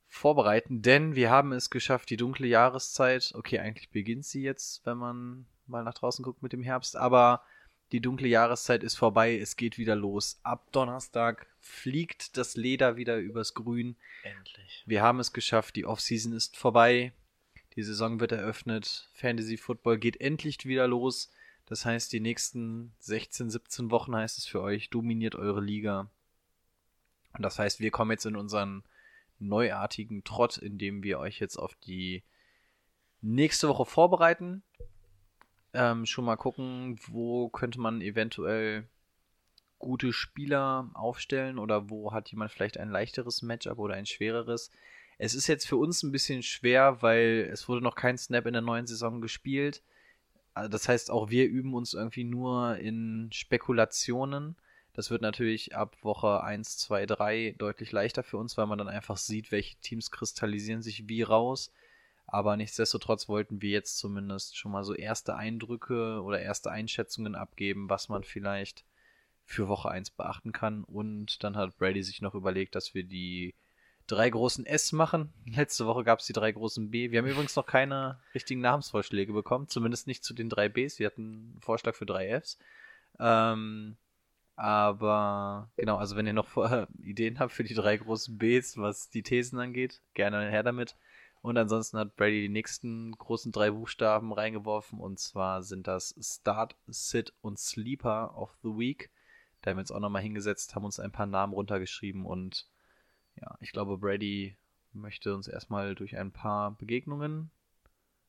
vorbereiten, 0.08 0.82
denn 0.82 1.16
wir 1.16 1.32
haben 1.32 1.54
es 1.54 1.70
geschafft, 1.70 2.10
die 2.10 2.18
dunkle 2.18 2.48
Jahreszeit. 2.48 3.34
Okay, 3.36 3.60
eigentlich 3.60 3.90
beginnt 3.90 4.26
sie 4.26 4.44
jetzt, 4.44 4.86
wenn 4.86 4.98
man 4.98 5.46
mal 5.66 5.84
nach 5.84 5.96
draußen 5.96 6.24
guckt 6.24 6.44
mit 6.44 6.54
dem 6.54 6.62
Herbst, 6.62 6.96
aber 6.96 7.42
die 7.92 8.02
dunkle 8.02 8.28
Jahreszeit 8.28 8.84
ist 8.84 8.96
vorbei. 8.96 9.38
Es 9.38 9.56
geht 9.56 9.78
wieder 9.78 9.96
los. 9.96 10.40
Ab 10.44 10.72
Donnerstag 10.72 11.48
fliegt 11.60 12.38
das 12.38 12.56
Leder 12.56 12.96
wieder 12.96 13.18
übers 13.18 13.54
Grün. 13.54 13.96
Endlich. 14.24 14.84
Wir 14.86 15.04
haben 15.04 15.20
es 15.20 15.32
geschafft. 15.32 15.76
Die 15.76 15.86
Offseason 15.86 16.34
ist 16.34 16.58
vorbei. 16.58 17.14
Die 17.76 17.84
Saison 17.84 18.20
wird 18.20 18.32
eröffnet. 18.32 19.10
Fantasy 19.14 19.58
Football 19.58 20.00
geht 20.00 20.20
endlich 20.22 20.66
wieder 20.66 20.88
los. 20.88 21.32
Das 21.66 21.86
heißt, 21.86 22.12
die 22.12 22.20
nächsten 22.20 22.94
16, 23.00 23.50
17 23.50 23.92
Wochen 23.92 24.16
heißt 24.16 24.38
es 24.38 24.46
für 24.46 24.62
euch, 24.62 24.90
dominiert 24.90 25.36
eure 25.36 25.62
Liga. 25.62 26.10
Und 27.34 27.42
das 27.42 27.58
heißt, 27.58 27.80
wir 27.80 27.92
kommen 27.92 28.12
jetzt 28.12 28.26
in 28.26 28.36
unseren 28.36 28.84
neuartigen 29.40 30.24
Trott, 30.24 30.58
in 30.58 30.78
dem 30.78 31.04
wir 31.04 31.20
euch 31.20 31.40
jetzt 31.40 31.58
auf 31.58 31.76
die 31.76 32.24
nächste 33.22 33.70
Woche 33.70 33.86
vorbereiten. 33.86 34.62
Ähm, 35.74 36.06
schon 36.06 36.26
mal 36.26 36.36
gucken, 36.36 37.00
wo 37.08 37.50
könnte 37.50 37.80
man 37.80 38.02
eventuell 38.02 38.88
gute 39.80 40.14
Spieler 40.14 40.90
aufstellen 40.94 41.58
oder 41.58 41.90
wo 41.90 42.14
hat 42.14 42.30
jemand 42.30 42.52
vielleicht 42.52 42.78
ein 42.78 42.90
leichteres 42.90 43.42
Matchup 43.42 43.80
oder 43.80 43.96
ein 43.96 44.06
schwereres. 44.06 44.72
Es 45.18 45.34
ist 45.34 45.48
jetzt 45.48 45.68
für 45.68 45.78
uns 45.78 46.04
ein 46.04 46.12
bisschen 46.12 46.44
schwer, 46.44 47.02
weil 47.02 47.50
es 47.52 47.68
wurde 47.68 47.82
noch 47.82 47.96
kein 47.96 48.18
Snap 48.18 48.46
in 48.46 48.54
der 48.54 48.62
neuen 48.62 48.88
Saison 48.88 49.22
gespielt. 49.22 49.84
Also 50.54 50.70
Das 50.70 50.88
heißt, 50.88 51.12
auch 51.12 51.30
wir 51.30 51.48
üben 51.48 51.74
uns 51.74 51.94
irgendwie 51.94 52.24
nur 52.24 52.78
in 52.78 53.30
Spekulationen. 53.32 54.56
Das 54.94 55.10
wird 55.10 55.22
natürlich 55.22 55.76
ab 55.76 55.98
Woche 56.04 56.44
1, 56.44 56.78
2, 56.78 57.06
3 57.08 57.56
deutlich 57.58 57.92
leichter 57.92 58.24
für 58.24 58.38
uns, 58.38 58.58
weil 58.58 58.68
man 58.68 58.78
dann 58.78 58.88
einfach 58.90 59.18
sieht, 59.18 59.52
welche 59.52 59.76
Teams 59.78 60.12
kristallisieren 60.12 60.84
sich 60.84 61.10
wie 61.10 61.24
raus. 61.24 61.72
Aber 62.28 62.56
nichtsdestotrotz 62.58 63.28
wollten 63.28 63.62
wir 63.62 63.72
jetzt 63.72 63.98
zumindest 63.98 64.58
schon 64.58 64.72
mal 64.72 64.84
so 64.84 64.94
erste 64.94 65.36
Eindrücke 65.36 66.22
oder 66.22 66.42
erste 66.42 66.72
Einschätzungen 66.72 67.36
abgeben, 67.36 67.90
was 67.90 68.10
man 68.10 68.24
vielleicht 68.24 68.86
für 69.46 69.68
Woche 69.68 69.90
1 69.90 70.12
beachten 70.12 70.52
kann. 70.52 70.84
Und 70.84 71.44
dann 71.44 71.58
hat 71.58 71.78
Brady 71.78 72.04
sich 72.04 72.22
noch 72.22 72.36
überlegt, 72.36 72.76
dass 72.76 72.94
wir 72.94 73.04
die 73.04 73.56
drei 74.08 74.30
großen 74.30 74.66
S 74.66 74.92
machen. 74.92 75.34
Letzte 75.46 75.86
Woche 75.86 76.04
gab 76.04 76.20
es 76.20 76.26
die 76.26 76.34
drei 76.34 76.52
großen 76.52 76.90
B. 76.90 77.12
Wir 77.12 77.20
haben 77.20 77.28
übrigens 77.28 77.56
noch 77.56 77.66
keine 77.66 78.20
richtigen 78.34 78.62
Namensvorschläge 78.62 79.34
bekommen, 79.34 79.68
zumindest 79.68 80.08
nicht 80.08 80.24
zu 80.24 80.34
den 80.34 80.50
drei 80.50 80.70
Bs. 80.70 81.00
Wir 81.00 81.08
hatten 81.08 81.52
einen 81.54 81.62
Vorschlag 81.62 81.96
für 81.96 82.06
drei 82.06 82.40
Fs. 82.40 82.58
Ähm, 83.20 83.98
aber 84.56 85.72
genau, 85.78 85.98
also 85.98 86.16
wenn 86.16 86.28
ihr 86.28 86.34
noch 86.34 86.48
vorher 86.48 86.88
Ideen 87.04 87.40
habt 87.40 87.54
für 87.54 87.64
die 87.64 87.74
drei 87.74 87.98
großen 87.98 88.38
Bs, 88.38 88.78
was 88.78 89.10
die 89.10 89.24
Thesen 89.24 89.60
angeht, 89.60 90.02
gerne 90.14 90.50
her 90.50 90.64
damit. 90.64 90.96
Und 91.42 91.58
ansonsten 91.58 91.98
hat 91.98 92.16
Brady 92.16 92.44
die 92.44 92.50
nächsten 92.50 93.12
großen 93.12 93.52
drei 93.52 93.72
Buchstaben 93.72 94.32
reingeworfen 94.32 95.00
und 95.00 95.20
zwar 95.20 95.62
sind 95.62 95.88
das 95.88 96.16
Start, 96.22 96.78
Sit 96.88 97.34
und 97.42 97.60
Sleeper 97.60 98.38
of 98.38 98.56
the 98.64 98.70
Week. 98.70 99.12
Da 99.62 99.72
haben 99.72 99.78
wir 99.78 99.82
uns 99.82 99.92
auch 99.92 100.00
nochmal 100.00 100.22
hingesetzt, 100.22 100.76
haben 100.76 100.86
uns 100.86 101.00
ein 101.00 101.12
paar 101.12 101.26
Namen 101.26 101.54
runtergeschrieben 101.54 102.26
und 102.26 102.70
ja, 103.42 103.58
ich 103.60 103.72
glaube, 103.72 103.98
Brady 103.98 104.58
möchte 104.94 105.34
uns 105.34 105.48
erstmal 105.48 105.96
durch 105.96 106.18
ein 106.18 106.32
paar 106.32 106.72
Begegnungen 106.72 107.52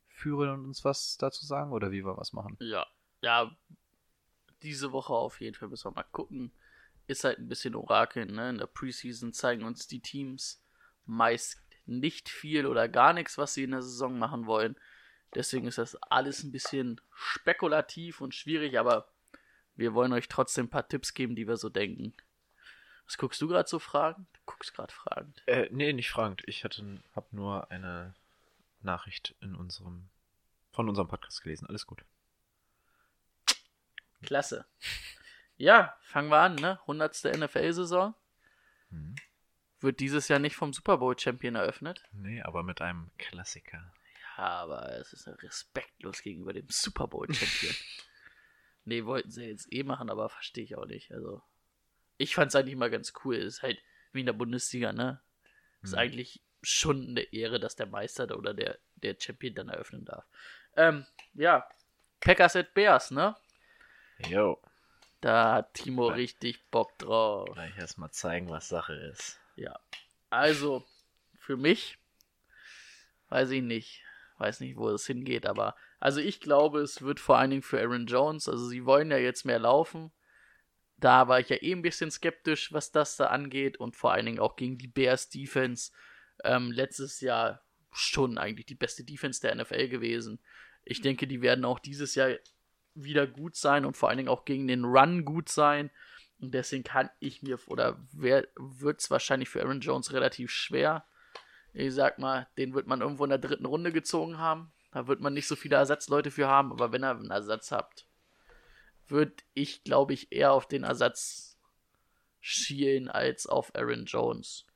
führen 0.08 0.50
und 0.50 0.64
uns 0.64 0.84
was 0.84 1.16
dazu 1.18 1.44
sagen 1.44 1.72
oder 1.72 1.90
wie 1.90 2.04
wir 2.04 2.16
was 2.16 2.32
machen. 2.32 2.56
Ja, 2.60 2.86
ja, 3.20 3.54
diese 4.62 4.92
Woche 4.92 5.12
auf 5.12 5.40
jeden 5.40 5.54
Fall 5.54 5.68
müssen 5.68 5.90
wir 5.90 5.96
mal 5.96 6.08
gucken. 6.10 6.52
Ist 7.06 7.24
halt 7.24 7.38
ein 7.38 7.48
bisschen 7.48 7.74
Orakel, 7.74 8.26
ne? 8.26 8.50
In 8.50 8.58
der 8.58 8.66
Preseason 8.66 9.32
zeigen 9.32 9.64
uns 9.64 9.86
die 9.86 10.00
Teams 10.00 10.62
meist 11.04 11.60
nicht 11.86 12.30
viel 12.30 12.66
oder 12.66 12.88
gar 12.88 13.12
nichts, 13.12 13.36
was 13.36 13.54
sie 13.54 13.64
in 13.64 13.72
der 13.72 13.82
Saison 13.82 14.18
machen 14.18 14.46
wollen. 14.46 14.76
Deswegen 15.34 15.66
ist 15.66 15.78
das 15.78 15.96
alles 15.96 16.42
ein 16.44 16.52
bisschen 16.52 17.00
spekulativ 17.12 18.20
und 18.20 18.34
schwierig, 18.34 18.78
aber 18.78 19.08
wir 19.74 19.92
wollen 19.92 20.12
euch 20.12 20.28
trotzdem 20.28 20.66
ein 20.66 20.70
paar 20.70 20.88
Tipps 20.88 21.12
geben, 21.12 21.34
die 21.34 21.46
wir 21.46 21.56
so 21.56 21.68
denken. 21.68 22.14
Was 23.06 23.18
guckst 23.18 23.40
du 23.40 23.48
gerade 23.48 23.68
so 23.68 23.78
fragend? 23.78 24.26
Du 24.32 24.40
guckst 24.46 24.74
gerade 24.74 24.92
fragend. 24.92 25.42
Äh, 25.46 25.68
nee, 25.70 25.92
nicht 25.92 26.10
fragend. 26.10 26.42
Ich 26.46 26.64
hatte, 26.64 27.00
hab 27.14 27.32
nur 27.32 27.70
eine 27.70 28.14
Nachricht 28.80 29.34
in 29.40 29.54
unserem, 29.54 30.08
von 30.72 30.88
unserem 30.88 31.08
Podcast 31.08 31.42
gelesen. 31.42 31.66
Alles 31.66 31.86
gut. 31.86 32.04
Klasse. 34.22 34.64
Ja, 35.56 35.96
fangen 36.02 36.30
wir 36.30 36.38
an, 36.38 36.56
ne? 36.56 36.80
100. 36.82 37.24
NFL-Saison. 37.36 38.14
Hm. 38.90 39.14
Wird 39.80 40.00
dieses 40.00 40.28
Jahr 40.28 40.38
nicht 40.38 40.56
vom 40.56 40.72
Super 40.72 40.98
Bowl-Champion 40.98 41.56
eröffnet. 41.56 42.02
Nee, 42.12 42.42
aber 42.42 42.62
mit 42.62 42.80
einem 42.80 43.10
Klassiker. 43.18 43.92
Ja, 44.36 44.44
aber 44.44 44.98
es 44.98 45.12
ist 45.12 45.28
respektlos 45.42 46.22
gegenüber 46.22 46.52
dem 46.52 46.66
Super 46.70 47.06
Bowl-Champion. 47.06 47.74
nee, 48.84 49.04
wollten 49.04 49.30
sie 49.30 49.44
jetzt 49.44 49.72
eh 49.72 49.82
machen, 49.82 50.10
aber 50.10 50.28
verstehe 50.28 50.64
ich 50.64 50.76
auch 50.76 50.86
nicht. 50.86 51.12
Also, 51.12 51.42
ich 52.16 52.34
fand 52.34 52.48
es 52.50 52.56
eigentlich 52.56 52.76
mal 52.76 52.90
ganz 52.90 53.12
cool. 53.24 53.36
Ist 53.36 53.62
halt 53.62 53.78
wie 54.12 54.20
in 54.20 54.26
der 54.26 54.32
Bundesliga, 54.32 54.92
ne? 54.92 55.20
Ist 55.82 55.92
Mhm. 55.92 55.98
eigentlich 55.98 56.42
schon 56.62 57.08
eine 57.08 57.20
Ehre, 57.32 57.60
dass 57.60 57.76
der 57.76 57.86
Meister 57.86 58.36
oder 58.38 58.54
der, 58.54 58.78
der 58.96 59.16
Champion 59.18 59.54
dann 59.54 59.68
eröffnen 59.68 60.04
darf. 60.04 60.24
Ähm, 60.76 61.04
ja, 61.34 61.68
Packers 62.20 62.56
at 62.56 62.72
Bears, 62.74 63.10
ne? 63.10 63.36
Jo. 64.28 64.60
Da 65.20 65.54
hat 65.54 65.74
Timo 65.74 66.08
Ja. 66.08 66.14
richtig 66.14 66.64
Bock 66.70 66.96
drauf. 66.98 67.48
Gleich 67.52 67.76
erstmal 67.76 68.10
zeigen, 68.12 68.48
was 68.48 68.68
Sache 68.68 68.94
ist. 68.94 69.40
Ja. 69.56 69.78
Also, 70.30 70.86
für 71.38 71.56
mich, 71.56 71.98
weiß 73.28 73.50
ich 73.50 73.62
nicht. 73.62 74.02
Weiß 74.38 74.60
nicht, 74.60 74.76
wo 74.76 74.88
es 74.90 75.06
hingeht, 75.06 75.46
aber 75.46 75.76
also 76.00 76.18
ich 76.20 76.40
glaube, 76.40 76.80
es 76.80 77.02
wird 77.02 77.20
vor 77.20 77.38
allen 77.38 77.50
Dingen 77.50 77.62
für 77.62 77.80
Aaron 77.80 78.06
Jones. 78.06 78.48
Also, 78.48 78.66
sie 78.66 78.84
wollen 78.84 79.10
ja 79.10 79.16
jetzt 79.16 79.44
mehr 79.44 79.60
laufen. 79.60 80.10
Da 81.04 81.28
war 81.28 81.38
ich 81.38 81.50
ja 81.50 81.56
eh 81.60 81.72
ein 81.72 81.82
bisschen 81.82 82.10
skeptisch, 82.10 82.72
was 82.72 82.90
das 82.90 83.18
da 83.18 83.26
angeht 83.26 83.76
und 83.76 83.94
vor 83.94 84.12
allen 84.12 84.24
Dingen 84.24 84.38
auch 84.38 84.56
gegen 84.56 84.78
die 84.78 84.88
Bears 84.88 85.28
Defense. 85.28 85.92
Ähm, 86.42 86.72
letztes 86.72 87.20
Jahr 87.20 87.60
schon 87.92 88.38
eigentlich 88.38 88.64
die 88.64 88.74
beste 88.74 89.04
Defense 89.04 89.38
der 89.42 89.54
NFL 89.54 89.88
gewesen. 89.88 90.40
Ich 90.82 91.02
denke, 91.02 91.26
die 91.26 91.42
werden 91.42 91.66
auch 91.66 91.78
dieses 91.78 92.14
Jahr 92.14 92.30
wieder 92.94 93.26
gut 93.26 93.54
sein 93.54 93.84
und 93.84 93.98
vor 93.98 94.08
allen 94.08 94.16
Dingen 94.16 94.30
auch 94.30 94.46
gegen 94.46 94.66
den 94.66 94.86
Run 94.86 95.26
gut 95.26 95.50
sein. 95.50 95.90
Und 96.40 96.54
deswegen 96.54 96.84
kann 96.84 97.10
ich 97.20 97.42
mir, 97.42 97.58
oder 97.66 98.02
wird 98.12 99.02
es 99.02 99.10
wahrscheinlich 99.10 99.50
für 99.50 99.60
Aaron 99.60 99.80
Jones 99.80 100.10
relativ 100.14 100.50
schwer. 100.50 101.04
Ich 101.74 101.92
sag 101.92 102.18
mal, 102.18 102.48
den 102.56 102.72
wird 102.72 102.86
man 102.86 103.02
irgendwo 103.02 103.24
in 103.24 103.30
der 103.30 103.38
dritten 103.38 103.66
Runde 103.66 103.92
gezogen 103.92 104.38
haben. 104.38 104.72
Da 104.90 105.06
wird 105.06 105.20
man 105.20 105.34
nicht 105.34 105.48
so 105.48 105.54
viele 105.54 105.76
Ersatzleute 105.76 106.30
für 106.30 106.48
haben, 106.48 106.72
aber 106.72 106.92
wenn 106.92 107.04
ihr 107.04 107.10
einen 107.10 107.30
Ersatz 107.30 107.72
habt, 107.72 108.06
würde 109.08 109.34
ich, 109.54 109.84
glaube 109.84 110.12
ich, 110.12 110.32
eher 110.32 110.52
auf 110.52 110.66
den 110.66 110.84
Ersatz 110.84 111.58
schielen 112.40 113.08
als 113.08 113.46
auf 113.46 113.74
Aaron 113.74 114.04
Jones. 114.04 114.66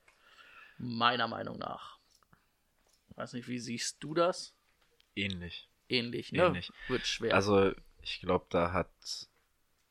Meiner 0.78 1.28
Meinung 1.28 1.58
nach. 1.58 1.98
Weiß 3.16 3.32
nicht, 3.32 3.48
wie 3.48 3.58
siehst 3.58 3.96
du 4.00 4.14
das? 4.14 4.54
Ähnlich. 5.16 5.68
Ähnlich, 5.88 6.32
ne? 6.32 6.44
Ähnlich. 6.44 6.70
Wird 6.86 7.06
schwer. 7.06 7.34
Also, 7.34 7.72
ich 8.02 8.20
glaube, 8.20 8.46
da 8.50 8.72
hat 8.72 8.90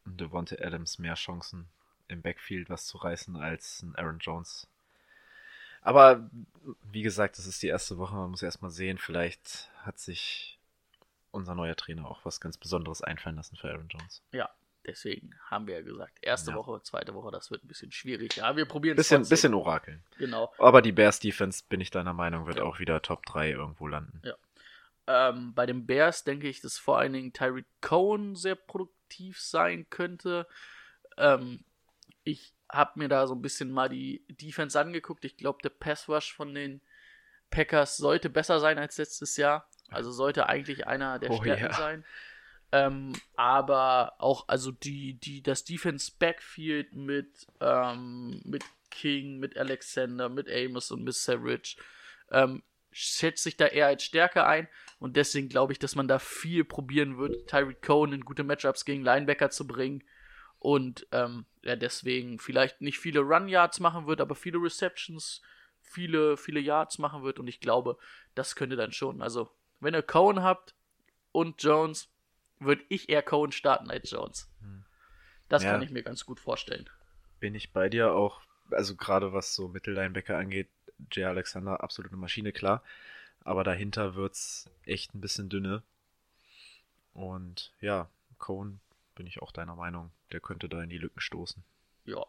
Devonte 0.06 0.64
Adams 0.64 1.00
mehr 1.00 1.16
Chancen, 1.16 1.68
im 2.08 2.22
Backfield 2.22 2.70
was 2.70 2.86
zu 2.86 2.98
reißen, 2.98 3.36
als 3.36 3.82
ein 3.84 3.96
Aaron 3.96 4.20
Jones. 4.20 4.68
Aber, 5.82 6.30
wie 6.84 7.02
gesagt, 7.02 7.38
das 7.38 7.46
ist 7.46 7.62
die 7.62 7.68
erste 7.68 7.98
Woche, 7.98 8.16
man 8.16 8.32
muss 8.32 8.42
erstmal 8.42 8.72
sehen, 8.72 8.98
vielleicht 8.98 9.70
hat 9.84 10.00
sich 10.00 10.57
unser 11.38 11.56
neuer 11.56 11.76
Trainer 11.76 12.06
auch 12.10 12.26
was 12.26 12.42
ganz 12.42 12.58
Besonderes 12.58 13.02
einfallen 13.02 13.36
lassen 13.38 13.56
für 13.56 13.70
Aaron 13.70 13.88
Jones. 13.88 14.22
ja, 14.32 14.50
deswegen 14.86 15.34
haben 15.50 15.68
wir 15.68 15.76
ja 15.76 15.82
gesagt, 15.82 16.18
erste 16.22 16.52
Ja. 16.52 16.58
Woche, 16.58 16.82
zweite 16.84 17.14
Woche, 17.14 17.32
das 17.32 17.52
wird 17.52 17.64
ein 17.64 17.68
bisschen 17.68 17.92
schwierig. 17.92 18.36
Ja, 18.38 18.56
wir 18.56 18.66
probieren 18.66 18.98
es 18.98 19.08
Bisschen, 19.10 19.28
bisschen 19.28 19.54
orakeln. 19.54 20.04
Genau. 20.18 20.54
Aber 20.60 20.82
die 20.82 20.92
Bears 20.92 21.20
Defense, 21.20 21.64
bin 21.68 21.82
ich 21.82 21.92
deiner 21.92 22.14
Meinung, 22.14 22.48
wird 22.48 22.58
Ja. 22.58 22.64
auch 22.64 22.80
wieder 22.80 23.02
Top 23.02 23.26
3 23.26 23.52
irgendwo 23.52 23.88
landen. 23.88 24.22
Ja. 24.24 24.36
Ähm, 25.10 25.54
bei 25.54 25.66
den 25.66 25.86
Bears 25.86 26.24
denke 26.26 26.48
ich, 26.50 26.60
dass 26.62 26.78
vor 26.78 26.98
allen 26.98 27.14
Dingen 27.14 27.32
Tyreek 27.34 27.66
Cohen 27.82 28.36
sehr 28.36 28.56
produktiv 28.56 29.40
sein 29.40 29.90
könnte. 29.90 30.48
Ähm, 31.18 31.64
ich 32.24 32.54
habe 32.70 33.00
mir 33.00 33.08
da 33.08 33.26
so 33.28 33.34
ein 33.34 33.42
bisschen 33.42 33.72
mal 33.72 33.88
die 33.88 34.26
Defense 34.30 34.78
angeguckt. 34.80 35.24
Ich 35.24 35.38
glaube, 35.38 35.60
der 35.64 35.70
Pass 35.70 36.10
Rush 36.10 36.34
von 36.36 36.54
den 36.54 36.82
Packers 37.50 37.96
sollte 37.96 38.30
besser 38.30 38.60
sein 38.60 38.78
als 38.78 38.98
letztes 38.98 39.38
Jahr. 39.38 39.70
Also 39.90 40.12
sollte 40.12 40.48
eigentlich 40.50 40.88
einer 40.88 41.20
der 41.20 41.32
Oh, 41.32 41.42
Stärken 41.42 41.66
ja. 41.66 41.74
sein. 41.74 42.06
Ähm, 42.72 43.14
aber 43.36 44.16
auch, 44.20 44.48
also 44.48 44.72
die, 44.72 45.14
die, 45.14 45.42
das 45.42 45.64
Defense 45.64 46.12
Backfield 46.20 46.94
mit, 46.94 47.48
ähm, 47.62 48.42
mit 48.44 48.64
King, 48.92 49.40
mit 49.40 49.58
Alexander, 49.58 50.28
mit 50.28 50.50
Amos 50.50 50.92
und 50.92 51.04
mit 51.04 51.16
Savage, 51.16 51.78
ähm, 52.32 52.64
schätzt 52.92 53.44
sich 53.44 53.56
da 53.56 53.68
eher 53.68 53.88
als 53.88 54.04
Stärke 54.04 54.46
ein. 54.46 54.68
Und 55.00 55.16
deswegen 55.16 55.50
glaube 55.50 55.72
ich, 55.72 55.80
dass 55.80 55.96
man 55.96 56.08
da 56.08 56.20
viel 56.20 56.66
probieren 56.66 57.18
wird, 57.18 57.48
Tyreek 57.48 57.82
Cohen 57.82 58.12
in 58.12 58.26
gute 58.26 58.44
Matchups 58.44 58.84
gegen 58.84 59.04
Linebacker 59.04 59.50
zu 59.50 59.68
bringen. 59.68 60.04
Und 60.60 61.08
ähm, 61.12 61.46
ja, 61.62 61.76
deswegen 61.76 62.40
vielleicht 62.40 62.82
nicht 62.82 62.98
viele 63.00 63.20
Run-Yards 63.20 63.80
machen 63.80 64.08
wird, 64.08 64.20
aber 64.20 64.36
viele 64.36 64.58
Receptions, 64.58 65.42
viele, 65.82 66.36
viele 66.36 66.60
Yards 66.60 66.98
machen 66.98 67.24
wird. 67.24 67.40
Und 67.40 67.48
ich 67.48 67.60
glaube, 67.60 67.98
das 68.36 68.56
könnte 68.56 68.76
dann 68.76 68.92
schon. 68.92 69.22
Also, 69.22 69.52
wenn 69.80 69.94
ihr 69.94 70.04
Cohen 70.04 70.42
habt 70.42 70.74
und 71.32 71.62
Jones, 71.62 72.10
würde 72.60 72.84
ich 72.90 73.10
eher 73.10 73.22
Cohen 73.22 73.52
starten 73.52 73.90
als 73.90 74.10
Jones. 74.10 74.50
Hm. 74.62 74.84
Das 75.50 75.64
Ja. 75.64 75.72
kann 75.72 75.82
ich 75.82 75.92
mir 75.92 76.04
ganz 76.04 76.26
gut 76.26 76.40
vorstellen. 76.40 76.90
Bin 77.40 77.56
ich 77.56 77.72
bei 77.72 77.90
dir 77.90 78.14
auch, 78.14 78.42
also 78.72 78.96
gerade 78.96 79.34
was 79.34 79.54
so 79.54 79.68
Mittellinebacker 79.68 80.38
angeht, 80.38 80.70
Jay 81.12 81.24
Alexander, 81.26 81.84
absolute 81.84 82.16
Maschine, 82.16 82.52
klar. 82.52 82.84
Aber 83.44 83.64
dahinter 83.64 84.16
wird's 84.16 84.70
echt 84.84 85.14
ein 85.14 85.22
bisschen 85.22 85.48
dünne. 85.50 85.84
Und 87.14 87.72
ja, 87.80 88.10
Cohen 88.40 88.80
bin 89.16 89.28
ich 89.28 89.42
auch 89.42 89.52
deiner 89.52 89.76
Meinung, 89.76 90.12
der 90.32 90.40
könnte 90.40 90.68
da 90.70 90.82
in 90.82 90.90
die 90.90 90.98
Lücken 90.98 91.20
stoßen. 91.22 91.64
Ja. 92.06 92.26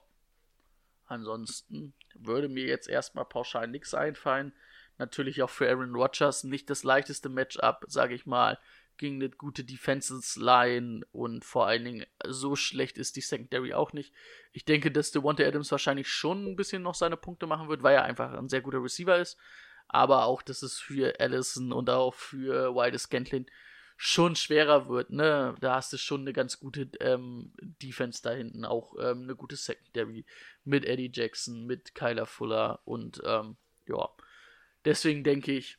Ansonsten 1.06 1.94
würde 2.14 2.48
mir 2.48 2.66
jetzt 2.66 2.88
erstmal 2.88 3.24
pauschal 3.24 3.66
nichts 3.66 3.94
einfallen. 3.94 4.52
Natürlich 4.98 5.42
auch 5.42 5.50
für 5.50 5.68
Aaron 5.68 5.94
Rodgers 5.94 6.44
nicht 6.44 6.68
das 6.70 6.82
leichteste 6.82 7.28
Matchup, 7.28 7.84
sage 7.86 8.14
ich 8.14 8.26
mal, 8.26 8.58
gegen 8.98 9.16
eine 9.16 9.30
gute 9.30 9.64
Defenses 9.64 10.36
Line 10.36 11.06
und 11.12 11.44
vor 11.44 11.66
allen 11.66 11.84
Dingen 11.84 12.06
so 12.26 12.56
schlecht 12.56 12.98
ist 12.98 13.16
die 13.16 13.20
Secondary 13.20 13.72
auch 13.72 13.92
nicht. 13.92 14.12
Ich 14.52 14.64
denke, 14.64 14.90
dass 14.90 15.12
Devonta 15.12 15.44
Adams 15.44 15.70
wahrscheinlich 15.70 16.08
schon 16.08 16.44
ein 16.46 16.56
bisschen 16.56 16.82
noch 16.82 16.94
seine 16.94 17.16
Punkte 17.16 17.46
machen 17.46 17.68
wird, 17.68 17.82
weil 17.82 17.94
er 17.94 18.02
einfach 18.04 18.32
ein 18.32 18.48
sehr 18.48 18.60
guter 18.60 18.82
Receiver 18.82 19.16
ist. 19.16 19.38
Aber 19.86 20.24
auch, 20.24 20.42
dass 20.42 20.62
es 20.62 20.78
für 20.78 21.18
Allison 21.18 21.72
und 21.72 21.88
auch 21.88 22.12
für 22.12 22.74
Wilde 22.74 22.98
Scantlin 22.98 23.46
schon 23.96 24.36
schwerer 24.36 24.88
wird, 24.88 25.10
ne? 25.10 25.56
Da 25.60 25.76
hast 25.76 25.92
du 25.92 25.96
schon 25.96 26.20
eine 26.20 26.32
ganz 26.32 26.60
gute 26.60 26.90
ähm, 27.00 27.52
Defense 27.60 28.22
da 28.22 28.30
hinten, 28.30 28.64
auch 28.64 28.94
ähm, 29.00 29.22
eine 29.22 29.34
gute 29.34 29.56
Secondary 29.56 30.24
mit 30.64 30.84
Eddie 30.84 31.10
Jackson, 31.12 31.66
mit 31.66 31.94
Kyler 31.94 32.26
Fuller 32.26 32.80
und 32.84 33.20
ähm, 33.24 33.56
ja. 33.86 34.08
Deswegen 34.88 35.22
denke 35.22 35.52
ich, 35.52 35.76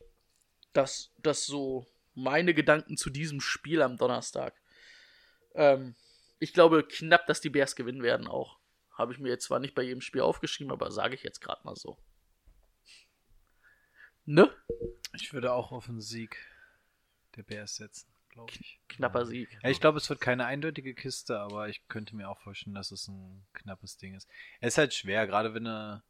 dass 0.72 1.12
das 1.18 1.48
so 1.48 1.88
meine 2.14 2.54
Gedanken 2.54 2.96
zu 2.96 3.10
diesem 3.10 3.42
Spiel 3.42 3.82
am 3.82 3.98
Donnerstag. 3.98 4.54
Ähm, 5.56 5.96
ich 6.38 6.54
glaube 6.54 6.88
knapp, 6.88 7.26
dass 7.26 7.42
die 7.42 7.50
Bears 7.50 7.76
gewinnen 7.76 8.04
werden 8.04 8.28
auch. 8.28 8.60
Habe 8.92 9.12
ich 9.12 9.18
mir 9.18 9.30
jetzt 9.30 9.46
zwar 9.46 9.60
nicht 9.60 9.74
bei 9.74 9.82
jedem 9.82 10.02
Spiel 10.02 10.22
aufgeschrieben, 10.22 10.72
aber 10.72 10.92
sage 10.92 11.16
ich 11.16 11.24
jetzt 11.24 11.42
gerade 11.42 11.60
mal 11.64 11.76
so. 11.76 11.98
Ne? 14.26 14.56
Ich 15.14 15.34
würde 15.34 15.54
auch 15.54 15.72
auf 15.72 15.90
einen 15.90 16.02
Sieg 16.02 16.38
der 17.36 17.42
Bears 17.42 17.78
setzen, 17.78 18.14
glaube 18.30 18.54
ich. 18.60 18.80
Knapper 18.90 19.26
Sieg. 19.26 19.58
Ja, 19.64 19.72
ich 19.72 19.82
glaube, 19.82 19.98
es 19.98 20.08
wird 20.08 20.22
keine 20.22 20.46
eindeutige 20.46 20.94
Kiste, 20.94 21.40
aber 21.40 21.68
ich 21.68 21.88
könnte 21.88 22.16
mir 22.16 22.30
auch 22.30 22.42
vorstellen, 22.42 22.76
dass 22.76 22.92
es 22.92 23.08
ein 23.08 23.48
knappes 23.54 23.98
Ding 23.98 24.14
ist. 24.14 24.30
Es 24.62 24.76
ist 24.76 24.78
halt 24.78 24.94
schwer, 24.94 25.26
gerade 25.26 25.56
wenn 25.56 25.64
du 25.64 26.04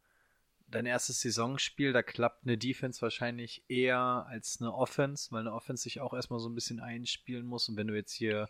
dein 0.70 0.86
erstes 0.86 1.20
Saisonspiel, 1.20 1.92
da 1.92 2.02
klappt 2.02 2.44
eine 2.44 2.58
Defense 2.58 3.02
wahrscheinlich 3.02 3.62
eher 3.68 4.26
als 4.28 4.60
eine 4.60 4.72
Offense, 4.72 5.30
weil 5.32 5.40
eine 5.40 5.52
Offense 5.52 5.82
sich 5.82 6.00
auch 6.00 6.14
erstmal 6.14 6.40
so 6.40 6.48
ein 6.48 6.54
bisschen 6.54 6.80
einspielen 6.80 7.46
muss. 7.46 7.68
Und 7.68 7.76
wenn 7.76 7.88
du 7.88 7.94
jetzt 7.94 8.12
hier 8.12 8.48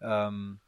ähm, 0.00 0.60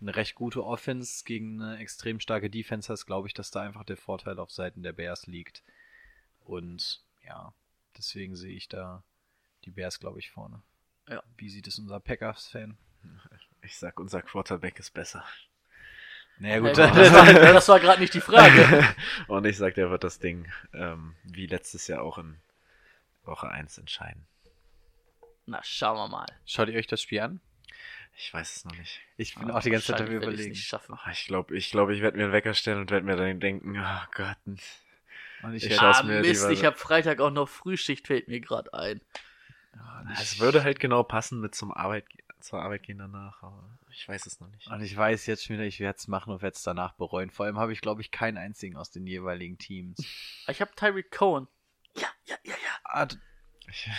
eine 0.00 0.16
recht 0.16 0.34
gute 0.34 0.64
Offense 0.64 1.24
gegen 1.24 1.60
eine 1.60 1.78
extrem 1.78 2.20
starke 2.20 2.50
Defense 2.50 2.92
hast, 2.92 3.06
glaube 3.06 3.28
ich, 3.28 3.34
dass 3.34 3.50
da 3.50 3.62
einfach 3.62 3.84
der 3.84 3.96
Vorteil 3.96 4.38
auf 4.38 4.50
Seiten 4.50 4.82
der 4.82 4.92
Bears 4.92 5.26
liegt. 5.26 5.62
Und 6.40 7.02
ja, 7.24 7.54
deswegen 7.96 8.36
sehe 8.36 8.54
ich 8.54 8.68
da 8.68 9.02
die 9.64 9.70
Bears, 9.70 10.00
glaube 10.00 10.18
ich, 10.18 10.30
vorne. 10.30 10.62
Ja. 11.08 11.22
Wie 11.36 11.48
sieht 11.48 11.66
es 11.66 11.78
unser 11.78 12.00
Packers-Fan? 12.00 12.76
Ich 13.62 13.76
sag, 13.78 14.00
unser 14.00 14.22
Quarterback 14.22 14.78
ist 14.78 14.92
besser. 14.92 15.24
Naja, 16.38 16.54
Hey, 16.54 16.60
gut. 16.60 16.78
das 16.78 17.12
war, 17.12 17.24
das 17.32 17.68
war 17.68 17.80
gerade 17.80 18.00
nicht 18.00 18.14
die 18.14 18.20
Frage. 18.20 18.84
Und 19.28 19.44
ich 19.46 19.56
sag, 19.56 19.74
der 19.74 19.90
wird 19.90 20.04
das 20.04 20.18
Ding 20.18 20.50
ähm, 20.72 21.14
wie 21.24 21.46
letztes 21.46 21.86
Jahr 21.86 22.02
auch 22.02 22.18
in 22.18 22.36
Woche 23.24 23.48
1 23.48 23.78
entscheiden. 23.78 24.26
Na, 25.46 25.60
schauen 25.62 25.96
wir 25.96 26.08
mal. 26.08 26.26
Schaut 26.46 26.68
ihr 26.68 26.78
euch 26.78 26.86
das 26.86 27.02
Spiel 27.02 27.20
an? 27.20 27.40
Ich 28.16 28.32
weiß 28.32 28.56
es 28.56 28.64
noch 28.64 28.76
nicht. 28.76 29.00
Ich 29.16 29.34
bin 29.34 29.50
Aber 29.50 29.58
auch 29.58 29.62
die 29.62 29.70
ganze 29.70 29.88
Zeit 29.92 30.00
ich's 30.02 30.10
überlegen. 30.10 30.54
schaffen. 30.54 30.94
Ah, 31.02 31.10
Ich 31.10 31.26
glaube, 31.26 31.56
ich, 31.56 31.70
glaub, 31.70 31.90
ich 31.90 32.00
werde 32.00 32.16
mir 32.16 32.24
einen 32.24 32.32
Wecker 32.32 32.54
stellen 32.54 32.78
und 32.78 32.90
werde 32.90 33.04
mir 33.04 33.16
dann 33.16 33.40
denken, 33.40 33.76
oh 33.78 34.06
Gott. 34.14 34.36
Und 34.46 35.54
ich 35.54 35.64
Ich 35.64 35.80
Ah, 35.80 36.02
mir 36.04 36.20
Mist, 36.20 36.48
ich 36.50 36.64
habe 36.64 36.76
Freitag 36.76 37.20
auch 37.20 37.30
noch 37.32 37.48
Frühschicht, 37.48 38.06
fällt 38.06 38.28
mir 38.28 38.40
gerade 38.40 38.72
ein. 38.72 39.00
Es 40.20 40.38
würde 40.38 40.62
halt 40.62 40.78
genau 40.78 41.02
passen 41.02 41.40
mit 41.40 41.54
zum 41.54 41.72
Arbeit, 41.72 42.06
zur 42.44 42.60
Arbeit 42.62 42.82
gehen 42.82 42.98
danach, 42.98 43.42
aber 43.42 43.78
ich 43.90 44.08
weiß 44.08 44.26
es 44.26 44.38
noch 44.40 44.48
nicht. 44.48 44.66
Und 44.68 44.80
ich 44.82 44.96
weiß 44.96 45.26
jetzt 45.26 45.44
schon 45.44 45.54
wieder, 45.56 45.64
ich 45.66 45.80
werde 45.80 45.96
es 45.98 46.08
machen 46.08 46.32
und 46.32 46.42
werde 46.42 46.54
es 46.54 46.62
danach 46.62 46.92
bereuen. 46.92 47.30
Vor 47.30 47.46
allem 47.46 47.58
habe 47.58 47.72
ich, 47.72 47.80
glaube 47.80 48.00
ich, 48.02 48.10
keinen 48.10 48.36
einzigen 48.38 48.76
aus 48.76 48.90
den 48.90 49.06
jeweiligen 49.06 49.58
Teams. 49.58 49.98
Ich 50.48 50.60
habe 50.60 50.70
Tyreek 50.76 51.10
Cohen. 51.10 51.48
Ja, 51.96 52.08
ja, 52.26 52.36
ja, 52.44 52.52
ja. 52.52 52.80
Ah, 52.84 53.08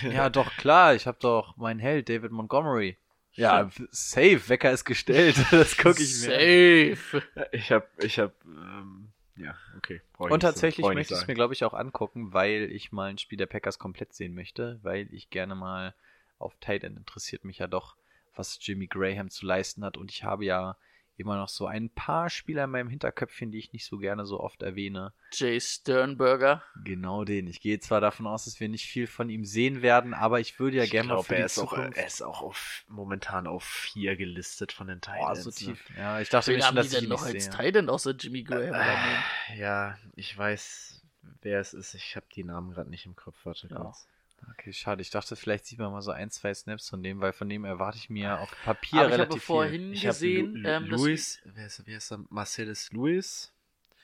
ja, 0.04 0.30
doch, 0.30 0.56
klar. 0.58 0.94
Ich 0.94 1.08
habe 1.08 1.18
doch 1.20 1.58
meinen 1.58 1.80
Held, 1.80 2.08
David 2.08 2.32
Montgomery. 2.32 2.98
Ja, 3.34 3.70
safe, 3.90 4.48
Wecker 4.48 4.72
ist 4.72 4.86
gestellt. 4.86 5.36
Das 5.52 5.76
gucke 5.76 6.02
ich 6.04 6.22
mir. 6.22 6.36
an. 6.36 6.96
Safe. 6.96 7.24
Ich 7.52 7.72
habe 7.72 7.88
ich 7.98 8.20
hab, 8.20 8.32
ähm, 8.46 9.12
Ja, 9.36 9.56
okay. 9.78 10.02
Und 10.18 10.30
so- 10.30 10.38
tatsächlich 10.38 10.86
ich 10.86 10.94
möchte 10.94 11.14
ich 11.16 11.20
es 11.22 11.28
mir, 11.28 11.34
glaube 11.34 11.54
ich, 11.56 11.64
auch 11.66 11.74
angucken, 11.74 12.32
weil 12.32 12.70
ich 12.72 12.92
mal 12.92 13.10
ein 13.10 13.18
Spiel 13.18 13.38
der 13.40 13.48
Packers 13.48 13.80
komplett 13.80 14.14
sehen 14.14 14.36
möchte, 14.36 14.80
weil 14.84 15.12
ich 15.14 15.30
gerne 15.32 15.56
mal 15.56 15.96
auf 16.38 16.56
Tight 16.62 16.84
End 16.84 16.96
interessiert 16.98 17.44
mich 17.44 17.58
ja 17.58 17.68
doch, 17.68 17.96
was 18.36 18.58
Jimmy 18.62 18.88
Graham 18.88 19.30
zu 19.30 19.46
leisten 19.46 19.84
hat. 19.84 19.98
Und 19.98 20.12
ich 20.12 20.24
habe 20.24 20.46
ja 20.46 20.78
immer 21.18 21.38
noch 21.38 21.48
so 21.48 21.66
ein 21.66 21.90
paar 21.90 22.30
Spieler 22.30 22.66
in 22.66 22.72
meinem 22.72 22.90
Hinterköpfchen, 22.90 23.50
die 23.50 23.58
ich 23.58 23.72
nicht 23.72 23.86
so 23.86 23.98
gerne 23.98 24.26
so 24.26 24.40
oft 24.42 24.62
erwähne. 24.64 25.14
Jay 25.32 25.62
Sternberger. 25.62 26.62
Genau 26.84 27.24
den. 27.24 27.48
Ich 27.48 27.62
gehe 27.62 27.80
zwar 27.80 28.02
davon 28.02 28.28
aus, 28.28 28.44
dass 28.44 28.60
wir 28.60 28.68
nicht 28.68 28.86
viel 28.86 29.08
von 29.08 29.30
ihm 29.30 29.46
sehen 29.46 29.82
werden, 29.82 30.14
aber 30.14 30.42
ich 30.42 30.60
würde 30.60 30.76
ja 30.76 30.84
Ich 30.84 30.92
gerne 30.92 31.08
mal 31.08 31.14
glaub, 31.16 31.28
für 31.28 31.36
er 31.36 31.40
die 31.42 31.46
ist, 31.46 31.58
auch, 31.60 31.70
Zukunft. 31.70 31.98
er 31.98 32.06
ist 32.08 32.22
auch 32.22 32.42
auf, 32.42 32.84
momentan 32.90 33.48
auf 33.48 33.64
vier 33.64 34.18
gelistet 34.18 34.74
von 34.74 34.88
den 34.88 35.00
Boah, 35.00 35.34
Titans. 35.34 35.44
so 35.44 35.50
ne? 35.52 35.56
tief. 35.56 35.90
Ja, 35.98 36.20
ich 36.20 36.28
dachte 36.28 36.52
Wen 36.52 36.60
schon, 36.60 36.68
haben 36.68 36.76
dass 36.76 36.90
die 36.90 36.96
denn 37.00 37.08
noch 37.10 37.24
als. 37.26 37.50
Titan 37.50 37.90
außer 37.90 38.12
Jimmy 38.12 38.44
Graham? 38.44 38.74
Äh, 38.74 39.58
ja, 39.58 39.98
ich 40.18 40.38
weiß, 40.38 41.02
wer 41.42 41.62
es 41.62 41.74
ist. 41.74 41.94
Ich 41.94 42.18
habe 42.18 42.26
die 42.36 42.44
Namen 42.44 42.72
gerade 42.72 42.90
nicht 42.90 43.06
im 43.06 43.16
Kopf. 43.16 43.38
Warte 43.46 43.68
Ja. 43.70 43.78
kurz. 43.78 44.06
Okay, 44.52 44.74
schade. 44.74 45.02
Ich 45.02 45.10
dachte, 45.10 45.36
vielleicht 45.36 45.66
sieht 45.66 45.80
man 45.80 45.92
mal 45.92 46.02
so 46.02 46.12
ein, 46.12 46.30
zwei 46.32 46.54
Snaps 46.54 46.90
von 46.90 47.02
dem, 47.04 47.20
weil 47.22 47.34
von 47.34 47.50
dem 47.50 47.66
erwarte 47.66 47.98
ich 47.98 48.10
mir 48.10 48.40
auf 48.40 48.50
Papier 48.64 49.02
Aber 49.02 49.08
ich 49.10 49.14
relativ 49.14 49.34
habe 49.34 49.40
vorhin 49.42 49.72
viel. 49.72 49.94
Ich 49.94 50.06
habe 50.06 50.14
gesehen, 50.14 50.54
Lu 50.56 50.70
ähm, 50.70 50.90
dass 50.90 51.02
Luis, 51.02 51.42
wer 51.46 51.66
ist, 51.68 51.86
wer 51.86 51.98
ist 51.98 52.12
er? 52.12 52.26
Marcellus 52.30 52.92
Lewis, 52.92 53.52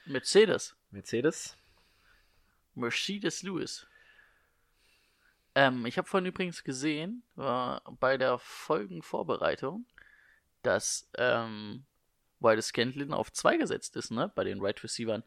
Mercedes. 0.06 0.76
Mercedes. 0.92 1.56
Mercedes 2.76 3.44
Lewis. 3.44 3.86
Ähm, 5.54 5.86
ich 5.86 5.98
habe 5.98 6.08
vorhin 6.08 6.28
übrigens 6.28 6.64
gesehen, 6.64 7.24
äh, 7.38 7.78
bei 8.00 8.18
der 8.18 8.40
Folgenvorbereitung, 8.40 9.86
dass 10.64 11.10
ähm, 11.18 11.86
Wilde 12.40 12.62
Scantlin 12.62 13.12
auf 13.14 13.32
2 13.34 13.58
gesetzt 13.58 13.96
ist, 13.98 14.12
ne? 14.12 14.32
Bei 14.34 14.44
den 14.44 14.62
Right 14.62 14.82
Receivern 14.84 15.24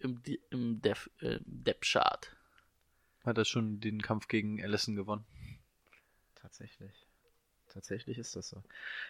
im, 0.00 0.22
Di- 0.22 0.40
im 0.50 0.82
Def, 0.82 1.08
äh, 1.20 1.38
Depth 1.44 1.84
Chart. 1.84 2.36
Hat 3.24 3.38
er 3.38 3.44
schon 3.44 3.80
den 3.80 4.02
Kampf 4.02 4.28
gegen 4.28 4.62
Allison 4.62 4.96
gewonnen? 4.96 5.24
Tatsächlich. 6.34 6.92
Tatsächlich 7.68 8.18
ist 8.18 8.36
das 8.36 8.48
so. 8.50 8.62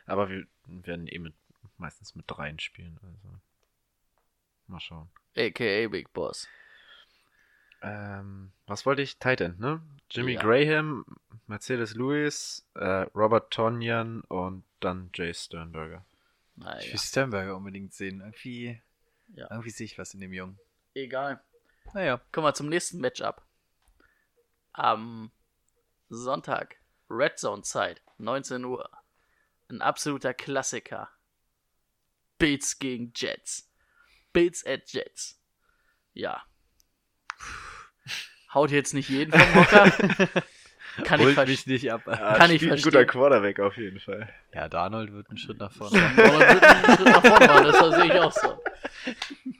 Aber 0.06 0.28
wir 0.30 0.46
werden 0.66 1.06
eh 1.08 1.18
mit, 1.18 1.34
meistens 1.78 2.14
mit 2.14 2.24
dreien 2.28 2.58
spielen. 2.58 2.98
Also. 3.02 3.28
Mal 4.68 4.80
schauen. 4.80 5.10
AKA 5.36 5.88
Big 5.88 6.12
Boss. 6.12 6.48
Ähm, 7.82 8.52
was 8.66 8.86
wollte 8.86 9.02
ich? 9.02 9.18
Titan, 9.18 9.56
ne? 9.58 9.82
Jimmy 10.10 10.32
Ja. 10.34 10.42
Graham, 10.42 11.04
Mercedes 11.46 11.94
Lewis, 11.94 12.64
äh, 12.74 12.84
Robert 13.14 13.52
Tonyan 13.52 14.22
und 14.22 14.64
dann 14.80 15.10
Jay 15.12 15.34
Sternberger. 15.34 16.04
Ich 16.56 16.64
Naja, 16.64 16.92
will 16.92 16.98
Sternberger 16.98 17.56
unbedingt 17.56 17.92
sehen. 17.92 18.20
Irgendwie, 18.20 18.80
Ja. 19.34 19.48
irgendwie 19.50 19.70
sehe 19.70 19.84
ich 19.84 19.98
was 19.98 20.14
in 20.14 20.20
dem 20.20 20.32
Jungen. 20.32 20.58
egal. 20.94 21.42
Naja. 21.92 22.20
Kommen 22.32 22.46
wir 22.46 22.54
zum 22.54 22.68
nächsten 22.70 23.00
Matchup. 23.00 23.43
Am 24.74 25.30
Sonntag, 26.08 26.76
Red 27.08 27.38
Zone 27.38 27.62
Zeit, 27.62 28.02
19 28.18 28.64
Uhr. 28.64 28.90
Ein 29.68 29.80
absoluter 29.80 30.34
Klassiker. 30.34 31.08
Bills 32.38 32.78
gegen 32.78 33.12
Jets. 33.14 33.70
Bills 34.32 34.66
at 34.66 34.92
Jets. 34.92 35.40
Ja. 36.12 36.42
Haut 38.52 38.70
jetzt 38.70 38.94
nicht 38.94 39.08
jeden 39.08 39.32
vom 39.32 39.54
Hocker. 39.54 39.90
Kann 41.04 41.18
ich 41.20 41.26
Holt 41.26 41.34
verstehen. 41.34 41.46
mich 41.54 41.66
nicht 41.66 41.92
ab. 41.92 42.02
Kann 42.04 42.50
ich 42.50 42.56
spielt 42.56 42.72
ein 42.72 42.78
verstehen. 42.78 42.82
guter 42.82 43.04
Quarterback 43.04 43.58
auf 43.60 43.76
jeden 43.76 43.98
Fall. 43.98 44.32
Ja, 44.52 44.68
Darnold 44.68 45.12
wird 45.12 45.28
einen 45.28 45.38
Schritt 45.38 45.58
nach 45.58 45.72
vorne. 45.72 45.98
Schritt 45.98 47.06
nach 47.06 47.24
vorne 47.24 47.46
machen, 47.46 47.64
das 47.64 47.94
sehe 47.96 48.06
ich 48.06 48.12
auch 48.20 48.32
so. 48.32 48.62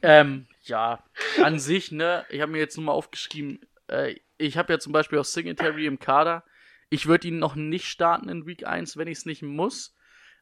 Ähm, 0.03 0.47
ja, 0.63 1.03
an 1.43 1.59
sich, 1.59 1.91
ne, 1.91 2.25
ich 2.29 2.41
habe 2.41 2.53
mir 2.53 2.59
jetzt 2.59 2.77
nur 2.77 2.87
mal 2.87 2.93
aufgeschrieben, 2.93 3.61
äh, 3.89 4.15
ich 4.39 4.57
habe 4.57 4.73
ja 4.73 4.79
zum 4.79 4.93
Beispiel 4.93 5.19
auch 5.19 5.25
Singletary 5.25 5.87
im 5.87 5.99
Kader. 5.99 6.45
Ich 6.91 7.07
würde 7.07 7.29
ihn 7.29 7.39
noch 7.39 7.55
nicht 7.55 7.87
starten 7.87 8.29
in 8.29 8.47
Week 8.47 8.67
1, 8.67 8.97
wenn 8.97 9.09
ich 9.09 9.19
es 9.19 9.27
nicht 9.27 9.43
muss, 9.43 9.95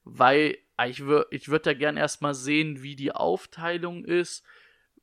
weil 0.05 0.59
ich 0.87 1.01
würde 1.05 1.27
ich 1.31 1.49
würd 1.49 1.67
da 1.67 1.75
gern 1.75 1.97
erstmal 1.97 2.35
sehen, 2.35 2.83
wie 2.83 2.97
die 2.97 3.13
Aufteilung 3.13 4.05
ist, 4.05 4.45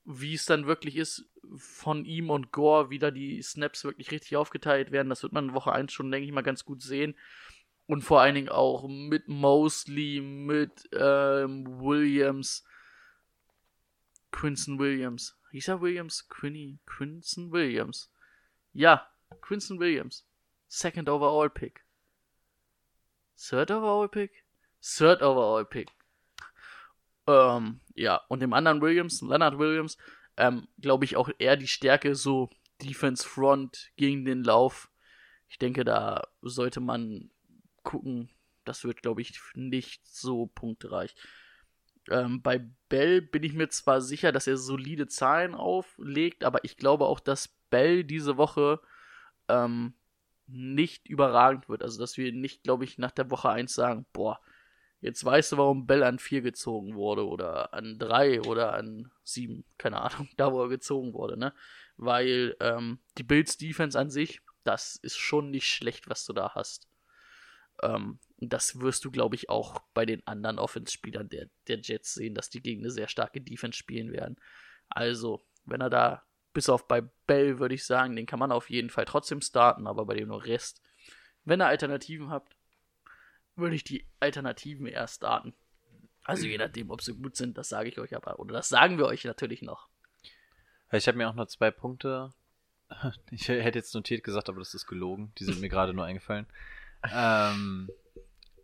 wie 0.06 0.34
es 0.34 0.46
dann 0.46 0.68
wirklich 0.68 0.98
ist 0.98 1.30
von 1.56 2.06
ihm 2.06 2.30
und 2.30 2.52
Gore, 2.52 2.90
wie 2.90 3.00
da 3.00 3.12
die 3.12 3.42
Snaps 3.42 3.84
wirklich 3.84 4.12
richtig 4.12 4.36
aufgeteilt 4.36 4.92
werden. 4.92 5.10
Das 5.10 5.24
wird 5.24 5.34
man 5.34 5.50
in 5.50 5.54
Woche 5.54 5.72
1 5.72 5.92
schon, 5.92 6.12
denke 6.12 6.26
ich 6.26 6.32
mal, 6.32 6.42
ganz 6.42 6.66
gut 6.66 6.82
sehen. 6.82 7.16
Und 7.88 8.04
vor 8.04 8.22
allen 8.22 8.36
Dingen 8.36 8.50
auch 8.50 8.88
mit 8.88 9.28
Mosley, 9.28 10.22
mit 10.22 10.90
ähm, 10.94 11.66
Williams, 11.82 12.64
Quinton 14.32 14.78
Williams. 14.78 15.40
Hieß 15.52 15.70
er 15.70 15.82
Williams? 15.82 16.28
Quinny, 16.30 16.78
Quinton 16.86 17.52
Williams. 17.52 18.12
Ja, 18.74 19.08
Quinton 19.42 19.80
Williams. 19.80 20.26
Second 20.68 21.10
overall 21.10 21.50
pick. 21.50 21.84
Third 23.38 23.72
overall 23.72 24.08
pick? 24.08 24.44
Third 24.82 25.22
overall 25.22 25.66
pick. 25.66 25.90
Ähm, 27.28 27.80
ja, 27.96 28.22
und 28.28 28.42
dem 28.42 28.54
anderen 28.54 28.82
Williams, 28.82 29.22
Leonard 29.22 29.58
Williams, 29.58 29.98
ähm, 30.38 30.68
glaube 30.80 31.06
ich 31.06 31.16
auch 31.16 31.30
eher 31.38 31.58
die 31.58 31.68
Stärke 31.68 32.16
so 32.16 32.50
Defense 32.82 33.28
Front 33.28 33.92
gegen 33.98 34.26
den 34.26 34.44
Lauf. 34.44 34.90
Ich 35.50 35.60
denke, 35.60 35.84
da 35.84 36.28
sollte 36.42 36.80
man 36.80 37.32
gucken. 37.84 38.30
Das 38.66 38.84
wird, 38.84 39.02
glaube 39.02 39.22
ich, 39.22 39.40
nicht 39.56 40.08
so 40.08 40.48
punktreich. 40.48 41.16
Ähm, 42.10 42.42
bei 42.42 42.66
Bell 42.90 43.22
bin 43.22 43.44
ich 43.44 43.54
mir 43.54 43.70
zwar 43.70 44.02
sicher, 44.02 44.32
dass 44.32 44.48
er 44.48 44.58
solide 44.58 45.08
Zahlen 45.08 45.56
auflegt, 45.56 46.44
aber 46.44 46.64
ich 46.64 46.78
glaube 46.78 47.06
auch, 47.06 47.20
dass 47.20 47.48
Bell 47.70 48.04
diese 48.04 48.38
Woche 48.38 48.80
ähm, 49.48 49.94
nicht 50.48 51.08
überragend 51.08 51.70
wird. 51.70 51.84
Also, 51.84 52.00
dass 52.00 52.18
wir 52.18 52.32
nicht, 52.34 52.64
glaube 52.64 52.84
ich, 52.84 52.98
nach 52.98 53.12
der 53.12 53.30
Woche 53.32 53.50
1 53.50 53.74
sagen, 53.74 54.06
boah, 54.14 54.40
jetzt 55.02 55.24
weißt 55.24 55.54
du, 55.54 55.58
warum 55.58 55.86
Bell 55.86 56.04
an 56.04 56.20
4 56.20 56.42
gezogen 56.42 56.96
wurde 56.96 57.28
oder 57.28 57.74
an 57.74 58.00
3 58.00 58.42
oder 58.42 58.74
an 58.74 59.12
7, 59.24 59.64
keine 59.78 60.02
Ahnung, 60.02 60.28
da 60.38 60.52
wo 60.52 60.64
er 60.64 60.70
gezogen 60.70 61.14
wurde, 61.14 61.38
ne? 61.38 61.54
Weil 61.98 62.56
ähm, 62.60 63.00
die 63.18 63.24
Bills 63.24 63.58
Defense 63.58 64.00
an 64.00 64.10
sich, 64.10 64.42
das 64.64 64.96
ist 64.96 65.18
schon 65.18 65.52
nicht 65.52 65.68
schlecht, 65.68 66.10
was 66.10 66.26
du 66.26 66.34
da 66.34 66.54
hast. 66.56 66.89
Ähm, 67.84 68.20
das 68.38 68.80
wirst 68.80 69.04
du, 69.06 69.12
glaube 69.12 69.36
ich, 69.36 69.50
auch 69.50 69.80
bei 69.94 70.06
den 70.06 70.26
anderen 70.26 70.60
Offense-Spielern 70.60 71.30
der, 71.30 71.48
der 71.68 71.80
Jets 71.80 72.14
sehen, 72.14 72.36
dass 72.36 72.50
die 72.50 72.62
gegen 72.62 72.82
eine 72.82 72.92
sehr 72.92 73.08
starke 73.08 73.42
Defense 73.42 73.78
spielen 73.78 74.12
werden. 74.12 74.38
Also, 74.88 75.46
wenn 75.66 75.82
er 75.82 75.90
da, 75.90 76.24
bis 76.54 76.70
auf 76.70 76.88
bei 76.88 77.02
Bell, 77.28 77.60
würde 77.60 77.76
ich 77.76 77.86
sagen, 77.86 78.16
den 78.16 78.26
kann 78.26 78.40
man 78.40 78.52
auf 78.52 78.70
jeden 78.70 78.90
Fall 78.90 79.06
trotzdem 79.06 79.42
starten, 79.42 79.88
aber 79.88 80.06
bei 80.06 80.16
dem 80.16 80.32
Rest, 80.32 80.82
wenn 81.44 81.62
ihr 81.62 81.68
Alternativen 81.68 82.30
habt, 82.30 82.56
würde 83.56 83.76
ich 83.76 83.84
die 83.84 84.08
Alternativen 84.20 84.88
eher 84.88 85.08
starten. 85.08 85.54
Also 86.24 86.48
je 86.48 86.58
nachdem, 86.58 86.92
ob 86.92 87.02
sie 87.02 87.16
gut 87.16 87.36
sind, 87.36 87.58
das 87.58 87.70
sage 87.70 87.90
ich 87.90 88.00
euch 88.00 88.16
aber. 88.16 88.40
Oder 88.40 88.54
das 88.54 88.70
sagen 88.70 88.98
wir 88.98 89.06
euch 89.06 89.26
natürlich 89.26 89.62
noch. 89.62 89.90
Ich 90.92 91.08
habe 91.08 91.18
mir 91.18 91.30
auch 91.30 91.36
noch 91.36 91.48
zwei 91.48 91.72
Punkte. 91.72 92.34
Ich 93.30 93.48
hätte 93.48 93.78
jetzt 93.78 93.94
notiert 93.94 94.24
gesagt, 94.24 94.50
aber 94.50 94.60
das 94.60 94.74
ist 94.74 94.88
gelogen. 94.88 95.32
Die 95.38 95.44
sind 95.44 95.62
mir 95.62 95.70
gerade 95.70 95.94
nur 95.94 96.06
eingefallen. 96.06 96.48
Ähm, 97.14 97.90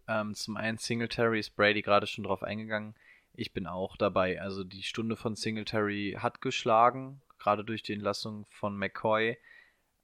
ähm, 0.07 0.36
zum 0.36 0.57
einen 0.57 0.77
Singletary 0.77 1.39
ist 1.39 1.55
Brady 1.55 1.81
gerade 1.81 2.07
schon 2.07 2.23
drauf 2.23 2.43
eingegangen. 2.43 2.95
Ich 3.33 3.53
bin 3.53 3.67
auch 3.67 3.97
dabei. 3.97 4.41
Also 4.41 4.63
die 4.63 4.83
Stunde 4.83 5.15
von 5.15 5.36
Singletary 5.36 6.17
hat 6.19 6.41
geschlagen, 6.41 7.21
gerade 7.38 7.63
durch 7.63 7.83
die 7.83 7.93
Entlassung 7.93 8.45
von 8.49 8.77
McCoy. 8.77 9.38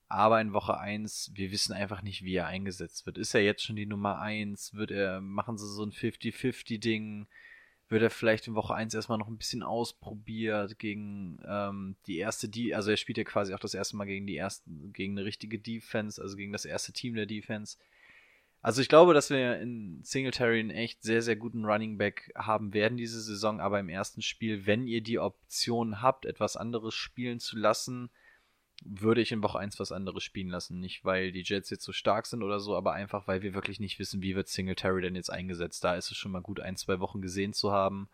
Aber 0.10 0.42
in 0.42 0.52
Woche 0.52 0.78
1, 0.78 1.32
wir 1.36 1.52
wissen 1.52 1.72
einfach 1.72 2.02
nicht, 2.02 2.24
wie 2.24 2.36
er 2.36 2.48
eingesetzt 2.48 3.06
wird. 3.06 3.18
Ist 3.18 3.34
er 3.34 3.44
jetzt 3.44 3.64
schon 3.64 3.78
die 3.78 3.86
Nummer 3.86 4.20
1? 4.20 4.74
Wird 4.74 4.92
er, 4.92 5.22
machen 5.22 5.58
sie 5.58 5.74
so 5.74 5.84
ein 5.84 5.94
50-50-Ding? 5.94 7.28
Wird 7.88 8.04
er 8.04 8.10
vielleicht 8.10 8.48
in 8.48 8.56
Woche 8.56 8.76
1 8.76 8.94
erstmal 8.94 9.18
noch 9.18 9.30
ein 9.30 9.38
bisschen 9.38 9.64
ausprobiert 9.64 10.80
gegen 10.80 11.40
ähm, 11.48 11.96
die 12.08 12.18
erste, 12.18 12.50
die, 12.50 12.76
also 12.76 12.92
er 12.92 12.98
spielt 12.98 13.20
ja 13.20 13.24
quasi 13.24 13.54
auch 13.54 13.60
das 13.60 13.74
erste 13.74 13.96
Mal 13.96 14.06
gegen 14.06 14.28
die 14.28 14.36
ersten, 14.36 14.92
gegen 14.92 15.18
eine 15.18 15.26
richtige 15.26 15.60
Defense, 15.60 16.22
also 16.22 16.36
gegen 16.36 16.52
das 16.52 16.66
erste 16.66 16.92
Team 16.92 17.16
der 17.16 17.26
Defense. 17.26 17.78
Also 18.62 18.82
ich 18.82 18.90
glaube, 18.90 19.16
dass 19.16 19.32
wir 19.32 19.60
in 19.60 20.04
Singletary 20.04 20.60
einen 20.60 20.70
echt 20.70 21.02
sehr, 21.02 21.24
sehr 21.24 21.36
guten 21.36 21.66
Running 21.66 21.98
Back 21.98 22.32
haben 22.36 22.74
werden 22.74 22.96
diese 22.96 23.20
Saison, 23.20 23.60
aber 23.60 23.80
im 23.80 23.90
ersten 23.90 24.22
Spiel, 24.22 24.68
wenn 24.68 24.86
ihr 24.86 25.02
die 25.02 25.18
Option 25.18 26.02
habt, 26.02 26.26
etwas 26.26 26.58
anderes 26.58 26.94
spielen 26.94 27.40
zu 27.40 27.58
lassen, 27.58 28.12
würde 28.84 29.22
ich 29.22 29.32
in 29.32 29.44
Woche 29.44 29.60
1 29.60 29.80
was 29.80 29.92
anderes 29.92 30.24
spielen 30.24 30.50
lassen. 30.50 30.80
Nicht, 30.80 31.04
weil 31.06 31.32
die 31.32 31.44
Jets 31.44 31.70
jetzt 31.70 31.84
so 31.84 31.92
stark 31.92 32.28
sind 32.28 32.44
oder 32.44 32.60
so, 32.60 32.76
aber 32.76 32.94
einfach, 32.94 33.28
weil 33.28 33.42
wir 33.42 33.54
wirklich 33.54 33.80
nicht 33.80 33.98
wissen, 34.00 34.22
wie 34.22 34.36
wird 34.36 34.48
Singletary 34.48 35.02
denn 35.02 35.16
jetzt 35.16 35.32
eingesetzt. 35.32 35.84
Da 35.84 35.96
ist 35.96 36.12
es 36.12 36.18
schon 36.18 36.32
mal 36.32 36.42
gut, 36.42 36.60
ein, 36.60 36.78
zwei 36.78 37.00
Wochen 37.00 37.22
gesehen 37.22 37.54
zu 37.54 37.72
haben. 37.72 38.10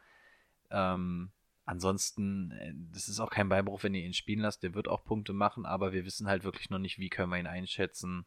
Ähm, 0.69 1.31
ansonsten, 1.65 2.51
äh, 2.51 2.73
das 2.93 3.07
ist 3.07 3.19
auch 3.19 3.29
kein 3.29 3.49
Beibruch, 3.49 3.83
wenn 3.83 3.93
ihr 3.93 4.03
ihn 4.03 4.13
spielen 4.13 4.39
lasst. 4.39 4.63
Der 4.63 4.73
wird 4.73 4.87
auch 4.87 5.03
Punkte 5.03 5.33
machen, 5.33 5.65
aber 5.65 5.93
wir 5.93 6.05
wissen 6.05 6.27
halt 6.27 6.43
wirklich 6.43 6.69
noch 6.69 6.79
nicht, 6.79 6.99
wie 6.99 7.09
können 7.09 7.31
wir 7.31 7.39
ihn 7.39 7.47
einschätzen. 7.47 8.25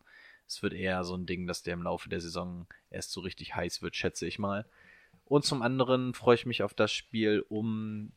Es 0.50 0.64
wird 0.64 0.72
eher 0.72 1.04
so 1.04 1.14
ein 1.14 1.26
Ding, 1.26 1.46
dass 1.46 1.62
der 1.62 1.74
im 1.74 1.84
Laufe 1.84 2.08
der 2.08 2.20
Saison 2.20 2.66
erst 2.90 3.12
so 3.12 3.20
richtig 3.20 3.54
heiß 3.54 3.82
wird, 3.82 3.94
schätze 3.94 4.26
ich 4.26 4.40
mal. 4.40 4.66
Und 5.24 5.44
zum 5.44 5.62
anderen 5.62 6.12
freue 6.12 6.34
ich 6.34 6.44
mich 6.44 6.64
auf 6.64 6.74
das 6.74 6.90
Spiel 6.90 7.44
um 7.48 8.10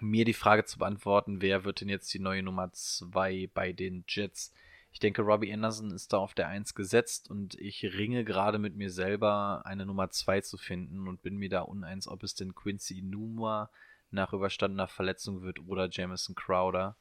mir 0.00 0.24
die 0.24 0.32
Frage 0.32 0.64
zu 0.64 0.78
beantworten, 0.78 1.40
wer 1.40 1.64
wird 1.64 1.80
denn 1.80 1.88
jetzt 1.88 2.12
die 2.12 2.18
neue 2.18 2.42
Nummer 2.42 2.72
2 2.72 3.48
bei 3.54 3.72
den 3.72 4.04
Jets? 4.08 4.52
Ich 4.90 4.98
denke, 4.98 5.22
Robbie 5.22 5.52
Anderson 5.52 5.92
ist 5.92 6.12
da 6.12 6.18
auf 6.18 6.34
der 6.34 6.48
1 6.48 6.74
gesetzt 6.74 7.30
und 7.30 7.54
ich 7.54 7.84
ringe 7.84 8.24
gerade 8.24 8.58
mit 8.58 8.74
mir 8.74 8.90
selber, 8.90 9.62
eine 9.64 9.86
Nummer 9.86 10.10
2 10.10 10.40
zu 10.40 10.58
finden 10.58 11.06
und 11.06 11.22
bin 11.22 11.36
mir 11.36 11.48
da 11.48 11.60
uneins, 11.60 12.08
ob 12.08 12.24
es 12.24 12.34
denn 12.34 12.56
Quincy 12.56 13.02
Numa 13.02 13.70
nach 14.10 14.32
überstandener 14.32 14.88
Verletzung 14.88 15.42
wird 15.42 15.60
oder 15.60 15.88
Jamison 15.88 16.34
Crowder. 16.34 16.96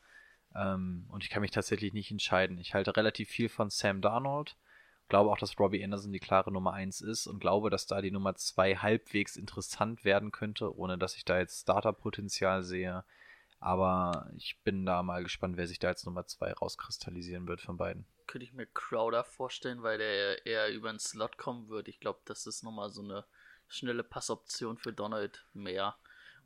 Ähm, 0.55 1.05
und 1.09 1.23
ich 1.23 1.29
kann 1.29 1.41
mich 1.41 1.51
tatsächlich 1.51 1.93
nicht 1.93 2.11
entscheiden. 2.11 2.57
Ich 2.57 2.73
halte 2.73 2.95
relativ 2.95 3.29
viel 3.29 3.49
von 3.49 3.69
Sam 3.69 4.01
Darnold. 4.01 4.55
Glaube 5.07 5.29
auch, 5.29 5.37
dass 5.37 5.59
Robbie 5.59 5.83
Anderson 5.83 6.11
die 6.11 6.19
klare 6.19 6.51
Nummer 6.51 6.73
1 6.73 7.01
ist 7.01 7.27
und 7.27 7.39
glaube, 7.39 7.69
dass 7.69 7.85
da 7.85 8.01
die 8.01 8.11
Nummer 8.11 8.35
2 8.35 8.77
halbwegs 8.77 9.35
interessant 9.35 10.03
werden 10.03 10.31
könnte, 10.31 10.75
ohne 10.75 10.97
dass 10.97 11.15
ich 11.15 11.25
da 11.25 11.37
jetzt 11.37 11.61
Starterpotenzial 11.61 12.63
sehe. 12.63 13.03
Aber 13.59 14.29
ich 14.35 14.59
bin 14.63 14.85
da 14.85 15.03
mal 15.03 15.23
gespannt, 15.23 15.57
wer 15.57 15.67
sich 15.67 15.79
da 15.79 15.89
als 15.89 16.05
Nummer 16.05 16.25
2 16.25 16.53
rauskristallisieren 16.53 17.47
wird 17.47 17.61
von 17.61 17.77
beiden. 17.77 18.05
Könnte 18.25 18.45
ich 18.45 18.53
mir 18.53 18.65
Crowder 18.65 19.23
vorstellen, 19.23 19.83
weil 19.83 19.99
der 19.99 20.45
eher 20.45 20.73
über 20.73 20.89
den 20.89 20.99
Slot 20.99 21.37
kommen 21.37 21.69
wird. 21.69 21.87
Ich 21.87 21.99
glaube, 21.99 22.19
das 22.25 22.47
ist 22.47 22.63
nochmal 22.63 22.89
so 22.89 23.03
eine 23.03 23.25
schnelle 23.67 24.03
Passoption 24.03 24.77
für 24.77 24.93
Donald 24.93 25.45
mehr. 25.53 25.95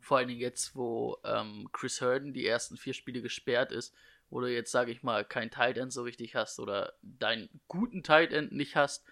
Vor 0.02 0.18
allen 0.18 0.28
Dingen 0.28 0.40
jetzt, 0.40 0.76
wo 0.76 1.18
ähm, 1.24 1.70
Chris 1.72 2.02
Herden 2.02 2.34
die 2.34 2.46
ersten 2.46 2.78
vier 2.78 2.94
Spiele 2.94 3.22
gesperrt 3.22 3.72
ist, 3.72 3.94
wo 4.30 4.42
du 4.42 4.52
jetzt, 4.52 4.72
sage 4.72 4.92
ich 4.92 5.04
mal, 5.04 5.26
kein 5.26 5.52
Tight 5.52 5.78
End 5.78 5.92
so 5.92 6.04
richtig 6.04 6.36
hast 6.36 6.60
oder 6.60 6.94
deinen 7.02 7.50
guten 7.68 8.04
Tight 8.04 8.32
End 8.32 8.52
nicht 8.52 8.76
hast, 8.76 9.06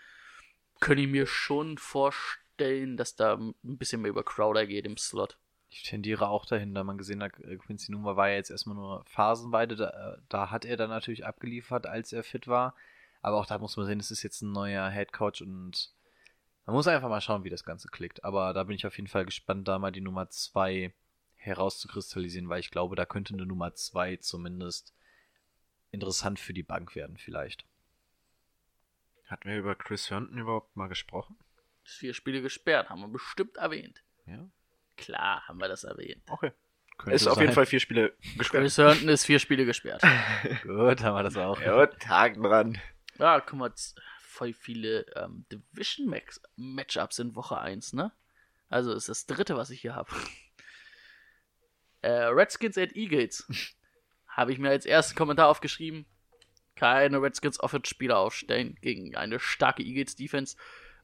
könnte 0.80 1.02
ich 1.02 1.10
mir 1.10 1.26
schon 1.26 1.78
vorstellen, 1.78 2.98
dass 2.98 3.16
da 3.16 3.36
ein 3.36 3.56
bisschen 3.64 4.02
mehr 4.02 4.12
über 4.12 4.24
Crowder 4.24 4.66
geht 4.66 4.86
im 4.86 4.98
Slot. 4.98 5.38
Ich 5.70 5.84
tendiere 5.84 6.30
auch 6.30 6.46
dahin, 6.46 6.74
da 6.74 6.84
man 6.84 6.98
gesehen 6.98 7.22
hat, 7.22 7.38
äh, 7.40 7.58
Quincy 7.58 7.92
Numa 7.92 8.16
war 8.16 8.30
ja 8.30 8.36
jetzt 8.36 8.52
erstmal 8.52 8.76
nur 8.76 9.04
phasenweise, 9.06 9.76
da, 9.76 10.14
äh, 10.14 10.18
da 10.30 10.50
hat 10.50 10.66
er 10.66 10.78
dann 10.78 10.90
natürlich 10.90 11.26
abgeliefert, 11.26 11.88
als 11.88 12.14
er 12.14 12.24
fit 12.24 12.48
war. 12.48 12.76
Aber 13.22 13.38
auch 13.38 13.46
da 13.46 13.58
muss 13.58 13.76
man 13.76 13.86
sehen, 13.86 14.00
es 14.00 14.12
ist 14.12 14.24
jetzt 14.24 14.42
ein 14.42 14.52
neuer 14.52 14.90
Head 14.90 15.12
Coach 15.12 15.42
und 15.42 15.92
man 16.68 16.76
muss 16.76 16.88
einfach 16.88 17.08
mal 17.10 17.22
schauen, 17.22 17.46
wie 17.46 17.50
das 17.50 17.64
Ganze 17.64 17.88
klickt. 17.88 18.26
Aber 18.26 18.54
da 18.54 18.64
bin 18.64 18.76
ich 18.76 18.86
auf 18.86 18.98
jeden 18.98 19.08
Fall 19.08 19.26
gespannt, 19.26 19.68
da 19.68 19.80
mal 19.80 19.92
die 19.92 20.02
Nummer 20.02 20.30
2 20.30 20.94
herauszukristallisieren, 21.38 22.50
weil 22.50 22.60
ich 22.60 22.72
glaube, 22.72 22.98
da 22.98 23.06
könnte 23.06 23.34
eine 23.34 23.46
Nummer 23.46 23.74
2 23.74 24.18
zumindest 24.18 24.94
interessant 25.92 26.40
für 26.40 26.54
die 26.54 26.64
Bank 26.64 26.94
werden, 26.94 27.18
vielleicht. 27.18 27.66
Hatten 29.28 29.50
wir 29.50 29.58
über 29.58 29.76
Chris 29.76 30.12
Herndon 30.12 30.38
überhaupt 30.38 30.76
mal 30.76 30.88
gesprochen? 30.88 31.38
Vier 31.84 32.14
Spiele 32.14 32.42
gesperrt, 32.42 32.90
haben 32.90 33.00
wir 33.00 33.08
bestimmt 33.08 33.56
erwähnt. 33.56 34.04
Ja. 34.26 34.50
Klar 34.98 35.48
haben 35.48 35.62
wir 35.62 35.70
das 35.70 35.86
erwähnt. 35.86 36.22
Okay. 36.28 36.52
Könnte 36.98 37.16
ist 37.16 37.28
auf 37.28 37.36
sein. 37.36 37.44
jeden 37.44 37.54
Fall 37.54 37.66
vier 37.66 37.80
Spiele 37.80 38.14
gesperrt. 38.38 38.64
Chris 38.64 38.78
Herndon 38.78 39.08
ist 39.08 39.26
vier 39.26 39.40
Spiele 39.40 39.66
gesperrt. 39.66 40.02
Gut, 40.64 41.02
haben 41.02 41.16
wir 41.16 41.24
das 41.24 41.38
auch. 41.38 41.62
Ja, 41.62 41.86
Tag 41.86 42.34
dran. 42.36 42.78
Ja, 43.20 43.40
guck 43.40 43.58
mal, 43.58 43.74
voll 44.38 44.54
viele 44.54 45.06
ähm, 45.16 45.46
Division-Matchups 45.52 47.20
in 47.20 47.36
Woche 47.36 47.58
1, 47.58 47.94
ne? 47.94 48.12
Also 48.70 48.94
ist 48.94 49.10
das 49.10 49.26
dritte, 49.26 49.58
was 49.58 49.70
ich 49.70 49.82
hier 49.82 49.96
habe. 49.96 50.12
Äh, 52.02 52.26
Redskins 52.26 52.78
at 52.78 52.96
Eagles. 52.96 53.48
habe 54.28 54.54
ich 54.54 54.60
mir 54.60 54.70
als 54.70 54.86
ersten 54.86 55.18
Kommentar 55.18 55.50
aufgeschrieben. 55.50 56.06
Keine 56.76 57.20
Redskins 57.20 57.60
Offense-Spieler 57.60 58.20
aufstellen 58.20 58.78
gegen 58.82 59.16
eine 59.16 59.40
starke 59.40 59.82
Eagles-Defense. 59.82 60.58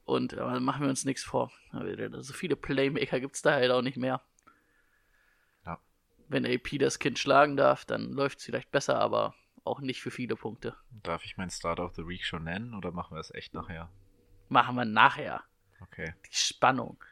Und 0.04 0.34
äh, 0.34 0.60
machen 0.60 0.82
wir 0.82 0.88
uns 0.88 1.04
nichts 1.04 1.24
vor. 1.24 1.50
So 1.72 2.32
viele 2.32 2.54
Playmaker 2.54 3.18
gibt 3.18 3.34
es 3.34 3.42
da 3.42 3.54
halt 3.54 3.72
auch 3.72 3.82
nicht 3.82 3.96
mehr. 3.96 4.22
Ja. 5.66 5.80
Wenn 6.28 6.46
AP 6.46 6.78
das 6.78 7.00
Kind 7.00 7.18
schlagen 7.18 7.56
darf, 7.56 7.84
dann 7.84 8.12
läuft 8.12 8.38
es 8.38 8.44
vielleicht 8.44 8.70
besser, 8.70 9.00
aber 9.00 9.34
auch 9.64 9.80
nicht 9.80 10.00
für 10.02 10.10
viele 10.10 10.36
Punkte. 10.36 10.76
Darf 11.02 11.24
ich 11.24 11.36
meinen 11.36 11.50
Start 11.50 11.80
of 11.80 11.94
the 11.94 12.06
Week 12.06 12.24
schon 12.24 12.44
nennen 12.44 12.74
oder 12.74 12.92
machen 12.92 13.16
wir 13.16 13.20
es 13.20 13.32
echt 13.32 13.54
nachher? 13.54 13.90
Machen 14.48 14.76
wir 14.76 14.84
nachher. 14.84 15.42
Okay. 15.80 16.14
Die 16.30 16.36
Spannung. 16.36 17.02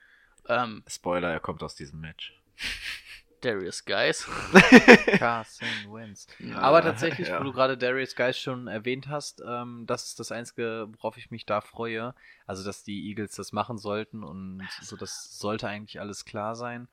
Ähm, 0.49 0.83
Spoiler, 0.87 1.31
er 1.31 1.41
kommt 1.41 1.63
aus 1.63 1.75
diesem 1.75 2.01
Match. 2.01 2.39
Darius 3.43 3.85
Guys. 3.85 4.29
Carson 5.19 5.69
Wentz. 5.89 6.29
Aber 6.55 6.81
tatsächlich, 6.81 7.29
ja. 7.29 7.41
wo 7.41 7.45
du 7.45 7.53
gerade 7.53 7.77
Darius 7.77 8.15
Guys 8.15 8.39
schon 8.39 8.69
erwähnt 8.69 9.09
hast, 9.09 9.43
ähm, 9.47 9.85
das 9.87 10.07
ist 10.07 10.21
das 10.21 10.31
Einzige, 10.31 10.89
worauf 10.93 11.17
ich 11.17 11.31
mich 11.31 11.45
da 11.45 11.61
freue. 11.61 12.15
Also, 12.47 12.65
dass 12.65 12.85
die 12.85 13.09
Eagles 13.09 13.35
das 13.35 13.53
machen 13.53 13.79
sollten 13.79 14.23
und 14.23 14.67
so, 14.81 14.97
das 14.97 15.39
sollte 15.39 15.69
eigentlich 15.69 16.01
alles 16.01 16.25
klar 16.25 16.55
sein. 16.55 16.89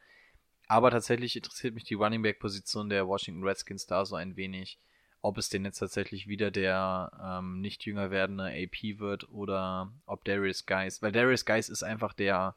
Aber 0.68 0.91
tatsächlich 0.91 1.36
interessiert 1.36 1.74
mich 1.74 1.84
die 1.84 1.95
Running 1.95 2.22
Back 2.22 2.39
Position 2.39 2.89
der 2.89 3.07
Washington 3.07 3.43
Redskins 3.43 3.86
da 3.86 4.05
so 4.05 4.16
ein 4.16 4.36
wenig, 4.36 4.80
ob 5.22 5.38
es 5.38 5.49
denn 5.49 5.65
jetzt 5.65 5.80
tatsächlich 5.80 6.28
wieder 6.28 6.51
der 6.51 7.11
ähm, 7.22 7.61
nicht 7.61 7.86
jünger 7.86 8.11
werdende 8.11 8.45
AP 8.45 8.99
wird 8.99 9.30
oder 9.30 9.91
ob 10.05 10.24
Darius 10.26 10.65
Guys, 10.65 11.01
weil 11.01 11.11
Darius 11.11 11.45
Guys 11.45 11.70
ist 11.70 11.84
einfach 11.84 12.13
der 12.13 12.55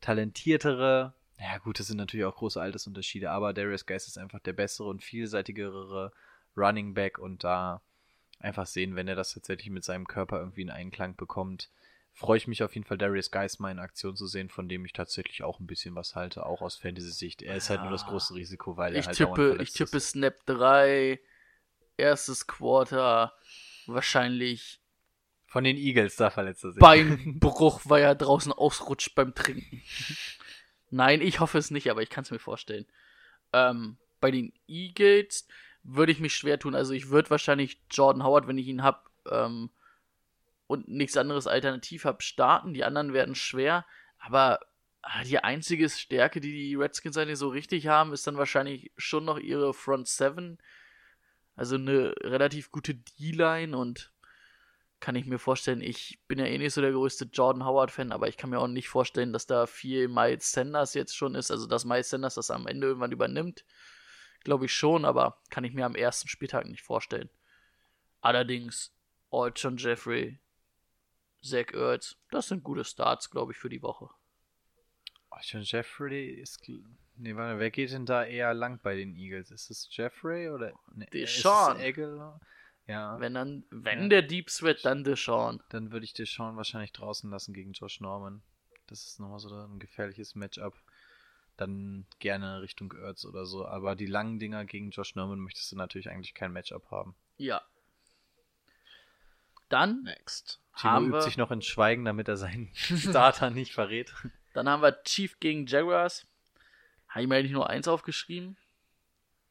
talentiertere, 0.00 1.14
ja 1.38 1.58
gut, 1.58 1.80
das 1.80 1.88
sind 1.88 1.96
natürlich 1.96 2.26
auch 2.26 2.36
große 2.36 2.60
Altersunterschiede, 2.60 3.30
aber 3.30 3.52
Darius 3.52 3.86
Guys 3.86 4.06
ist 4.06 4.18
einfach 4.18 4.40
der 4.40 4.52
bessere 4.52 4.88
und 4.88 5.02
vielseitigere 5.02 6.12
Running 6.56 6.94
Back 6.94 7.18
und 7.18 7.42
da 7.44 7.82
einfach 8.40 8.66
sehen, 8.66 8.94
wenn 8.94 9.08
er 9.08 9.16
das 9.16 9.34
tatsächlich 9.34 9.70
mit 9.70 9.84
seinem 9.84 10.06
Körper 10.06 10.38
irgendwie 10.38 10.62
in 10.62 10.70
Einklang 10.70 11.16
bekommt, 11.16 11.70
freue 12.12 12.36
ich 12.36 12.48
mich 12.48 12.62
auf 12.62 12.74
jeden 12.74 12.86
Fall, 12.86 12.98
Darius 12.98 13.30
Guys 13.30 13.58
mal 13.58 13.70
in 13.70 13.78
Aktion 13.78 14.16
zu 14.16 14.26
sehen, 14.26 14.48
von 14.48 14.68
dem 14.68 14.84
ich 14.84 14.92
tatsächlich 14.92 15.42
auch 15.42 15.60
ein 15.60 15.66
bisschen 15.66 15.94
was 15.94 16.16
halte, 16.16 16.46
auch 16.46 16.62
aus 16.62 16.76
Fantasy-Sicht. 16.76 17.42
Er 17.42 17.56
ist 17.56 17.70
halt 17.70 17.82
nur 17.82 17.90
das 17.90 18.06
große 18.06 18.34
Risiko, 18.34 18.76
weil 18.76 18.94
er 18.94 19.00
Ich 19.00 19.06
halt 19.06 19.16
tippe, 19.16 19.58
ich 19.60 19.72
tippe 19.72 19.96
ist. 19.96 20.10
Snap 20.10 20.34
3, 20.46 21.20
erstes 21.98 22.46
Quarter, 22.46 23.34
wahrscheinlich 23.86 24.80
Von 25.46 25.64
den 25.64 25.76
Eagles, 25.76 26.16
da 26.16 26.30
verletzt 26.30 26.64
er 26.64 26.72
sich. 26.72 26.80
Beinbruch, 26.80 27.80
weil 27.84 28.02
er 28.02 28.14
draußen 28.14 28.52
ausrutscht 28.52 29.14
beim 29.14 29.34
Trinken. 29.34 29.82
Nein, 30.90 31.20
ich 31.20 31.40
hoffe 31.40 31.58
es 31.58 31.70
nicht, 31.70 31.90
aber 31.90 32.02
ich 32.02 32.10
kann 32.10 32.24
es 32.24 32.30
mir 32.30 32.38
vorstellen. 32.38 32.86
Ähm, 33.52 33.98
bei 34.20 34.30
den 34.30 34.52
Eagles 34.66 35.46
würde 35.82 36.12
ich 36.12 36.20
mich 36.20 36.34
schwer 36.34 36.58
tun. 36.58 36.74
Also 36.74 36.92
ich 36.92 37.10
würde 37.10 37.30
wahrscheinlich 37.30 37.80
Jordan 37.90 38.24
Howard, 38.24 38.46
wenn 38.46 38.58
ich 38.58 38.66
ihn 38.66 38.82
habe 38.82 39.00
ähm, 39.30 39.70
und 40.66 40.88
nichts 40.88 41.16
anderes 41.16 41.46
alternativ 41.46 42.04
habe, 42.04 42.22
starten. 42.22 42.74
Die 42.74 42.84
anderen 42.84 43.12
werden 43.12 43.34
schwer. 43.34 43.86
Aber 44.18 44.60
ah, 45.02 45.24
die 45.24 45.38
einzige 45.38 45.88
Stärke, 45.88 46.40
die 46.40 46.52
die 46.52 46.74
Redskins 46.74 47.16
eigentlich 47.16 47.38
so 47.38 47.48
richtig 47.48 47.86
haben, 47.86 48.12
ist 48.12 48.26
dann 48.26 48.36
wahrscheinlich 48.36 48.92
schon 48.96 49.24
noch 49.24 49.38
ihre 49.38 49.72
Front 49.72 50.08
Seven. 50.08 50.58
Also 51.58 51.74
eine 51.74 52.14
relativ 52.22 52.70
gute 52.70 52.94
D-Line 52.94 53.76
und 53.76 54.12
kann 55.00 55.16
ich 55.16 55.26
mir 55.26 55.38
vorstellen, 55.38 55.80
ich 55.80 56.20
bin 56.28 56.38
ja 56.38 56.46
eh 56.46 56.56
nicht 56.56 56.72
so 56.72 56.80
der 56.80 56.92
größte 56.92 57.26
Jordan 57.32 57.64
Howard-Fan, 57.64 58.12
aber 58.12 58.28
ich 58.28 58.36
kann 58.36 58.50
mir 58.50 58.60
auch 58.60 58.68
nicht 58.68 58.88
vorstellen, 58.88 59.32
dass 59.32 59.46
da 59.46 59.66
viel 59.66 60.08
Miles 60.08 60.52
Sanders 60.52 60.94
jetzt 60.94 61.16
schon 61.16 61.34
ist. 61.34 61.50
Also, 61.50 61.66
dass 61.66 61.84
Miles 61.84 62.10
Sanders 62.10 62.36
das 62.36 62.50
am 62.50 62.66
Ende 62.66 62.86
irgendwann 62.86 63.12
übernimmt, 63.12 63.64
glaube 64.44 64.66
ich 64.66 64.72
schon, 64.72 65.04
aber 65.04 65.40
kann 65.50 65.64
ich 65.64 65.72
mir 65.74 65.84
am 65.84 65.94
ersten 65.94 66.28
Spieltag 66.28 66.66
nicht 66.66 66.82
vorstellen. 66.82 67.28
Allerdings, 68.20 68.94
Alton 69.30 69.76
Jeffrey, 69.76 70.38
Zach 71.42 71.72
Ertz, 71.72 72.16
das 72.30 72.48
sind 72.48 72.64
gute 72.64 72.84
Starts, 72.84 73.30
glaube 73.30 73.52
ich, 73.52 73.58
für 73.58 73.68
die 73.68 73.82
Woche. 73.82 74.10
John 75.42 75.62
Jeffrey 75.62 76.30
ist. 76.30 76.60
Nee, 77.18 77.34
warte, 77.36 77.58
wer 77.58 77.70
geht 77.70 77.92
denn 77.92 78.06
da 78.06 78.24
eher 78.24 78.54
lang 78.54 78.78
bei 78.82 78.96
den 78.96 79.14
Eagles? 79.16 79.50
Ist 79.50 79.70
es 79.70 79.88
Jeffrey 79.90 80.48
oder. 80.50 80.72
Nee, 80.94 81.06
Deshaun. 81.12 81.78
Ja. 82.86 83.20
Wenn 83.20 83.34
dann, 83.34 83.64
wenn 83.70 84.02
Ja. 84.04 84.08
der 84.08 84.22
Deep 84.22 84.46
Threat, 84.46 84.84
dann 84.84 85.04
Deshaun. 85.04 85.62
Dann 85.68 85.90
würde 85.92 86.04
ich 86.04 86.14
Deshaun 86.14 86.56
wahrscheinlich 86.56 86.92
draußen 86.92 87.28
lassen 87.30 87.52
gegen 87.52 87.72
Josh 87.72 88.00
Norman. 88.00 88.40
Das 88.86 89.04
ist 89.04 89.20
nochmal 89.20 89.40
so 89.40 89.50
ein 89.54 89.78
gefährliches 89.78 90.34
Matchup. 90.34 90.74
Dann 91.56 92.06
gerne 92.20 92.62
Richtung 92.62 92.92
Ertz 92.92 93.24
oder 93.24 93.44
so. 93.44 93.66
Aber 93.66 93.96
die 93.96 94.06
langen 94.06 94.38
Dinger 94.38 94.64
gegen 94.64 94.90
Josh 94.90 95.16
Norman 95.16 95.40
möchtest 95.40 95.72
du 95.72 95.76
natürlich 95.76 96.08
eigentlich 96.08 96.34
kein 96.34 96.52
Matchup 96.52 96.90
haben. 96.90 97.14
Ja. 97.36 97.60
Dann 99.68 100.02
Next. 100.04 100.60
Timo 100.76 100.92
haben 100.92 101.06
übt 101.08 101.16
wir, 101.18 101.22
sich 101.22 101.36
noch 101.36 101.50
in 101.50 101.60
Schweigen, 101.62 102.04
damit 102.04 102.28
er 102.28 102.36
seinen 102.36 102.70
Starter 102.74 103.50
nicht 103.50 103.72
verrät. 103.74 104.14
dann 104.54 104.68
haben 104.68 104.82
wir 104.82 105.02
Chief 105.02 105.38
gegen 105.40 105.66
Jaguars. 105.66 106.26
Habe 107.08 107.22
ich 107.22 107.28
mir 107.28 107.36
eigentlich 107.36 107.52
nur 107.52 107.68
eins 107.70 107.88
aufgeschrieben. 107.88 108.56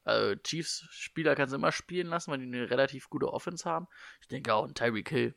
Also 0.04 0.36
Chiefs-Spieler 0.36 1.36
kannst 1.36 1.52
du 1.52 1.58
immer 1.58 1.72
spielen 1.72 2.08
lassen, 2.08 2.32
weil 2.32 2.40
die 2.40 2.46
eine 2.46 2.70
relativ 2.70 3.10
gute 3.10 3.32
Offense 3.34 3.70
haben. 3.70 3.88
Ich 4.22 4.28
denke 4.28 4.54
auch 4.54 4.66
ein 4.66 4.74
Tyreek 4.74 5.10
Hill, 5.10 5.36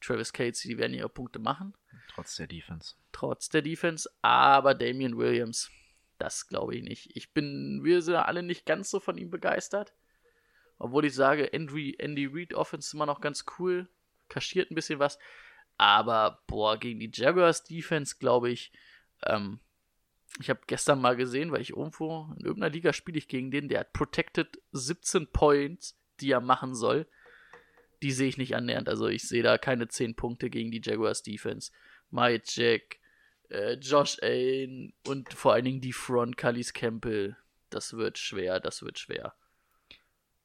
Travis 0.00 0.32
Cates, 0.32 0.62
die 0.62 0.78
werden 0.78 0.94
ihre 0.94 1.10
Punkte 1.10 1.38
machen, 1.38 1.74
Trotz 2.08 2.36
der 2.36 2.46
Defense. 2.46 2.94
trotz 3.12 3.50
der 3.50 3.60
Defense. 3.62 4.08
Aber 4.22 4.74
Damian 4.74 5.18
Williams, 5.18 5.70
das 6.18 6.46
glaube 6.46 6.76
ich 6.76 6.82
nicht. 6.82 7.14
Ich 7.14 7.32
bin, 7.34 7.84
wir 7.84 8.00
sind 8.00 8.14
alle 8.16 8.42
nicht 8.42 8.64
ganz 8.64 8.88
so 8.90 9.00
von 9.00 9.18
ihm 9.18 9.30
begeistert. 9.30 9.92
Obwohl 10.78 11.04
ich 11.04 11.14
sage, 11.14 11.52
Andy, 11.52 11.96
Andy 11.98 12.26
Reid 12.26 12.54
Offense 12.54 12.86
ist 12.88 12.94
immer 12.94 13.04
noch 13.06 13.20
ganz 13.20 13.44
cool. 13.58 13.86
Kaschiert 14.30 14.70
ein 14.70 14.74
bisschen 14.74 14.98
was. 14.98 15.18
Aber, 15.76 16.42
boah, 16.46 16.78
gegen 16.78 17.00
die 17.00 17.10
Jaguars 17.12 17.64
Defense, 17.64 18.16
glaube 18.18 18.50
ich, 18.50 18.72
ähm, 19.24 19.60
Ich 20.38 20.48
habe 20.48 20.60
gestern 20.66 21.00
mal 21.00 21.16
gesehen, 21.16 21.50
weil 21.50 21.60
ich 21.60 21.70
irgendwo 21.70 22.28
in 22.38 22.44
irgendeiner 22.44 22.72
Liga 22.72 22.92
spiele 22.92 23.18
ich 23.18 23.28
gegen 23.28 23.50
den, 23.50 23.68
der 23.68 23.80
hat 23.80 23.92
protected 23.92 24.60
17 24.72 25.26
Points, 25.28 25.98
die 26.20 26.30
er 26.30 26.40
machen 26.40 26.74
soll. 26.74 27.06
Die 28.02 28.12
sehe 28.12 28.28
ich 28.28 28.38
nicht 28.38 28.54
annähernd. 28.54 28.88
Also 28.88 29.08
ich 29.08 29.26
sehe 29.26 29.42
da 29.42 29.58
keine 29.58 29.88
10 29.88 30.14
Punkte 30.14 30.48
gegen 30.48 30.70
die 30.70 30.80
Jaguars 30.82 31.22
Defense. 31.22 31.72
Mike 32.10 32.44
Jack, 32.46 32.98
äh, 33.50 33.74
Josh 33.74 34.18
Allen 34.22 34.94
und 35.06 35.32
vor 35.34 35.52
allen 35.52 35.64
Dingen 35.64 35.80
die 35.80 35.92
Front, 35.92 36.36
Callis 36.36 36.72
Campbell. 36.72 37.36
Das 37.68 37.92
wird 37.94 38.18
schwer, 38.18 38.60
das 38.60 38.82
wird 38.82 38.98
schwer. 38.98 39.34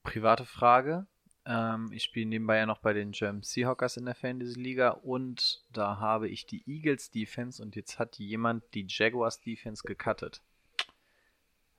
Private 0.04 0.46
Frage. 0.46 1.08
Ähm, 1.48 1.92
ich 1.92 2.04
spiele 2.04 2.26
nebenbei 2.28 2.58
ja 2.58 2.66
noch 2.66 2.80
bei 2.80 2.94
den 2.94 3.12
German 3.12 3.44
Seahawkers 3.44 3.98
in 3.98 4.06
der 4.06 4.16
Fantasy-Liga 4.16 4.90
und 4.90 5.64
da 5.72 6.00
habe 6.00 6.28
ich 6.28 6.46
die 6.48 6.64
Eagles 6.68 7.12
Defense 7.12 7.62
und 7.62 7.76
jetzt 7.76 8.00
hat 8.00 8.18
jemand 8.18 8.64
die 8.74 8.86
Jaguars 8.88 9.40
Defense 9.42 9.84
gecuttet. 9.86 10.42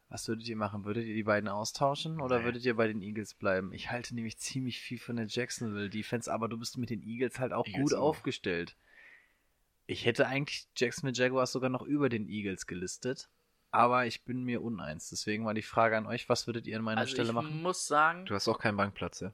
Was 0.08 0.28
würdet 0.28 0.46
ihr 0.48 0.56
machen? 0.56 0.84
Würdet 0.84 1.04
ihr 1.04 1.14
die 1.14 1.24
beiden 1.24 1.48
austauschen 1.48 2.20
oder 2.20 2.44
würdet 2.44 2.64
ihr 2.64 2.76
bei 2.76 2.86
den 2.86 3.02
Eagles 3.02 3.34
bleiben? 3.34 3.72
Ich 3.72 3.90
halte 3.90 4.14
nämlich 4.14 4.38
ziemlich 4.38 4.78
viel 4.80 5.00
von 5.00 5.16
der 5.16 5.26
Jacksonville 5.26 5.90
Defense, 5.90 6.32
aber 6.32 6.48
du 6.48 6.56
bist 6.56 6.78
mit 6.78 6.90
den 6.90 7.02
Eagles 7.02 7.40
halt 7.40 7.52
auch 7.52 7.66
Eagles 7.66 7.90
gut 7.90 7.94
auch. 7.94 8.02
aufgestellt. 8.10 8.76
Ich 9.88 10.04
hätte 10.06 10.28
eigentlich 10.28 10.68
Jacksonville 10.76 11.16
Jaguars 11.16 11.50
sogar 11.50 11.70
noch 11.70 11.82
über 11.82 12.08
den 12.08 12.28
Eagles 12.28 12.68
gelistet, 12.68 13.28
aber 13.72 14.06
ich 14.06 14.22
bin 14.24 14.44
mir 14.44 14.62
uneins. 14.62 15.10
Deswegen 15.10 15.44
war 15.44 15.54
die 15.54 15.62
Frage 15.62 15.96
an 15.96 16.06
euch, 16.06 16.28
was 16.28 16.46
würdet 16.46 16.68
ihr 16.68 16.76
an 16.76 16.84
meiner 16.84 17.00
Also 17.00 17.12
Stelle 17.14 17.28
ich 17.30 17.34
machen? 17.34 17.60
muss 17.62 17.88
sagen, 17.88 18.26
Du 18.26 18.34
hast 18.36 18.46
auch 18.46 18.60
keinen 18.60 18.76
Bankplatz, 18.76 19.18
ja? 19.20 19.32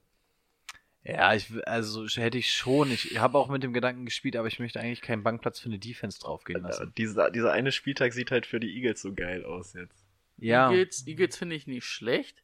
Ja, 1.05 1.35
ich, 1.35 1.51
also 1.67 2.07
hätte 2.07 2.39
ich 2.39 2.55
schon. 2.55 2.93
Ich 2.93 3.19
habe 3.19 3.37
auch 3.37 3.49
mit 3.49 3.63
dem 3.63 3.73
Gedanken 3.73 4.05
gespielt, 4.05 4.37
aber 4.37 4.47
ich 4.47 4.61
möchte 4.61 4.79
eigentlich 4.79 5.03
keinen 5.03 5.25
Bankplatz 5.25 5.59
für 5.59 5.69
eine 5.69 5.79
Defense 5.79 6.21
draufgehen 6.21 6.63
lassen. 6.63 6.93
Dieser, 6.97 7.31
dieser 7.31 7.53
eine 7.53 7.73
Spieltag 7.73 8.13
sieht 8.13 8.31
halt 8.31 8.47
für 8.47 8.61
die 8.61 8.73
Eagles 8.77 9.03
so 9.03 9.13
geil 9.13 9.45
aus 9.45 9.73
jetzt. 9.75 10.07
Ja, 10.39 10.71
Eagles, 10.71 11.07
Eagles 11.07 11.37
finde 11.37 11.57
ich 11.57 11.67
nicht 11.67 11.85
schlecht. 11.85 12.43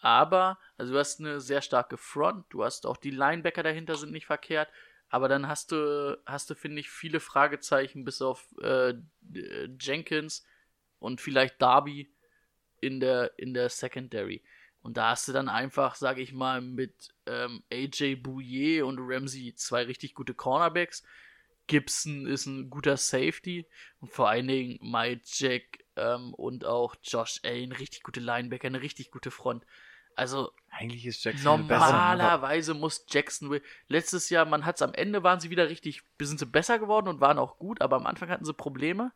Aber, 0.00 0.58
also 0.76 0.92
du 0.92 0.98
hast 0.98 1.18
eine 1.18 1.40
sehr 1.40 1.60
starke 1.60 1.96
Front, 1.96 2.46
du 2.50 2.64
hast 2.64 2.86
auch 2.86 2.96
die 2.96 3.10
Linebacker 3.10 3.64
dahinter 3.64 3.96
sind 3.96 4.12
nicht 4.12 4.26
verkehrt, 4.26 4.68
aber 5.08 5.28
dann 5.28 5.48
hast 5.48 5.72
du, 5.72 6.20
hast 6.24 6.50
du, 6.50 6.54
finde 6.54 6.80
ich, 6.80 6.90
viele 6.90 7.18
Fragezeichen 7.18 8.04
bis 8.04 8.22
auf 8.22 8.46
äh, 8.62 8.90
äh, 8.90 9.68
Jenkins 9.80 10.46
und 11.00 11.20
vielleicht 11.20 11.60
Darby 11.60 12.12
in 12.80 13.00
der, 13.00 13.36
in 13.38 13.54
der 13.54 13.68
Secondary. 13.70 14.42
Und 14.82 14.96
da 14.96 15.10
hast 15.10 15.28
du 15.28 15.32
dann 15.32 15.48
einfach, 15.48 15.94
sage 15.96 16.22
ich 16.22 16.32
mal, 16.32 16.60
mit 16.60 17.14
ähm, 17.26 17.62
AJ 17.72 18.16
Bouye 18.16 18.82
und 18.82 18.98
Ramsey 19.00 19.54
zwei 19.54 19.82
richtig 19.82 20.14
gute 20.14 20.34
Cornerbacks. 20.34 21.02
Gibson 21.66 22.26
ist 22.26 22.46
ein 22.46 22.70
guter 22.70 22.96
Safety 22.96 23.66
und 24.00 24.10
vor 24.10 24.28
allen 24.28 24.48
Dingen 24.48 24.78
Mike 24.80 25.22
Jack 25.24 25.84
ähm, 25.96 26.32
und 26.34 26.64
auch 26.64 26.96
Josh 27.02 27.40
Allen, 27.44 27.72
richtig 27.72 28.02
gute 28.02 28.20
Linebacker, 28.20 28.66
eine 28.66 28.80
richtig 28.80 29.10
gute 29.10 29.30
Front. 29.30 29.64
Also 30.16 30.50
eigentlich 30.70 31.06
ist 31.06 31.22
Jackson 31.22 31.68
besser. 31.68 31.92
normalerweise 31.92 32.74
muss 32.74 33.04
Jacksonville, 33.08 33.62
letztes 33.86 34.30
Jahr, 34.30 34.46
man 34.46 34.64
hat 34.64 34.76
es 34.76 34.82
am 34.82 34.94
Ende, 34.94 35.22
waren 35.22 35.38
sie 35.38 35.50
wieder 35.50 35.68
richtig, 35.68 36.02
sind 36.20 36.40
sie 36.40 36.46
besser 36.46 36.80
geworden 36.80 37.06
und 37.06 37.20
waren 37.20 37.38
auch 37.38 37.58
gut, 37.58 37.80
aber 37.80 37.96
am 37.96 38.06
Anfang 38.06 38.28
hatten 38.28 38.44
sie 38.44 38.52
Probleme. 38.52 39.12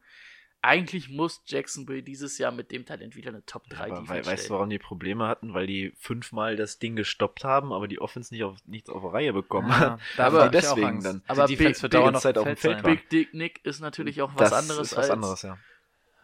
Eigentlich 0.65 1.09
muss 1.09 1.43
Jacksonville 1.47 2.05
dieses 2.05 2.39
Jahr 2.39 2.53
mit 2.53 2.71
dem 2.71 2.87
Talent 2.87 3.17
wieder 3.17 3.31
eine 3.31 3.45
Top 3.45 3.69
3 3.69 3.87
Aber 3.91 4.01
Defense 4.03 4.11
wei- 4.13 4.33
weißt 4.33 4.49
du, 4.49 4.55
warum 4.55 4.71
die 4.71 4.79
Probleme 4.79 5.27
hatten? 5.27 5.55
Weil 5.55 5.67
die 5.67 5.93
fünfmal 5.99 6.55
das 6.55 6.79
Ding 6.79 6.95
gestoppt 6.95 7.43
haben, 7.43 7.73
aber 7.73 7.89
die 7.89 8.01
Offense 8.01 8.33
nicht 8.33 8.45
auf, 8.45 8.57
nichts 8.67 8.89
auf 8.89 9.13
Reihe 9.13 9.33
bekommen 9.33 9.69
Ja, 9.71 9.79
hat. 9.93 10.01
da 10.17 10.27
Aber 10.27 10.49
deswegen 10.51 11.03
dann. 11.03 11.23
Aber 11.27 11.47
die 11.47 11.57
Defense 11.57 11.81
Big- 11.81 11.83
wird 11.83 11.93
Big 11.93 12.01
dauernd 12.01 12.21
Zeit 12.21 12.39
auf 12.39 12.45
dem 12.47 12.57
Feld. 12.57 12.83
Big 12.85 13.11
Dick 13.11 13.35
Nick 13.35 13.65
ist 13.65 13.81
natürlich 13.81 14.23
auch 14.23 14.31
was 14.37 14.51
das 14.51 14.53
anderes 14.53 14.93
ist 14.93 14.97
was 14.97 15.05
als. 15.05 15.11
anderes, 15.11 15.43
ja. 15.43 15.59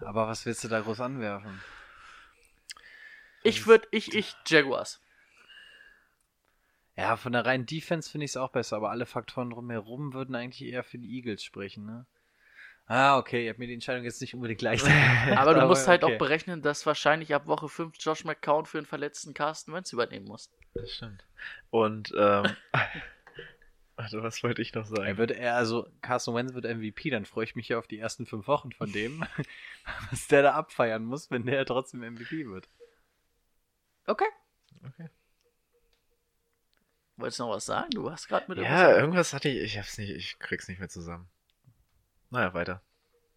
Aber 0.03 0.29
was 0.29 0.47
willst 0.47 0.63
du 0.63 0.69
da 0.69 0.81
groß 0.81 1.01
anwerfen? 1.01 1.61
Ich 3.43 3.67
würde, 3.67 3.89
ich, 3.91 4.15
ich, 4.15 4.37
Jaguars. 4.47 5.01
Ja, 6.97 7.17
von 7.17 7.33
der 7.33 7.45
reinen 7.47 7.67
Defense 7.67 8.11
finde 8.11 8.25
ich 8.25 8.33
es 8.33 8.37
auch 8.37 8.51
besser, 8.51 8.77
aber 8.77 8.91
alle 8.91 9.07
Faktoren 9.07 9.51
drumherum 9.51 10.13
würden 10.15 10.35
eigentlich 10.35 10.63
eher 10.69 10.83
für 10.85 10.99
die 10.99 11.17
Eagles 11.17 11.43
sprechen, 11.45 11.87
ne? 11.87 12.07
Ah, 12.91 13.19
okay, 13.19 13.45
ihr 13.45 13.51
habt 13.51 13.59
mir 13.59 13.67
die 13.67 13.75
Entscheidung 13.75 14.03
jetzt 14.05 14.23
nicht 14.23 14.35
unbedingt 14.35 14.61
gleich 14.61 14.83
Aber 15.37 15.53
du 15.53 15.67
musst 15.67 15.87
halt 15.87 16.03
okay. 16.03 16.15
auch 16.15 16.19
berechnen, 16.19 16.63
dass 16.63 16.87
wahrscheinlich 16.87 17.35
ab 17.35 17.47
Woche 17.47 17.69
5 17.69 17.95
Josh 18.01 18.25
McCown 18.25 18.65
für 18.65 18.79
einen 18.79 18.87
verletzten 18.87 19.35
Carsten 19.35 19.75
Wentz 19.75 19.93
übernehmen 19.93 20.25
muss. 20.25 20.51
Das 20.73 20.91
stimmt. 20.91 21.23
Und, 21.69 22.15
ähm, 22.17 22.47
warte, 23.97 24.23
was 24.23 24.43
wollte 24.43 24.63
ich 24.63 24.73
noch 24.73 24.87
sagen? 24.87 25.05
Er 25.05 25.19
wird 25.19 25.33
er, 25.33 25.57
also 25.57 25.87
Carson 26.01 26.35
Wentz 26.35 26.55
wird 26.55 26.65
MVP, 26.65 27.11
dann 27.11 27.27
freue 27.27 27.45
ich 27.45 27.55
mich 27.55 27.69
ja 27.69 27.79
auf 27.79 27.87
die 27.87 27.99
ersten 27.99 28.25
fünf 28.25 28.49
Wochen 28.49 28.73
von 28.73 28.91
dem, 28.91 29.23
was 30.11 30.27
der 30.29 30.43
da 30.43 30.53
abfeiern 30.53 31.05
muss, 31.05 31.31
wenn 31.31 31.45
der 31.45 31.67
trotzdem 31.67 32.01
MVP 32.01 32.47
wird. 32.47 32.71
Okay. 34.07 34.29
Okay. 34.83 35.11
Wolltest 37.19 37.39
du 37.39 37.43
noch 37.43 37.51
was 37.51 37.67
sagen? 37.67 37.91
Du 37.91 38.11
hast 38.11 38.29
gerade 38.29 38.47
mit 38.49 38.59
ja, 38.65 38.97
irgendwas 38.97 39.35
hatte 39.35 39.51
ich, 39.51 39.63
ich 39.63 39.77
hab's 39.77 39.99
nicht, 39.99 40.11
ich 40.11 40.39
krieg's 40.39 40.69
nicht 40.69 40.79
mehr 40.79 40.89
zusammen. 40.89 41.29
Naja, 42.31 42.55
weiter. 42.55 42.83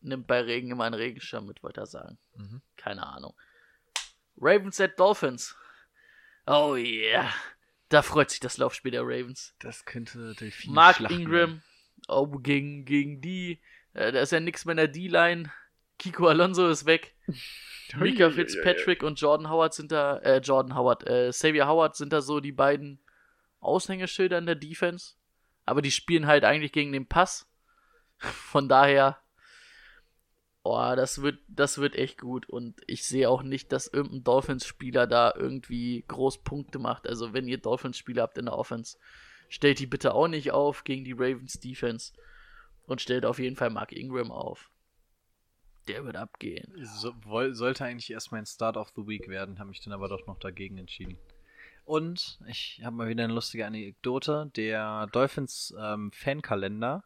Nimmt 0.01 0.27
bei 0.27 0.41
Regen 0.41 0.71
immer 0.71 0.85
einen 0.85 0.95
Regenschirm 0.95 1.45
mit, 1.45 1.63
wollte 1.63 1.81
er 1.81 1.85
sagen. 1.85 2.17
Mhm. 2.35 2.61
Keine 2.75 3.05
Ahnung. 3.05 3.33
Ravens 4.37 4.79
at 4.81 4.99
Dolphins. 4.99 5.55
Oh 6.47 6.75
yeah. 6.75 7.31
Da 7.89 8.01
freut 8.01 8.29
sich 8.29 8.39
das 8.39 8.57
Laufspiel 8.57 8.91
der 8.91 9.03
Ravens. 9.03 9.53
Das 9.59 9.85
könnte 9.85 10.33
Delfin 10.35 10.73
Mark 10.73 10.97
schlachten 10.97 11.19
Ingram. 11.19 11.61
Oh, 12.07 12.25
gegen, 12.27 12.85
gegen 12.85 13.21
die. 13.21 13.61
Äh, 13.93 14.11
da 14.11 14.21
ist 14.21 14.31
ja 14.31 14.39
nichts 14.39 14.65
mehr 14.65 14.73
in 14.73 14.77
der 14.77 14.87
D-Line. 14.87 15.51
Kiko 15.99 16.27
Alonso 16.27 16.67
ist 16.69 16.85
weg. 16.85 17.13
Mika 17.97 18.29
Fitzpatrick 18.31 19.03
und 19.03 19.19
Jordan 19.19 19.49
Howard 19.49 19.73
sind 19.73 19.91
da, 19.91 20.17
äh, 20.19 20.37
Jordan 20.37 20.75
Howard, 20.75 21.05
äh, 21.07 21.29
Xavier 21.29 21.67
Howard 21.67 21.95
sind 21.95 22.13
da 22.13 22.21
so 22.21 22.39
die 22.39 22.53
beiden 22.53 22.99
Aushängeschilder 23.59 24.37
in 24.37 24.45
der 24.45 24.55
Defense. 24.55 25.15
Aber 25.65 25.81
die 25.81 25.91
spielen 25.91 26.25
halt 26.25 26.45
eigentlich 26.45 26.71
gegen 26.71 26.93
den 26.93 27.05
Pass. 27.05 27.50
Von 28.21 28.69
daher, 28.69 29.17
oh, 30.63 30.93
das 30.95 31.21
wird, 31.21 31.39
das 31.47 31.79
wird 31.79 31.95
echt 31.95 32.19
gut. 32.19 32.47
Und 32.47 32.81
ich 32.87 33.05
sehe 33.05 33.29
auch 33.29 33.43
nicht, 33.43 33.71
dass 33.71 33.87
irgendein 33.87 34.23
Dolphins-Spieler 34.23 35.07
da 35.07 35.33
irgendwie 35.35 36.05
groß 36.07 36.43
Punkte 36.43 36.79
macht. 36.79 37.07
Also, 37.07 37.33
wenn 37.33 37.47
ihr 37.47 37.57
Dolphins-Spieler 37.57 38.23
habt 38.23 38.37
in 38.37 38.45
der 38.45 38.57
Offense, 38.57 38.97
stellt 39.49 39.79
die 39.79 39.87
bitte 39.87 40.13
auch 40.13 40.27
nicht 40.27 40.51
auf 40.51 40.83
gegen 40.83 41.03
die 41.03 41.13
Ravens 41.13 41.59
Defense. 41.59 42.13
Und 42.85 43.01
stellt 43.01 43.25
auf 43.25 43.39
jeden 43.39 43.55
Fall 43.55 43.69
Mark 43.69 43.91
Ingram 43.91 44.31
auf. 44.31 44.69
Der 45.87 46.05
wird 46.05 46.15
abgehen. 46.15 46.73
So, 46.83 47.13
sollte 47.51 47.85
eigentlich 47.85 48.11
erst 48.11 48.31
mein 48.31 48.45
Start 48.45 48.77
of 48.77 48.91
the 48.95 49.07
Week 49.07 49.27
werden, 49.27 49.59
habe 49.59 49.69
mich 49.69 49.81
dann 49.81 49.93
aber 49.93 50.09
doch 50.09 50.27
noch 50.27 50.37
dagegen 50.37 50.77
entschieden. 50.77 51.17
Und 51.85 52.39
ich 52.47 52.81
habe 52.83 52.95
mal 52.95 53.09
wieder 53.09 53.23
eine 53.23 53.33
lustige 53.33 53.65
Anekdote. 53.65 54.51
Der 54.55 55.07
Dolphins 55.11 55.73
ähm, 55.79 56.11
Fankalender 56.11 57.03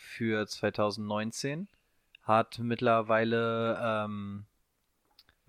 für 0.00 0.46
2019 0.46 1.68
hat 2.22 2.58
mittlerweile 2.58 3.78
ähm, 3.82 4.46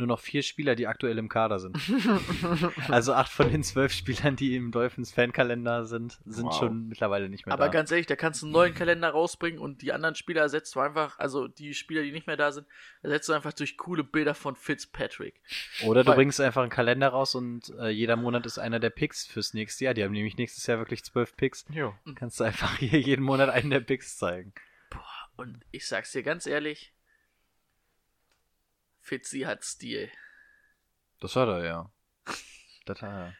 nur 0.01 0.07
noch 0.07 0.19
vier 0.19 0.43
Spieler, 0.43 0.75
die 0.75 0.87
aktuell 0.87 1.17
im 1.17 1.29
Kader 1.29 1.59
sind. 1.59 1.77
also 2.89 3.13
acht 3.13 3.31
von 3.31 3.49
den 3.51 3.63
zwölf 3.63 3.91
Spielern, 3.93 4.35
die 4.35 4.55
im 4.55 4.71
Dolphins 4.71 5.11
Fankalender 5.13 5.85
sind, 5.85 6.19
sind 6.25 6.45
Wow. 6.47 6.57
schon 6.59 6.87
mittlerweile 6.87 7.29
nicht 7.29 7.45
mehr 7.45 7.53
Aber 7.53 7.65
da. 7.65 7.71
ganz 7.71 7.91
ehrlich, 7.91 8.07
da 8.07 8.15
kannst 8.15 8.41
du 8.41 8.47
einen 8.47 8.53
neuen 8.53 8.73
Kalender 8.73 9.09
rausbringen 9.09 9.59
und 9.59 9.81
die 9.81 9.91
anderen 9.93 10.15
Spieler 10.15 10.41
ersetzt 10.41 10.75
du 10.75 10.79
einfach, 10.79 11.17
also 11.19 11.47
die 11.47 11.73
Spieler, 11.73 12.03
die 12.03 12.11
nicht 12.11 12.27
mehr 12.27 12.37
da 12.37 12.51
sind, 12.51 12.67
ersetzt 13.01 13.29
du 13.29 13.33
einfach 13.33 13.53
durch 13.53 13.77
coole 13.77 14.03
Bilder 14.03 14.33
von 14.35 14.55
Fitzpatrick. 14.55 15.41
Oder 15.85 16.03
du 16.03 16.09
Weil- 16.09 16.15
bringst 16.15 16.41
einfach 16.41 16.61
einen 16.61 16.71
Kalender 16.71 17.09
raus 17.09 17.35
und 17.35 17.69
äh, 17.79 17.89
jeder 17.89 18.15
Monat 18.15 18.45
ist 18.45 18.57
einer 18.57 18.79
der 18.79 18.89
Picks 18.89 19.25
fürs 19.27 19.53
nächste 19.53 19.85
Jahr. 19.85 19.93
Die 19.93 20.03
haben 20.03 20.11
nämlich 20.11 20.37
nächstes 20.37 20.65
Jahr 20.67 20.77
wirklich 20.79 21.03
zwölf 21.03 21.35
Picks. 21.35 21.65
Jo. 21.69 21.93
Kannst 22.15 22.39
du 22.39 22.43
einfach 22.43 22.75
hier 22.79 22.99
jeden 22.99 23.23
Monat 23.23 23.49
einen 23.49 23.69
der 23.69 23.79
Picks 23.81 24.17
zeigen. 24.17 24.53
Und 25.37 25.59
ich 25.71 25.87
sag's 25.87 26.11
dir 26.11 26.23
ganz 26.23 26.45
ehrlich, 26.45 26.93
Fitzy 29.01 29.41
hat 29.41 29.63
Stil. 29.63 30.09
Das 31.19 31.35
hat 31.35 31.47
er, 31.49 31.65
ja. 31.65 31.91
Das 32.85 33.01
hat 33.01 33.09
er. 33.09 33.35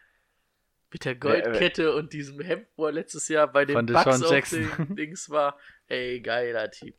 Mit 0.92 1.06
der 1.06 1.16
Goldkette 1.16 1.96
und 1.96 2.12
diesem 2.12 2.42
Hemd, 2.42 2.68
wo 2.76 2.86
er 2.86 2.92
letztes 2.92 3.28
Jahr 3.30 3.48
bei 3.48 3.64
den 3.64 3.88
Deshaun 3.88 4.24
auf 4.24 4.50
den 4.50 4.96
Dings 4.96 5.30
war. 5.30 5.58
Ey, 5.88 6.20
geiler 6.20 6.70
Typ. 6.70 6.96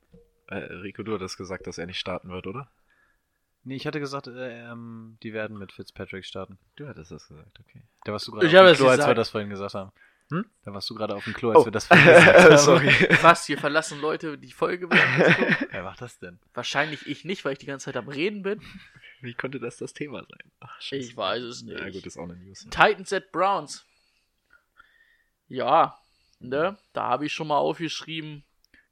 Äh, 0.48 0.54
Rico, 0.56 1.02
du 1.02 1.14
hattest 1.14 1.36
gesagt, 1.36 1.66
dass 1.66 1.76
er 1.78 1.86
nicht 1.86 1.98
starten 1.98 2.30
wird, 2.30 2.46
oder? 2.46 2.70
Nee, 3.64 3.76
ich 3.76 3.86
hatte 3.86 4.00
gesagt, 4.00 4.26
äh, 4.28 4.70
ähm, 4.70 5.18
die 5.22 5.32
werden 5.34 5.58
mit 5.58 5.72
Fitzpatrick 5.72 6.24
starten. 6.24 6.58
Du 6.76 6.88
hattest 6.88 7.10
das 7.12 7.28
gesagt, 7.28 7.60
okay. 7.60 7.82
Da 8.04 8.12
warst 8.12 8.26
du 8.26 8.32
gerade 8.32 8.46
Ich 8.46 8.52
auf 8.54 8.58
habe 8.60 8.68
dem 8.70 8.72
es 8.72 8.78
Klo, 8.78 8.88
als 8.88 8.98
wir 8.98 9.02
gesagt. 9.04 9.18
das 9.18 9.28
vorhin 9.28 9.50
gesagt 9.50 9.74
haben. 9.74 9.92
Hm? 10.32 10.46
Da 10.64 10.72
warst 10.72 10.88
du 10.88 10.94
gerade 10.94 11.14
auf 11.14 11.24
dem 11.24 11.34
Klo, 11.34 11.50
als 11.50 11.58
Oh. 11.58 11.64
wir 11.66 11.72
das 11.72 11.88
gesagt 11.88 12.34
haben. 12.50 12.56
Sorry. 12.58 12.88
Was, 13.22 13.44
hier 13.46 13.58
verlassen 13.58 14.00
Leute 14.00 14.38
die 14.38 14.50
Folge? 14.52 14.88
Wer 14.90 15.82
macht 15.82 16.00
das 16.00 16.18
denn? 16.18 16.38
Wahrscheinlich 16.54 17.06
ich 17.06 17.24
nicht, 17.26 17.44
weil 17.44 17.52
ich 17.52 17.58
die 17.58 17.66
ganze 17.66 17.84
Zeit 17.86 17.96
am 17.96 18.08
Reden 18.08 18.42
bin. 18.42 18.62
Wie 19.20 19.34
konnte 19.34 19.60
das 19.60 19.76
das 19.76 19.92
Thema 19.92 20.20
sein? 20.20 20.50
Ach. 20.60 20.78
Ich 20.90 21.16
weiß 21.16 21.42
es 21.42 21.62
nicht. 21.62 21.78
Ja, 21.78 21.90
gut, 21.90 22.06
ist 22.06 22.16
auch 22.16 22.24
eine 22.24 22.36
News. 22.36 22.66
Titans 22.70 23.12
at 23.12 23.30
Browns. 23.30 23.84
Ja, 25.48 25.98
ne? 26.40 26.78
Da 26.92 27.02
habe 27.08 27.26
ich 27.26 27.32
schon 27.32 27.48
mal 27.48 27.58
aufgeschrieben. 27.58 28.44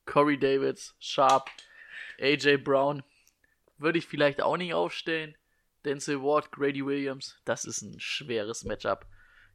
Corey 0.04 0.38
Davids, 0.38 0.94
Sharp, 0.98 1.48
AJ 2.20 2.58
Brown. 2.58 3.02
würde 3.78 3.98
ich 3.98 4.06
vielleicht 4.06 4.42
auch 4.42 4.56
nicht 4.56 4.74
aufstellen. 4.74 5.36
Denzel 5.84 6.20
Ward, 6.22 6.52
Grady 6.52 6.84
Williams, 6.84 7.40
das 7.46 7.64
ist 7.64 7.80
ein 7.80 7.98
schweres 7.98 8.64
Matchup. 8.64 9.06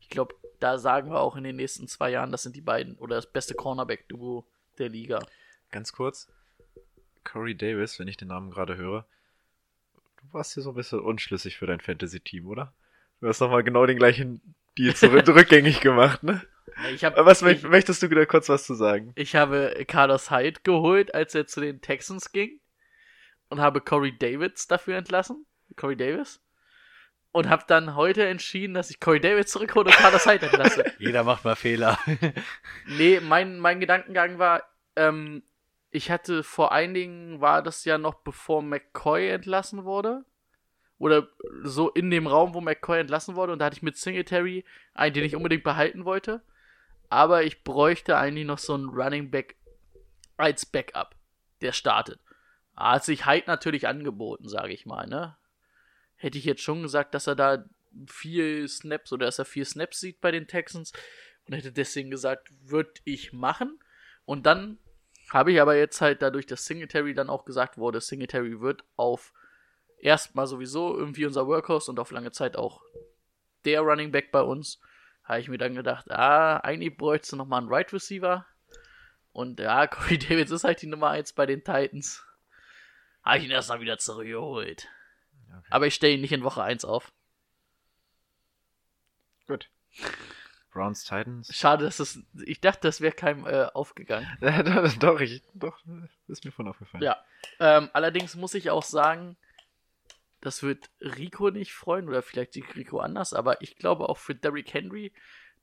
Ich 0.06 0.10
glaube, 0.12 0.36
da 0.60 0.78
sagen 0.78 1.10
wir 1.10 1.20
auch 1.20 1.36
in 1.36 1.44
den 1.44 1.56
nächsten 1.56 1.88
zwei 1.88 2.12
Jahren, 2.12 2.32
das 2.32 2.44
sind 2.44 2.56
die 2.56 2.62
beiden 2.62 2.96
oder 3.00 3.16
das 3.16 3.26
beste 3.32 3.56
Cornerback-Duo 3.56 4.46
der 4.78 4.90
Liga. 4.90 5.20
Ganz 5.72 5.92
kurz. 5.94 6.32
Corey 7.24 7.56
Davis, 7.58 7.98
wenn 8.00 8.08
ich 8.08 8.18
den 8.18 8.28
Namen 8.28 8.52
gerade 8.52 8.78
höre. 8.78 9.06
Du 10.22 10.32
warst 10.34 10.54
hier 10.54 10.62
so 10.62 10.70
ein 10.70 10.76
bisschen 10.76 11.00
unschlüssig 11.00 11.58
für 11.58 11.66
dein 11.66 11.80
Fantasy-Team, 11.82 12.46
oder? 12.46 12.72
Du 13.20 13.28
hast 13.28 13.40
nochmal 13.40 13.64
genau 13.64 13.86
den 13.88 13.98
gleichen 13.98 14.42
Deal 14.78 14.96
zurück 14.96 15.28
rückgängig 15.28 15.82
gemacht, 15.82 16.22
ne? 16.24 16.42
Ich 16.94 17.04
hab, 17.04 17.16
Was 17.18 17.42
ich, 17.42 17.48
möcht- 17.48 17.64
möchtest 17.70 18.04
du 18.04 18.08
da 18.10 18.26
kurz 18.26 18.48
was 18.50 18.66
zu 18.66 18.76
sagen? 18.76 19.12
ich 19.16 19.36
habe 19.36 19.84
Carlos 19.88 20.30
Hyde 20.30 20.60
geholt, 20.64 21.16
als 21.16 21.34
er 21.34 21.48
zu 21.48 21.62
den 21.62 21.82
Texans 21.82 22.32
ging. 22.32 22.60
Und 23.50 23.60
habe 23.60 23.82
Corey 23.82 24.16
Davis 24.18 24.68
dafür 24.68 24.98
entlassen. 24.98 25.46
Corey 25.76 25.96
Davis. 25.96 26.42
Und 27.36 27.50
habe 27.50 27.66
dann 27.68 27.98
heute 27.98 28.26
entschieden, 28.26 28.76
dass 28.76 28.90
ich 28.90 29.02
Corey 29.02 29.20
Davis 29.20 29.48
zurückhole 29.48 29.88
und 29.88 29.92
Carlos 29.98 30.26
Hyde 30.26 30.46
entlasse. 30.46 30.86
Jeder 31.00 31.26
macht 31.26 31.44
mal 31.44 31.58
Fehler. 31.58 32.00
Nee, 32.88 33.20
mein, 33.20 33.60
mein 33.60 33.82
Gedankengang 33.82 34.40
war, 34.40 34.64
ähm, 34.96 35.44
ich 35.92 36.10
hatte 36.12 36.44
vor 36.44 36.72
einigen 36.72 37.32
Dingen, 37.32 37.42
war 37.42 37.62
das 37.62 37.84
ja 37.84 37.98
noch 37.98 38.14
bevor 38.14 38.62
McCoy 38.62 39.28
entlassen 39.28 39.84
wurde. 39.84 40.24
Oder 40.98 41.28
so 41.62 41.90
in 41.90 42.10
dem 42.10 42.26
Raum, 42.26 42.54
wo 42.54 42.62
McCoy 42.62 43.02
entlassen 43.02 43.36
wurde. 43.36 43.52
Und 43.52 43.60
da 43.60 43.66
hatte 43.66 43.76
ich 43.76 43.84
mit 43.84 43.98
Singletary 43.98 44.64
einen, 44.94 45.14
den 45.14 45.26
ich 45.26 45.36
unbedingt 45.36 45.66
behalten 45.66 46.06
wollte. 46.06 46.42
Aber 47.10 47.44
ich 47.44 47.66
bräuchte 47.66 48.16
eigentlich 48.16 48.46
noch 48.46 48.60
so 48.60 48.76
einen 48.76 48.88
Running 48.88 49.30
Back 49.30 49.58
als 50.38 50.66
Backup, 50.66 51.18
der 51.60 51.74
startet. 51.74 52.22
Hat 52.78 53.04
sich 53.04 53.26
Hyde 53.26 53.48
natürlich 53.48 53.90
angeboten, 53.90 54.48
sage 54.48 54.72
ich 54.72 54.86
mal, 54.86 55.06
ne? 55.06 55.36
Hätte 56.26 56.40
ich 56.40 56.46
jetzt 56.46 56.64
schon 56.64 56.82
gesagt, 56.82 57.14
dass 57.14 57.28
er 57.28 57.36
da 57.36 57.64
viel 58.08 58.68
Snaps 58.68 59.14
oder 59.14 59.28
dass 59.28 59.38
er 59.38 59.46
vier 59.46 59.64
Snaps 59.64 60.00
sieht 60.00 60.22
bei 60.22 60.32
den 60.32 60.48
Texans 60.48 60.92
und 61.46 61.54
hätte 61.54 61.72
deswegen 61.72 62.10
gesagt, 62.10 62.50
würde 62.64 62.90
ich 63.04 63.32
machen. 63.32 63.78
Und 64.26 64.48
dann 64.48 64.80
habe 65.30 65.52
ich 65.52 65.62
aber 65.62 65.76
jetzt 65.76 66.02
halt 66.02 66.24
dadurch, 66.24 66.48
dass 66.48 66.66
Singletary 66.66 67.14
dann 67.14 67.30
auch 67.30 67.46
gesagt 67.46 67.78
wurde, 67.78 68.02
Singletary 68.02 68.60
wird 68.60 68.84
auf 68.96 69.34
erstmal 70.00 70.48
sowieso 70.48 70.98
irgendwie 70.98 71.28
unser 71.28 71.46
Workhorse 71.46 71.92
und 71.92 72.00
auf 72.00 72.10
lange 72.10 72.32
Zeit 72.32 72.56
auch 72.56 72.82
der 73.64 73.82
Running 73.82 74.12
Back 74.12 74.32
bei 74.32 74.42
uns, 74.42 74.80
habe 75.26 75.42
ich 75.42 75.48
mir 75.48 75.60
dann 75.60 75.76
gedacht, 75.76 76.10
ah, 76.10 76.58
eigentlich 76.58 76.98
bräuchtest 76.98 77.34
du 77.34 77.36
nochmal 77.36 77.62
einen 77.62 77.72
Right 77.72 77.94
Receiver. 77.94 78.48
Und 79.32 79.60
ja, 79.60 79.86
Corey 79.88 80.18
Davis 80.18 80.50
ist 80.50 80.64
halt 80.64 80.82
die 80.82 80.88
Nummer 80.88 81.12
1 81.12 81.34
bei 81.34 81.46
den 81.46 81.64
Titans. 81.64 82.26
Habe 83.22 83.38
ich 83.38 83.44
ihn 83.44 83.52
erst 83.52 83.70
mal 83.70 83.80
wieder 83.80 84.00
zurückgeholt. 84.00 84.88
Aber 85.70 85.88
ich 85.88 85.96
stelle 85.96 86.14
ihn 86.14 86.22
nicht 86.22 86.32
in 86.32 86.44
Woche 86.44 86.64
1 86.64 86.86
auf. 86.86 87.12
Gut. 89.48 89.70
Browns 90.72 91.06
Titans. 91.06 91.56
Schade, 91.56 91.86
dass 91.86 92.00
es. 92.00 92.20
Ich 92.46 92.60
dachte, 92.60 92.82
das 92.82 93.00
wäre 93.00 93.14
keinem 93.14 93.46
äh, 93.48 93.68
aufgegangen. 93.74 94.28
doch, 95.00 95.22
ich, 95.22 95.42
doch, 95.54 95.80
ist 96.28 96.44
mir 96.44 96.52
von 96.52 96.68
aufgefallen. 96.68 97.04
Ja. 97.04 97.24
Ähm, 97.60 97.90
allerdings 97.94 98.36
muss 98.36 98.54
ich 98.56 98.70
auch 98.72 98.84
sagen, 98.84 99.38
das 100.42 100.64
wird 100.64 100.90
Rico 101.00 101.50
nicht 101.50 101.74
freuen, 101.74 102.10
oder 102.10 102.22
vielleicht 102.22 102.54
sieht 102.54 102.76
Rico 102.76 103.00
anders, 103.00 103.34
aber 103.34 103.62
ich 103.62 103.78
glaube 103.78 104.10
auch 104.10 104.18
für 104.18 104.36
Derrick 104.36 104.74
Henry, 104.74 105.14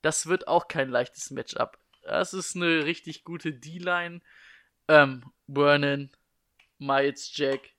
das 0.01 0.27
wird 0.27 0.49
auch 0.49 0.67
kein 0.67 0.89
leichtes 0.89 1.31
Matchup. 1.31 1.79
Das 2.03 2.33
ist 2.33 2.57
eine 2.57 2.85
richtig 2.85 3.23
gute 3.23 3.53
D-Line. 3.53 4.23
Ähm, 4.89 5.31
Vernon, 5.47 6.11
Miles 6.79 7.37
Jack 7.37 7.71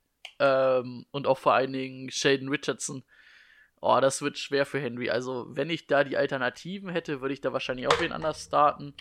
ähm, 0.44 1.06
und 1.12 1.26
auch 1.26 1.38
vor 1.38 1.54
allen 1.54 1.72
Dingen 1.72 2.12
Sheldon 2.12 2.50
Richardson. 2.50 3.04
Oh, 3.80 4.00
das 4.02 4.22
wird 4.22 4.38
schwer 4.38 4.66
für 4.66 4.80
Henry. 4.80 5.10
Also, 5.10 5.46
wenn 5.50 5.70
ich 5.70 5.88
da 5.88 6.04
die 6.04 6.18
Alternativen 6.18 6.90
hätte, 6.90 7.22
würde 7.22 7.34
ich 7.34 7.42
da 7.42 7.54
wahrscheinlich 7.54 7.88
auch 7.88 8.00
wen 8.02 8.12
anders 8.12 8.44
starten. 8.44 8.94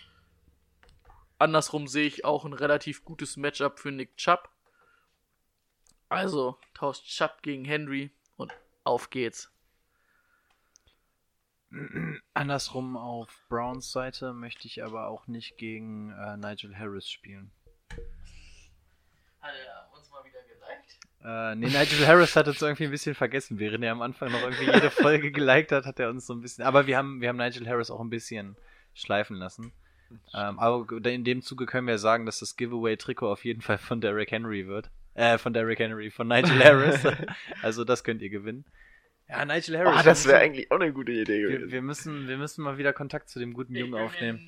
Andersrum 1.38 1.88
sehe 1.88 2.07
ich 2.07 2.24
auch 2.24 2.45
ein 2.45 2.53
relativ 2.53 3.05
gutes 3.05 3.36
Matchup 3.36 3.80
für 3.80 3.90
Nick 3.90 4.16
Chubb. 4.16 4.49
Also, 6.09 6.59
tauscht 6.74 7.07
Chubb 7.07 7.43
gegen 7.43 7.64
Henry 7.64 8.12
und 8.36 8.53
auf 8.84 9.11
geht's. 9.11 9.53
Andersrum 12.34 12.97
auf 12.97 13.43
Browns 13.49 13.90
Seite 13.90 14.32
möchte 14.32 14.68
ich 14.68 14.84
aber 14.84 15.09
auch 15.09 15.26
nicht 15.26 15.57
gegen 15.59 16.12
äh, 16.12 16.36
Nigel 16.36 16.78
Harris 16.78 17.09
spielen. 17.09 17.51
Hat 19.40 19.55
er 19.55 19.90
uns 19.93 20.09
mal 20.11 20.24
wieder 20.24 20.43
geliked? 20.45 21.01
Äh, 21.25 21.55
nee, 21.55 21.66
Nigel 21.66 22.07
Harris 22.07 22.35
hat 22.35 22.49
uns 22.49 22.61
irgendwie 22.61 22.85
ein 22.85 22.91
bisschen 22.91 23.14
vergessen, 23.14 23.59
während 23.59 23.85
er 23.85 23.93
am 23.93 24.03
Anfang 24.03 24.33
noch 24.33 24.43
irgendwie 24.43 24.64
jede 24.73 24.91
Folge 24.91 25.31
geliked 25.31 25.70
hat, 25.73 25.87
hat 25.87 26.01
er 26.01 26.11
uns 26.11 26.27
so 26.27 26.35
ein 26.35 26.41
bisschen. 26.41 26.64
Aber 26.64 26.87
wir 26.87 26.97
haben, 26.97 27.20
wir 27.20 27.29
haben 27.29 27.37
Nigel 27.37 27.66
Harris 27.68 27.91
auch 27.91 28.01
ein 28.01 28.11
bisschen 28.11 28.57
schleifen 28.95 29.37
lassen. 29.37 29.73
Ähm, 30.35 30.59
aber 30.59 30.87
in 31.07 31.25
dem 31.25 31.41
Zuge 31.43 31.64
können 31.66 31.87
wir 31.87 31.99
sagen, 31.99 32.27
dass 32.27 32.41
das 32.41 32.57
Giveaway-Trikot 32.57 33.31
auf 33.31 33.45
jeden 33.45 33.62
Fall 33.62 33.79
von 33.79 34.01
Derrick 34.01 34.31
Henry 34.31 34.66
wird. 34.66 34.91
Äh, 35.14 35.39
von 35.39 35.53
Derrick 35.53 35.79
Henry, 35.79 36.11
von 36.11 36.27
Nigel 36.29 36.62
Harris. 36.62 37.01
also 37.62 37.85
das 37.85 38.03
könnt 38.05 38.20
ihr 38.20 38.29
gewinnen. 38.31 38.64
Ja, 39.29 39.45
Nigel 39.45 39.79
Harris. 39.79 40.01
Oh, 40.01 40.05
das 40.05 40.25
wir 40.27 40.33
wäre 40.33 40.41
müssen- 40.41 40.51
eigentlich 40.53 40.70
auch 40.70 40.81
eine 40.81 40.93
gute 40.93 41.12
Idee 41.12 41.43
wir, 41.43 41.49
gewesen. 41.51 41.70
wir, 41.73 41.83
müssen, 41.83 42.29
wir 42.29 42.37
müssen 42.37 42.62
mal 42.64 42.77
wieder 42.79 42.93
Kontakt 42.93 43.29
zu 43.31 43.39
dem 43.39 43.55
guten 43.55 43.75
Jungen 43.75 43.95
aufnehmen. 43.95 44.41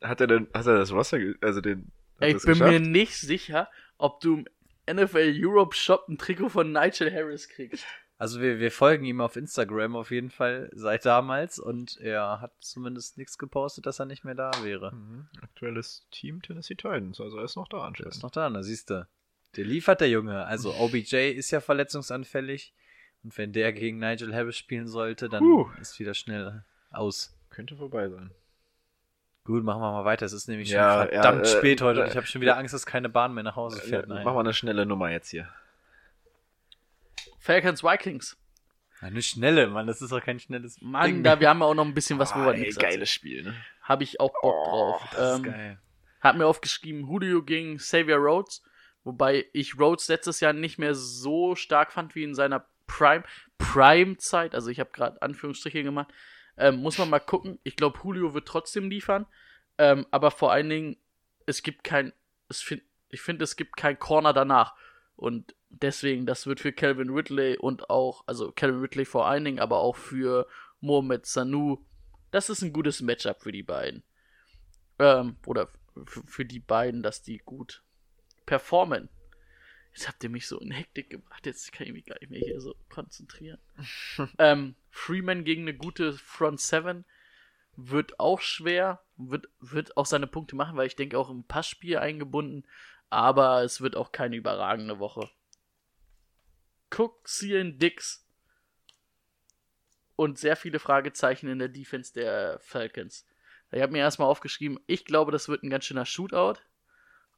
Hat 0.00 0.20
er 0.20 0.26
denn, 0.28 0.46
hat 0.54 0.66
er 0.66 0.76
das 0.76 0.92
Roster, 0.92 1.18
ge- 1.18 1.34
also 1.42 1.60
den, 1.60 1.90
Ich 2.20 2.28
bin 2.42 2.52
geschafft? 2.54 2.70
mir 2.70 2.80
nicht 2.80 3.14
sicher, 3.16 3.68
ob 3.98 4.20
du 4.20 4.36
im 4.38 4.46
NFL 4.92 5.34
Europe 5.36 5.74
Shop 5.74 6.06
ein 6.08 6.18
Trikot 6.18 6.48
von 6.48 6.72
Nigel 6.72 7.12
Harris 7.12 7.48
kriegst. 7.48 7.84
Also 8.20 8.42
wir, 8.42 8.58
wir 8.58 8.70
folgen 8.70 9.06
ihm 9.06 9.22
auf 9.22 9.36
Instagram 9.36 9.96
auf 9.96 10.10
jeden 10.10 10.28
Fall 10.30 10.68
seit 10.74 11.06
damals 11.06 11.58
und 11.58 11.96
er 12.00 12.42
hat 12.42 12.52
zumindest 12.60 13.16
nichts 13.16 13.38
gepostet, 13.38 13.86
dass 13.86 13.98
er 13.98 14.04
nicht 14.04 14.24
mehr 14.24 14.34
da 14.34 14.50
wäre. 14.62 14.94
Mhm. 14.94 15.28
Aktuelles 15.40 16.06
Team 16.10 16.42
Tennessee 16.42 16.74
Titans, 16.74 17.18
also 17.18 17.38
er 17.38 17.44
ist 17.44 17.56
noch 17.56 17.68
da 17.68 17.78
anscheinend. 17.78 18.14
ist 18.14 18.22
noch 18.22 18.30
da, 18.30 18.50
da 18.50 18.62
siehst 18.62 18.90
du. 18.90 19.08
Der 19.56 19.64
liefert 19.64 20.02
der 20.02 20.10
Junge. 20.10 20.44
Also 20.44 20.74
OBJ 20.80 21.30
ist 21.30 21.50
ja 21.50 21.60
verletzungsanfällig 21.60 22.74
und 23.22 23.38
wenn 23.38 23.54
der 23.54 23.72
gegen 23.72 23.98
Nigel 23.98 24.34
Harris 24.34 24.58
spielen 24.58 24.86
sollte, 24.86 25.30
dann 25.30 25.42
Puh. 25.42 25.70
ist 25.80 25.98
wieder 25.98 26.12
schnell 26.12 26.64
aus. 26.90 27.34
Könnte 27.48 27.74
vorbei 27.74 28.10
sein. 28.10 28.32
Gut, 29.50 29.64
machen 29.64 29.80
wir 29.82 29.90
mal 29.90 30.04
weiter. 30.04 30.24
Es 30.26 30.32
ist 30.32 30.46
nämlich 30.48 30.68
schon 30.68 30.76
Ja, 30.78 31.06
verdammt 31.06 31.44
ja, 31.46 31.52
äh, 31.52 31.58
spät 31.58 31.82
heute 31.82 32.00
und 32.02 32.06
äh, 32.06 32.10
ich 32.10 32.16
habe 32.16 32.26
schon 32.26 32.40
wieder 32.40 32.56
Angst, 32.56 32.72
dass 32.72 32.86
keine 32.86 33.08
Bahn 33.08 33.34
mehr 33.34 33.42
nach 33.42 33.56
Hause 33.56 33.80
fährt. 33.80 34.06
Äh, 34.06 34.08
Nein. 34.08 34.24
Machen 34.24 34.36
wir 34.36 34.40
eine 34.40 34.54
schnelle 34.54 34.86
Nummer 34.86 35.10
jetzt 35.10 35.28
hier. 35.30 35.48
Falcons 37.40 37.82
Vikings. 37.82 38.36
Eine 39.00 39.22
schnelle, 39.22 39.66
Mann, 39.66 39.86
das 39.86 40.02
ist 40.02 40.12
doch 40.12 40.22
kein 40.22 40.38
schnelles 40.38 40.80
Mann, 40.82 41.06
Ding. 41.06 41.24
da 41.24 41.40
wir 41.40 41.48
haben 41.48 41.60
ja 41.60 41.66
auch 41.66 41.74
noch 41.74 41.84
ein 41.86 41.94
bisschen 41.94 42.18
was, 42.18 42.34
wo 42.34 42.40
wir 42.40 42.48
Ah, 42.48 42.52
ey, 42.52 42.60
nichts 42.60 42.78
geiles 42.78 43.10
Spiel, 43.10 43.42
ne? 43.42 43.54
Habe 43.82 44.04
ich 44.04 44.20
auch 44.20 44.32
Bock 44.40 44.64
drauf. 44.66 45.02
Das 45.12 45.32
ist 45.32 45.36
Ähm, 45.38 45.42
geil. 45.52 45.78
Hab 46.20 46.36
mir 46.36 46.46
aufgeschrieben, 46.46 47.08
Julio 47.08 47.42
gegen 47.42 47.78
Xavier 47.78 48.16
Rhodes. 48.18 48.62
Wobei 49.02 49.46
ich 49.54 49.78
Rhodes 49.80 50.06
letztes 50.08 50.40
Jahr 50.40 50.52
nicht 50.52 50.78
mehr 50.78 50.94
so 50.94 51.56
stark 51.56 51.92
fand 51.92 52.14
wie 52.14 52.22
in 52.24 52.34
seiner 52.34 52.66
Prime 52.86 53.24
Prime-Zeit. 53.56 54.54
Also 54.54 54.68
ich 54.68 54.78
habe 54.78 54.90
gerade 54.92 55.20
Anführungsstriche 55.22 55.82
gemacht. 55.82 56.12
Ähm, 56.60 56.82
muss 56.82 56.98
man 56.98 57.08
mal 57.08 57.20
gucken. 57.20 57.58
Ich 57.64 57.74
glaube, 57.74 57.98
Julio 58.04 58.34
wird 58.34 58.46
trotzdem 58.46 58.90
liefern. 58.90 59.26
Ähm, 59.78 60.06
aber 60.10 60.30
vor 60.30 60.52
allen 60.52 60.68
Dingen, 60.68 60.96
es 61.46 61.62
gibt 61.62 61.82
kein. 61.82 62.12
Es 62.48 62.60
find, 62.60 62.82
ich 63.08 63.22
finde, 63.22 63.44
es 63.44 63.56
gibt 63.56 63.76
kein 63.76 63.98
Corner 63.98 64.34
danach. 64.34 64.74
Und 65.16 65.54
deswegen, 65.70 66.26
das 66.26 66.46
wird 66.46 66.60
für 66.60 66.72
Calvin 66.72 67.10
Ridley 67.10 67.56
und 67.56 67.90
auch, 67.90 68.24
also 68.26 68.52
Calvin 68.52 68.80
Ridley 68.80 69.04
vor 69.04 69.26
allen 69.26 69.44
Dingen, 69.44 69.58
aber 69.58 69.78
auch 69.78 69.96
für 69.96 70.46
Mohamed 70.80 71.26
Sanu. 71.26 71.78
Das 72.30 72.50
ist 72.50 72.62
ein 72.62 72.72
gutes 72.72 73.00
Matchup 73.00 73.42
für 73.42 73.52
die 73.52 73.62
beiden. 73.62 74.02
Ähm, 74.98 75.36
oder 75.46 75.68
für 76.04 76.44
die 76.44 76.60
beiden, 76.60 77.02
dass 77.02 77.22
die 77.22 77.38
gut 77.38 77.82
performen. 78.46 79.08
Jetzt 79.92 80.08
habt 80.08 80.22
ihr 80.22 80.30
mich 80.30 80.46
so 80.46 80.58
in 80.60 80.70
Hektik 80.70 81.10
gebracht, 81.10 81.46
jetzt 81.46 81.72
kann 81.72 81.86
ich 81.86 81.92
mich 81.92 82.04
gar 82.04 82.18
nicht 82.20 82.30
mehr 82.30 82.40
hier 82.40 82.60
so 82.60 82.74
konzentrieren. 82.88 83.58
ähm, 84.38 84.76
Freeman 84.90 85.44
gegen 85.44 85.62
eine 85.62 85.74
gute 85.74 86.12
Front 86.12 86.60
7 86.60 87.04
wird 87.76 88.20
auch 88.20 88.40
schwer, 88.40 89.02
wird, 89.16 89.48
wird 89.60 89.96
auch 89.96 90.06
seine 90.06 90.26
Punkte 90.26 90.56
machen, 90.56 90.76
weil 90.76 90.86
ich 90.86 90.96
denke 90.96 91.18
auch 91.18 91.30
im 91.30 91.44
Passspiel 91.44 91.98
eingebunden, 91.98 92.64
aber 93.08 93.62
es 93.64 93.80
wird 93.80 93.96
auch 93.96 94.12
keine 94.12 94.36
überragende 94.36 94.98
Woche. 94.98 95.28
Cook, 96.90 97.28
Seelen, 97.28 97.78
Dix 97.78 98.26
und 100.16 100.38
sehr 100.38 100.56
viele 100.56 100.78
Fragezeichen 100.78 101.48
in 101.48 101.58
der 101.58 101.68
Defense 101.68 102.12
der 102.12 102.58
Falcons. 102.60 103.26
Ich 103.72 103.80
habe 103.80 103.92
mir 103.92 103.98
erstmal 103.98 104.28
aufgeschrieben, 104.28 104.80
ich 104.86 105.04
glaube, 105.04 105.32
das 105.32 105.48
wird 105.48 105.62
ein 105.62 105.70
ganz 105.70 105.84
schöner 105.84 106.06
Shootout. 106.06 106.60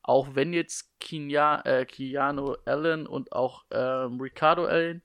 Auch 0.02 0.34
wenn 0.34 0.52
jetzt 0.52 0.98
Kinya, 0.98 1.62
äh, 1.64 1.86
Keanu 1.86 2.56
Allen 2.64 3.06
und 3.06 3.32
auch 3.32 3.64
ähm, 3.70 4.20
Ricardo 4.20 4.66
Allen, 4.66 5.02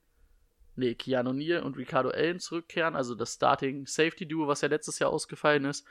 nee, 0.76 0.95
Keanu 0.95 1.34
Neal 1.34 1.64
und 1.64 1.78
Ricardo 1.78 2.10
Allen 2.10 2.39
zurückkehren, 2.39 2.95
also 2.95 3.14
das 3.14 3.34
Starting 3.34 3.86
Safety 3.86 4.28
Duo, 4.28 4.48
was 4.48 4.62
ja 4.62 4.70
letztes 4.70 5.00
Jahr 5.00 5.12
ausgefallen 5.12 5.66
ist, 5.66 5.88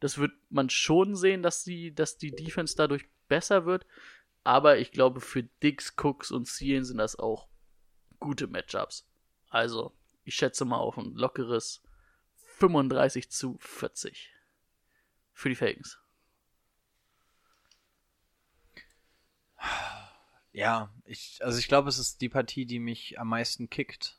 das 0.00 0.18
wird 0.18 0.32
man 0.50 0.70
schon 0.70 1.16
sehen, 1.16 1.42
dass 1.42 1.64
die, 1.64 1.94
dass 1.94 2.18
die 2.18 2.30
Defense 2.30 2.76
dadurch 2.76 3.06
besser 3.28 3.66
wird. 3.66 3.86
Aber 4.44 4.78
ich 4.78 4.92
glaube, 4.92 5.20
für 5.20 5.42
Dix, 5.42 5.94
Cooks 5.96 6.30
und 6.30 6.46
Zielen 6.46 6.84
sind 6.84 6.98
das 6.98 7.18
auch 7.18 7.48
gute 8.20 8.46
Matchups. 8.46 9.08
Also, 9.48 9.92
ich 10.24 10.34
schätze 10.34 10.64
mal 10.64 10.78
auf 10.78 10.98
ein 10.98 11.14
lockeres 11.14 11.82
35 12.58 13.30
zu 13.30 13.56
40 13.58 14.32
für 15.32 15.48
die 15.48 15.54
Falcons. 15.54 15.98
Ja, 20.52 20.90
ich, 21.04 21.38
also 21.42 21.58
ich 21.58 21.68
glaube, 21.68 21.88
es 21.88 21.98
ist 21.98 22.20
die 22.20 22.28
Partie, 22.28 22.64
die 22.66 22.78
mich 22.78 23.18
am 23.20 23.28
meisten 23.28 23.68
kickt. 23.68 24.18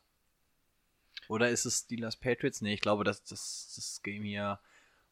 Oder 1.28 1.50
ist 1.50 1.66
es 1.66 1.80
Steelers 1.80 2.16
Patriots? 2.16 2.60
Nee, 2.62 2.74
ich 2.74 2.80
glaube, 2.80 3.04
dass 3.04 3.24
das, 3.24 3.72
das 3.74 4.00
Game 4.02 4.22
hier 4.22 4.60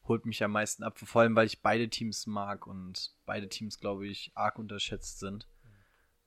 holt 0.05 0.25
mich 0.25 0.43
am 0.45 0.53
meisten 0.53 0.83
ab. 0.83 0.99
Vor 0.99 1.23
allem, 1.23 1.35
weil 1.37 1.47
ich 1.47 1.63
beide 1.63 1.89
Teams 1.89 2.27
mag 2.27 2.67
und 2.67 3.13
beide 3.27 3.49
Teams, 3.49 3.81
glaube 3.81 4.07
ich, 4.07 4.31
arg 4.35 4.59
unterschätzt 4.59 5.19
sind. 5.19 5.49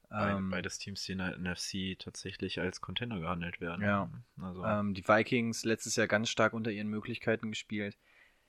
Beide, 0.10 0.38
Ähm, 0.38 0.50
beides 0.50 0.80
Teams, 0.80 1.04
die 1.04 1.14
in 1.14 1.20
der 1.20 1.38
NFC 1.38 1.98
tatsächlich 1.98 2.60
als 2.60 2.82
Contender 2.82 3.20
gehandelt 3.20 3.62
werden. 3.62 3.84
Ja. 3.84 4.12
Also, 4.42 4.64
Ähm, 4.64 4.94
die 4.94 5.08
Vikings 5.08 5.64
letztes 5.66 5.96
Jahr 5.96 6.08
ganz 6.08 6.30
stark 6.30 6.54
unter 6.54 6.72
ihren 6.72 6.88
Möglichkeiten 6.90 7.50
gespielt. 7.52 7.98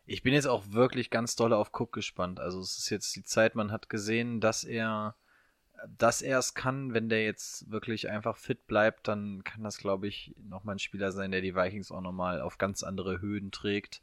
Ich 0.07 0.23
bin 0.23 0.35
jetzt 0.35 0.47
auch 0.47 0.71
wirklich 0.71 1.11
ganz 1.11 1.37
doll 1.37 1.53
auf 1.53 1.71
Cook 1.73 1.93
gespannt. 1.93 2.41
Also 2.41 2.61
es 2.61 2.79
ist 2.79 2.91
jetzt 2.91 3.15
die 3.15 3.23
Zeit, 3.23 3.55
man 3.55 3.71
hat 3.71 3.89
gesehen, 3.89 4.41
dass 4.41 4.65
er, 4.65 5.15
dass 5.99 6.23
er 6.23 6.39
es 6.39 6.55
kann, 6.55 6.95
wenn 6.95 7.09
der 7.09 7.25
jetzt 7.25 7.71
wirklich 7.71 8.09
einfach 8.11 8.37
fit 8.37 8.67
bleibt, 8.67 9.09
dann 9.09 9.45
kann 9.45 9.63
das, 9.63 9.79
glaube 9.79 10.09
ich, 10.09 10.35
nochmal 10.49 10.77
ein 10.77 10.81
Spieler 10.81 11.13
sein, 11.13 11.31
der 11.31 11.41
die 11.41 11.55
Vikings 11.55 11.93
auch 11.93 12.01
nochmal 12.01 12.41
auf 12.41 12.59
ganz 12.59 12.83
andere 12.83 13.21
Höhen 13.21 13.51
trägt. 13.51 14.03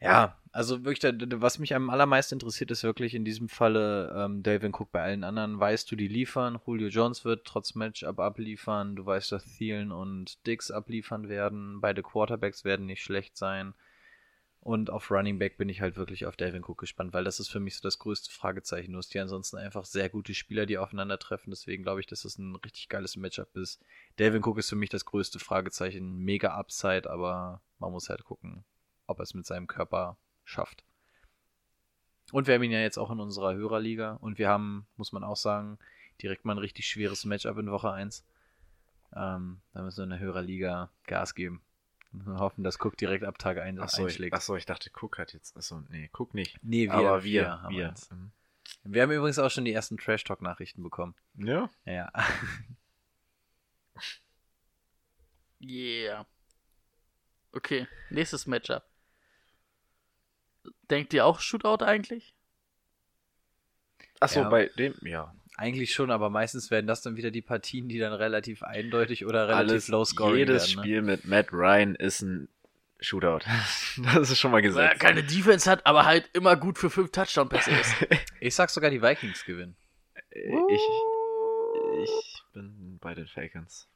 Ja, 0.00 0.36
also 0.52 0.84
wirklich, 0.84 1.02
was 1.40 1.58
mich 1.58 1.74
am 1.74 1.90
allermeisten 1.90 2.36
interessiert, 2.36 2.70
ist 2.70 2.84
wirklich 2.84 3.14
in 3.14 3.24
diesem 3.24 3.48
Falle 3.48 4.14
ähm, 4.16 4.44
Delvin 4.44 4.72
Cook. 4.72 4.92
Bei 4.92 5.02
allen 5.02 5.24
anderen 5.24 5.58
weißt 5.58 5.90
du, 5.90 5.96
die 5.96 6.06
liefern. 6.06 6.60
Julio 6.64 6.88
Jones 6.88 7.24
wird 7.24 7.44
trotz 7.44 7.74
Matchup 7.74 8.20
abliefern. 8.20 8.94
Du 8.94 9.04
weißt, 9.04 9.32
dass 9.32 9.44
Thielen 9.44 9.90
und 9.90 10.46
Dix 10.46 10.70
abliefern 10.70 11.28
werden. 11.28 11.80
Beide 11.80 12.02
Quarterbacks 12.02 12.64
werden 12.64 12.86
nicht 12.86 13.02
schlecht 13.02 13.36
sein. 13.36 13.74
Und 14.60 14.90
auf 14.90 15.10
Running 15.10 15.38
Back 15.38 15.56
bin 15.56 15.68
ich 15.68 15.80
halt 15.80 15.96
wirklich 15.96 16.26
auf 16.26 16.36
Delvin 16.36 16.64
Cook 16.64 16.78
gespannt, 16.78 17.12
weil 17.12 17.24
das 17.24 17.40
ist 17.40 17.48
für 17.48 17.60
mich 17.60 17.76
so 17.76 17.82
das 17.82 17.98
größte 17.98 18.30
Fragezeichen. 18.30 18.92
Du 18.92 18.98
hast 18.98 19.14
die 19.14 19.20
ansonsten 19.20 19.56
einfach 19.56 19.84
sehr 19.84 20.08
gute 20.08 20.34
Spieler, 20.34 20.66
die 20.66 20.78
aufeinandertreffen. 20.78 21.50
Deswegen 21.50 21.84
glaube 21.84 22.00
ich, 22.00 22.06
dass 22.06 22.22
das 22.22 22.38
ein 22.38 22.56
richtig 22.56 22.88
geiles 22.88 23.16
Matchup 23.16 23.56
ist. 23.56 23.80
Delvin 24.18 24.42
Cook 24.42 24.58
ist 24.58 24.68
für 24.68 24.76
mich 24.76 24.90
das 24.90 25.04
größte 25.04 25.38
Fragezeichen. 25.38 26.18
Mega 26.18 26.54
Upside, 26.54 27.08
aber 27.08 27.62
man 27.78 27.92
muss 27.92 28.08
halt 28.08 28.24
gucken, 28.24 28.64
ob 29.06 29.20
er 29.20 29.22
es 29.22 29.34
mit 29.34 29.46
seinem 29.46 29.68
Körper 29.68 30.18
schafft. 30.44 30.84
Und 32.32 32.46
wir 32.46 32.54
haben 32.54 32.62
ihn 32.62 32.72
ja 32.72 32.80
jetzt 32.80 32.98
auch 32.98 33.10
in 33.10 33.20
unserer 33.20 33.54
Hörerliga. 33.54 34.14
Und 34.20 34.38
wir 34.38 34.48
haben, 34.48 34.86
muss 34.96 35.12
man 35.12 35.24
auch 35.24 35.36
sagen, 35.36 35.78
direkt 36.20 36.44
mal 36.44 36.54
ein 36.54 36.58
richtig 36.58 36.86
schweres 36.86 37.24
Matchup 37.24 37.58
in 37.58 37.70
Woche 37.70 37.92
1. 37.92 38.24
Ähm, 39.14 39.60
da 39.72 39.82
müssen 39.82 39.98
wir 39.98 40.04
in 40.04 40.10
der 40.10 40.18
Hörerliga 40.18 40.90
Gas 41.06 41.34
geben. 41.34 41.62
Wir 42.10 42.36
hoffen, 42.38 42.64
dass 42.64 42.80
Cook 42.80 42.96
direkt 42.96 43.24
ab 43.24 43.38
Tag 43.38 43.58
1 43.58 43.78
achso, 43.80 44.02
ich, 44.06 44.12
einschlägt. 44.14 44.34
achso, 44.34 44.56
ich 44.56 44.64
dachte, 44.66 44.90
Cook 44.98 45.18
hat 45.18 45.32
jetzt. 45.34 45.56
Achso, 45.56 45.82
nee, 45.90 46.10
Cook 46.16 46.34
nicht. 46.34 46.58
Nee, 46.62 46.84
wir, 46.86 46.94
Aber 46.94 47.22
wir, 47.24 47.62
haben 47.62 47.74
wir. 47.76 47.88
eins. 47.90 48.10
Mhm. 48.10 48.30
Wir 48.84 49.02
haben 49.02 49.10
übrigens 49.12 49.38
auch 49.38 49.50
schon 49.50 49.64
die 49.64 49.72
ersten 49.72 49.96
Trash 49.98 50.24
Talk 50.24 50.40
Nachrichten 50.42 50.82
bekommen. 50.82 51.14
Ja. 51.34 51.70
Ja. 51.84 52.10
Yeah. 55.60 56.24
Okay, 57.52 57.88
nächstes 58.10 58.46
Matchup. 58.46 58.84
Denkt 60.90 61.12
ihr 61.14 61.26
auch 61.26 61.40
Shootout 61.40 61.84
eigentlich? 61.84 62.34
Achso, 64.20 64.40
Ja. 64.40 64.48
bei 64.48 64.66
dem, 64.78 64.94
ja. 65.02 65.34
Eigentlich 65.60 65.92
schon, 65.92 66.12
aber 66.12 66.30
meistens 66.30 66.70
werden 66.70 66.86
das 66.86 67.02
dann 67.02 67.16
wieder 67.16 67.32
die 67.32 67.42
Partien, 67.42 67.88
die 67.88 67.98
dann 67.98 68.12
relativ 68.12 68.62
eindeutig 68.62 69.26
oder 69.26 69.48
relativ 69.48 69.70
Alles, 69.72 69.88
low 69.88 70.04
scoring 70.04 70.36
jedes 70.38 70.68
werden. 70.68 70.76
Ne? 70.76 70.82
Spiel 70.82 71.02
mit 71.02 71.24
Matt 71.26 71.52
Ryan 71.52 71.96
ist 71.96 72.22
ein 72.22 72.48
Shootout. 73.00 73.40
das 74.14 74.30
ist 74.30 74.38
schon 74.38 74.52
mal 74.52 74.58
Weil 74.58 74.64
er 74.64 74.68
gesagt. 74.68 75.00
keine 75.00 75.24
Defense 75.24 75.68
hat, 75.68 75.84
aber 75.84 76.04
halt 76.06 76.30
immer 76.32 76.54
gut 76.56 76.78
für 76.78 76.90
fünf 76.90 77.10
Touchdown-Pässe 77.10 77.72
ist. 77.72 77.94
Ich 78.40 78.54
sag 78.54 78.70
sogar, 78.70 78.88
die 78.90 79.02
Vikings 79.02 79.44
gewinnen. 79.44 79.74
ich, 80.30 80.80
ich 82.04 82.42
bin 82.52 82.98
bei 83.00 83.14
den 83.14 83.26
Falcons. 83.26 83.88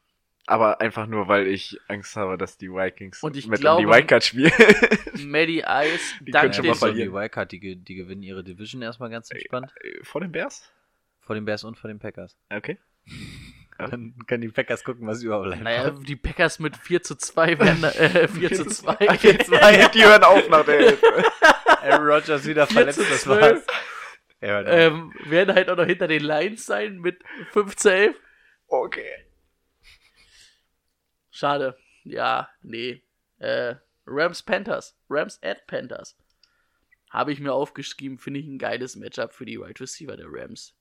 Aber 0.46 0.80
einfach 0.80 1.06
nur, 1.06 1.28
weil 1.28 1.46
ich 1.46 1.78
Angst 1.86 2.16
habe, 2.16 2.36
dass 2.36 2.58
die 2.58 2.68
Vikings 2.72 3.22
Und 3.22 3.36
ich 3.36 3.46
mit 3.46 3.60
glaube- 3.60 3.82
um 3.84 3.86
die 3.88 3.96
Wildcard 3.96 4.24
spielen. 4.24 4.50
Maddie 5.30 5.60
Ice, 5.64 6.00
Die 6.22 6.32
dank 6.32 6.42
können 6.42 6.54
schon 6.54 6.66
mal 6.66 6.72
den, 6.72 6.78
verlieren. 6.78 7.08
Die 7.10 7.14
Wildcard, 7.14 7.52
die, 7.52 7.76
die 7.76 7.94
gewinnen 7.94 8.24
ihre 8.24 8.42
Division 8.42 8.82
erstmal 8.82 9.10
ganz 9.10 9.30
entspannt. 9.30 9.72
Vor 10.02 10.20
den 10.20 10.32
Bears? 10.32 10.72
Vor 11.32 11.36
den 11.36 11.46
Bears 11.46 11.64
und 11.64 11.78
vor 11.78 11.88
den 11.88 11.98
Packers. 11.98 12.36
Okay. 12.54 12.76
Dann 13.78 14.14
können 14.26 14.42
die 14.42 14.50
Packers 14.50 14.84
gucken, 14.84 15.06
was 15.06 15.22
überbleibt. 15.22 15.62
naja, 15.62 15.88
die 15.88 16.14
Packers 16.14 16.58
mit 16.58 16.76
4 16.76 17.02
zu 17.02 17.14
2 17.14 17.58
werden, 17.58 17.84
äh, 17.84 18.28
4 18.28 18.52
zu 18.52 18.66
2. 18.66 18.96
die 19.94 20.04
hören 20.04 20.24
auf 20.24 20.46
nach 20.50 20.66
der 20.66 20.78
Hälfte. 20.78 21.06
Aaron 21.80 22.06
Rodgers 22.06 22.44
wieder 22.44 22.66
4 22.66 22.74
verletzt, 22.74 23.00
zu 23.00 23.08
das 23.08 23.22
12. 23.22 23.40
war's. 23.40 23.66
Ja, 24.42 24.60
ähm, 24.66 25.14
werden 25.24 25.54
halt 25.54 25.70
auch 25.70 25.76
noch 25.76 25.86
hinter 25.86 26.06
den 26.06 26.22
Lions 26.22 26.66
sein 26.66 26.98
mit 26.98 27.22
5 27.52 27.76
zu 27.76 27.90
11. 27.90 28.16
Okay. 28.66 29.10
Schade. 31.30 31.78
Ja, 32.04 32.50
nee. 32.60 33.02
Äh, 33.38 33.76
Rams 34.06 34.42
Panthers. 34.42 34.98
Rams 35.08 35.42
at 35.42 35.66
Panthers. 35.66 36.14
Habe 37.08 37.32
ich 37.32 37.40
mir 37.40 37.54
aufgeschrieben, 37.54 38.18
finde 38.18 38.40
ich 38.40 38.46
ein 38.46 38.58
geiles 38.58 38.96
Matchup 38.96 39.32
für 39.32 39.46
die 39.46 39.58
Wide 39.58 39.80
Receiver 39.80 40.14
der 40.14 40.26
Rams. 40.28 40.76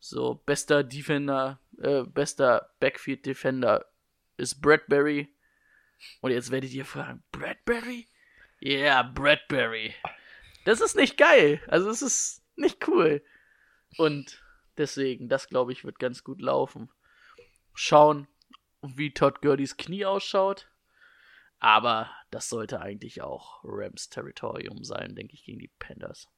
So, 0.00 0.34
bester 0.46 0.82
Defender, 0.82 1.60
äh, 1.78 2.02
bester 2.02 2.74
Backfield 2.80 3.26
Defender 3.26 3.84
ist 4.38 4.60
Bradbury. 4.62 5.28
Und 6.22 6.30
jetzt 6.30 6.50
werdet 6.50 6.72
ihr 6.72 6.86
fragen, 6.86 7.22
Bradbury? 7.30 8.08
Ja, 8.60 8.78
yeah, 8.78 9.02
Bradbury. 9.02 9.94
Das 10.64 10.80
ist 10.80 10.96
nicht 10.96 11.18
geil. 11.18 11.62
Also, 11.68 11.90
es 11.90 12.00
ist 12.00 12.42
nicht 12.56 12.88
cool. 12.88 13.22
Und 13.98 14.42
deswegen, 14.78 15.28
das 15.28 15.48
glaube 15.48 15.72
ich, 15.72 15.84
wird 15.84 15.98
ganz 15.98 16.24
gut 16.24 16.40
laufen. 16.40 16.90
Schauen, 17.74 18.26
wie 18.82 19.12
Todd 19.12 19.42
Gurleys 19.42 19.76
Knie 19.76 20.06
ausschaut. 20.06 20.70
Aber 21.58 22.10
das 22.30 22.48
sollte 22.48 22.80
eigentlich 22.80 23.20
auch 23.20 23.60
Rams 23.64 24.08
Territorium 24.08 24.82
sein, 24.82 25.14
denke 25.14 25.34
ich, 25.34 25.44
gegen 25.44 25.58
die 25.58 25.70
Panthers. 25.78 26.28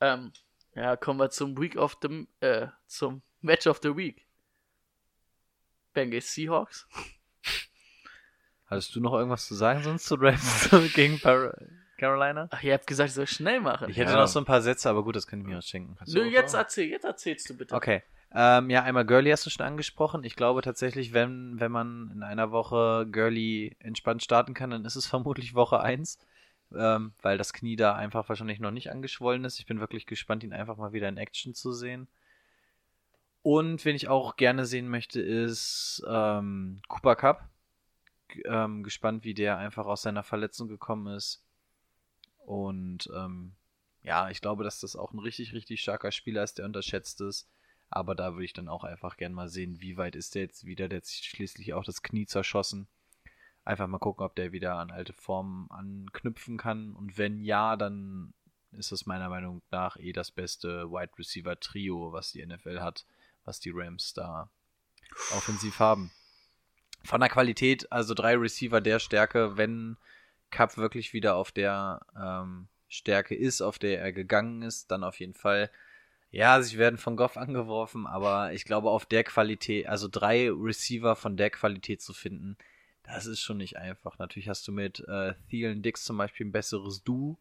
Ähm, 0.00 0.32
ja, 0.80 0.96
kommen 0.96 1.20
wir 1.20 1.30
zum 1.30 1.56
Week 1.60 1.76
of 1.76 1.96
the 2.02 2.26
äh, 2.40 2.68
zum 2.86 3.22
Match 3.40 3.66
of 3.66 3.80
the 3.82 3.96
Week. 3.96 4.26
Bengals 5.92 6.32
Seahawks. 6.32 6.86
Hattest 8.66 8.94
du 8.94 9.00
noch 9.00 9.12
irgendwas 9.14 9.46
zu 9.46 9.54
sagen 9.54 9.82
sonst 9.82 10.06
zu 10.06 10.14
Rams 10.14 10.70
gegen 10.94 11.18
Par 11.20 11.54
Carolina? 11.98 12.48
Ach, 12.50 12.62
ihr 12.62 12.72
habt 12.74 12.86
gesagt, 12.86 13.08
ich 13.08 13.14
soll 13.14 13.26
schnell 13.26 13.60
machen. 13.60 13.90
Ich 13.90 13.96
hätte 13.96 14.12
Ja. 14.12 14.20
noch 14.20 14.28
so 14.28 14.38
ein 14.38 14.44
paar 14.44 14.62
Sätze, 14.62 14.88
aber 14.88 15.02
gut, 15.02 15.16
das 15.16 15.26
kann 15.26 15.40
ich 15.40 15.46
mir 15.46 15.58
auch 15.58 15.62
schenken. 15.62 15.96
Nö, 16.06 16.24
jetzt 16.24 16.54
erzähl, 16.54 16.88
jetzt 16.88 17.04
erzählst 17.04 17.50
du 17.50 17.56
bitte. 17.56 17.74
Okay. 17.74 18.02
Ähm, 18.32 18.70
ja, 18.70 18.84
einmal 18.84 19.04
Gurley 19.04 19.30
hast 19.32 19.44
du 19.44 19.50
schon 19.50 19.66
angesprochen. 19.66 20.22
Ich 20.22 20.36
glaube 20.36 20.62
tatsächlich, 20.62 21.12
wenn, 21.12 21.58
wenn 21.58 21.72
man 21.72 22.12
in 22.14 22.22
einer 22.22 22.52
Woche 22.52 23.08
Gurley 23.10 23.76
entspannt 23.80 24.22
starten 24.22 24.54
kann, 24.54 24.70
dann 24.70 24.84
ist 24.84 24.94
es 24.94 25.06
vermutlich 25.08 25.54
Woche 25.54 25.80
1, 25.80 26.18
ähm, 26.76 27.12
weil 27.22 27.38
das 27.38 27.52
Knie 27.52 27.76
da 27.76 27.94
einfach 27.94 28.28
wahrscheinlich 28.28 28.60
noch 28.60 28.70
nicht 28.70 28.90
angeschwollen 28.90 29.44
ist. 29.44 29.58
Ich 29.58 29.66
bin 29.66 29.80
wirklich 29.80 30.06
gespannt, 30.06 30.44
ihn 30.44 30.52
einfach 30.52 30.76
mal 30.76 30.92
wieder 30.92 31.08
in 31.08 31.16
Action 31.16 31.54
zu 31.54 31.72
sehen. 31.72 32.08
Und 33.42 33.84
wen 33.84 33.96
ich 33.96 34.08
auch 34.08 34.36
gerne 34.36 34.66
sehen 34.66 34.88
möchte, 34.88 35.20
ist 35.20 36.02
ähm, 36.08 36.82
Cooper 36.88 37.16
Cup. 37.16 37.48
G 38.28 38.42
ähm, 38.44 38.82
gespannt, 38.82 39.24
wie 39.24 39.34
der 39.34 39.58
einfach 39.58 39.86
aus 39.86 40.02
seiner 40.02 40.22
Verletzung 40.22 40.68
gekommen 40.68 41.14
ist. 41.14 41.42
Und 42.44 43.10
ähm, 43.14 43.52
ja, 44.02 44.30
ich 44.30 44.40
glaube, 44.40 44.64
dass 44.64 44.80
das 44.80 44.96
auch 44.96 45.12
ein 45.12 45.18
richtig, 45.18 45.52
richtig 45.52 45.80
starker 45.80 46.12
Spieler 46.12 46.42
ist, 46.42 46.58
der 46.58 46.66
unterschätzt 46.66 47.20
ist. 47.20 47.48
Aber 47.90 48.14
da 48.14 48.34
würde 48.34 48.44
ich 48.44 48.52
dann 48.52 48.68
auch 48.68 48.84
einfach 48.84 49.16
gern 49.16 49.32
mal 49.32 49.48
sehen, 49.48 49.80
wie 49.80 49.96
weit 49.96 50.14
ist 50.14 50.34
der 50.34 50.42
jetzt 50.42 50.64
wieder. 50.64 50.88
Der 50.88 50.98
hat 50.98 51.06
sich 51.06 51.24
schließlich 51.28 51.74
auch 51.74 51.84
das 51.84 52.02
Knie 52.02 52.26
zerschossen. 52.26 52.86
Einfach 53.64 53.86
mal 53.86 53.98
gucken, 53.98 54.24
ob 54.24 54.34
der 54.34 54.52
wieder 54.52 54.76
an 54.76 54.90
alte 54.90 55.12
Formen 55.12 55.70
anknüpfen 55.70 56.56
kann. 56.56 56.94
Und 56.94 57.18
wenn 57.18 57.42
ja, 57.42 57.76
dann 57.76 58.32
ist 58.72 58.92
es 58.92 59.06
meiner 59.06 59.28
Meinung 59.28 59.62
nach 59.70 59.96
eh 59.96 60.12
das 60.12 60.30
beste 60.30 60.90
Wide 60.90 61.12
Receiver 61.18 61.58
Trio, 61.58 62.12
was 62.12 62.32
die 62.32 62.44
NFL 62.44 62.80
hat, 62.80 63.04
was 63.44 63.60
die 63.60 63.72
Rams 63.74 64.14
da 64.14 64.48
offensiv 65.32 65.78
haben. 65.78 66.10
Von 67.04 67.20
der 67.20 67.30
Qualität, 67.30 67.90
also 67.90 68.14
drei 68.14 68.36
Receiver 68.36 68.80
der 68.80 68.98
Stärke, 68.98 69.56
wenn 69.56 69.96
Cup 70.50 70.76
wirklich 70.76 71.12
wieder 71.12 71.36
auf 71.36 71.50
der 71.50 72.00
ähm, 72.16 72.68
Stärke 72.88 73.34
ist, 73.34 73.62
auf 73.62 73.78
der 73.78 74.00
er 74.00 74.12
gegangen 74.12 74.62
ist, 74.62 74.90
dann 74.90 75.04
auf 75.04 75.18
jeden 75.20 75.34
Fall. 75.34 75.70
Ja, 76.32 76.62
sie 76.62 76.78
werden 76.78 76.98
von 76.98 77.16
Goff 77.16 77.36
angeworfen, 77.36 78.06
aber 78.06 78.52
ich 78.52 78.64
glaube, 78.64 78.90
auf 78.90 79.06
der 79.06 79.24
Qualität, 79.24 79.88
also 79.88 80.06
drei 80.08 80.50
Receiver 80.50 81.16
von 81.16 81.36
der 81.36 81.50
Qualität 81.50 82.02
zu 82.02 82.12
finden, 82.12 82.56
das 83.14 83.26
ist 83.26 83.40
schon 83.40 83.58
nicht 83.58 83.76
einfach. 83.76 84.18
Natürlich 84.18 84.48
hast 84.48 84.66
du 84.68 84.72
mit 84.72 85.00
äh, 85.08 85.34
Thielen 85.48 85.82
Dix 85.82 86.04
zum 86.04 86.16
Beispiel 86.16 86.46
ein 86.46 86.52
besseres 86.52 87.02
Du, 87.02 87.38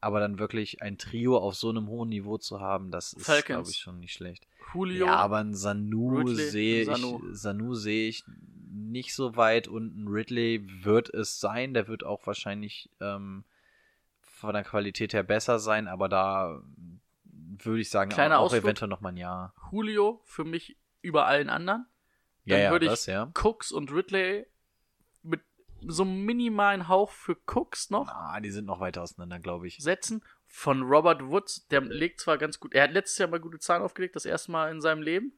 aber 0.00 0.20
dann 0.20 0.38
wirklich 0.38 0.82
ein 0.82 0.98
Trio 0.98 1.36
auf 1.38 1.54
so 1.54 1.70
einem 1.70 1.88
hohen 1.88 2.08
Niveau 2.08 2.38
zu 2.38 2.60
haben, 2.60 2.90
das 2.90 3.12
ist, 3.12 3.44
glaube 3.46 3.68
ich, 3.70 3.78
schon 3.78 3.98
nicht 4.00 4.12
schlecht. 4.12 4.46
Julio, 4.72 5.06
Ja, 5.06 5.16
aber 5.16 5.38
ein 5.38 5.54
Sanu 5.54 6.26
sehe 6.34 6.82
ich, 6.82 6.88
Sanu. 7.32 7.74
Sehe 7.74 8.08
ich 8.08 8.24
nicht 8.70 9.14
so 9.14 9.36
weit 9.36 9.66
und 9.66 9.96
ein 9.96 10.08
Ridley 10.08 10.66
wird 10.84 11.12
es 11.12 11.40
sein. 11.40 11.74
Der 11.74 11.88
wird 11.88 12.04
auch 12.04 12.26
wahrscheinlich 12.26 12.90
ähm, 13.00 13.44
von 14.20 14.52
der 14.54 14.62
Qualität 14.64 15.14
her 15.14 15.22
besser 15.24 15.58
sein, 15.58 15.88
aber 15.88 16.08
da 16.08 16.62
würde 17.24 17.80
ich 17.80 17.90
sagen, 17.90 18.10
Kleiner 18.10 18.38
auch 18.38 18.44
Ausflug. 18.46 18.64
eventuell 18.64 18.88
noch 18.88 19.00
mal 19.00 19.08
ein 19.08 19.16
Jahr. 19.16 19.52
Julio 19.72 20.20
für 20.24 20.44
mich 20.44 20.76
über 21.02 21.26
allen 21.26 21.48
anderen. 21.48 21.86
Ja, 22.44 22.56
Dann 22.56 22.64
ja, 22.64 22.70
würde 22.70 22.86
ich 22.86 22.92
das, 22.92 23.06
ja. 23.06 23.30
Cooks 23.34 23.72
und 23.72 23.90
Ridley 23.92 24.46
so 25.86 26.04
minimalen 26.04 26.88
Hauch 26.88 27.10
für 27.10 27.36
Cooks 27.46 27.90
noch 27.90 28.08
Ah, 28.08 28.40
die 28.40 28.50
sind 28.50 28.64
noch 28.66 28.80
weiter 28.80 29.02
auseinander, 29.02 29.38
glaube 29.38 29.66
ich. 29.68 29.78
setzen. 29.78 30.22
Von 30.46 30.82
Robert 30.82 31.22
Woods, 31.28 31.66
der 31.68 31.82
legt 31.82 32.20
zwar 32.20 32.38
ganz 32.38 32.58
gut, 32.58 32.74
er 32.74 32.84
hat 32.84 32.92
letztes 32.92 33.18
Jahr 33.18 33.28
mal 33.28 33.38
gute 33.40 33.58
Zahlen 33.58 33.82
aufgelegt, 33.82 34.16
das 34.16 34.24
erste 34.24 34.50
Mal 34.50 34.70
in 34.70 34.80
seinem 34.80 35.02
Leben. 35.02 35.32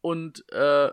Und 0.00 0.48
äh, 0.52 0.90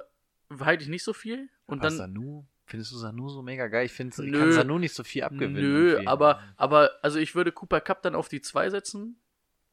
halte 0.60 0.84
ich 0.84 0.90
nicht 0.90 1.04
so 1.04 1.14
viel. 1.14 1.50
Und 1.68 1.80
Aber 1.80 1.90
dann. 1.90 1.98
Sanu, 1.98 2.46
findest 2.66 2.92
du 2.92 2.98
Sanu 2.98 3.30
so 3.30 3.42
mega 3.42 3.68
geil? 3.68 3.86
Ich 3.86 3.94
finde, 3.94 4.24
ich 4.26 4.32
kann 4.32 4.52
Sanu 4.52 4.78
nicht 4.80 4.94
so 4.96 5.04
viel 5.04 5.24
abgewinnen. 5.24 5.54
Nö, 5.62 5.90
irgendwie. 5.92 6.08
aber, 6.08 6.42
aber, 6.58 6.92
also 7.02 7.20
ich 7.20 7.36
würde 7.36 7.52
Cooper 7.52 7.82
Cup 7.82 8.02
dann 8.02 8.16
auf 8.16 8.30
die 8.30 8.42
2 8.42 8.70
setzen. 8.70 9.20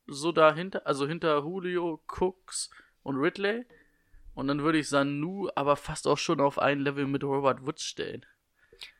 So 0.07 0.33
dahinter, 0.33 0.87
also 0.87 1.07
hinter 1.07 1.39
Julio, 1.39 2.03
Cooks 2.09 2.71
und 3.03 3.17
Ridley. 3.17 3.65
Und 4.35 4.49
dann 4.49 4.63
würde 4.63 4.79
ich 4.79 4.89
Sanu 4.89 5.49
aber 5.55 5.77
fast 5.77 6.07
auch 6.07 6.19
schon 6.19 6.41
auf 6.41 6.59
ein 6.59 6.81
Level 6.81 7.07
mit 7.07 7.23
Robert 7.23 7.67
Woods 7.67 7.85
stellen. 7.85 8.25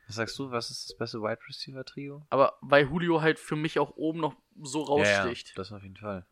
Was 0.07 0.17
sagst 0.17 0.37
du, 0.37 0.51
was 0.51 0.69
ist 0.69 0.89
das 0.89 0.97
beste 0.97 1.21
Wide 1.21 1.39
Receiver 1.47 1.83
Trio? 1.83 2.25
Aber 2.29 2.57
weil 2.61 2.85
Julio 2.85 3.21
halt 3.21 3.39
für 3.39 3.55
mich 3.55 3.79
auch 3.79 3.95
oben 3.95 4.19
noch 4.19 4.35
so 4.61 4.81
raussticht. 4.81 5.47
Ja, 5.47 5.53
ja, 5.53 5.55
das 5.55 5.71
auf 5.71 5.83
jeden 5.83 5.97
Fall. 5.97 6.25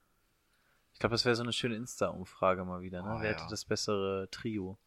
Ich 0.94 1.00
glaube, 1.00 1.14
das 1.14 1.26
wäre 1.26 1.36
so 1.36 1.44
eine 1.44 1.54
schöne 1.54 1.76
Insta-Umfrage 1.76 2.64
mal 2.64 2.82
wieder, 2.82 3.02
ne? 3.02 3.16
Oh, 3.16 3.22
Wer 3.22 3.32
ja. 3.32 3.38
hätte 3.38 3.50
das 3.50 3.66
bessere 3.66 4.28
Trio? 4.30 4.78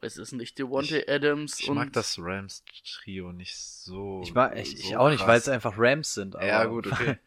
Es 0.00 0.16
ist 0.18 0.32
nicht 0.32 0.58
Devontae 0.58 1.04
Adams 1.08 1.60
Ich 1.60 1.68
und 1.68 1.76
mag 1.76 1.92
das 1.92 2.18
Rams-Trio 2.18 3.32
nicht 3.32 3.56
so. 3.56 4.20
Ich 4.22 4.34
mag, 4.34 4.56
ich, 4.56 4.74
ich 4.74 4.90
so 4.90 4.96
auch 4.96 5.08
nicht, 5.08 5.18
krass. 5.18 5.28
weil 5.28 5.38
es 5.38 5.48
einfach 5.48 5.74
Rams 5.76 6.14
sind. 6.14 6.36
Aber 6.36 6.46
Ja, 6.46 6.64
gut, 6.66 6.86
okay. 6.86 7.18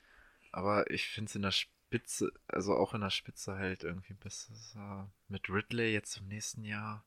Aber 0.52 0.90
ich 0.90 1.08
finde 1.08 1.30
es 1.30 1.36
in 1.36 1.42
der 1.42 1.52
Spitze, 1.90 2.32
also 2.48 2.76
auch 2.76 2.94
in 2.94 3.02
der 3.02 3.10
Spitze 3.10 3.58
halt 3.58 3.84
irgendwie 3.84 4.14
besser. 4.14 5.10
Mit 5.28 5.50
Ridley 5.50 5.92
jetzt 5.92 6.18
im 6.18 6.28
nächsten 6.28 6.64
Jahr. 6.64 7.04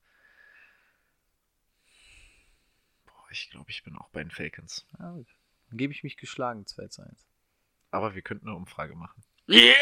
Boah, 3.06 3.24
ich 3.30 3.48
glaube, 3.50 3.70
ich 3.70 3.84
bin 3.84 3.96
auch 3.96 4.08
bei 4.08 4.24
den 4.24 4.32
Falcons. 4.32 4.84
Ja, 4.98 5.12
gut. 5.12 5.28
Dann 5.68 5.78
gebe 5.78 5.92
ich 5.92 6.02
mich 6.02 6.16
geschlagen 6.16 6.66
2 6.66 6.88
zu 6.88 7.02
1. 7.02 7.28
Aber 7.92 8.16
wir 8.16 8.22
könnten 8.22 8.48
eine 8.48 8.56
Umfrage 8.56 8.96
machen. 8.96 9.22
Yeah! 9.48 9.72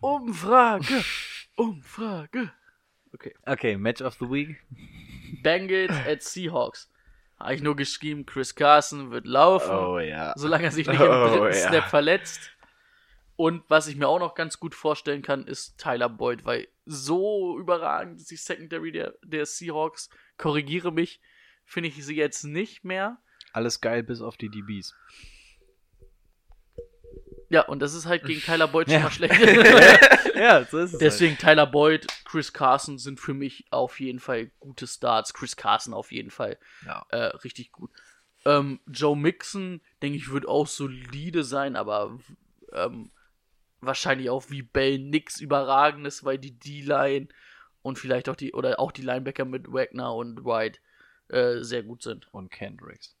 Umfrage! 0.00 1.04
Umfrage! 1.54 2.52
Okay. 3.14 3.34
Okay, 3.46 3.76
Match 3.76 4.02
of 4.02 4.14
the 4.14 4.28
Week. 4.28 4.60
Bengals 5.44 5.94
at 6.08 6.24
Seahawks. 6.24 6.90
Habe 7.38 7.54
ich 7.54 7.62
nur 7.62 7.76
geschrieben, 7.76 8.26
Chris 8.26 8.56
Carson 8.56 9.12
wird 9.12 9.26
laufen. 9.26 9.70
Oh 9.70 10.00
ja. 10.00 10.32
solange 10.36 10.64
er 10.64 10.72
sich 10.72 10.88
nicht 10.88 11.00
im 11.00 11.06
Oh, 11.08 11.28
dritten 11.28 11.56
ja. 11.56 11.68
Snap 11.68 11.84
verletzt. 11.88 12.50
Und 13.38 13.62
was 13.68 13.86
ich 13.86 13.94
mir 13.94 14.08
auch 14.08 14.18
noch 14.18 14.34
ganz 14.34 14.58
gut 14.58 14.74
vorstellen 14.74 15.22
kann, 15.22 15.46
ist 15.46 15.78
Tyler 15.78 16.08
Boyd, 16.08 16.44
weil 16.44 16.66
so 16.86 17.56
überragend 17.56 18.18
ist 18.20 18.32
die 18.32 18.36
Secondary 18.36 18.90
der, 18.90 19.14
der 19.22 19.46
Seahawks, 19.46 20.10
korrigiere 20.38 20.90
mich, 20.90 21.20
finde 21.64 21.88
ich 21.88 22.04
sie 22.04 22.16
jetzt 22.16 22.42
nicht 22.42 22.82
mehr. 22.82 23.18
Alles 23.52 23.80
geil 23.80 24.02
bis 24.02 24.22
auf 24.22 24.36
die 24.36 24.48
DBs. 24.48 24.92
Ja, 27.48 27.62
und 27.62 27.78
das 27.78 27.94
ist 27.94 28.06
halt 28.06 28.24
gegen 28.24 28.40
Tyler 28.44 28.66
Boyd 28.66 28.90
schon 28.90 29.02
mal 29.04 29.10
schlecht. 29.12 29.38
ja, 30.34 30.64
so 30.64 30.78
ist 30.78 30.94
es. 30.94 30.98
Deswegen 30.98 31.38
Tyler 31.38 31.68
Boyd, 31.68 32.08
Chris 32.24 32.52
Carson 32.52 32.98
sind 32.98 33.20
für 33.20 33.34
mich 33.34 33.66
auf 33.70 34.00
jeden 34.00 34.18
Fall 34.18 34.50
gute 34.58 34.88
Starts. 34.88 35.32
Chris 35.32 35.54
Carson 35.56 35.94
auf 35.94 36.10
jeden 36.10 36.32
Fall 36.32 36.58
Ja. 36.84 37.06
äh, 37.10 37.26
richtig 37.36 37.70
gut. 37.70 37.92
Ähm, 38.44 38.80
Joe 38.88 39.16
Mixon, 39.16 39.80
denke 40.02 40.18
ich, 40.18 40.32
wird 40.32 40.48
auch 40.48 40.66
solide 40.66 41.44
sein, 41.44 41.76
aber 41.76 42.18
ähm, 42.72 43.12
wahrscheinlich 43.80 44.30
auch 44.30 44.50
wie 44.50 44.62
Bell 44.62 44.98
nix 44.98 45.40
Überragendes, 45.40 46.24
weil 46.24 46.38
die 46.38 46.58
D-Line 46.58 47.28
und 47.82 47.98
vielleicht 47.98 48.28
auch 48.28 48.36
die, 48.36 48.52
oder 48.52 48.78
auch 48.80 48.92
die 48.92 49.02
Linebacker 49.02 49.44
mit 49.44 49.72
Wagner 49.72 50.14
und 50.14 50.44
White 50.44 50.80
äh, 51.28 51.62
sehr 51.62 51.82
gut 51.82 52.02
sind. 52.02 52.32
Und 52.32 52.50
Kendricks. 52.50 53.16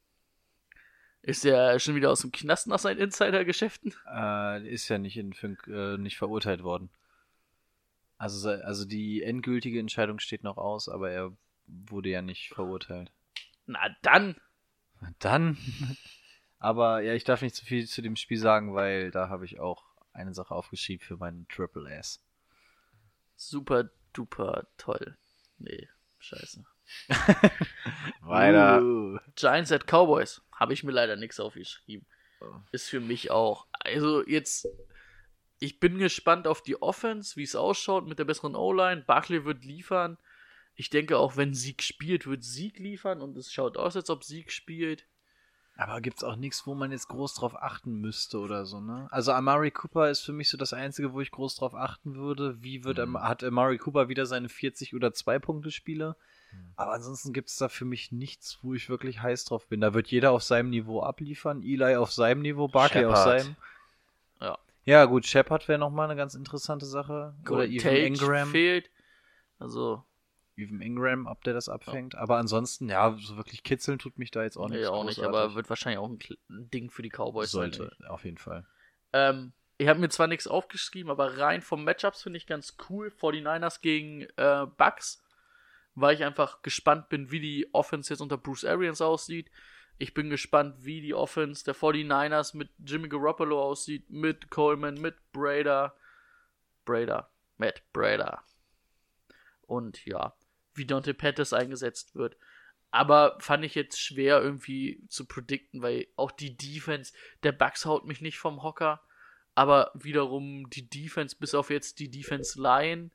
Ist 1.22 1.44
der 1.44 1.78
schon 1.78 1.94
wieder 1.94 2.10
aus 2.10 2.20
dem 2.20 2.32
Knast 2.32 2.68
nach 2.68 2.78
seinen 2.78 2.98
Insider-Geschäften? 2.98 3.94
Äh, 4.10 4.68
ist 4.68 4.88
ja 4.88 4.98
nicht, 4.98 5.16
in, 5.16 5.32
äh, 5.66 5.98
nicht 5.98 6.16
verurteilt 6.16 6.62
worden. 6.62 6.90
Also, 8.16 8.50
also 8.50 8.84
die 8.84 9.22
endgültige 9.22 9.78
Entscheidung 9.78 10.18
steht 10.18 10.42
noch 10.42 10.56
aus, 10.56 10.88
aber 10.88 11.10
er 11.10 11.32
wurde 11.66 12.08
ja 12.08 12.22
nicht 12.22 12.48
verurteilt. 12.48 13.12
Na 13.66 13.94
dann. 14.02 14.36
Na 15.00 15.10
Dann. 15.18 15.56
aber 16.58 17.02
ja, 17.02 17.14
ich 17.14 17.24
darf 17.24 17.42
nicht 17.42 17.54
zu 17.54 17.64
viel 17.64 17.86
zu 17.86 18.02
dem 18.02 18.16
Spiel 18.16 18.38
sagen, 18.38 18.74
weil 18.74 19.10
da 19.10 19.28
habe 19.28 19.44
ich 19.44 19.60
auch 19.60 19.87
eine 20.18 20.34
Sache 20.34 20.54
aufgeschrieben 20.54 21.04
für 21.04 21.16
meinen 21.16 21.46
Triple 21.48 21.90
S. 21.90 22.22
Super 23.36 23.90
duper 24.12 24.66
toll. 24.76 25.16
Nee, 25.58 25.88
scheiße. 26.18 26.64
Weiter. 28.22 28.82
Uh. 28.82 29.18
Giants 29.36 29.72
at 29.72 29.86
Cowboys. 29.86 30.42
Habe 30.52 30.72
ich 30.72 30.82
mir 30.84 30.92
leider 30.92 31.16
nichts 31.16 31.38
aufgeschrieben. 31.38 32.06
Ist 32.72 32.88
für 32.88 33.00
mich 33.00 33.30
auch. 33.30 33.66
Also 33.72 34.26
jetzt, 34.26 34.68
ich 35.58 35.80
bin 35.80 35.98
gespannt 35.98 36.46
auf 36.46 36.62
die 36.62 36.80
Offense, 36.80 37.36
wie 37.36 37.42
es 37.42 37.56
ausschaut 37.56 38.06
mit 38.06 38.18
der 38.18 38.24
besseren 38.24 38.54
O-Line. 38.54 39.02
Barkley 39.02 39.44
wird 39.44 39.64
liefern. 39.64 40.18
Ich 40.74 40.90
denke 40.90 41.18
auch, 41.18 41.36
wenn 41.36 41.54
Sieg 41.54 41.82
spielt, 41.82 42.26
wird 42.26 42.44
Sieg 42.44 42.78
liefern 42.78 43.20
und 43.20 43.36
es 43.36 43.52
schaut 43.52 43.76
aus, 43.76 43.96
als 43.96 44.10
ob 44.10 44.22
Sieg 44.22 44.52
spielt. 44.52 45.06
Aber 45.80 46.00
gibt's 46.00 46.24
auch 46.24 46.34
nichts, 46.34 46.66
wo 46.66 46.74
man 46.74 46.90
jetzt 46.90 47.06
groß 47.06 47.34
drauf 47.34 47.54
achten 47.62 48.00
müsste 48.00 48.40
oder 48.40 48.66
so, 48.66 48.80
ne? 48.80 49.06
Also 49.12 49.30
Amari 49.32 49.70
Cooper 49.70 50.10
ist 50.10 50.22
für 50.22 50.32
mich 50.32 50.50
so 50.50 50.56
das 50.58 50.72
Einzige, 50.72 51.12
wo 51.12 51.20
ich 51.20 51.30
groß 51.30 51.54
drauf 51.54 51.76
achten 51.76 52.16
würde. 52.16 52.60
Wie 52.60 52.82
wird 52.82 52.98
Mhm. 52.98 53.22
Hat 53.22 53.44
Amari 53.44 53.78
Cooper 53.78 54.08
wieder 54.08 54.26
seine 54.26 54.48
40 54.48 54.96
oder 54.96 55.12
2 55.12 55.38
Punkte 55.38 55.70
Spiele? 55.70 56.16
Aber 56.74 56.94
ansonsten 56.94 57.32
gibt's 57.32 57.56
da 57.58 57.68
für 57.68 57.84
mich 57.84 58.10
nichts, 58.10 58.58
wo 58.62 58.74
ich 58.74 58.88
wirklich 58.88 59.22
heiß 59.22 59.44
drauf 59.44 59.68
bin. 59.68 59.80
Da 59.80 59.94
wird 59.94 60.08
jeder 60.08 60.32
auf 60.32 60.42
seinem 60.42 60.70
Niveau 60.70 61.00
abliefern. 61.02 61.62
Eli 61.62 61.94
auf 61.94 62.10
seinem 62.10 62.42
Niveau, 62.42 62.66
Barkley 62.66 63.04
auf 63.04 63.16
seinem. 63.16 63.54
Ja. 64.40 64.58
Ja, 64.84 65.04
gut, 65.04 65.26
Shepard 65.26 65.68
wäre 65.68 65.78
nochmal 65.78 66.06
eine 66.06 66.16
ganz 66.16 66.34
interessante 66.34 66.86
Sache. 66.86 67.12
Oder 67.42 67.44
Golden 67.44 67.72
Evan 67.74 67.82
Tate 67.84 67.98
Ingram. 67.98 68.48
fehlt. 68.48 68.90
Also, 69.60 70.02
Evan 70.58 70.80
Ingram, 70.80 71.26
ob 71.26 71.44
der 71.44 71.54
das 71.54 71.68
abfängt. 71.68 72.14
Aber 72.16 72.36
ansonsten, 72.36 72.88
ja, 72.88 73.16
so 73.18 73.36
wirklich 73.36 73.62
kitzeln 73.62 73.98
tut 73.98 74.18
mich 74.18 74.30
da 74.30 74.42
jetzt 74.42 74.56
auch 74.56 74.68
nee, 74.68 74.78
nicht. 74.78 74.88
auch 74.88 75.04
nicht, 75.04 75.20
aber 75.20 75.54
wird 75.54 75.68
wahrscheinlich 75.68 75.98
auch 75.98 76.08
ein, 76.08 76.18
Ding 76.48 76.90
für 76.90 77.02
die 77.02 77.10
Cowboys 77.10 77.50
sein. 77.50 77.72
sollte, 77.72 77.96
auf 78.08 78.24
jeden 78.24 78.38
Fall. 78.38 78.66
Ähm, 79.12 79.52
ich 79.78 79.88
habe 79.88 80.00
mir 80.00 80.08
zwar 80.08 80.26
nichts 80.26 80.48
aufgeschrieben, 80.48 81.10
aber 81.10 81.38
rein 81.38 81.62
vom 81.62 81.84
Matchups 81.84 82.22
finde 82.22 82.36
ich 82.36 82.46
ganz 82.46 82.76
cool. 82.88 83.12
49ers 83.20 83.80
gegen 83.80 84.22
äh, 84.36 84.66
Bucks, 84.76 85.22
weil 85.94 86.14
ich 86.14 86.24
einfach 86.24 86.62
gespannt 86.62 87.08
bin, 87.08 87.30
wie 87.30 87.40
die 87.40 87.72
Offense 87.72 88.12
jetzt 88.12 88.20
unter 88.20 88.36
Bruce 88.36 88.64
Arians 88.64 89.00
aussieht. 89.00 89.50
Ich 89.96 90.14
bin 90.14 90.30
gespannt, 90.30 90.76
wie 90.84 91.00
die 91.00 91.14
Offense 91.14 91.64
der 91.64 91.74
49ers 91.74 92.56
mit 92.56 92.70
Jimmy 92.84 93.08
Garoppolo 93.08 93.60
aussieht, 93.60 94.10
mit 94.10 94.50
Coleman, 94.50 94.94
mit 94.94 95.16
Brader. 95.32 95.94
Brader. 96.84 97.30
Matt 97.56 97.82
Brader. 97.92 98.42
Und 99.66 100.04
ja, 100.06 100.32
wie 100.78 100.86
Dante 100.86 101.14
Pettis 101.14 101.52
eingesetzt 101.52 102.14
wird. 102.14 102.36
Aber 102.90 103.36
fand 103.40 103.64
ich 103.64 103.74
jetzt 103.74 104.00
schwer 104.00 104.40
irgendwie 104.40 105.04
zu 105.08 105.26
predikten, 105.26 105.82
weil 105.82 106.06
auch 106.16 106.30
die 106.30 106.56
Defense 106.56 107.12
der 107.42 107.52
Bucks 107.52 107.84
haut 107.84 108.06
mich 108.06 108.20
nicht 108.20 108.38
vom 108.38 108.62
Hocker. 108.62 109.02
Aber 109.54 109.90
wiederum 109.94 110.70
die 110.70 110.88
Defense, 110.88 111.36
bis 111.38 111.54
auf 111.54 111.68
jetzt 111.68 111.98
die 111.98 112.10
Defense 112.10 112.60
Line 112.60 113.10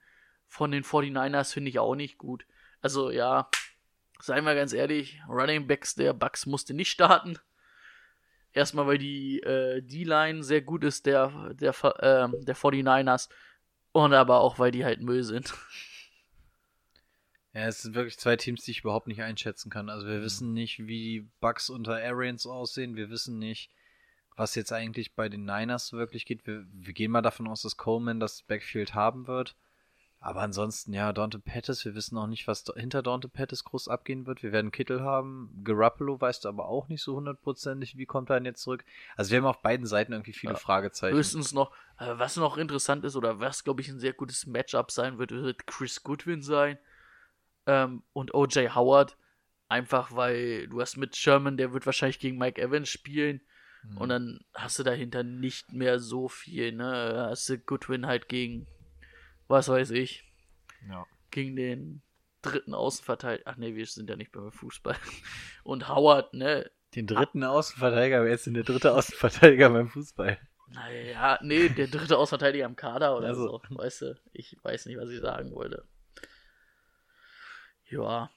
von 0.47 0.71
den 0.71 0.83
49ers, 0.83 1.53
finde 1.53 1.69
ich 1.69 1.79
auch 1.79 1.95
nicht 1.95 2.17
gut. 2.17 2.45
Also 2.81 3.09
ja, 3.09 3.49
seien 4.19 4.43
wir 4.43 4.53
ganz 4.53 4.73
ehrlich, 4.73 5.19
Running 5.27 5.67
Backs 5.67 5.95
der 5.95 6.13
Bucks 6.13 6.45
musste 6.45 6.73
nicht 6.73 6.91
starten. 6.91 7.39
Erstmal, 8.51 8.85
weil 8.85 8.99
die 8.99 9.39
äh, 9.41 9.81
D-Line 9.81 10.43
sehr 10.43 10.61
gut 10.61 10.83
ist, 10.83 11.07
der, 11.07 11.53
der, 11.53 11.71
äh, 11.71 12.29
der 12.43 12.55
49ers. 12.55 13.29
Und 13.91 14.13
aber 14.13 14.41
auch, 14.41 14.59
weil 14.59 14.71
die 14.71 14.85
halt 14.85 15.01
Müll 15.01 15.23
sind. 15.23 15.53
Ja, 17.53 17.67
es 17.67 17.83
sind 17.83 17.93
wirklich 17.93 18.17
zwei 18.17 18.35
Teams, 18.35 18.63
die 18.63 18.71
ich 18.71 18.79
überhaupt 18.79 19.07
nicht 19.07 19.21
einschätzen 19.21 19.69
kann. 19.69 19.89
Also 19.89 20.07
wir 20.07 20.21
wissen 20.23 20.53
nicht, 20.53 20.79
wie 20.87 21.03
die 21.03 21.29
Bucks 21.39 21.69
unter 21.69 21.95
Arians 21.95 22.47
aussehen. 22.47 22.95
Wir 22.95 23.11
wissen 23.11 23.37
nicht, 23.37 23.69
was 24.35 24.55
jetzt 24.55 24.73
eigentlich 24.73 25.13
bei 25.13 25.29
den 25.29 25.45
Niners 25.45 25.93
wirklich 25.93 26.25
geht. 26.25 26.47
Wir, 26.47 26.65
wir 26.71 26.93
gehen 26.93 27.11
mal 27.11 27.21
davon 27.21 27.47
aus, 27.47 27.61
dass 27.61 27.77
Coleman 27.77 28.19
das 28.19 28.41
Backfield 28.41 28.95
haben 28.95 29.27
wird. 29.27 29.55
Aber 30.19 30.39
ansonsten, 30.39 30.93
ja, 30.93 31.11
Dante 31.11 31.37
Pettis, 31.37 31.83
wir 31.83 31.95
wissen 31.95 32.17
auch 32.17 32.27
nicht, 32.27 32.47
was 32.47 32.63
hinter 32.75 33.03
Dante 33.03 33.27
Pettis 33.27 33.65
groß 33.65 33.89
abgehen 33.89 34.25
wird. 34.25 34.41
Wir 34.41 34.53
werden 34.53 34.71
Kittel 34.71 35.01
haben. 35.01 35.61
Garoppolo 35.63 36.19
weißt 36.19 36.45
du 36.45 36.49
aber 36.49 36.69
auch 36.69 36.87
nicht 36.87 37.03
so 37.03 37.15
hundertprozentig, 37.17 37.97
wie 37.97 38.05
kommt 38.05 38.29
er 38.31 38.35
denn 38.37 38.45
jetzt 38.45 38.63
zurück. 38.63 38.85
Also 39.17 39.29
wir 39.31 39.39
haben 39.39 39.45
auf 39.45 39.61
beiden 39.61 39.85
Seiten 39.85 40.13
irgendwie 40.13 40.33
viele 40.33 40.53
Ja. 40.53 40.59
Fragezeichen. 40.59 41.15
Höchstens 41.17 41.51
noch, 41.51 41.71
äh, 41.99 42.13
was 42.17 42.37
noch 42.37 42.57
interessant 42.57 43.03
ist 43.03 43.15
oder 43.17 43.41
was, 43.41 43.63
glaube 43.65 43.81
ich, 43.81 43.89
ein 43.89 43.99
sehr 43.99 44.13
gutes 44.13 44.47
Matchup 44.47 44.91
sein 44.91 45.19
wird, 45.19 45.31
wird 45.31 45.67
Chris 45.67 46.01
Goodwin 46.01 46.41
sein 46.41 46.79
ähm, 47.67 48.03
und 48.13 48.33
OJ 48.33 48.69
Howard. 48.75 49.17
Einfach 49.69 50.15
weil 50.15 50.67
du 50.67 50.81
hast 50.81 50.97
mit 50.97 51.15
Sherman, 51.15 51.57
der 51.57 51.73
wird 51.73 51.85
wahrscheinlich 51.85 52.19
gegen 52.19 52.37
Mike 52.37 52.61
Evans 52.61 52.89
spielen. 52.89 53.41
Mhm. 53.83 53.97
Und 53.97 54.09
dann 54.09 54.39
hast 54.53 54.77
du 54.79 54.83
dahinter 54.83 55.23
nicht 55.23 55.73
mehr 55.73 55.99
so 55.99 56.27
viel, 56.27 56.71
ne? 56.73 57.27
Hast 57.29 57.49
du 57.49 57.57
Goodwin 57.57 58.05
halt 58.05 58.29
gegen, 58.29 58.67
was 59.47 59.69
weiß 59.69 59.91
ich, 59.91 60.23
Ja. 60.87 61.05
gegen 61.31 61.55
den 61.55 62.01
dritten 62.43 62.73
Außenverteidiger. 62.73 63.49
Ach 63.49 63.55
nee, 63.57 63.73
wir 63.75 63.85
sind 63.87 64.09
ja 64.09 64.15
nicht 64.15 64.31
beim 64.31 64.51
Fußball. 64.51 64.95
Und 65.63 65.87
Howard, 65.89 66.33
ne? 66.33 66.69
Den 66.93 67.07
dritten 67.07 67.43
Außenverteidiger, 67.43 68.23
wer 68.23 68.33
ist 68.33 68.45
denn 68.45 68.53
der 68.53 68.63
dritte 68.63 68.93
Außenverteidiger 68.93 69.69
beim 69.71 69.87
Fußball? 69.89 70.37
Naja, 70.69 71.39
nee, 71.41 71.69
der 71.69 71.87
dritte 71.87 72.17
Außenverteidiger 72.17 72.65
im 72.65 72.75
Kader 72.75 73.17
oder 73.17 73.27
Also. 73.29 73.47
so. 73.47 73.61
Weißt 73.69 74.01
du, 74.03 74.21
ich 74.33 74.57
weiß 74.61 74.85
nicht, 74.85 74.97
was 74.97 75.09
ich 75.09 75.19
sagen 75.21 75.51
wollte. 75.53 75.87
Ja. 78.01 78.29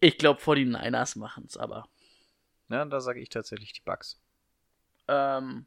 Ich 0.00 0.18
glaube, 0.18 0.40
vor 0.40 0.56
die 0.56 0.64
Niners 0.64 1.16
machen's, 1.16 1.56
aber. 1.56 1.88
Ja, 2.68 2.84
da 2.84 3.00
sage 3.00 3.20
ich 3.20 3.28
tatsächlich 3.28 3.72
die 3.72 3.82
Bugs. 3.82 4.20
Ähm, 5.08 5.66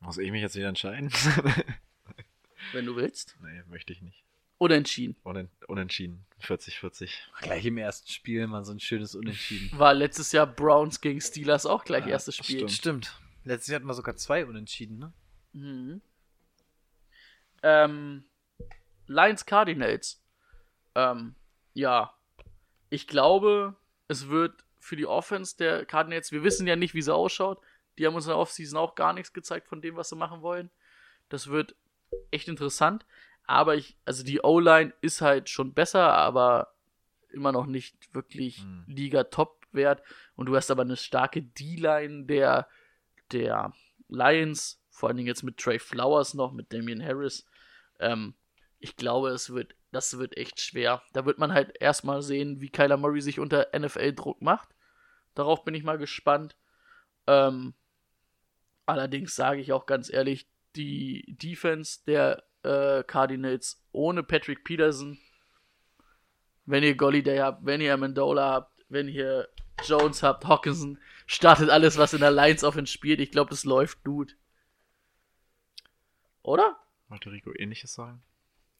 Muss 0.00 0.18
ich 0.18 0.30
mich 0.30 0.40
jetzt 0.42 0.54
wieder 0.56 0.68
entscheiden? 0.68 1.10
wenn 2.72 2.86
du 2.86 2.96
willst. 2.96 3.36
nee, 3.42 3.62
möchte 3.68 3.92
ich 3.92 4.02
nicht. 4.02 4.24
Unentschieden. 4.58 5.16
Unen 5.22 5.48
Unentschieden. 5.68 6.24
40-40. 6.42 7.10
Gleich 7.40 7.64
im 7.66 7.78
ersten 7.78 8.08
Spiel 8.10 8.46
mal 8.46 8.64
so 8.64 8.72
ein 8.72 8.80
schönes 8.80 9.14
Unentschieden. 9.14 9.78
War 9.78 9.94
letztes 9.94 10.32
Jahr 10.32 10.46
Browns 10.46 11.00
gegen 11.00 11.20
Steelers 11.20 11.64
auch 11.64 11.84
gleich 11.84 12.04
Ja, 12.04 12.10
erstes 12.12 12.36
Spiel. 12.36 12.58
stimmt. 12.68 12.72
Stimmt. 12.72 13.20
Letztes 13.44 13.68
Jahr 13.68 13.76
hatten 13.76 13.86
wir 13.86 13.94
sogar 13.94 14.16
zwei 14.16 14.44
Unentschieden, 14.44 14.98
ne? 14.98 15.12
Mhm. 15.52 16.00
Ähm, 17.62 18.24
Lions 19.06 19.46
Cardinals. 19.46 20.20
Ähm, 20.94 21.34
ja. 21.74 22.14
Ich 22.90 23.06
glaube, 23.06 23.76
es 24.08 24.28
wird 24.28 24.64
für 24.80 24.96
die 24.96 25.06
Offense 25.06 25.56
der 25.56 25.84
Cardinals, 25.84 26.32
wir 26.32 26.44
wissen 26.44 26.66
ja 26.66 26.76
nicht, 26.76 26.94
wie 26.94 27.02
sie 27.02 27.14
ausschaut. 27.14 27.60
Die 27.98 28.06
haben 28.06 28.14
uns 28.14 28.26
in 28.26 28.30
der 28.30 28.38
Offseason 28.38 28.78
auch 28.78 28.94
gar 28.94 29.12
nichts 29.12 29.32
gezeigt 29.32 29.68
von 29.68 29.82
dem, 29.82 29.96
was 29.96 30.08
sie 30.08 30.16
machen 30.16 30.40
wollen. 30.40 30.70
Das 31.28 31.48
wird 31.48 31.74
echt 32.30 32.48
interessant. 32.48 33.04
Aber 33.44 33.74
ich, 33.76 33.96
also 34.04 34.22
die 34.24 34.40
O-Line 34.42 34.92
ist 35.00 35.20
halt 35.20 35.48
schon 35.48 35.74
besser, 35.74 36.12
aber 36.12 36.74
immer 37.30 37.52
noch 37.52 37.66
nicht 37.66 38.14
wirklich 38.14 38.62
Mhm. 38.64 38.84
Liga-Top-Wert. 38.86 40.02
Und 40.36 40.46
du 40.46 40.56
hast 40.56 40.70
aber 40.70 40.82
eine 40.82 40.96
starke 40.96 41.42
D-Line 41.42 42.24
der, 42.26 42.68
der 43.32 43.72
Lions, 44.08 44.80
vor 44.90 45.08
allen 45.08 45.16
Dingen 45.16 45.28
jetzt 45.28 45.42
mit 45.42 45.58
Trey 45.58 45.78
Flowers 45.78 46.34
noch, 46.34 46.52
mit 46.52 46.72
Damian 46.72 47.02
Harris. 47.04 47.46
Ähm, 48.00 48.34
ich 48.78 48.96
glaube, 48.96 49.30
es 49.30 49.52
wird, 49.52 49.74
das 49.90 50.18
wird 50.18 50.36
echt 50.36 50.60
schwer. 50.60 51.02
Da 51.12 51.24
wird 51.24 51.38
man 51.38 51.52
halt 51.52 51.72
erstmal 51.80 52.22
sehen, 52.22 52.60
wie 52.60 52.70
Kyler 52.70 52.96
Murray 52.96 53.20
sich 53.20 53.40
unter 53.40 53.68
NFL-Druck 53.76 54.42
macht. 54.42 54.68
Darauf 55.34 55.64
bin 55.64 55.74
ich 55.74 55.84
mal 55.84 55.98
gespannt. 55.98 56.56
Ähm, 57.26 57.74
allerdings 58.86 59.34
sage 59.34 59.60
ich 59.60 59.72
auch 59.72 59.86
ganz 59.86 60.12
ehrlich, 60.12 60.48
die 60.76 61.24
Defense 61.28 62.00
der 62.06 62.44
äh, 62.62 63.02
Cardinals 63.04 63.82
ohne 63.92 64.22
Patrick 64.22 64.64
Peterson, 64.64 65.18
wenn 66.66 66.82
ihr 66.82 66.96
Golliday 66.96 67.38
habt, 67.38 67.64
wenn 67.64 67.80
ihr 67.80 67.94
Amendola 67.94 68.52
habt, 68.52 68.84
wenn 68.88 69.08
ihr 69.08 69.48
Jones 69.84 70.22
habt, 70.22 70.44
Hawkinson, 70.44 70.98
startet 71.26 71.70
alles, 71.70 71.96
was 71.98 72.12
in 72.12 72.20
der 72.20 72.30
Lions 72.30 72.64
Offense 72.64 72.92
spielt. 72.92 73.20
Ich 73.20 73.30
glaube, 73.30 73.50
das 73.50 73.64
läuft 73.64 74.04
gut. 74.04 74.36
Oder? 76.42 76.76
Wollte 77.08 77.30
Rico 77.30 77.52
ähnliches 77.54 77.94
sagen? 77.94 78.22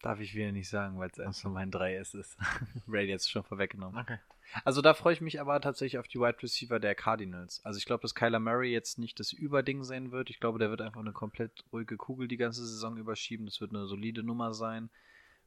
Darf 0.03 0.21
ich 0.21 0.35
wieder 0.35 0.53
nicht 0.53 0.69
sagen, 0.69 0.99
weil 0.99 1.11
es 1.11 1.19
eins 1.19 1.41
von 1.41 1.53
meinen 1.53 1.73
drei 1.73 1.97
S 1.97 2.15
ist. 2.15 2.37
Ray 2.89 3.07
jetzt 3.07 3.31
schon 3.31 3.43
vorweggenommen. 3.43 4.01
Okay. 4.01 4.19
Also 4.65 4.81
da 4.81 4.95
freue 4.95 5.13
ich 5.13 5.21
mich 5.21 5.41
aber 5.41 5.61
tatsächlich 5.61 5.99
auf 5.99 6.09
die 6.09 6.21
Wide 6.21 6.43
Receiver 6.43 6.79
der 6.79 6.95
Cardinals. 6.95 7.65
Also 7.65 7.79
ich 7.79 7.85
glaube, 7.85 8.03
dass 8.03 8.15
Kyler 8.15 8.39
Murray 8.39 8.73
jetzt 8.73 8.99
nicht 8.99 9.21
das 9.21 9.33
Überding 9.33 9.85
sein 9.85 10.11
wird. 10.13 10.31
Ich 10.31 10.41
glaube, 10.41 10.59
der 10.59 10.71
wird 10.71 10.81
einfach 10.81 11.01
eine 11.01 11.13
komplett 11.13 11.65
ruhige 11.73 11.97
Kugel 11.97 12.29
die 12.29 12.37
ganze 12.37 12.65
Saison 12.65 12.97
überschieben. 12.97 13.47
Das 13.47 13.61
wird 13.61 13.73
eine 13.73 13.87
solide 13.87 14.23
Nummer 14.23 14.55
sein. 14.55 14.89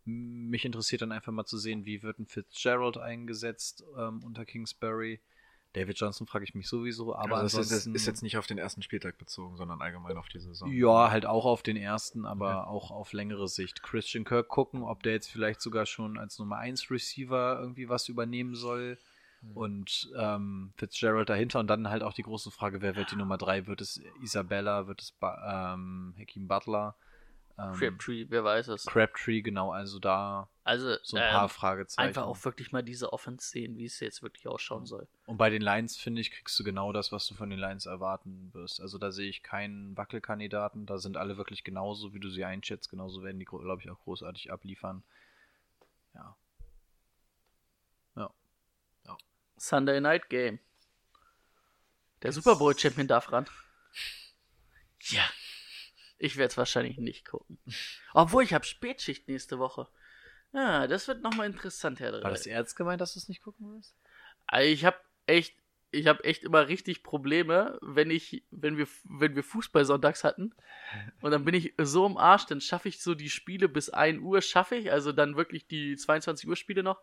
Mich 0.03 0.65
interessiert 0.65 1.01
dann 1.01 1.11
einfach 1.11 1.31
mal 1.31 1.45
zu 1.45 1.57
sehen, 1.57 1.85
wie 1.85 2.03
wird 2.03 2.19
ein 2.19 2.25
Fitzgerald 2.25 2.97
eingesetzt 2.97 3.83
ähm, 3.97 4.21
unter 4.23 4.45
Kingsbury. 4.45 5.19
David 5.73 5.97
Johnson 5.99 6.27
frage 6.27 6.43
ich 6.43 6.53
mich 6.53 6.67
sowieso, 6.67 7.15
aber 7.15 7.37
also 7.37 7.57
das 7.57 7.67
ist, 7.67 7.71
ansonsten 7.71 7.95
ist 7.95 8.05
jetzt 8.05 8.23
nicht 8.23 8.37
auf 8.37 8.47
den 8.47 8.57
ersten 8.57 8.81
Spieltag 8.81 9.17
bezogen, 9.17 9.55
sondern 9.55 9.81
allgemein 9.81 10.17
auf 10.17 10.27
die 10.27 10.39
Saison. 10.39 10.69
ja, 10.71 11.09
halt 11.11 11.25
auch 11.25 11.45
auf 11.45 11.63
den 11.63 11.77
ersten, 11.77 12.25
aber 12.25 12.49
Ja. 12.49 12.63
auch 12.67 12.91
auf 12.91 13.13
längere 13.13 13.47
Sicht. 13.47 13.81
Christian 13.81 14.23
Kirk 14.25 14.49
gucken, 14.49 14.83
ob 14.83 15.01
der 15.03 15.13
jetzt 15.13 15.29
vielleicht 15.29 15.61
sogar 15.61 15.85
schon 15.85 16.17
als 16.17 16.39
Nummer 16.39 16.57
1 16.57 16.91
Receiver 16.91 17.59
irgendwie 17.61 17.87
was 17.89 18.09
übernehmen 18.09 18.55
soll. 18.55 18.97
Hm. 19.41 19.57
Und 19.57 20.11
ähm, 20.17 20.73
Fitzgerald 20.75 21.29
dahinter 21.29 21.59
und 21.59 21.67
dann 21.67 21.89
halt 21.89 22.03
auch 22.03 22.13
die 22.13 22.21
große 22.23 22.51
Frage, 22.51 22.81
wer 22.81 22.95
wird 22.95 23.11
die 23.11 23.15
Nummer 23.15 23.37
3? 23.37 23.65
Wird 23.67 23.81
es 23.81 24.01
Isabella, 24.21 24.87
wird 24.87 25.01
es 25.01 25.11
ba 25.11 25.73
ähm, 25.73 26.13
Hakeem 26.19 26.47
Butler? 26.47 26.95
Ähm, 27.61 27.73
Crabtree, 27.73 28.25
wer 28.29 28.43
weiß 28.43 28.69
es. 28.69 28.85
Crabtree, 28.85 29.41
genau, 29.41 29.71
also 29.71 29.99
da 29.99 30.49
Also 30.63 30.95
so 31.03 31.17
ein 31.17 31.31
paar 31.31 31.43
ähm, 31.43 31.49
Fragezeichen. 31.49 32.07
einfach 32.07 32.23
auch 32.23 32.43
wirklich 32.45 32.71
mal 32.71 32.81
diese 32.81 33.13
Offense 33.13 33.49
sehen, 33.49 33.77
wie 33.77 33.85
es 33.85 33.99
jetzt 33.99 34.23
wirklich 34.23 34.47
ausschauen 34.47 34.85
soll. 34.85 35.07
Und 35.25 35.37
bei 35.37 35.49
den 35.49 35.61
Lions, 35.61 35.97
finde 35.97 36.21
ich, 36.21 36.31
kriegst 36.31 36.57
du 36.59 36.63
genau 36.63 36.91
das, 36.91 37.11
was 37.11 37.27
du 37.27 37.35
von 37.35 37.49
den 37.49 37.59
Lions 37.59 37.85
erwarten 37.85 38.49
wirst. 38.53 38.81
Also 38.81 38.97
da 38.97 39.11
sehe 39.11 39.29
ich 39.29 39.43
keinen 39.43 39.95
Wackelkandidaten. 39.97 40.85
Da 40.85 40.97
sind 40.97 41.17
alle 41.17 41.37
wirklich 41.37 41.63
genauso, 41.63 42.13
wie 42.13 42.19
du 42.19 42.29
sie 42.29 42.45
einschätzt. 42.45 42.89
Genauso 42.89 43.21
werden 43.23 43.39
die, 43.39 43.45
glaube 43.45 43.81
ich, 43.81 43.89
auch 43.89 43.99
großartig 43.99 44.51
abliefern. 44.51 45.03
Ja. 46.15 46.35
Sunday 49.61 50.01
Night 50.01 50.27
Game. 50.29 50.59
Der 52.23 52.31
Super 52.31 52.55
Bowl 52.55 52.77
Champion 52.77 53.07
darf 53.07 53.31
ran. 53.31 53.45
Ja. 55.01 55.23
Ich 56.23 56.37
werde 56.37 56.51
es 56.51 56.57
wahrscheinlich 56.57 56.99
nicht 56.99 57.25
gucken. 57.25 57.57
Obwohl, 58.13 58.43
ich 58.43 58.53
habe 58.53 58.63
Spätschicht 58.63 59.27
nächste 59.27 59.57
Woche. 59.57 59.87
Ja, 60.53 60.85
das 60.85 61.07
wird 61.07 61.23
nochmal 61.23 61.47
interessant, 61.47 61.99
Herr 61.99 62.13
War 62.13 62.21
Drei. 62.21 62.29
das 62.29 62.45
ernst 62.45 62.75
gemeint, 62.75 63.01
dass 63.01 63.13
du 63.13 63.19
es 63.19 63.27
nicht 63.27 63.41
gucken 63.41 63.73
willst? 63.73 63.95
Also 64.45 64.69
ich 64.69 64.85
habe 64.85 64.97
echt, 65.25 65.55
ich 65.89 66.05
habe 66.05 66.23
echt 66.23 66.43
immer 66.43 66.67
richtig 66.67 67.01
Probleme, 67.01 67.79
wenn 67.81 68.11
ich, 68.11 68.43
wenn 68.51 68.77
wir, 68.77 68.87
wenn 69.05 69.35
wir 69.35 69.43
Fußball 69.43 69.83
sonntags 69.83 70.23
hatten. 70.23 70.53
Und 71.21 71.31
dann 71.31 71.43
bin 71.43 71.55
ich 71.55 71.73
so 71.81 72.05
im 72.05 72.17
Arsch, 72.17 72.45
dann 72.45 72.61
schaffe 72.61 72.89
ich 72.89 73.01
so 73.01 73.15
die 73.15 73.31
Spiele 73.31 73.67
bis 73.67 73.89
1 73.89 74.21
Uhr, 74.21 74.43
schaffe 74.43 74.75
ich, 74.75 74.91
also 74.91 75.13
dann 75.13 75.37
wirklich 75.37 75.65
die 75.65 75.95
22 75.95 76.47
Uhr 76.47 76.55
Spiele 76.55 76.83
noch. 76.83 77.01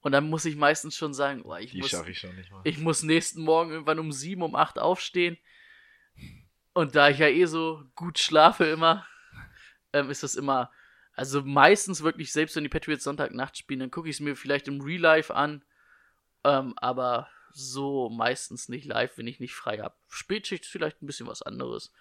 Und 0.00 0.12
dann 0.12 0.30
muss 0.30 0.46
ich 0.46 0.56
meistens 0.56 0.96
schon 0.96 1.12
sagen, 1.12 1.42
oh, 1.44 1.54
ich, 1.56 1.72
Die 1.72 1.80
muss, 1.80 1.92
ich 1.92 2.18
schon 2.18 2.34
nicht 2.36 2.50
mal. 2.50 2.62
ich 2.64 2.78
muss 2.78 3.02
nächsten 3.02 3.42
Morgen 3.42 3.72
irgendwann 3.72 3.98
um 3.98 4.10
7, 4.10 4.40
um 4.42 4.54
8 4.54 4.78
aufstehen. 4.78 5.36
Und 6.74 6.96
da 6.96 7.08
ich 7.08 7.18
ja 7.18 7.28
eh 7.28 7.46
so 7.46 7.84
gut 7.94 8.18
schlafe 8.18 8.64
immer, 8.64 9.06
ähm, 9.92 10.10
ist 10.10 10.22
das 10.22 10.34
immer, 10.34 10.70
also 11.14 11.42
meistens 11.42 12.02
wirklich, 12.02 12.32
selbst 12.32 12.56
wenn 12.56 12.64
die 12.64 12.68
Patriots 12.68 13.04
Sonntagnacht 13.04 13.56
spielen, 13.56 13.80
dann 13.80 13.90
gucke 13.90 14.08
ich 14.08 14.16
es 14.16 14.20
mir 14.20 14.36
vielleicht 14.36 14.66
im 14.68 14.80
Real 14.80 15.00
Life 15.00 15.34
an. 15.34 15.64
Ähm, 16.42 16.74
aber 16.76 17.28
so 17.52 18.10
meistens 18.10 18.68
nicht 18.68 18.84
live, 18.84 19.16
wenn 19.16 19.28
ich 19.28 19.38
nicht 19.38 19.54
frei 19.54 19.78
habe. 19.78 19.94
Spätschicht 20.08 20.64
ist 20.64 20.70
vielleicht 20.70 21.00
ein 21.00 21.06
bisschen 21.06 21.28
was 21.28 21.42
anderes. 21.42 21.92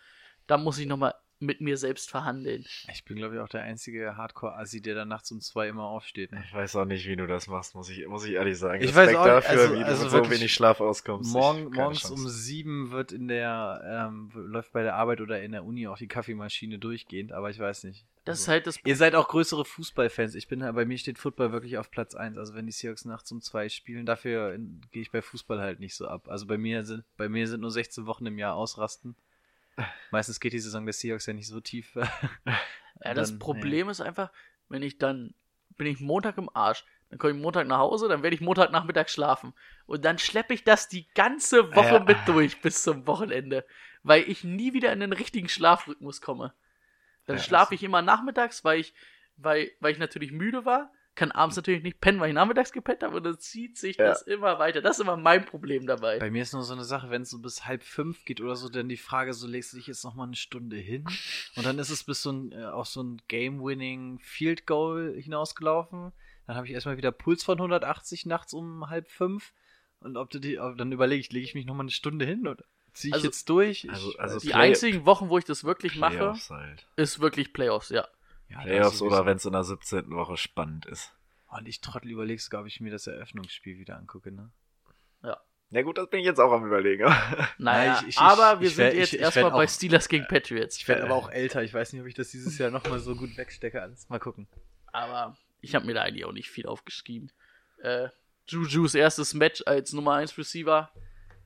Da 0.48 0.58
muss 0.58 0.80
ich 0.80 0.88
nochmal 0.88 1.14
mit 1.46 1.62
mir 1.62 1.78
selbst 1.78 2.10
verhandeln. 2.10 2.66
Ich 2.92 3.06
bin, 3.06 3.18
glaube 3.18 3.36
ich, 3.36 3.42
auch 3.42 3.50
der 3.50 3.62
einzige 3.64 4.18
Hardcore-Assi, 4.18 4.82
der 4.82 4.96
dann 4.96 5.08
nachts 5.10 5.32
um 5.32 5.42
zwei 5.42 5.68
immer 5.68 5.84
aufsteht. 5.84 6.32
Ne? 6.32 6.44
Ich 6.48 6.54
weiß 6.54 6.76
auch 6.78 6.86
nicht, 6.86 7.08
wie 7.08 7.16
du 7.16 7.28
das 7.28 7.48
machst, 7.48 7.76
muss 7.76 7.90
ich, 7.90 8.08
muss 8.08 8.26
ich 8.26 8.34
ehrlich 8.34 8.58
sagen. 8.58 8.82
Ich 8.82 8.90
Respekt 8.96 9.10
weiß 9.10 9.16
auch 9.18 9.26
nicht, 9.26 9.36
dafür, 9.48 9.62
also- 9.62 9.74
wie 9.76 9.80
du 9.80 9.86
also 9.86 10.04
mit 10.04 10.26
so 10.26 10.32
wenig 10.32 10.54
Schlaf 10.54 10.80
auskommst. 10.82 11.32
Morgen, 11.34 11.72
morgens 11.72 12.02
Chance. 12.02 12.14
um 12.14 12.28
sieben 12.30 12.92
wird 12.92 13.12
in 13.12 13.28
der, 13.28 14.10
ähm, 14.10 14.32
läuft 14.34 14.72
bei 14.74 14.84
der 14.84 14.96
Arbeit 14.96 15.22
oder 15.22 15.42
in 15.42 15.52
der 15.52 15.64
Uni 15.66 15.88
auch 15.88 15.98
die 15.98 16.08
Kaffeemaschine 16.08 16.80
durchgehend, 16.80 17.32
aber 17.32 17.50
ich 17.50 17.60
weiß 17.60 17.84
nicht. 17.84 18.06
Das 18.26 18.38
ist 18.40 18.44
Also- 18.44 18.52
halt 18.54 18.68
das 18.68 18.80
Ihr 18.86 18.96
seid 18.96 19.16
auch 19.16 19.28
größere 19.28 19.66
Fußballfans. 19.66 20.36
Ich 20.36 20.48
bin 20.48 20.60
bei 20.60 20.86
mir 20.86 20.98
steht 20.98 21.20
Football 21.20 21.52
wirklich 21.52 21.78
auf 21.78 21.92
Platz 21.92 22.16
1. 22.16 22.38
Also 22.38 22.54
wenn 22.56 22.66
die 22.66 22.72
Seahawks 22.72 23.04
nachts 23.04 23.30
um 23.34 23.42
zwei 23.42 23.68
spielen, 23.68 24.06
dafür 24.06 24.54
in- 24.54 24.80
gehe 24.94 25.02
ich 25.02 25.12
bei 25.12 25.22
Fußball 25.22 25.60
halt 25.60 25.82
nicht 25.82 25.96
so 25.96 26.08
ab. 26.08 26.30
Also 26.30 26.46
bei 26.48 26.58
mir 26.58 26.86
sind 26.86 27.04
bei 27.18 27.28
mir 27.28 27.48
sind 27.50 27.60
nur 27.60 27.72
16 27.72 28.06
Wochen 28.06 28.26
im 28.26 28.38
Jahr 28.38 28.56
ausrasten. 28.56 29.16
Meistens 30.12 30.40
geht 30.40 30.54
die 30.54 30.60
Saison 30.60 30.86
der 30.86 30.94
Seahawks 30.94 31.26
ja 31.26 31.34
nicht 31.34 31.48
so 31.48 31.60
tief. 31.60 31.96
Ja, 33.04 33.14
das 33.16 33.32
Dann, 33.32 33.40
Problem 33.40 33.90
ist 33.90 34.00
einfach, 34.00 34.32
wenn 34.70 34.82
ich 34.82 34.98
dann 34.98 35.34
bin 35.78 35.88
ich 35.88 36.00
Montag 36.00 36.38
im 36.38 36.50
Arsch, 36.56 36.86
dann 37.10 37.20
komme 37.20 37.34
ich 37.34 37.40
Montag 37.42 37.68
nach 37.68 37.80
Hause, 37.80 38.08
dann 38.08 38.24
werde 38.24 38.36
ich 38.36 38.42
Montagnachmittag 38.42 39.10
schlafen 39.10 39.54
und 39.88 40.06
dann 40.06 40.20
schleppe 40.20 40.54
ich 40.54 40.64
das 40.64 40.88
die 40.88 41.08
ganze 41.16 41.76
Woche 41.76 41.96
Ja. 41.96 42.00
mit 42.04 42.18
durch 42.28 42.62
bis 42.62 42.84
zum 42.84 43.06
Wochenende, 43.08 43.66
weil 44.04 44.24
ich 44.30 44.44
nie 44.46 44.74
wieder 44.74 44.94
in 44.94 45.00
den 45.02 45.12
richtigen 45.12 45.50
Schlafrhythmus 45.50 46.22
komme. 46.22 46.54
Dann 47.26 47.38
Ja, 47.38 47.44
schlafe 47.44 47.74
das- 47.74 47.82
ich 47.82 47.84
immer 47.84 48.02
nachmittags, 48.02 48.64
weil 48.64 48.80
ich 48.80 48.94
weil, 49.36 49.72
weil 49.80 49.92
ich 49.92 50.00
natürlich 50.00 50.32
müde 50.32 50.64
war. 50.64 50.92
Kann 51.16 51.32
abends 51.32 51.56
natürlich 51.56 51.84
nicht 51.84 52.02
pennen, 52.02 52.20
weil 52.20 52.30
ich 52.30 52.34
nachmittags 52.34 52.72
gepennt 52.72 53.04
habe 53.04 53.18
und 53.18 53.24
dann 53.24 53.38
zieht 53.38 53.78
sich 53.78 53.98
Ja. 53.98 54.06
das 54.08 54.24
immer 54.24 54.58
weiter. 54.58 54.82
Das 54.82 54.98
ist 54.98 55.02
immer 55.04 55.16
mein 55.16 55.46
Problem 55.46 55.86
dabei. 55.86 56.18
Bei 56.18 56.32
mir 56.32 56.42
ist 56.42 56.54
nur 56.54 56.64
so 56.64 56.74
eine 56.74 56.84
Sache, 56.86 57.12
wenn 57.12 57.22
es 57.22 57.30
so 57.30 57.38
bis 57.40 57.66
halb 57.66 57.84
fünf 57.84 58.26
geht 58.26 58.42
oder 58.42 58.56
so, 58.56 58.68
dann 58.68 58.90
die 58.90 58.98
Frage, 58.98 59.34
so 59.34 59.46
legst 59.48 59.74
du 59.74 59.78
dich 59.78 59.86
jetzt 59.88 60.04
noch 60.04 60.16
mal 60.16 60.24
eine 60.24 60.36
Stunde 60.36 60.76
hin 60.78 61.06
und 61.56 61.66
dann 61.66 61.78
ist 61.78 61.92
es 61.92 62.04
bis 62.04 62.24
so 62.24 62.32
ein, 62.32 62.52
äh, 62.52 62.66
auf 62.66 62.88
so 62.88 63.04
ein 63.04 63.22
Game-Winning 63.28 64.18
Field 64.20 64.66
Goal 64.66 65.14
hinausgelaufen. 65.22 66.14
Dann 66.48 66.56
habe 66.56 66.66
ich 66.68 66.74
erstmal 66.74 66.98
wieder 66.98 67.12
Puls 67.12 67.44
von 67.44 67.60
180 67.60 68.26
nachts 68.26 68.54
um 68.54 68.90
halb 68.90 69.08
fünf 69.10 69.54
und 70.00 70.18
ob 70.18 70.32
du 70.32 70.40
die, 70.40 70.60
ob, 70.60 70.78
dann 70.78 70.92
überlege 70.92 71.20
ich, 71.22 71.32
lege 71.32 71.46
ich 71.46 71.54
mich 71.54 71.66
noch 71.66 71.76
mal 71.76 71.82
eine 71.84 71.92
Stunde 71.92 72.26
hin 72.26 72.48
oder 72.48 72.64
ziehe 72.94 73.10
ich 73.10 73.14
Also- 73.14 73.28
jetzt 73.28 73.48
durch? 73.50 73.88
Also- 73.90 74.10
ich, 74.10 74.20
also 74.20 74.40
Die 74.40 74.48
Play- 74.50 74.56
einzigen 74.58 75.06
Wochen, 75.06 75.30
wo 75.30 75.38
ich 75.38 75.46
das 75.46 75.64
wirklich 75.64 75.96
mache, 75.96 76.18
Playoffs 76.18 76.50
halt. 76.50 76.88
ist 76.96 77.20
wirklich 77.20 77.54
Playoffs, 77.54 77.90
ja. 77.90 78.08
Ja, 78.54 78.62
Playoffs 78.62 79.02
oder 79.02 79.26
wenn 79.26 79.38
es 79.38 79.46
in 79.46 79.52
der 79.54 79.64
17. 79.64 80.10
Woche 80.12 80.38
spannend 80.38 80.86
ist. 80.86 81.14
Und 81.50 81.68
ich 81.68 81.82
trottel 81.82 82.10
überlegst, 82.12 82.54
ob 82.54 82.66
ich 82.66 82.80
mir 82.82 82.92
das 82.92 83.06
Eröffnungsspiel 83.08 83.78
wieder 83.78 83.98
angucke, 83.98 84.32
ne? 84.32 84.52
Na 85.76 85.82
gut, 85.82 85.98
das 85.98 86.08
bin 86.08 86.20
ich 86.20 86.26
jetzt 86.28 86.40
auch 86.40 86.52
am 86.52 86.68
überlegen. 86.68 87.04
Naja, 87.58 88.00
ich- 88.04 88.10
ich- 88.10 88.18
aber 88.20 88.56
ich- 88.56 88.60
wir 88.60 88.70
sind 88.70 88.94
jetzt 88.96 89.08
ich- 89.08 89.14
ich 89.16 89.20
erstmal 89.22 89.50
bei 89.50 89.66
Steelers 89.66 90.08
gegen 90.08 90.28
Patriots. 90.28 90.78
Ich 90.78 90.88
werde 90.88 91.04
aber 91.06 91.16
auch 91.16 91.32
älter. 91.32 91.64
Ich 91.64 91.74
weiß 91.74 91.94
nicht, 91.94 92.02
ob 92.04 92.08
ich 92.08 92.14
das 92.14 92.30
dieses 92.30 92.60
Jahr 92.60 92.70
noch 92.70 92.88
mal 92.88 93.00
so 93.00 93.16
gut 93.16 93.36
wegstecke. 93.38 93.82
Alles 93.82 94.08
mal 94.08 94.20
gucken. 94.20 94.48
Aber 94.92 95.36
ich 95.62 95.74
habe 95.74 95.88
mir 95.88 95.96
da 95.96 96.04
eigentlich 96.04 96.26
auch 96.26 96.32
nicht 96.32 96.52
viel 96.52 96.68
aufgeschrieben. 96.68 97.32
Äh, 97.82 98.10
Juju's 98.46 98.94
erstes 98.94 99.34
Match 99.34 99.64
als 99.66 99.94
Nummer 99.94 100.14
1 100.14 100.38
Receiver 100.38 100.92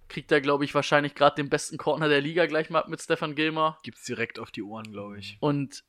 kriegt 0.09 0.29
er, 0.33 0.41
glaube 0.41 0.65
ich, 0.65 0.75
wahrscheinlich 0.75 1.15
gerade 1.15 1.37
den 1.37 1.47
besten 1.49 1.77
Corner 1.77 2.09
der 2.09 2.19
Liga 2.19 2.47
gleich 2.47 2.69
mal 2.69 2.79
ab 2.79 2.89
mit 2.89 3.01
Stefan 3.01 3.33
Gilmer. 3.33 3.77
Gibt's 3.83 4.03
direkt 4.03 4.39
auf 4.39 4.51
die 4.51 4.61
Ohren, 4.63 4.91
glaube 4.91 5.19
ich. 5.19 5.37
Und 5.39 5.85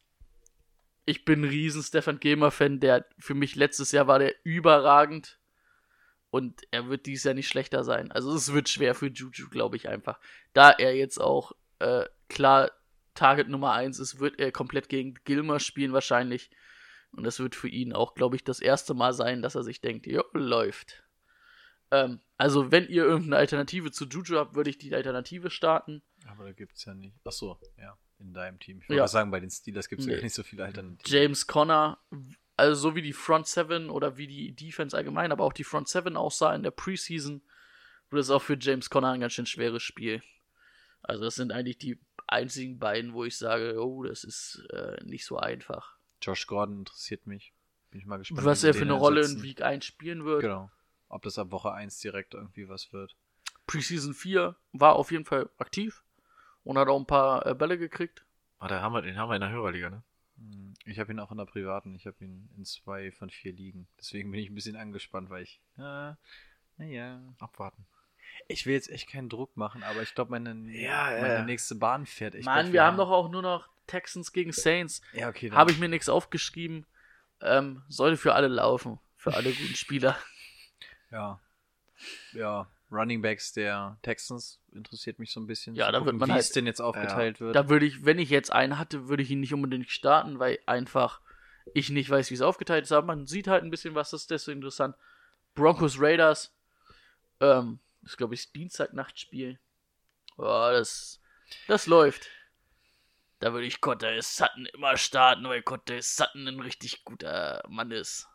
ich 1.09 1.25
bin 1.25 1.41
ein 1.41 1.49
riesen 1.49 1.83
Stefan 1.83 2.21
Gilmer-Fan, 2.21 2.81
der 2.81 3.07
für 3.19 3.33
mich 3.33 3.57
letztes 3.57 3.93
Jahr 3.93 4.07
war 4.07 4.19
der 4.19 4.35
überragend. 4.45 5.39
Und 6.31 6.61
er 6.71 6.91
wird 6.91 7.07
dieses 7.07 7.25
Jahr 7.25 7.35
nicht 7.35 7.49
schlechter 7.49 7.83
sein. 7.83 8.13
Also 8.13 8.35
es 8.35 8.53
wird 8.53 8.69
schwer 8.69 8.95
für 8.95 9.07
Juju, 9.07 9.49
glaube 9.49 9.77
ich 9.77 9.89
einfach. 9.89 10.21
Da 10.53 10.71
er 10.71 10.95
jetzt 10.95 11.19
auch 11.19 11.53
äh, 11.79 12.05
klar 12.29 12.71
Target 13.15 13.49
Nummer 13.49 13.73
1 13.73 13.99
ist, 13.99 14.21
wird 14.21 14.39
er 14.39 14.53
komplett 14.53 14.91
gegen 14.91 15.15
Gilmer 15.25 15.61
spielen 15.61 15.95
wahrscheinlich. 15.95 16.51
Und 17.13 17.25
das 17.25 17.41
wird 17.41 17.55
für 17.55 17.69
ihn 17.69 17.95
auch, 17.95 18.15
glaube 18.15 18.37
ich, 18.37 18.45
das 18.45 18.61
erste 18.61 18.93
Mal 18.93 19.15
sein, 19.15 19.41
dass 19.41 19.55
er 19.55 19.63
sich 19.63 19.81
denkt, 19.81 20.07
jo, 20.07 20.23
läuft. 20.35 21.03
Ähm, 21.91 22.21
also 22.37 22.71
wenn 22.71 22.87
ihr 22.87 23.05
irgendeine 23.05 23.39
Alternative 23.39 23.91
zu 23.91 24.07
Juju 24.07 24.37
habt, 24.37 24.55
würde 24.55 24.69
ich 24.69 24.77
die 24.77 24.95
Alternative 24.95 25.49
starten. 25.49 26.03
Aber 26.27 26.45
da 26.45 26.53
gibt's 26.53 26.85
ja 26.85 26.93
nicht. 26.93 27.17
Ach 27.25 27.33
so, 27.33 27.59
ja. 27.79 27.97
In 28.21 28.35
deinem 28.35 28.59
Team. 28.59 28.79
Ich 28.79 28.89
wollte 28.89 28.97
Ja. 28.99 29.03
mal 29.05 29.09
sagen, 29.09 29.31
bei 29.31 29.41
den 29.41 29.51
Steelers 29.51 29.89
gibt's 29.89 30.07
Nee. 30.07 30.17
ja 30.17 30.23
nicht 30.23 30.35
so 30.35 30.43
viele 30.43 30.65
Alternativen. 30.65 31.05
James 31.07 31.47
Conner, 31.47 31.99
also 32.57 32.75
so 32.75 32.95
wie 32.97 33.03
die 33.03 33.13
Front 33.13 33.47
Seven 33.47 33.91
oder 33.91 34.17
wie 34.17 34.27
die 34.27 34.53
Defense 34.53 34.97
allgemein, 34.97 35.31
aber 35.31 35.45
auch 35.45 35.53
die 35.53 35.65
Front 35.65 35.89
Seven 35.89 36.17
aussah 36.17 36.55
in 36.55 36.63
der 36.65 36.73
Preseason, 36.73 37.43
wird 38.11 38.23
es 38.23 38.31
auch 38.31 38.43
für 38.43 38.57
James 38.59 38.91
Conner 38.91 39.13
ein 39.13 39.21
ganz 39.21 39.35
schön 39.35 39.47
schweres 39.47 39.83
Spiel. 39.83 40.23
Also 41.03 41.25
das 41.25 41.37
sind 41.37 41.53
eigentlich 41.53 41.79
die 41.79 42.01
einzigen 42.27 42.79
beiden, 42.79 43.13
wo 43.13 43.25
ich 43.25 43.37
sage, 43.39 43.81
oh, 43.81 44.03
das 44.03 44.25
ist 44.25 44.67
äh, 44.71 44.97
nicht 45.05 45.25
so 45.25 45.39
einfach. 45.39 45.97
Josh 46.21 46.47
Gordon 46.49 46.79
interessiert 46.81 47.27
mich. 47.27 47.53
Bin 47.91 48.01
ich 48.01 48.07
mal 48.07 48.17
gespannt. 48.19 48.45
Was 48.45 48.65
er 48.65 48.75
für 48.75 48.83
eine 48.83 48.93
Rolle 48.95 49.25
in 49.25 49.43
Week 49.43 49.63
1 49.63 49.85
spielen 49.85 50.25
wird. 50.25 50.41
Genau. 50.43 50.71
Ob 51.09 51.23
das 51.23 51.39
ab 51.39 51.53
Woche 51.53 51.73
1 51.73 52.01
direkt 52.01 52.35
irgendwie 52.35 52.69
was 52.69 52.93
wird. 52.93 53.17
Preseason 53.67 54.13
4 54.13 54.57
war 54.73 54.97
auf 54.97 55.11
jeden 55.13 55.25
Fall 55.25 55.49
aktiv 55.59 56.03
und 56.69 56.77
hat 56.79 56.89
auch 56.89 56.99
ein 56.99 57.07
paar 57.07 57.47
äh, 57.47 57.55
Bälle 57.55 57.79
gekriegt. 57.79 58.25
Ah, 58.59 58.69
da 58.69 58.83
haben 58.83 58.93
wir, 58.93 59.01
den 59.03 59.17
haben 59.17 59.31
wir 59.31 59.37
in 59.37 59.41
der 59.41 59.51
Hörerliga, 59.51 59.89
ne? 59.89 60.03
Hm, 60.37 60.75
Ich 60.85 60.99
habe 60.99 61.11
ihn 61.13 61.19
auch 61.19 61.31
in 61.31 61.39
der 61.39 61.47
privaten. 61.47 61.95
Ich 61.95 62.07
habe 62.07 62.17
ihn 62.23 62.49
in 62.57 62.65
zwei 62.65 63.11
von 63.11 63.31
vier 63.31 63.53
liegen. 63.55 63.89
Deswegen 63.99 64.31
bin 64.31 64.41
ich 64.41 64.51
ein 64.51 64.55
bisschen 64.55 64.77
angespannt, 64.77 65.31
weil 65.31 65.45
ich. 65.45 65.61
Äh, 65.79 66.13
naja. 66.77 67.21
Abwarten. 67.39 67.87
Ich 68.49 68.67
will 68.67 68.75
jetzt 68.75 68.91
echt 68.91 69.09
keinen 69.11 69.29
Druck 69.31 69.57
machen, 69.57 69.83
aber 69.83 70.03
ich 70.03 70.15
glaube, 70.15 70.31
meine, 70.31 70.51
Ja, 70.71 71.05
meine 71.07 71.35
ja. 71.35 71.43
nächste 71.45 71.75
Bahn 71.75 72.05
fährt 72.05 72.35
echt. 72.35 72.45
Mann, 72.45 72.73
wir 72.73 72.85
haben 72.85 72.97
doch 72.99 73.11
auch 73.11 73.31
nur 73.31 73.43
noch 73.43 73.67
Texans 73.87 74.33
gegen 74.33 74.53
Saints. 74.53 75.01
Ja, 75.15 75.29
okay. 75.31 75.51
Habe 75.51 75.71
ich 75.73 75.79
mir 75.79 75.89
nichts 75.89 76.09
aufgeschrieben. 76.11 76.85
Ähm, 77.41 77.83
sollte 77.89 78.17
für 78.19 78.35
alle 78.35 78.49
laufen. 78.49 78.99
Für 79.17 79.35
alle 79.35 79.51
guten 79.53 79.75
Spieler. 79.75 80.17
Ja. 81.11 81.41
Ja. 82.33 82.69
Running 82.91 83.21
Backs 83.23 83.53
der 83.53 83.99
Texans 84.03 84.61
interessiert 84.73 85.19
mich 85.19 85.31
so 85.33 85.41
ein 85.41 85.47
bisschen. 85.47 85.75
Ja, 85.75 85.87
da 85.93 85.99
wird 85.99 86.05
gucken, 86.07 86.19
man 86.21 86.29
wie 86.29 86.33
halt- 86.33 86.43
es 86.43 86.51
denn 86.53 86.67
jetzt 86.67 86.81
aufgeteilt 86.81 87.41
wird. 87.41 87.55
Da 87.55 87.69
würde 87.69 87.87
ich, 87.87 88.05
wenn 88.05 88.19
ich 88.19 88.31
jetzt 88.31 88.51
einen 88.53 88.79
hatte, 88.79 89.09
würde 89.09 89.23
ich 89.23 89.31
ihn 89.31 89.41
nicht 89.41 89.53
unbedingt 89.55 89.91
starten, 89.91 90.39
weil 90.39 90.59
einfach 90.67 91.21
ich 91.75 91.91
nicht 91.91 92.09
weiß, 92.09 92.31
wie 92.31 92.35
es 92.35 92.41
aufgeteilt 92.41 92.85
ist. 92.85 92.93
Aber 92.93 93.07
man 93.07 93.27
sieht 93.27 93.47
halt 93.47 93.63
ein 93.63 93.71
bisschen, 93.71 93.95
was 93.95 94.11
das 94.11 94.23
ist 94.23 94.31
deswegen 94.31 94.59
interessant. 94.59 94.97
Broncos 95.55 96.01
Raiders. 96.01 96.55
Ähm, 97.41 97.79
das 98.03 98.13
ist, 98.13 98.17
glaube 98.17 98.35
ich, 98.35 98.53
Dienstag-Nachtspiel. 98.53 99.59
Ja, 100.39 100.73
das, 100.73 101.21
das 101.67 101.87
läuft. 101.87 102.29
Da 103.41 103.53
würde 103.53 103.67
ich 103.67 103.81
Cotter 103.81 104.21
Sutton 104.23 104.67
immer 104.67 104.97
starten, 104.97 105.45
weil 105.45 105.63
Cotter 105.63 106.01
Sutton 106.01 106.49
ein 106.49 106.61
richtig 106.61 107.05
guter 107.05 107.63
Mann 107.69 107.91
ist. 107.91 108.27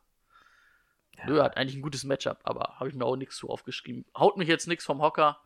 Nö, 1.25 1.41
hat 1.41 1.57
eigentlich 1.57 1.75
ein 1.75 1.81
gutes 1.81 2.03
Matchup, 2.03 2.39
aber 2.43 2.79
habe 2.79 2.89
ich 2.89 2.95
mir 2.95 3.05
auch 3.05 3.15
nichts 3.15 3.37
zu 3.37 3.49
aufgeschrieben. 3.49 4.05
Haut 4.17 4.37
mich 4.37 4.47
jetzt 4.47 4.67
nichts 4.67 4.85
vom 4.85 5.01
Hocker. 5.01 5.39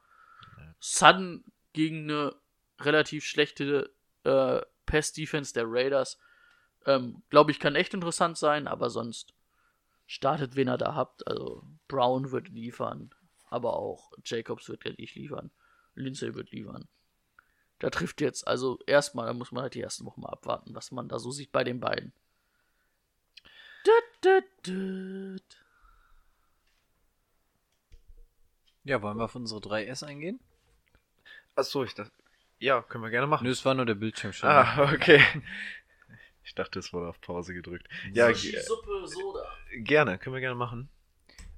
Sutton 0.79 1.43
gegen 1.73 2.03
eine 2.03 2.35
relativ 2.79 3.25
schlechte 3.25 3.91
äh, 4.23 4.61
Pass-Defense 4.85 5.53
der 5.53 5.65
Raiders. 5.67 6.17
Ähm, 6.85 7.21
Glaube 7.29 7.51
ich, 7.51 7.59
kann 7.59 7.75
echt 7.75 7.93
interessant 7.93 8.37
sein, 8.37 8.67
aber 8.67 8.89
sonst 8.89 9.33
startet, 10.07 10.55
wen 10.55 10.69
ihr 10.69 10.77
da 10.77 10.95
habt. 10.95 11.27
Also 11.27 11.63
Brown 11.87 12.31
wird 12.31 12.49
liefern, 12.49 13.11
aber 13.49 13.73
auch 13.73 14.11
Jacobs 14.25 14.69
wird 14.69 14.85
nicht 14.97 15.15
liefern. 15.15 15.51
Lindsay 15.95 16.33
wird 16.33 16.51
liefern. 16.51 16.87
Da 17.79 17.89
trifft 17.89 18.21
jetzt, 18.21 18.47
also 18.47 18.79
erstmal, 18.87 19.27
da 19.27 19.33
muss 19.33 19.51
man 19.51 19.63
halt 19.63 19.75
die 19.75 19.81
ersten 19.81 20.05
Wochen 20.05 20.21
mal 20.21 20.29
abwarten, 20.29 20.73
was 20.73 20.91
man 20.91 21.07
da 21.07 21.19
so 21.19 21.31
sieht 21.31 21.51
bei 21.51 21.63
den 21.63 21.79
beiden. 21.79 22.11
Düt, 23.87 24.23
düt, 24.25 24.67
düt. 24.67 25.57
ja, 28.83 29.01
wollen 29.01 29.17
wir 29.17 29.25
auf 29.25 29.35
unsere 29.35 29.59
3S 29.61 30.03
eingehen? 30.05 30.39
Achso, 31.55 31.83
ich 31.83 31.93
dachte. 31.95 32.11
Ja, 32.59 32.81
können 32.81 33.03
wir 33.03 33.11
gerne 33.11 33.27
machen. 33.27 33.45
Nö, 33.45 33.51
es 33.51 33.63
war 33.65 33.73
nur 33.75 33.85
der 33.85 33.95
Bildschirm 33.95 34.33
schon. 34.33 34.49
Ah, 34.49 34.91
okay. 34.93 35.21
Ich 36.43 36.55
dachte, 36.55 36.79
es 36.79 36.93
wurde 36.93 37.09
auf 37.09 37.19
Pause 37.19 37.53
gedrückt. 37.53 37.89
Ja, 38.13 38.29
Sushi, 38.33 38.57
Suppe, 38.61 39.05
Soda. 39.05 39.43
gerne, 39.79 40.17
können 40.17 40.33
wir 40.33 40.39
gerne 40.39 40.55
machen. 40.55 40.87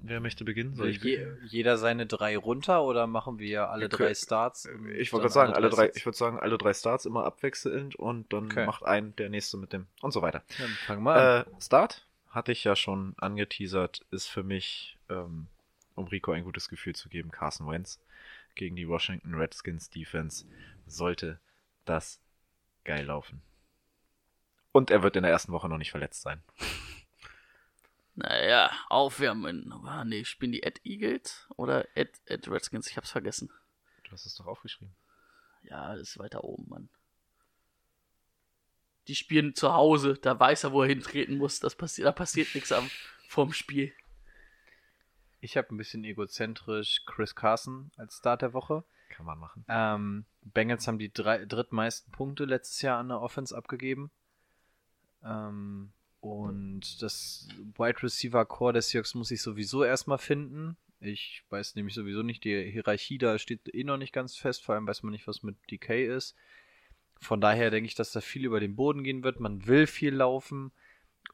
Wer 0.00 0.18
möchte 0.18 0.44
beginnen? 0.44 0.74
Soll 0.74 0.88
ich 0.88 1.00
Je, 1.00 1.18
beginnen? 1.18 1.46
jeder 1.46 1.78
seine 1.78 2.06
drei 2.06 2.36
runter 2.36 2.82
oder 2.82 3.06
machen 3.06 3.38
wir 3.38 3.70
alle 3.70 3.82
Wir 3.82 3.88
drei 3.88 3.96
können- 4.06 4.14
Starts? 4.16 4.68
Ich 4.98 5.12
wollte 5.12 5.22
gerade 5.28 5.32
sagen, 5.32 5.52
alle 5.52 5.70
drei, 5.70 5.92
ich 5.94 6.04
würde 6.04 6.18
sagen, 6.18 6.40
alle 6.40 6.58
drei 6.58 6.74
Starts 6.74 7.06
immer 7.06 7.24
abwechselnd 7.24 7.94
und 7.94 8.32
dann 8.32 8.46
Okay. 8.46 8.66
macht 8.66 8.82
ein 8.82 9.14
der 9.14 9.28
nächste 9.30 9.58
mit 9.58 9.72
dem 9.72 9.86
und 10.02 10.10
so 10.10 10.22
weiter. 10.22 10.42
Dann 10.58 10.70
fangen 10.86 11.04
wir 11.04 11.14
an. 11.14 11.46
Äh, 11.46 11.62
Start 11.62 12.04
hatte 12.30 12.52
ich 12.52 12.64
ja 12.64 12.76
schon 12.76 13.14
angeteasert, 13.18 14.06
ist 14.10 14.28
für 14.28 14.42
mich, 14.42 14.96
ähm, 15.08 15.48
um 15.94 16.06
Rico 16.06 16.32
ein 16.32 16.44
gutes 16.44 16.68
Gefühl 16.68 16.94
zu 16.94 17.08
geben, 17.08 17.30
Carson 17.30 17.68
Wentz 17.68 18.00
gegen 18.54 18.76
die 18.76 18.88
Washington 18.88 19.34
Redskins 19.34 19.90
Defense 19.90 20.44
sollte 20.86 21.38
das 21.84 22.20
geil 22.84 23.04
laufen. 23.06 23.42
Und 24.72 24.90
er 24.90 25.02
wird 25.02 25.16
in 25.16 25.22
der 25.22 25.32
ersten 25.32 25.52
Woche 25.52 25.68
noch 25.68 25.78
nicht 25.78 25.90
verletzt 25.90 26.22
sein. 26.22 26.42
Naja, 28.14 28.70
aufwärmen. 28.88 29.72
Ah, 29.84 30.04
nee, 30.04 30.24
spielen 30.24 30.52
die 30.52 30.62
Ed 30.62 30.80
Eagles 30.84 31.48
oder 31.56 31.86
Ed, 31.96 32.20
Ed 32.26 32.48
Redskins? 32.48 32.88
Ich 32.88 32.96
hab's 32.96 33.10
vergessen. 33.10 33.50
Du 34.04 34.12
hast 34.12 34.26
es 34.26 34.34
doch 34.34 34.46
aufgeschrieben. 34.46 34.94
Ja, 35.62 35.94
das 35.94 36.10
ist 36.10 36.18
weiter 36.18 36.44
oben, 36.44 36.68
Mann. 36.68 36.88
Die 39.10 39.16
spielen 39.16 39.56
zu 39.56 39.74
Hause, 39.74 40.14
da 40.22 40.38
weiß 40.38 40.62
er, 40.62 40.72
wo 40.72 40.82
er 40.82 40.88
hintreten 40.88 41.36
muss. 41.36 41.58
Das 41.58 41.74
passiert, 41.74 42.06
da 42.06 42.12
passiert 42.12 42.54
nichts 42.54 42.70
am 42.70 42.88
vorm 43.26 43.52
Spiel. 43.52 43.92
Ich 45.40 45.56
habe 45.56 45.74
ein 45.74 45.76
bisschen 45.76 46.04
egozentrisch 46.04 47.02
Chris 47.06 47.34
Carson 47.34 47.90
als 47.96 48.18
Start 48.18 48.42
der 48.42 48.52
Woche. 48.52 48.84
Kann 49.08 49.26
man 49.26 49.40
machen. 49.40 49.64
Ähm, 49.68 50.26
Bengals 50.42 50.86
haben 50.86 51.00
die 51.00 51.12
drei, 51.12 51.44
drittmeisten 51.44 52.12
Punkte 52.12 52.44
letztes 52.44 52.82
Jahr 52.82 53.00
an 53.00 53.08
der 53.08 53.20
Offense 53.20 53.56
abgegeben. 53.56 54.12
Ähm, 55.24 55.90
und 56.20 57.02
das 57.02 57.48
Wide 57.78 58.04
Receiver 58.04 58.44
Core 58.44 58.74
der 58.74 58.82
Seahawks 58.82 59.16
muss 59.16 59.32
ich 59.32 59.42
sowieso 59.42 59.82
erstmal 59.82 60.18
finden. 60.18 60.76
Ich 61.00 61.42
weiß 61.50 61.74
nämlich 61.74 61.96
sowieso 61.96 62.22
nicht, 62.22 62.44
die 62.44 62.70
Hierarchie 62.70 63.18
da 63.18 63.40
steht 63.40 63.74
eh 63.74 63.82
noch 63.82 63.96
nicht 63.96 64.12
ganz 64.12 64.36
fest. 64.36 64.64
Vor 64.64 64.76
allem 64.76 64.86
weiß 64.86 65.02
man 65.02 65.10
nicht, 65.10 65.26
was 65.26 65.42
mit 65.42 65.56
DK 65.68 66.06
ist. 66.06 66.36
Von 67.20 67.40
daher 67.40 67.70
denke 67.70 67.86
ich, 67.86 67.94
dass 67.94 68.12
da 68.12 68.20
viel 68.20 68.44
über 68.44 68.60
den 68.60 68.76
Boden 68.76 69.04
gehen 69.04 69.22
wird. 69.22 69.40
Man 69.40 69.66
will 69.66 69.86
viel 69.86 70.14
laufen. 70.14 70.72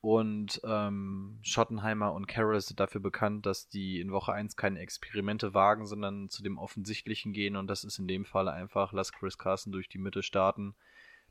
Und 0.00 0.60
ähm, 0.64 1.38
Schottenheimer 1.42 2.12
und 2.12 2.26
Carroll 2.26 2.60
sind 2.60 2.78
dafür 2.80 3.00
bekannt, 3.00 3.46
dass 3.46 3.68
die 3.68 4.00
in 4.00 4.12
Woche 4.12 4.32
1 4.32 4.56
keine 4.56 4.80
Experimente 4.80 5.54
wagen, 5.54 5.86
sondern 5.86 6.28
zu 6.28 6.42
dem 6.42 6.58
Offensichtlichen 6.58 7.32
gehen. 7.32 7.56
Und 7.56 7.66
das 7.68 7.82
ist 7.82 7.98
in 7.98 8.06
dem 8.06 8.24
Fall 8.24 8.48
einfach, 8.48 8.92
lass 8.92 9.12
Chris 9.12 9.38
Carson 9.38 9.72
durch 9.72 9.88
die 9.88 9.98
Mitte 9.98 10.22
starten. 10.22 10.74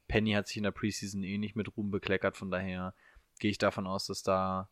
Penny 0.07 0.33
hat 0.33 0.47
sich 0.47 0.57
in 0.57 0.63
der 0.63 0.71
Preseason 0.71 1.23
eh 1.23 1.37
nicht 1.37 1.55
mit 1.55 1.75
Ruhm 1.75 1.91
bekleckert, 1.91 2.37
von 2.37 2.51
daher 2.51 2.93
gehe 3.39 3.51
ich 3.51 3.57
davon 3.57 3.87
aus, 3.87 4.05
dass 4.07 4.23
da 4.23 4.69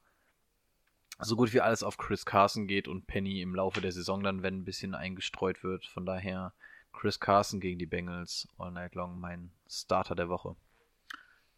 so 1.20 1.36
gut 1.36 1.54
wie 1.54 1.62
alles 1.62 1.84
auf 1.84 1.98
Chris 1.98 2.26
Carson 2.26 2.68
geht 2.68 2.88
und 2.88 3.08
Penny 3.08 3.42
im 3.42 3.56
Laufe 3.56 3.82
der 3.82 3.92
Saison 3.92 4.24
dann, 4.24 4.44
wenn 4.44 4.60
ein 4.60 4.66
bisschen 4.66 4.96
eingestreut 4.96 5.64
wird. 5.64 5.86
Von 5.86 6.06
daher 6.06 6.54
Chris 6.94 7.20
Carson 7.20 7.60
gegen 7.60 7.80
die 7.80 7.86
Bengals 7.86 8.48
all 8.58 8.72
night 8.72 8.96
long 8.96 9.20
mein 9.20 9.52
Starter 9.70 10.16
der 10.16 10.30
Woche. 10.30 10.56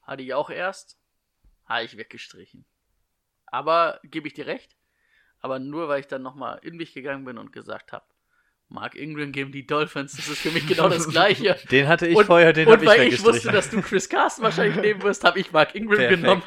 Hatte 0.01 0.23
ich 0.23 0.33
auch 0.33 0.49
erst, 0.49 0.97
habe 1.65 1.83
ich 1.83 1.97
weggestrichen. 1.97 2.65
Aber 3.45 3.99
gebe 4.03 4.27
ich 4.27 4.33
dir 4.33 4.47
recht, 4.47 4.75
aber 5.39 5.59
nur 5.59 5.87
weil 5.87 5.99
ich 5.99 6.07
dann 6.07 6.21
nochmal 6.21 6.59
in 6.63 6.77
mich 6.77 6.93
gegangen 6.93 7.25
bin 7.25 7.37
und 7.37 7.53
gesagt 7.53 7.91
habe, 7.91 8.05
Mark 8.67 8.95
Ingram 8.95 9.31
gegen 9.31 9.51
die 9.51 9.65
Dolphins, 9.65 10.15
das 10.15 10.27
ist 10.27 10.41
für 10.41 10.51
mich 10.51 10.67
genau 10.67 10.89
das 10.89 11.07
Gleiche. 11.07 11.57
Den 11.71 11.87
hatte 11.87 12.07
ich 12.07 12.17
und, 12.17 12.25
vorher, 12.25 12.51
den 12.51 12.67
Und 12.67 12.73
habe 12.73 12.83
ich 12.83 12.89
weil 12.89 13.07
ich 13.07 13.23
wusste, 13.23 13.51
dass 13.51 13.69
du 13.69 13.81
Chris 13.81 14.09
Carson 14.09 14.43
wahrscheinlich 14.43 14.77
nehmen 14.77 15.03
wirst, 15.03 15.23
habe 15.23 15.39
ich 15.39 15.51
Mark 15.51 15.75
Ingram 15.75 15.97
Perfekt. 15.97 16.21
genommen. 16.21 16.43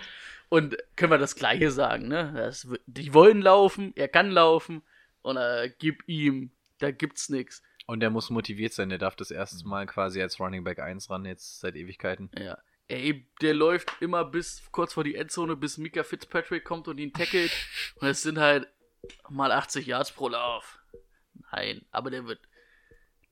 Und 0.49 0.77
können 0.97 1.13
wir 1.13 1.19
das 1.19 1.37
Gleiche 1.37 1.71
sagen, 1.71 2.09
ne? 2.09 2.33
Das, 2.35 2.67
die 2.87 3.13
wollen 3.13 3.43
laufen, 3.43 3.93
er 3.95 4.09
kann 4.09 4.31
laufen 4.31 4.83
und 5.23 5.37
äh, 5.37 5.71
gib 5.79 6.03
ihm, 6.09 6.51
da 6.79 6.91
gibt's 6.91 7.29
nix. 7.29 7.63
Und 7.89 8.01
der 8.01 8.11
muss 8.11 8.29
motiviert 8.29 8.75
sein, 8.75 8.91
der 8.91 8.99
darf 8.99 9.17
das 9.17 9.31
erste 9.31 9.67
Mal 9.67 9.87
quasi 9.87 10.21
als 10.21 10.39
Running 10.39 10.63
Back 10.63 10.79
1 10.79 11.09
ran, 11.09 11.25
jetzt 11.25 11.61
seit 11.61 11.75
Ewigkeiten. 11.75 12.31
Ja. 12.39 12.59
Ey, 12.87 13.27
der 13.41 13.55
läuft 13.55 13.91
immer 14.03 14.27
bis 14.27 14.63
kurz 14.73 14.93
vor 14.93 15.05
die 15.05 15.15
Endzone, 15.15 15.57
bis 15.57 15.79
Mika 15.79 16.03
Fitzpatrick 16.03 16.65
kommt 16.65 16.87
und 16.87 16.99
ihn 16.99 17.15
tackelt. 17.15 17.51
Und 17.97 18.09
es 18.09 18.23
sind 18.23 18.37
halt 18.37 18.69
mal 19.31 19.53
80 19.53 19.87
Yards 19.87 20.13
pro 20.13 20.29
Lauf. 20.29 20.79
Nein, 21.51 21.87
aber 21.91 22.11
der 22.11 22.27
wird, 22.27 22.47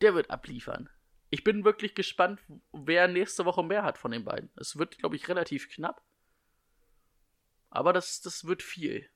der 0.01 0.15
wird 0.15 0.31
abliefern. 0.31 0.89
Ich 1.28 1.45
bin 1.45 1.66
wirklich 1.66 1.95
gespannt, 1.95 2.41
wer 2.73 3.09
nächste 3.09 3.45
Woche 3.45 3.62
mehr 3.62 3.83
hat 3.83 3.99
von 3.99 4.11
den 4.11 4.24
beiden. 4.24 4.49
Es 4.57 4.78
wird, 4.78 4.97
glaube 4.97 5.16
ich, 5.16 5.28
relativ 5.28 5.69
knapp. 5.69 6.03
Aber 7.69 7.93
das, 7.93 8.23
das 8.23 8.47
wird 8.47 8.62
viel. 8.62 9.07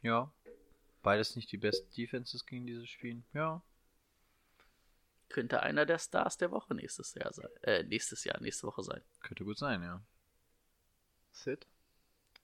Ja. 0.00 0.34
Beides 1.04 1.36
nicht 1.36 1.52
die 1.52 1.58
besten 1.58 1.88
Defenses 1.94 2.46
gegen 2.46 2.66
dieses 2.66 2.88
Spiel. 2.88 3.22
Ja. 3.32 3.62
Könnte 5.32 5.62
einer 5.62 5.86
der 5.86 5.98
Stars 5.98 6.36
der 6.36 6.50
Woche 6.50 6.74
nächstes 6.74 7.14
Jahr 7.14 7.32
sein. 7.32 7.48
Äh, 7.62 7.84
nächstes 7.84 8.24
Jahr, 8.24 8.38
nächste 8.40 8.66
Woche 8.66 8.82
sein. 8.82 9.00
Könnte 9.20 9.44
gut 9.44 9.58
sein, 9.58 9.82
ja. 9.82 10.02
Sid? 11.32 11.66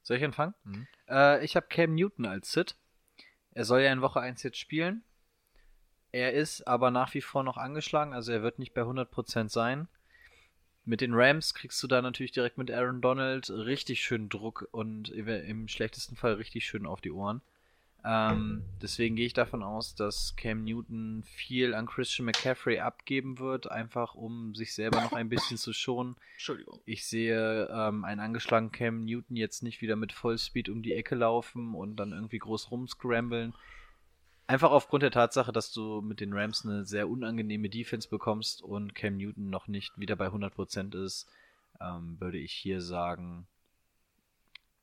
Soll 0.03 0.17
ich 0.17 0.25
anfangen? 0.25 0.55
Mhm. 0.65 0.87
Äh, 1.07 1.45
ich 1.45 1.55
habe 1.55 1.67
Cam 1.69 1.95
Newton 1.95 2.25
als 2.25 2.51
Sit. 2.51 2.77
Er 3.53 3.67
soll 3.67 3.83
ja 3.83 3.93
in 3.93 4.01
Woche 4.01 4.21
1 4.21 4.43
jetzt 4.43 4.57
spielen. 4.57 5.05
Er 6.13 6.33
ist 6.33 6.67
aber 6.67 6.91
nach 6.91 7.13
wie 7.13 7.21
vor 7.21 7.43
noch 7.43 7.59
angeschlagen, 7.59 8.15
also 8.15 8.33
er 8.33 8.43
wird 8.43 8.59
nicht 8.59 8.73
bei 8.73 8.81
100% 8.81 9.51
sein. 9.51 9.89
Mit 10.87 11.03
den 11.03 11.13
Rams 11.13 11.53
kriegst 11.53 11.83
du 11.83 11.87
da 11.87 12.01
natürlich 12.01 12.33
direkt 12.33 12.57
mit 12.57 12.71
Aaron 12.71 13.03
Donald 13.03 13.51
richtig 13.51 14.01
schön 14.01 14.31
Druck 14.31 14.67
und 14.71 15.11
im 15.11 15.69
schlechtesten 15.69 16.17
Fall 16.17 16.35
richtig 16.35 16.67
schön 16.67 16.87
auf 16.87 17.03
die 17.03 17.11
Ohren. 17.11 17.43
Ähm, 18.05 18.63
deswegen 18.81 19.17
gehe 19.17 19.27
ich 19.27 19.35
davon 19.35 19.63
aus, 19.63 19.95
dass 19.95 20.37
Cam 20.37 20.65
Newton 20.65 21.25
viel 21.25 21.75
an 21.75 21.87
Christian 21.87 22.27
McCaffrey 22.27 22.79
abgeben 22.79 23.39
wird, 23.39 23.71
einfach 23.71 24.15
um 24.15 24.55
sich 24.55 24.73
selber 24.73 25.01
noch 25.03 25.13
ein 25.13 25.29
bisschen 25.29 25.57
zu 25.57 25.73
schonen. 25.73 26.17
Entschuldigung. 26.35 26.81
Ich 26.85 27.07
sehe 27.07 27.69
ähm, 27.73 28.05
einen 28.05 28.21
angeschlagenen 28.21 28.73
Cam 28.73 29.05
Newton 29.05 29.37
jetzt 29.37 29.63
nicht 29.63 29.83
wieder 29.83 29.97
mit 29.97 30.13
Vollspeed 30.13 30.69
um 30.69 30.83
die 30.83 30.95
Ecke 30.95 31.17
laufen 31.17 31.75
und 31.75 31.97
dann 31.97 32.13
irgendwie 32.13 32.39
groß 32.39 32.71
rumscramblen. 32.71 33.53
Einfach 34.47 34.71
aufgrund 34.71 35.03
der 35.03 35.11
Tatsache, 35.11 35.53
dass 35.53 35.73
du 35.73 36.01
mit 36.01 36.21
den 36.21 36.33
Rams 36.33 36.65
eine 36.65 36.87
sehr 36.87 37.09
unangenehme 37.09 37.69
Defense 37.69 38.09
bekommst 38.09 38.63
und 38.63 38.95
Cam 38.95 39.17
Newton 39.17 39.51
noch 39.51 39.67
nicht 39.67 39.99
wieder 39.99 40.17
bei 40.17 40.29
100% 40.29 40.97
ist, 41.05 41.29
ähm, 41.81 42.17
würde 42.21 42.39
ich 42.39 42.53
hier 42.53 42.81
sagen, 42.81 43.47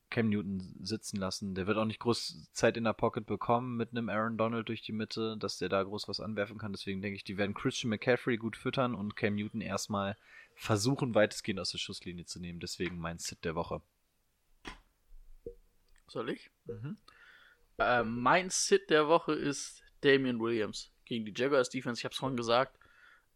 Cam 0.10 0.30
Newton 0.30 0.76
sitzen 0.82 1.18
lassen. 1.18 1.56
Der 1.56 1.68
wird 1.68 1.77
auch 1.77 1.86
nicht 1.86 1.99
groß 1.99 2.49
Zeit 2.53 2.77
in 2.77 2.84
der 2.84 2.94
Pocket 2.94 3.26
bekommen 3.26 3.76
mit 3.76 3.91
einem 3.91 4.10
Aaron 4.10 4.38
Donald 4.38 4.69
durch 4.69 4.82
die 4.82 4.94
Mitte, 4.94 5.36
dass 5.38 5.57
der 5.57 5.69
da 5.69 5.84
groß 5.84 6.07
was 6.07 6.19
anwerfen 6.19 6.57
kann. 6.57 6.72
Deswegen 6.72 7.02
denke 7.02 7.15
ich, 7.15 7.23
die 7.23 7.38
werden 7.38 7.53
Christian 7.53 7.90
McCaffrey 7.90 8.38
gut 8.38 8.56
füttern 8.56 8.95
und 8.95 9.15
Cam 9.15 9.36
Newton 9.36 9.61
erstmal 9.61 10.15
versuchen, 10.56 11.15
weitestgehend 11.15 11.60
aus 11.60 11.72
der 11.72 11.80
Schusslinie 11.80 12.26
zu 12.26 12.40
nehmen. 12.40 12.60
Deswegen 12.60 12.98
mein 12.98 13.18
Sit 13.18 13.44
der 13.44 13.56
Woche. 13.56 13.82
Soll 16.07 16.30
ich? 16.30 16.49
Mhm. 16.65 16.98
Äh, 17.77 18.03
mein 18.03 18.49
Sit 18.49 18.90
der 18.90 19.07
Woche 19.07 19.34
ist 19.34 19.84
Damian 20.02 20.40
Williams 20.40 20.91
gegen 21.06 21.26
die 21.26 21.34
Jaguars 21.36 21.69
Defense. 21.69 21.99
Ich 21.99 22.06
habe 22.06 22.14
es 22.14 22.19
vorhin 22.19 22.38
gesagt. 22.38 22.77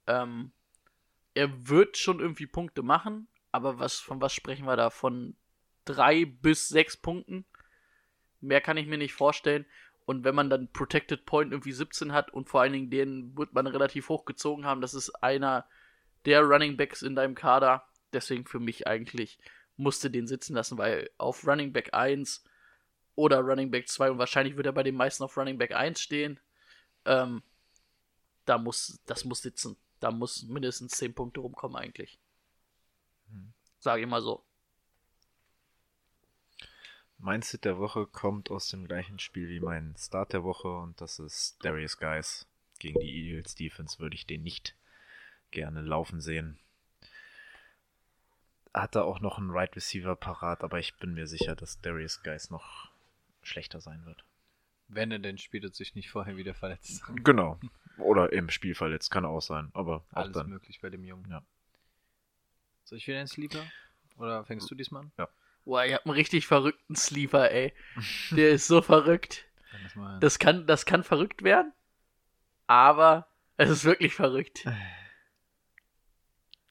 Ähm, 0.08 0.52
er 1.34 1.68
wird 1.68 1.98
schon 1.98 2.20
irgendwie 2.20 2.48
Punkte 2.48 2.84
machen, 2.84 3.28
aber 3.52 3.80
was 3.80 4.00
von 4.00 4.22
was 4.22 4.34
sprechen 4.34 4.66
wir 4.66 4.76
da? 4.76 4.90
Von 4.90 5.36
drei 5.90 6.26
bis 6.26 6.70
sechs 6.70 6.96
Punkten? 6.96 7.46
Mehr 8.42 8.62
kann 8.62 8.78
ich 8.78 8.88
mir 8.88 8.98
nicht 8.98 9.14
vorstellen. 9.14 9.66
Und 10.06 10.24
wenn 10.24 10.36
man 10.36 10.50
dann 10.50 10.72
Protected 10.72 11.26
Point 11.26 11.52
irgendwie 11.52 11.72
17 11.72 12.14
hat 12.14 12.32
und 12.32 12.50
vor 12.50 12.62
allen 12.62 12.74
Dingen 12.74 12.90
den 12.90 13.38
wird 13.38 13.54
man 13.54 13.68
relativ 13.68 14.10
hoch 14.10 14.26
gezogen 14.26 14.66
haben, 14.66 14.82
das 14.82 14.94
ist 14.94 15.10
einer 15.24 15.68
der 16.26 16.42
Running 16.42 16.78
Backs 16.78 17.02
in 17.02 17.16
deinem 17.16 17.36
Kader. 17.36 17.84
Deswegen 18.14 18.46
für 18.46 18.60
mich 18.60 18.88
eigentlich 18.88 19.40
musste 19.78 20.10
den 20.10 20.28
sitzen 20.28 20.56
lassen, 20.56 20.78
weil 20.78 21.10
auf 21.18 21.46
Running 21.46 21.74
Back 21.74 21.94
1 21.94 22.44
oder 23.16 23.40
Running 23.40 23.72
Back 23.72 23.88
2 23.88 24.12
und 24.12 24.18
wahrscheinlich 24.18 24.56
wird 24.58 24.66
er 24.66 24.74
bei 24.74 24.84
den 24.84 24.96
meisten 24.96 25.24
auf 25.24 25.38
Running 25.38 25.58
Back 25.58 25.74
1 25.74 26.00
stehen. 26.00 26.40
Ähm, 27.06 27.44
da 28.46 28.58
muss, 28.58 29.00
das 29.06 29.26
muss 29.26 29.42
sitzen. 29.42 29.78
Da 30.00 30.12
muss 30.12 30.44
mindestens 30.44 30.94
10 30.94 31.14
Punkte 31.14 31.42
rumkommen 31.42 31.78
eigentlich. 31.78 32.20
Sage 33.80 34.02
ich 34.02 34.08
mal 34.08 34.22
so. 34.22 34.44
Mein 37.22 37.42
Sit 37.42 37.66
der 37.66 37.78
Woche 37.78 38.08
kommt 38.08 38.50
aus 38.50 38.70
dem 38.70 38.88
gleichen 38.88 39.20
Spiel 39.20 39.50
wie 39.50 39.60
mein 39.60 39.94
Start 39.98 40.32
der 40.32 40.44
Woche 40.46 40.70
und 40.70 41.00
das 41.02 41.20
ist 41.20 41.58
Darius 41.64 41.98
Guys. 41.98 42.48
Gegen 42.80 43.00
die 43.02 43.12
Eagles 43.12 43.56
Defense 43.56 44.00
würde 44.00 44.16
ich 44.16 44.26
den 44.26 44.42
nicht 44.42 44.74
gerne 45.52 45.82
laufen 45.82 46.22
sehen. 46.22 46.58
Hat 48.74 48.96
er 48.96 49.04
auch 49.04 49.20
noch 49.20 49.38
einen 49.38 49.50
Right 49.52 49.76
Receiver 49.76 50.16
parat, 50.16 50.64
aber 50.64 50.80
ich 50.80 50.96
bin 50.96 51.14
mir 51.14 51.28
sicher, 51.28 51.58
dass 51.58 51.82
Darius 51.82 52.24
Guys 52.24 52.50
noch 52.52 52.90
schlechter 53.42 53.82
sein 53.82 54.06
wird. 54.06 54.24
Wenn 54.88 55.12
er 55.12 55.20
denn 55.20 55.38
spielt 55.38 55.66
und 55.66 55.76
sich 55.76 55.96
nicht 55.96 56.10
vorher 56.10 56.38
wieder 56.38 56.54
verletzt. 56.54 57.04
Genau. 57.24 57.60
Oder 57.98 58.32
im 58.32 58.50
Spiel 58.50 58.76
verletzt, 58.76 59.12
kann 59.12 59.26
auch 59.26 59.42
sein, 59.42 59.72
aber 59.74 60.06
auch 60.14 60.24
Alles 60.24 60.34
dann. 60.34 60.50
möglich 60.50 60.80
bei 60.80 60.90
dem 60.90 61.04
Jungen. 61.04 61.30
Ja. 61.30 61.44
Soll 62.86 62.98
ich 62.98 63.08
wieder 63.08 63.20
einen 63.20 63.28
Sleeper? 63.28 63.66
Oder 64.18 64.46
fängst 64.46 64.72
du 64.72 64.76
diesmal 64.76 65.04
an? 65.04 65.28
Boah, 65.70 65.86
ihr 65.86 65.94
habt 65.94 66.08
einen 66.08 66.16
richtig 66.16 66.48
verrückten 66.48 66.96
Sleeper, 66.96 67.52
ey. 67.52 67.76
Der 68.32 68.50
ist 68.50 68.66
so 68.66 68.82
verrückt. 68.82 69.46
Das 70.20 70.40
kann, 70.40 70.66
das 70.66 70.84
kann 70.88 71.04
verrückt 71.04 71.44
werden, 71.44 71.74
aber 72.66 73.28
es 73.56 73.70
ist 73.70 73.86
wirklich 73.86 74.16
verrückt. 74.16 74.66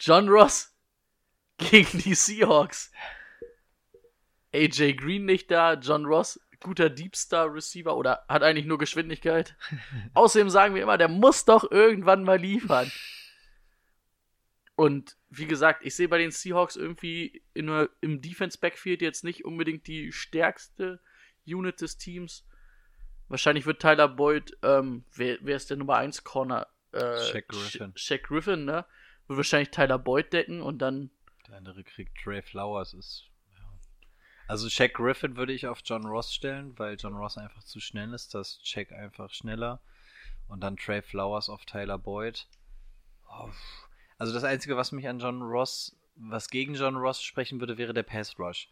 John 0.00 0.28
Ross 0.28 0.76
gegen 1.58 2.00
die 2.00 2.16
Seahawks. 2.16 2.90
AJ 4.52 4.94
Green 4.94 5.26
nicht 5.26 5.48
da, 5.52 5.74
John 5.74 6.04
Ross, 6.04 6.40
guter 6.58 6.90
Deep 6.90 7.14
Star 7.14 7.54
Receiver 7.54 7.96
oder 7.96 8.24
hat 8.28 8.42
eigentlich 8.42 8.66
nur 8.66 8.78
Geschwindigkeit. 8.78 9.54
Außerdem 10.14 10.50
sagen 10.50 10.74
wir 10.74 10.82
immer, 10.82 10.98
der 10.98 11.08
muss 11.08 11.44
doch 11.44 11.70
irgendwann 11.70 12.24
mal 12.24 12.40
liefern. 12.40 12.90
Und 14.78 15.16
wie 15.28 15.48
gesagt, 15.48 15.84
ich 15.84 15.96
sehe 15.96 16.08
bei 16.08 16.18
den 16.18 16.30
Seahawks 16.30 16.76
irgendwie 16.76 17.42
in, 17.52 17.68
im 18.00 18.20
Defense 18.22 18.56
Backfield 18.56 19.02
jetzt 19.02 19.24
nicht 19.24 19.44
unbedingt 19.44 19.88
die 19.88 20.12
stärkste 20.12 21.00
Unit 21.44 21.80
des 21.80 21.98
Teams. 21.98 22.46
Wahrscheinlich 23.26 23.66
wird 23.66 23.82
Tyler 23.82 24.06
Boyd, 24.06 24.56
ähm, 24.62 25.04
wer, 25.16 25.38
wer 25.40 25.56
ist 25.56 25.68
der 25.70 25.78
Nummer 25.78 25.96
1 25.96 26.22
Corner? 26.22 26.68
Äh, 26.92 27.18
Shaq 27.24 27.48
Griffin. 27.48 27.92
Sh- 27.94 27.98
Shaq 27.98 28.22
Griffin, 28.22 28.64
ne? 28.66 28.86
Wird 29.26 29.36
wahrscheinlich 29.38 29.70
Tyler 29.72 29.98
Boyd 29.98 30.32
decken 30.32 30.62
und 30.62 30.78
dann, 30.78 31.10
Der 31.48 31.56
andere 31.56 31.82
kriegt 31.82 32.16
Trey 32.22 32.40
Flowers. 32.40 32.94
Ist, 32.94 33.24
ja. 33.58 33.64
Also 34.46 34.68
Shaq 34.70 34.94
Griffin 34.94 35.36
würde 35.36 35.54
ich 35.54 35.66
auf 35.66 35.80
John 35.84 36.06
Ross 36.06 36.32
stellen, 36.32 36.78
weil 36.78 36.94
John 36.94 37.14
Ross 37.16 37.36
einfach 37.36 37.64
zu 37.64 37.80
schnell 37.80 38.14
ist. 38.14 38.32
Das 38.32 38.58
ist 38.58 38.68
Shaq 38.68 38.92
einfach 38.92 39.30
schneller. 39.30 39.80
Und 40.46 40.60
dann 40.60 40.76
Trey 40.76 41.02
Flowers 41.02 41.48
auf 41.48 41.64
Tyler 41.64 41.98
Boyd. 41.98 42.46
Oh. 43.28 43.50
Also 44.18 44.32
das 44.32 44.44
Einzige, 44.44 44.76
was 44.76 44.92
mich 44.92 45.08
an 45.08 45.20
John 45.20 45.42
Ross, 45.42 45.96
was 46.16 46.50
gegen 46.50 46.74
John 46.74 46.96
Ross 46.96 47.22
sprechen 47.22 47.60
würde, 47.60 47.78
wäre 47.78 47.94
der 47.94 48.02
Pass 48.02 48.38
Rush. 48.38 48.68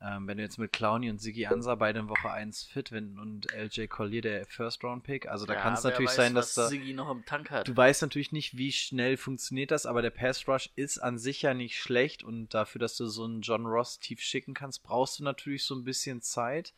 Ähm, 0.00 0.26
wenn 0.26 0.36
du 0.36 0.42
jetzt 0.42 0.58
mit 0.58 0.72
Clowny 0.72 1.08
und 1.08 1.18
Siggy 1.18 1.46
Ansa 1.46 1.76
beide 1.76 2.00
in 2.00 2.08
Woche 2.08 2.30
1 2.30 2.64
fit 2.64 2.92
wenn, 2.92 3.18
und 3.18 3.50
LJ 3.52 3.86
Collier 3.86 4.20
der 4.20 4.44
First 4.44 4.84
Round 4.84 5.04
Pick, 5.04 5.28
also 5.28 5.46
da 5.46 5.54
ja, 5.54 5.60
kann 5.60 5.74
es 5.74 5.84
natürlich 5.84 6.10
weiß, 6.10 6.16
sein, 6.16 6.34
dass 6.34 6.52
da 6.52 6.68
Siggy 6.68 6.92
noch 6.92 7.10
im 7.10 7.24
Tank 7.24 7.50
hat. 7.50 7.68
Du 7.68 7.76
weißt 7.76 8.02
natürlich 8.02 8.32
nicht, 8.32 8.58
wie 8.58 8.72
schnell 8.72 9.16
funktioniert 9.16 9.70
das, 9.70 9.86
aber 9.86 10.02
der 10.02 10.10
Pass 10.10 10.46
Rush 10.46 10.70
ist 10.74 10.98
an 10.98 11.16
sich 11.16 11.40
ja 11.40 11.54
nicht 11.54 11.78
schlecht 11.78 12.22
und 12.22 12.52
dafür, 12.52 12.80
dass 12.80 12.96
du 12.96 13.06
so 13.06 13.24
einen 13.24 13.40
John 13.40 13.64
Ross 13.64 13.98
tief 14.00 14.20
schicken 14.20 14.52
kannst, 14.52 14.82
brauchst 14.82 15.20
du 15.20 15.24
natürlich 15.24 15.64
so 15.64 15.74
ein 15.74 15.84
bisschen 15.84 16.20
Zeit. 16.20 16.74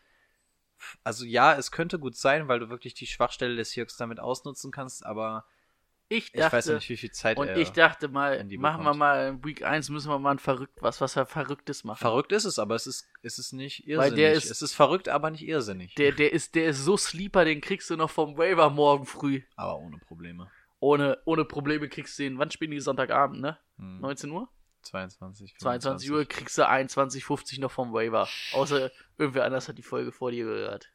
Also 1.02 1.24
ja, 1.24 1.56
es 1.56 1.72
könnte 1.72 1.98
gut 1.98 2.16
sein, 2.16 2.46
weil 2.46 2.60
du 2.60 2.68
wirklich 2.68 2.94
die 2.94 3.06
Schwachstelle 3.06 3.56
des 3.56 3.70
Seahawks 3.70 3.96
damit 3.96 4.20
ausnutzen 4.20 4.70
kannst, 4.70 5.04
aber 5.04 5.46
Ich 6.08 6.26
Ich 6.26 6.32
dachte, 6.40 6.56
weiß 6.56 6.66
nicht, 6.68 6.88
wie 6.88 6.96
viel 6.96 7.10
Zeit 7.10 7.36
und 7.36 7.48
er 7.48 7.56
ich 7.56 7.70
dachte 7.70 8.06
mal, 8.06 8.44
machen 8.58 8.84
wir 8.84 8.94
mal 8.94 9.28
in 9.28 9.44
Week 9.44 9.64
1 9.64 9.88
müssen 9.90 10.08
wir 10.08 10.18
mal 10.20 10.30
ein 10.32 10.38
verrückt 10.38 10.78
was, 10.80 11.00
was 11.00 11.16
wir 11.16 11.26
Verrücktes 11.26 11.82
machen. 11.82 11.98
Verrückt 11.98 12.30
ist 12.30 12.44
es, 12.44 12.60
aber 12.60 12.76
es 12.76 12.86
ist, 12.86 13.08
es 13.22 13.38
ist 13.40 13.52
nicht 13.52 13.88
irrsinnig. 13.88 14.12
Weil 14.12 14.16
der 14.16 14.32
ist- 14.34 14.50
es 14.50 14.62
ist 14.62 14.72
verrückt, 14.74 15.08
aber 15.08 15.30
nicht 15.30 15.42
irrsinnig. 15.42 15.94
Der, 15.96 16.12
der 16.12 16.32
ist, 16.32 16.54
der 16.54 16.66
ist 16.68 16.84
so 16.84 16.96
sleeper, 16.96 17.44
den 17.44 17.60
kriegst 17.60 17.90
du 17.90 17.96
noch 17.96 18.10
vom 18.10 18.36
Waiver 18.38 18.70
morgen 18.70 19.04
früh. 19.04 19.42
aber 19.56 19.78
ohne 19.78 19.98
Probleme. 19.98 20.48
Ohne, 20.78 21.18
ohne 21.24 21.44
Probleme 21.44 21.88
kriegst 21.88 22.18
du 22.18 22.22
den, 22.22 22.38
wann 22.38 22.50
spielen 22.52 22.70
die 22.70 22.80
Sonntagabend, 22.80 23.40
ne? 23.40 23.58
Hm. 23.78 24.00
19 24.00 24.30
Uhr? 24.30 24.48
22. 24.82 25.56
22 25.58 26.10
Uhr 26.12 26.24
kriegst 26.26 26.56
du 26.58 26.68
21,50 26.68 27.60
noch 27.60 27.72
vom 27.72 27.92
Waiver. 27.92 28.28
Außer 28.52 28.92
irgendwer 29.18 29.44
anders 29.44 29.68
hat 29.68 29.78
die 29.78 29.82
Folge 29.82 30.12
vor 30.12 30.30
dir 30.30 30.44
gehört. 30.44 30.88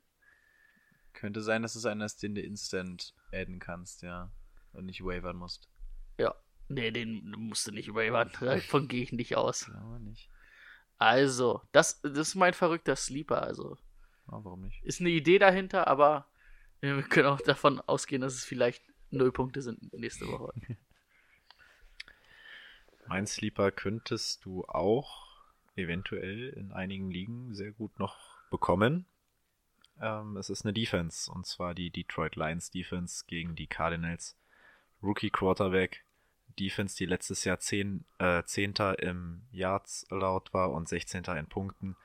Könnte 1.11 1.41
sein, 1.41 1.61
dass 1.63 1.75
es 1.75 1.85
einer 1.85 2.05
ist, 2.05 2.23
den 2.23 2.35
du 2.35 2.41
instant 2.41 3.13
adden 3.33 3.59
kannst, 3.59 4.01
ja. 4.03 4.31
Und 4.73 4.85
nicht 4.85 5.03
wavern 5.03 5.35
musst. 5.37 5.67
Ja. 6.17 6.33
Nee, 6.69 6.91
den 6.91 7.29
musst 7.31 7.67
du 7.67 7.71
nicht 7.71 7.93
wavern. 7.93 8.31
Davon 8.39 8.87
gehe 8.87 9.03
ich 9.03 9.11
nicht 9.11 9.35
aus. 9.35 9.69
Aber 9.69 9.99
nicht. 9.99 10.29
Also, 10.97 11.61
das, 11.71 12.01
das 12.01 12.17
ist 12.29 12.35
mein 12.35 12.53
verrückter 12.53 12.95
Sleeper. 12.95 13.41
Also, 13.43 13.77
Ah, 14.27 14.39
warum 14.43 14.61
nicht? 14.61 14.81
ist 14.83 15.01
eine 15.01 15.09
Idee 15.09 15.39
dahinter, 15.39 15.87
aber 15.87 16.27
wir 16.79 17.01
können 17.03 17.27
auch 17.27 17.41
davon 17.41 17.79
ausgehen, 17.81 18.21
dass 18.21 18.33
es 18.33 18.45
vielleicht 18.45 18.83
null 19.09 19.31
Punkte 19.31 19.61
sind 19.61 19.91
nächste 19.93 20.27
Woche. 20.27 20.53
Mein 23.07 23.27
Sleeper 23.27 23.71
könntest 23.71 24.45
du 24.45 24.63
auch 24.65 25.27
eventuell 25.75 26.49
in 26.49 26.71
einigen 26.71 27.11
Ligen 27.11 27.53
sehr 27.55 27.71
gut 27.71 27.97
noch 27.99 28.17
bekommen. 28.49 29.05
Ähm, 29.99 30.37
es 30.37 30.49
ist 30.49 30.63
eine 30.65 30.73
Defense, 30.73 31.31
und 31.31 31.45
zwar 31.45 31.73
die 31.73 31.89
Detroit 31.89 32.35
Lions 32.35 32.71
Defense 32.71 33.25
gegen 33.27 33.55
die 33.55 33.67
Cardinals. 33.67 34.37
Rookie 35.01 35.29
Quarterback. 35.29 36.03
Defense, 36.59 36.97
die 36.97 37.05
letztes 37.05 37.43
Jahr 37.45 37.59
10, 37.59 38.03
äh, 38.19 38.43
10. 38.43 38.95
im 38.99 39.41
Yards 39.51 40.05
allowed 40.11 40.53
war 40.53 40.71
und 40.71 40.87
16. 40.87 41.23
in 41.37 41.47
Punkten, 41.47 41.95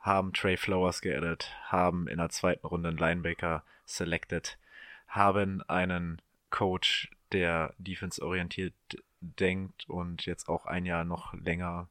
haben 0.00 0.32
Trey 0.32 0.56
Flowers 0.56 1.00
geaddet, 1.02 1.52
haben 1.66 2.08
in 2.08 2.18
der 2.18 2.30
zweiten 2.30 2.66
Runde 2.66 2.88
einen 2.88 2.98
Linebacker 2.98 3.62
selected, 3.84 4.58
haben 5.06 5.62
einen 5.68 6.20
Coach, 6.50 7.10
der 7.32 7.74
defense-orientiert 7.78 8.74
denkt 9.20 9.88
und 9.88 10.26
jetzt 10.26 10.48
auch 10.48 10.66
ein 10.66 10.84
Jahr 10.84 11.04
noch 11.04 11.34
länger 11.34 11.88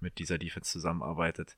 mit 0.00 0.18
dieser 0.18 0.38
Defense 0.38 0.70
zusammenarbeitet. 0.70 1.56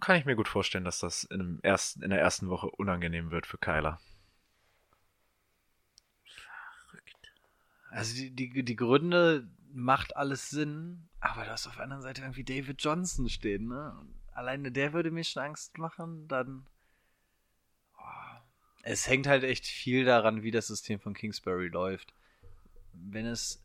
Kann 0.00 0.16
ich 0.16 0.24
mir 0.24 0.34
gut 0.34 0.48
vorstellen, 0.48 0.84
dass 0.84 0.98
das 0.98 1.24
in, 1.24 1.60
ersten, 1.62 2.02
in 2.02 2.10
der 2.10 2.20
ersten 2.20 2.48
Woche 2.48 2.70
unangenehm 2.70 3.30
wird 3.30 3.46
für 3.46 3.58
Kyler. 3.58 4.00
Also 7.90 8.14
die, 8.14 8.30
die, 8.30 8.64
die 8.64 8.76
Gründe 8.76 9.48
macht 9.72 10.16
alles 10.16 10.50
Sinn, 10.50 11.08
aber 11.20 11.44
du 11.44 11.50
hast 11.50 11.66
auf 11.66 11.74
der 11.74 11.84
anderen 11.84 12.02
Seite 12.02 12.22
irgendwie 12.22 12.44
David 12.44 12.82
Johnson 12.82 13.28
stehen, 13.28 13.68
ne? 13.68 13.96
Und 14.00 14.14
alleine 14.32 14.72
der 14.72 14.92
würde 14.92 15.10
mir 15.10 15.24
schon 15.24 15.42
Angst 15.42 15.78
machen, 15.78 16.28
dann. 16.28 16.66
Oh. 17.98 18.40
Es 18.82 19.08
hängt 19.08 19.26
halt 19.26 19.44
echt 19.44 19.66
viel 19.66 20.04
daran, 20.04 20.42
wie 20.42 20.50
das 20.50 20.68
System 20.68 21.00
von 21.00 21.14
Kingsbury 21.14 21.68
läuft. 21.68 22.14
Wenn 22.92 23.26
es 23.26 23.62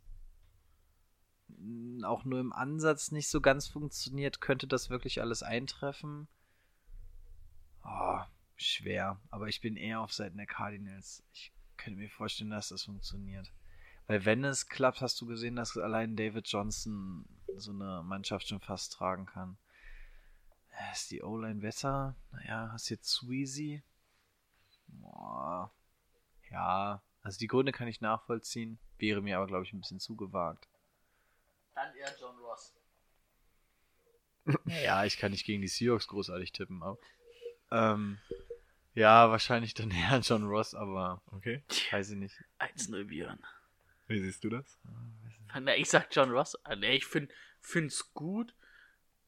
auch 2.03 2.25
nur 2.25 2.39
im 2.39 2.53
Ansatz 2.53 3.11
nicht 3.11 3.27
so 3.27 3.41
ganz 3.41 3.67
funktioniert, 3.67 4.41
könnte 4.41 4.67
das 4.67 4.89
wirklich 4.89 5.21
alles 5.21 5.43
eintreffen. 5.43 6.27
Oh, 7.83 8.19
schwer. 8.55 9.19
Aber 9.29 9.47
ich 9.47 9.61
bin 9.61 9.75
eher 9.77 10.01
auf 10.01 10.13
Seiten 10.13 10.37
der 10.37 10.47
Cardinals. 10.47 11.23
Ich 11.33 11.53
könnte 11.77 11.99
mir 11.99 12.09
vorstellen, 12.09 12.49
dass 12.49 12.69
das 12.69 12.83
funktioniert. 12.83 13.51
Weil 14.07 14.25
wenn 14.25 14.43
es 14.43 14.67
klappt, 14.67 15.01
hast 15.01 15.19
du 15.21 15.25
gesehen, 15.25 15.55
dass 15.55 15.77
allein 15.77 16.15
David 16.15 16.47
Johnson 16.47 17.25
so 17.57 17.71
eine 17.71 18.03
Mannschaft 18.03 18.47
schon 18.47 18.59
fast 18.59 18.93
tragen 18.93 19.25
kann. 19.25 19.57
Äh, 20.71 20.91
Ist 20.91 21.09
die 21.11 21.23
O-Line 21.23 21.61
besser? 21.61 22.15
Naja, 22.31 22.69
hast 22.71 22.89
jetzt 22.89 23.09
Sweezy. 23.09 23.81
Boah. 24.87 25.71
Ja, 26.51 27.01
also 27.21 27.39
die 27.39 27.47
Gründe 27.47 27.71
kann 27.71 27.87
ich 27.87 28.01
nachvollziehen. 28.01 28.77
Wäre 28.99 29.21
mir 29.21 29.37
aber, 29.37 29.47
glaube 29.47 29.63
ich, 29.65 29.73
ein 29.73 29.79
bisschen 29.79 29.99
zu 29.99 30.15
gewagt. 30.15 30.67
Dann 31.73 31.95
eher 31.95 32.15
John 32.19 32.37
Ross. 32.39 32.73
Ja, 34.83 35.03
ich 35.05 35.17
kann 35.17 35.31
nicht 35.31 35.43
gegen 35.45 35.63
die 35.63 35.67
Seahawks 35.67 36.07
großartig 36.07 36.51
tippen, 36.51 36.83
aber. 36.83 36.99
Ähm, 37.71 38.19
ja, 38.93 39.31
wahrscheinlich 39.31 39.73
dann 39.73 39.89
eher 39.91 40.19
John 40.19 40.43
Ross, 40.45 40.75
aber 40.75 41.19
Okay. 41.31 41.63
weiß 41.91 42.11
ich 42.11 42.17
nicht. 42.17 42.35
1-0 42.59 43.05
Björn. 43.05 43.43
Wie 44.07 44.19
siehst 44.19 44.43
du 44.43 44.49
das? 44.49 44.79
Na, 45.59 45.75
ich 45.75 45.89
sag 45.89 46.07
John 46.11 46.31
Ross. 46.31 46.55
Ah, 46.65 46.75
ich 46.75 47.05
find, 47.05 47.31
find's 47.61 48.13
gut. 48.13 48.53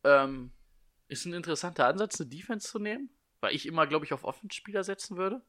Ähm, 0.04 0.52
ist 1.08 1.26
ein 1.26 1.34
interessanter 1.34 1.88
Ansatz, 1.88 2.20
eine 2.20 2.30
Defense 2.30 2.68
zu 2.68 2.80
nehmen, 2.80 3.10
weil 3.40 3.56
ich 3.56 3.66
immer, 3.66 3.88
glaube 3.88 4.06
ich, 4.06 4.14
auf 4.14 4.24
Offenspieler 4.24 4.84
setzen 4.84 5.18
würde. 5.18 5.42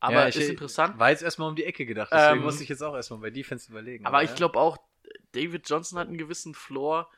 Aber 0.00 0.22
ja, 0.22 0.28
ich, 0.28 0.36
ist 0.36 0.50
interessant. 0.50 0.98
War 0.98 1.10
jetzt 1.10 1.22
erstmal 1.22 1.48
um 1.48 1.56
die 1.56 1.64
Ecke 1.64 1.86
gedacht, 1.86 2.10
deswegen 2.12 2.38
Ähm, 2.38 2.44
musste 2.44 2.62
ich 2.62 2.68
jetzt 2.68 2.82
auch 2.82 2.94
erstmal 2.94 3.20
bei 3.20 3.30
Defense 3.30 3.70
überlegen. 3.70 4.04
Aber 4.04 4.22
ich 4.22 4.30
ja. 4.30 4.36
glaube 4.36 4.58
auch, 4.58 4.78
David 5.32 5.68
Johnson 5.68 5.98
hat 5.98 6.08
einen 6.08 6.18
gewissen 6.18 6.54
Floor. 6.54 7.10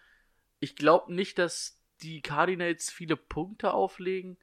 Ich 0.61 0.77
glaube 0.77 1.13
nicht, 1.13 1.39
dass 1.39 1.81
die 2.03 2.21
Cardinals 2.23 2.91
viele 2.91 3.17
Punkte 3.17 3.73
auflegen, 3.73 4.39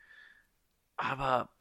aber 0.96 1.56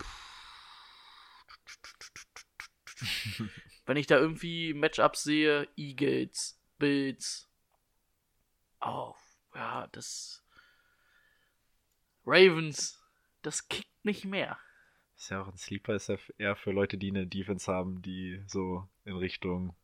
wenn 3.86 3.96
ich 3.96 4.06
da 4.06 4.18
irgendwie 4.18 4.74
Matchups 4.74 5.24
sehe, 5.24 5.68
Eagles, 5.76 6.60
Bills, 6.78 7.48
oh, 8.80 9.14
ja, 9.54 9.88
das 9.88 10.44
Ravens, 12.24 13.02
das 13.42 13.68
kickt 13.68 14.04
nicht 14.04 14.24
mehr. 14.24 14.58
Ist 15.16 15.30
ja 15.30 15.42
auch 15.42 15.48
ein 15.48 15.56
Sleeper, 15.56 15.94
ist 15.94 16.08
ja 16.08 16.16
eher 16.38 16.56
für 16.56 16.72
Leute, 16.72 16.98
die 16.98 17.10
eine 17.10 17.26
Defense 17.26 17.72
haben, 17.72 18.02
die 18.02 18.42
so 18.46 18.88
in 19.04 19.16
Richtung, 19.16 19.76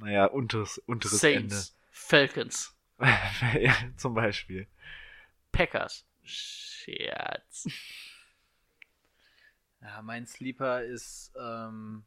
naja, 0.00 0.26
unteres, 0.26 0.78
unteres 0.78 1.20
Saints, 1.20 1.76
Falcons, 1.90 2.74
Ende. 2.98 3.60
ja, 3.60 3.74
zum 3.96 4.14
Beispiel. 4.14 4.66
Packers. 5.50 6.06
Scherz. 6.22 7.68
Ja, 9.84 10.00
mein 10.00 10.28
Sleeper 10.28 10.84
ist 10.84 11.32
ähm, 11.36 12.04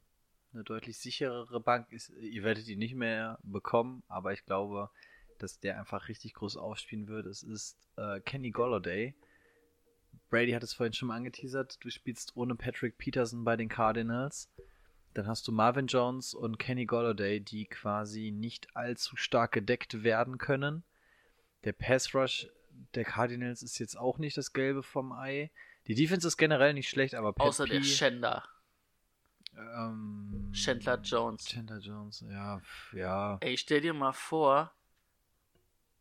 eine 0.55 0.63
deutlich 0.63 0.97
sicherere 0.97 1.59
Bank. 1.59 1.91
Ist, 1.91 2.09
ihr 2.19 2.43
werdet 2.43 2.67
ihn 2.67 2.79
nicht 2.79 2.95
mehr 2.95 3.37
bekommen, 3.43 4.03
aber 4.07 4.33
ich 4.33 4.45
glaube, 4.45 4.89
dass 5.37 5.59
der 5.59 5.77
einfach 5.77 6.07
richtig 6.07 6.33
groß 6.33 6.57
aufspielen 6.57 7.07
wird. 7.07 7.25
Es 7.27 7.43
ist 7.43 7.77
äh, 7.97 8.19
Kenny 8.21 8.51
Golladay. 8.51 9.13
Brady 10.29 10.53
hat 10.53 10.63
es 10.63 10.73
vorhin 10.73 10.93
schon 10.93 11.09
mal 11.09 11.17
angeteasert. 11.17 11.77
Du 11.83 11.89
spielst 11.89 12.35
ohne 12.35 12.55
Patrick 12.55 12.97
Peterson 12.97 13.43
bei 13.43 13.57
den 13.57 13.69
Cardinals. 13.69 14.49
Dann 15.13 15.27
hast 15.27 15.47
du 15.47 15.51
Marvin 15.51 15.87
Jones 15.87 16.33
und 16.33 16.57
Kenny 16.57 16.85
Golladay, 16.85 17.39
die 17.39 17.65
quasi 17.65 18.31
nicht 18.31 18.75
allzu 18.75 19.15
stark 19.15 19.51
gedeckt 19.51 20.03
werden 20.03 20.37
können. 20.37 20.83
Der 21.63 21.73
Pass 21.73 22.13
Rush 22.15 22.47
der 22.93 23.05
Cardinals 23.05 23.63
ist 23.63 23.79
jetzt 23.79 23.97
auch 23.97 24.17
nicht 24.17 24.35
das 24.37 24.51
Gelbe 24.51 24.83
vom 24.83 25.13
Ei. 25.13 25.51
Die 25.87 25.95
Defense 25.95 26.27
ist 26.27 26.35
generell 26.37 26.73
nicht 26.73 26.89
schlecht, 26.89 27.15
aber 27.15 27.31
Pat 27.31 27.47
Außer 27.47 27.65
der 27.65 27.77
P- 27.77 27.83
Schänder. 27.83 28.43
Ähm, 29.57 30.51
Chandler 30.53 30.99
Jones. 31.01 31.45
Chandler 31.45 31.79
Jones, 31.79 32.23
ja, 32.29 32.61
ja. 32.93 33.37
Ey, 33.41 33.57
stell 33.57 33.81
dir 33.81 33.93
mal 33.93 34.13
vor, 34.13 34.73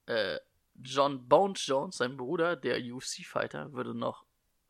äh, 0.07 0.39
John 0.83 1.29
Bones 1.29 1.67
Jones, 1.67 1.97
sein 1.97 2.17
Bruder, 2.17 2.57
der 2.57 2.79
UFC-Fighter, 2.79 3.73
würde 3.73 3.95
noch 3.95 4.25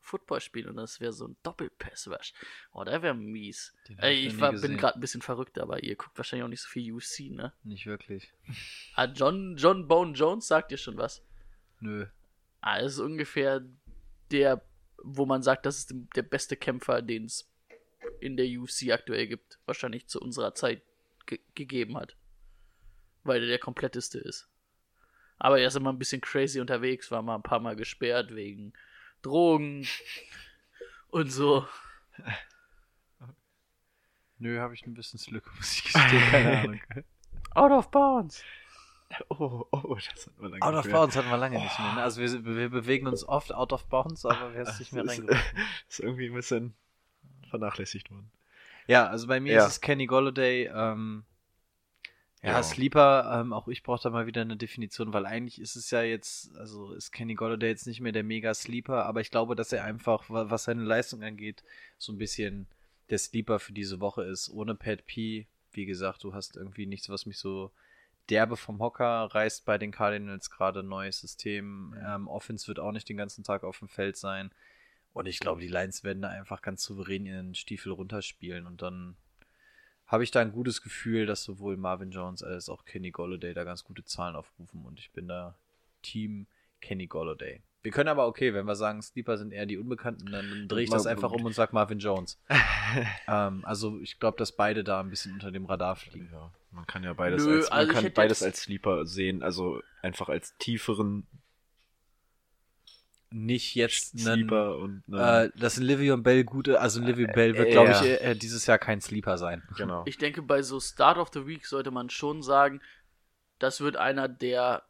Football 0.05 0.41
spielen 0.41 0.69
und 0.69 0.77
das 0.77 1.01
wäre 1.01 1.15
so 1.15 1.29
ein 1.29 1.37
Doppelpass-Rush. 1.43 2.35
Oh, 2.73 2.85
der 2.85 3.01
wäre 3.03 3.15
mies. 3.15 3.75
Ey, 3.97 4.27
ich 4.27 4.39
war, 4.39 4.53
bin 4.53 4.77
gerade 4.77 4.99
ein 4.99 5.01
bisschen 5.01 5.23
verrückt, 5.23 5.59
aber 5.59 5.83
ihr 5.83 5.97
guckt 5.97 6.17
wahrscheinlich 6.19 6.45
auch 6.45 6.49
nicht 6.49 6.61
so 6.61 6.69
viel 6.69 6.93
UFC, 6.93 7.31
ne? 7.31 7.55
Nicht 7.65 7.87
wirklich. 7.87 8.33
Ah, 8.97 9.07
John, 9.07 9.57
John 9.57 9.89
Bone 9.89 10.13
Jones 10.13 10.47
sagt 10.47 10.71
dir 10.71 10.77
schon 10.77 10.99
was. 10.99 11.23
Nö. 11.81 12.07
Ah, 12.61 12.81
das 12.81 12.95
ist 12.95 12.99
ungefähr 12.99 13.63
der, 14.31 14.63
wo 15.03 15.25
man 15.25 15.43
sagt, 15.43 15.65
das 15.65 15.79
ist 15.79 15.95
der 16.15 16.23
beste 16.23 16.57
Kämpfer, 16.57 17.01
den 17.01 17.25
es 17.25 17.51
in 18.21 18.37
der 18.37 18.47
UFC 18.47 18.91
aktuell 18.91 19.27
gibt. 19.27 19.59
Wahrscheinlich 19.67 20.09
zu 20.09 20.21
unserer 20.21 20.55
Zeit 20.55 20.83
ge 21.27 21.41
gegeben 21.55 21.97
hat. 21.97 22.17
Weil 23.23 23.43
er 23.43 23.49
der 23.49 23.59
kompletteste 23.59 24.19
ist. 24.19 24.49
Aber 25.39 25.59
er 25.61 25.69
ist 25.69 25.77
immer 25.77 25.93
ein 25.93 25.99
bisschen 25.99 26.21
crazy 26.21 26.61
unterwegs, 26.61 27.11
war 27.11 27.23
mal 27.23 27.35
ein 27.35 27.43
paar 27.43 27.61
Mal 27.61 27.77
gesperrt 27.77 28.35
wegen 28.35 28.73
Drogen 29.23 29.87
und 31.09 31.31
so. 31.31 31.67
Nö, 34.39 34.59
habe 34.59 34.75
ich 34.75 34.87
ein 34.87 34.95
bisschen 34.95 35.19
Slücke, 35.19 35.51
muss 35.57 35.73
ich 35.73 35.85
gestehen. 35.85 36.31
Keine 36.31 36.59
Ahnung. 36.61 36.81
Out 37.55 37.73
of 37.73 37.91
bounds. 37.91 38.43
Oh, 39.29 39.65
oh, 39.71 39.95
das 39.95 40.27
hat 40.27 40.39
man 40.39 40.51
lange 40.51 40.63
Out 40.63 40.75
of 40.75 40.91
bounds 40.91 41.17
hatten 41.17 41.31
wir 41.31 41.37
lange 41.37 41.59
nicht 41.59 41.79
mehr. 41.79 41.93
Ne? 41.95 42.03
Also 42.03 42.21
wir, 42.21 42.45
wir 42.45 42.69
bewegen 42.69 43.07
uns 43.07 43.27
oft 43.27 43.53
out 43.55 43.73
of 43.73 43.87
bounds, 43.89 44.27
aber 44.27 44.53
wir 44.53 44.61
haben 44.61 44.69
es 44.69 44.79
nicht 44.81 44.93
mehr 44.93 45.07
reingebracht. 45.07 45.55
ist 45.89 46.01
irgendwie 46.01 46.27
ein 46.27 46.35
bisschen 46.35 46.75
vernachlässigt 47.59 48.11
worden. 48.11 48.31
Ja, 48.87 49.07
also 49.07 49.27
bei 49.27 49.41
mir 49.41 49.55
Ja. 49.55 49.67
ist 49.67 49.73
es 49.73 49.81
Kenny 49.81 50.07
Golladay. 50.07 50.71
Ähm, 50.75 51.25
ja, 52.43 52.51
Ja. 52.51 52.63
Sleeper, 52.63 53.41
ähm, 53.41 53.53
auch 53.55 53.69
ich 53.69 53.83
brauche 53.83 54.03
da 54.03 54.11
mal 54.11 54.27
wieder 54.27 54.43
eine 54.43 54.57
Definition, 54.57 55.13
weil 55.15 55.25
eigentlich 55.25 55.61
ist 55.61 55.77
es 55.77 55.91
ja 55.91 56.03
jetzt, 56.03 56.55
also 56.57 56.93
ist 56.93 57.11
Kenny 57.13 57.35
Golladay 57.35 57.71
jetzt 57.71 57.87
nicht 57.87 58.01
mehr 58.01 58.13
der 58.13 58.25
Mega-Sleeper, 58.25 59.07
aber 59.07 59.21
ich 59.23 59.31
glaube, 59.31 59.55
dass 59.57 59.73
er 59.73 59.85
einfach, 59.85 60.29
wa- 60.29 60.51
was 60.51 60.65
seine 60.65 60.83
Leistung 60.83 61.23
angeht, 61.23 61.63
so 61.97 62.13
ein 62.13 62.19
bisschen 62.19 62.67
der 63.09 63.19
Sleeper 63.19 63.59
für 63.59 63.73
diese 63.73 64.01
Woche 64.01 64.25
ist. 64.25 64.51
Ohne 64.51 64.75
Pat 64.75 65.07
P, 65.07 65.47
wie 65.73 65.87
gesagt, 65.87 66.23
du 66.25 66.35
hast 66.35 66.57
irgendwie 66.57 66.87
nichts, 66.87 67.09
was 67.09 67.25
mich 67.25 67.39
so 67.39 67.71
derbe 68.31 68.57
vom 68.57 68.79
Hocker 68.81 69.29
reißt 69.33 69.65
bei 69.65 69.79
den 69.79 69.93
Cardinals, 69.93 70.51
gerade 70.51 70.83
neues 70.83 71.21
System. 71.21 71.95
Ähm, 72.07 72.29
Offense 72.29 72.67
wird 72.69 72.79
auch 72.79 72.93
nicht 72.93 73.09
den 73.09 73.17
ganzen 73.17 73.45
Tag 73.45 73.65
auf 73.65 73.79
dem 73.79 73.89
Feld 73.89 74.17
sein. 74.17 74.51
Und 75.15 75.27
ich 75.27 75.39
glaube, 75.39 75.61
die 75.61 75.69
Lions 75.69 76.03
werden 76.03 76.23
da 76.23 76.29
einfach 76.29 76.61
ganz 76.61 76.83
souverän 76.83 77.25
ihren 77.25 77.55
Stiefel 77.55 77.93
runterspielen 77.93 78.67
und 78.67 78.83
dann 78.83 79.17
habe 80.07 80.25
ich 80.25 80.33
da 80.33 80.41
ein 80.41 80.53
gutes 80.53 80.83
Gefühl, 80.83 81.25
dass 81.25 81.45
sowohl 81.45 81.77
Marvin 81.77 82.11
Jones 82.11 82.43
als 82.43 82.69
auch 82.69 82.85
Kenny 82.85 83.11
Golladay 83.11 83.55
da 83.55 83.65
ganz 83.65 83.85
gute 83.85 84.05
Zahlen 84.05 84.37
aufrufen 84.37 84.85
und 84.85 84.99
ich 84.99 85.13
bin 85.13 85.29
da 85.29 85.57
Team 86.03 86.47
Kenny 86.81 87.07
Golladay. 87.07 87.63
Wir 87.83 87.93
können 87.93 88.09
aber 88.09 88.27
okay, 88.27 88.55
wenn 88.55 88.67
wir 88.67 88.75
sagen, 88.75 89.03
Sleeper 89.03 89.39
sind 89.39 89.53
eher 89.53 89.67
die 89.67 89.79
Unbekannten, 89.79 90.33
dann, 90.33 90.67
drehe 90.69 90.83
ich 90.83 90.91
das 90.91 91.07
einfach 91.07 91.31
um 91.31 91.45
und 91.45 91.55
sag 91.55 91.73
Marvin 91.73 92.01
Jones. 92.01 92.41
ähm, 93.29 93.65
also 93.65 94.01
ich 94.01 94.19
glaube, 94.19 94.37
dass 94.37 94.53
beide 94.53 94.83
da 94.83 95.01
ein 95.01 95.11
bisschen 95.11 95.35
unter 95.35 95.53
dem 95.53 95.67
Radar 95.67 95.95
fliegen. 95.95 96.29
Ja, 96.33 96.51
man 96.73 96.87
kann 96.87 97.05
ja 97.05 97.13
beides, 97.13 97.45
Nö, 97.45 97.59
als, 97.59 97.71
man 97.71 97.79
also 97.79 97.93
kann 97.93 98.13
beides 98.13 98.43
als 98.43 98.63
Sleeper 98.63 99.07
sehen, 99.07 99.45
also 99.45 99.81
einfach 100.03 100.29
als 100.29 100.57
tieferen 100.59 101.27
Nicht 103.37 103.75
jetzt 103.75 104.15
einen, 104.15 104.23
Sleeper 104.23 104.77
und 104.79 105.03
einen, 105.09 105.47
äh, 105.47 105.51
dass 105.57 105.77
ein 105.77 105.83
Livion 105.83 106.23
Bell 106.23 106.45
gute, 106.45 106.81
also 106.81 107.01
ein 107.01 107.07
Livion 107.07 107.33
Bell 107.33 107.57
wird, 107.57 107.69
äh, 107.69 107.73
glaube 107.73 107.91
ja. 107.91 108.03
ich, 108.05 108.21
äh, 108.23 108.35
dieses 108.37 108.67
Jahr 108.67 108.79
kein 108.79 109.01
Sleeper 109.01 109.39
sein. 109.39 109.63
genau. 109.77 110.05
Ich 110.07 110.19
denke, 110.19 110.41
bei 110.41 110.63
so 110.63 110.79
Start 110.79 111.19
of 111.19 111.31
the 111.35 111.45
Week 111.45 111.67
sollte 111.67 111.91
man 111.91 112.11
schon 112.11 112.43
sagen, 112.43 112.81
das 113.59 113.81
wird 113.81 113.97
einer 113.97 114.29
der 114.29 114.85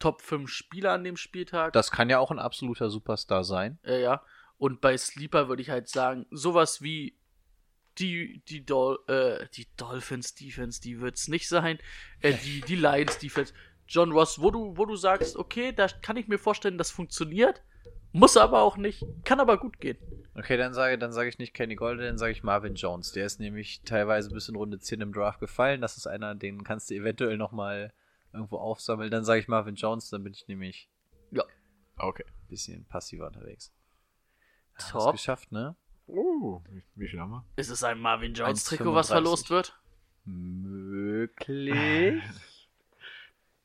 Top 0.00 0.22
5 0.22 0.50
Spieler 0.50 0.92
an 0.92 1.04
dem 1.04 1.16
Spieltag. 1.16 1.72
Das 1.72 1.92
kann 1.92 2.10
ja 2.10 2.18
auch 2.18 2.32
ein 2.32 2.40
absoluter 2.40 2.90
Superstar 2.90 3.44
sein. 3.44 3.78
Äh, 3.84 4.02
ja. 4.02 4.22
Und 4.58 4.80
bei 4.80 4.96
Sleeper 4.96 5.48
würde 5.48 5.62
ich 5.62 5.70
halt 5.70 5.88
sagen, 5.88 6.26
sowas 6.30 6.82
wie 6.82 7.16
die, 7.98 8.42
die, 8.48 8.66
Dol 8.66 8.98
äh, 9.06 9.46
die 9.54 9.68
Dolphins 9.76 10.34
Defense, 10.34 10.80
die 10.80 11.00
wird's 11.00 11.28
nicht 11.28 11.48
sein. 11.48 11.78
Äh, 12.20 12.34
die, 12.34 12.60
die 12.62 12.76
Lions 12.76 13.18
Defense. 13.18 13.54
John 13.86 14.12
Ross, 14.12 14.40
wo 14.40 14.50
du, 14.50 14.76
wo 14.76 14.84
du 14.84 14.96
sagst, 14.96 15.36
okay, 15.36 15.72
da 15.72 15.86
kann 15.88 16.16
ich 16.16 16.26
mir 16.26 16.38
vorstellen, 16.38 16.78
das 16.78 16.90
funktioniert. 16.90 17.62
Muss 18.14 18.36
aber 18.36 18.62
auch 18.62 18.76
nicht. 18.76 19.04
Kann 19.24 19.40
aber 19.40 19.58
gut 19.58 19.80
gehen. 19.80 19.98
Okay, 20.36 20.56
dann 20.56 20.72
sage, 20.72 20.96
dann 20.98 21.12
sage 21.12 21.28
ich 21.28 21.38
nicht 21.38 21.52
Kenny 21.52 21.74
Golden, 21.74 22.02
dann 22.04 22.16
sage 22.16 22.30
ich 22.30 22.44
Marvin 22.44 22.76
Jones. 22.76 23.10
Der 23.10 23.26
ist 23.26 23.40
nämlich 23.40 23.82
teilweise 23.82 24.30
bis 24.30 24.48
in 24.48 24.54
Runde 24.54 24.78
10 24.78 25.00
im 25.00 25.12
Draft 25.12 25.40
gefallen. 25.40 25.80
Das 25.80 25.96
ist 25.96 26.06
einer, 26.06 26.36
den 26.36 26.62
kannst 26.62 26.90
du 26.90 26.94
eventuell 26.94 27.36
nochmal 27.36 27.92
irgendwo 28.32 28.58
aufsammeln. 28.58 29.10
Dann 29.10 29.24
sage 29.24 29.40
ich 29.40 29.48
Marvin 29.48 29.74
Jones, 29.74 30.10
dann 30.10 30.22
bin 30.22 30.32
ich 30.32 30.46
nämlich 30.46 30.88
Okay. 31.96 32.24
ein 32.26 32.48
bisschen 32.48 32.84
passiver 32.86 33.26
unterwegs. 33.26 33.72
Ja, 34.78 34.86
Top. 34.90 35.02
Hast 35.06 35.12
geschafft, 35.12 35.50
ne? 35.52 35.74
Uh, 36.06 36.60
wie, 36.70 36.84
wie 36.94 37.08
viel 37.08 37.20
haben 37.20 37.30
wir? 37.30 37.44
Ist 37.56 37.70
es 37.70 37.82
ein 37.82 37.98
Marvin 37.98 38.34
Jones 38.34 38.64
1,35. 38.66 38.68
Trikot, 38.68 38.94
was 38.94 39.08
verlost 39.08 39.50
wird? 39.50 39.76
Möglich. 40.24 41.74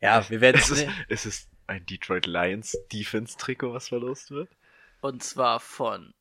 ja, 0.02 0.28
wir 0.30 0.42
werden 0.42 0.58
Es 0.58 0.70
es 0.72 0.80
ist, 0.82 0.90
es 1.10 1.26
ist 1.26 1.49
ein 1.70 1.86
Detroit 1.86 2.26
Lions 2.26 2.78
Defense 2.92 3.38
Trikot, 3.38 3.74
was 3.74 3.88
verlost 3.90 4.32
wird. 4.32 4.50
Und 5.02 5.24
zwar 5.24 5.60
von 5.60 6.14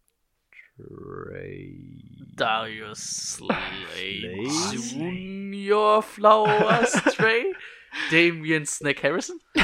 Darius 2.37 3.39
Slay 3.39 4.47
Junior 4.73 6.03
Flowers 6.03 6.93
Stray, 7.13 7.53
Damian 8.11 8.65
Snack 8.65 9.03
Harrison. 9.03 9.41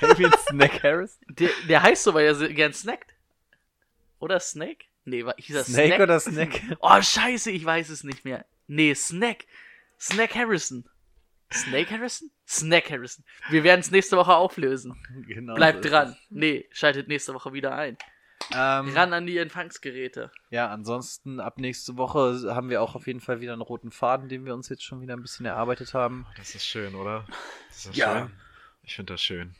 David 0.00 0.38
Snack 0.48 0.82
Harris. 0.82 1.18
Der, 1.28 1.50
der 1.68 1.82
heißt 1.82 2.04
so, 2.04 2.14
weil 2.14 2.26
er 2.26 2.48
gern 2.50 2.72
snackt. 2.72 3.12
Oder 4.20 4.38
Snake? 4.38 4.84
Nee, 5.04 5.24
war, 5.24 5.34
hieß 5.36 5.56
er 5.56 5.64
Snake 5.64 5.86
Snack? 5.88 6.00
oder 6.00 6.20
Snack? 6.20 6.60
Oh, 6.80 7.02
scheiße, 7.02 7.50
ich 7.50 7.64
weiß 7.64 7.88
es 7.88 8.04
nicht 8.04 8.24
mehr. 8.24 8.44
Nee, 8.68 8.94
Snack. 8.94 9.46
Snack 9.98 10.34
Harrison. 10.34 10.84
Snake 11.52 11.90
Harrison? 11.90 12.30
Snack 12.48 12.90
Harrison. 12.90 13.24
Wir 13.48 13.64
werden 13.64 13.80
es 13.80 13.90
nächste 13.90 14.16
Woche 14.16 14.34
auflösen. 14.34 14.96
genau 15.26 15.54
Bleibt 15.54 15.84
so 15.84 15.90
dran. 15.90 16.16
Nee, 16.30 16.66
schaltet 16.72 17.08
nächste 17.08 17.34
Woche 17.34 17.52
wieder 17.52 17.74
ein. 17.74 17.96
Ähm, 18.52 18.88
Ran 18.94 19.12
an 19.12 19.26
die 19.26 19.36
Empfangsgeräte. 19.38 20.30
Ja, 20.50 20.68
ansonsten 20.70 21.40
ab 21.40 21.58
nächste 21.58 21.96
Woche 21.96 22.40
haben 22.54 22.68
wir 22.70 22.82
auch 22.82 22.94
auf 22.94 23.06
jeden 23.06 23.20
Fall 23.20 23.40
wieder 23.40 23.52
einen 23.52 23.62
roten 23.62 23.90
Faden, 23.90 24.28
den 24.28 24.44
wir 24.44 24.54
uns 24.54 24.68
jetzt 24.68 24.82
schon 24.82 25.00
wieder 25.00 25.14
ein 25.14 25.22
bisschen 25.22 25.46
erarbeitet 25.46 25.94
haben. 25.94 26.26
Das 26.36 26.54
ist 26.54 26.64
schön, 26.66 26.94
oder? 26.94 27.26
Das 27.68 27.86
ist 27.86 27.96
Ja. 27.96 28.20
schön. 28.20 28.32
Ich 28.82 28.96
finde 28.96 29.12
das 29.12 29.22
schön. 29.22 29.54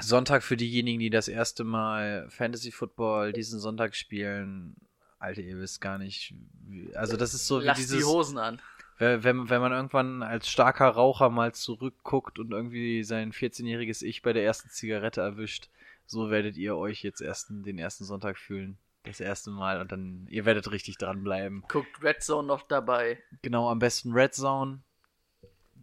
Sonntag 0.00 0.42
für 0.42 0.56
diejenigen, 0.56 0.98
die 0.98 1.10
das 1.10 1.28
erste 1.28 1.62
Mal 1.64 2.28
Fantasy 2.28 2.72
Football 2.72 3.32
diesen 3.32 3.60
Sonntag 3.60 3.94
spielen. 3.94 4.76
Alter, 5.20 5.40
ihr 5.40 5.58
wisst 5.58 5.80
gar 5.80 5.96
nicht. 5.98 6.34
Wie, 6.66 6.94
also 6.96 7.16
das 7.16 7.32
ist 7.32 7.46
so 7.46 7.60
wie 7.62 7.66
Lass 7.66 7.78
dieses, 7.78 7.96
die 7.98 8.04
Hosen 8.04 8.36
an. 8.36 8.60
Wenn, 8.98 9.24
wenn 9.24 9.50
wenn 9.50 9.60
man 9.60 9.72
irgendwann 9.72 10.22
als 10.22 10.48
starker 10.48 10.88
Raucher 10.88 11.30
mal 11.30 11.52
zurückguckt 11.52 12.38
und 12.38 12.52
irgendwie 12.52 13.02
sein 13.02 13.32
14-jähriges 13.32 14.04
Ich 14.04 14.22
bei 14.22 14.32
der 14.32 14.44
ersten 14.44 14.70
Zigarette 14.70 15.20
erwischt, 15.20 15.68
so 16.06 16.30
werdet 16.30 16.56
ihr 16.56 16.76
euch 16.76 17.02
jetzt 17.02 17.20
ersten, 17.20 17.62
den 17.62 17.78
ersten 17.78 18.04
Sonntag 18.04 18.38
fühlen. 18.38 18.78
Das 19.04 19.20
erste 19.20 19.50
Mal 19.50 19.80
und 19.80 19.92
dann, 19.92 20.26
ihr 20.30 20.46
werdet 20.46 20.70
richtig 20.70 20.96
dranbleiben. 20.96 21.64
Guckt 21.68 22.02
Red 22.02 22.22
Zone 22.22 22.48
noch 22.48 22.62
dabei. 22.62 23.18
Genau, 23.42 23.68
am 23.68 23.78
besten 23.78 24.12
Red 24.12 24.34
Zone. 24.34 24.80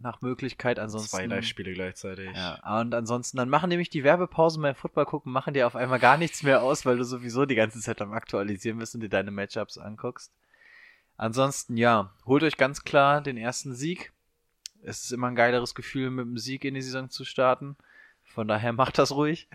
Nach 0.00 0.20
Möglichkeit, 0.20 0.80
ansonsten. 0.80 1.16
Zwei 1.16 1.26
Live-Spiele 1.26 1.74
gleichzeitig. 1.74 2.30
Ja, 2.34 2.80
und 2.80 2.92
ansonsten, 2.92 3.36
dann 3.36 3.48
machen 3.48 3.68
nämlich 3.68 3.88
die 3.88 4.02
Werbepausen 4.02 4.60
beim 4.60 4.74
Football 4.74 5.04
gucken, 5.06 5.30
machen 5.30 5.54
dir 5.54 5.68
auf 5.68 5.76
einmal 5.76 6.00
gar 6.00 6.16
nichts 6.16 6.42
mehr 6.42 6.62
aus, 6.62 6.84
weil 6.84 6.96
du 6.96 7.04
sowieso 7.04 7.46
die 7.46 7.54
ganze 7.54 7.78
Zeit 7.78 8.02
am 8.02 8.12
Aktualisieren 8.12 8.78
bist 8.78 8.96
und 8.96 9.02
dir 9.02 9.08
deine 9.08 9.30
Matchups 9.30 9.78
anguckst. 9.78 10.32
Ansonsten, 11.16 11.76
ja, 11.76 12.12
holt 12.26 12.42
euch 12.42 12.56
ganz 12.56 12.84
klar 12.84 13.20
den 13.20 13.36
ersten 13.36 13.74
Sieg. 13.74 14.12
Es 14.82 15.04
ist 15.04 15.12
immer 15.12 15.28
ein 15.28 15.36
geileres 15.36 15.74
Gefühl, 15.74 16.10
mit 16.10 16.26
einem 16.26 16.38
Sieg 16.38 16.64
in 16.64 16.74
die 16.74 16.82
Saison 16.82 17.10
zu 17.10 17.24
starten. 17.24 17.76
Von 18.22 18.48
daher 18.48 18.72
macht 18.72 18.98
das 18.98 19.12
ruhig. 19.12 19.48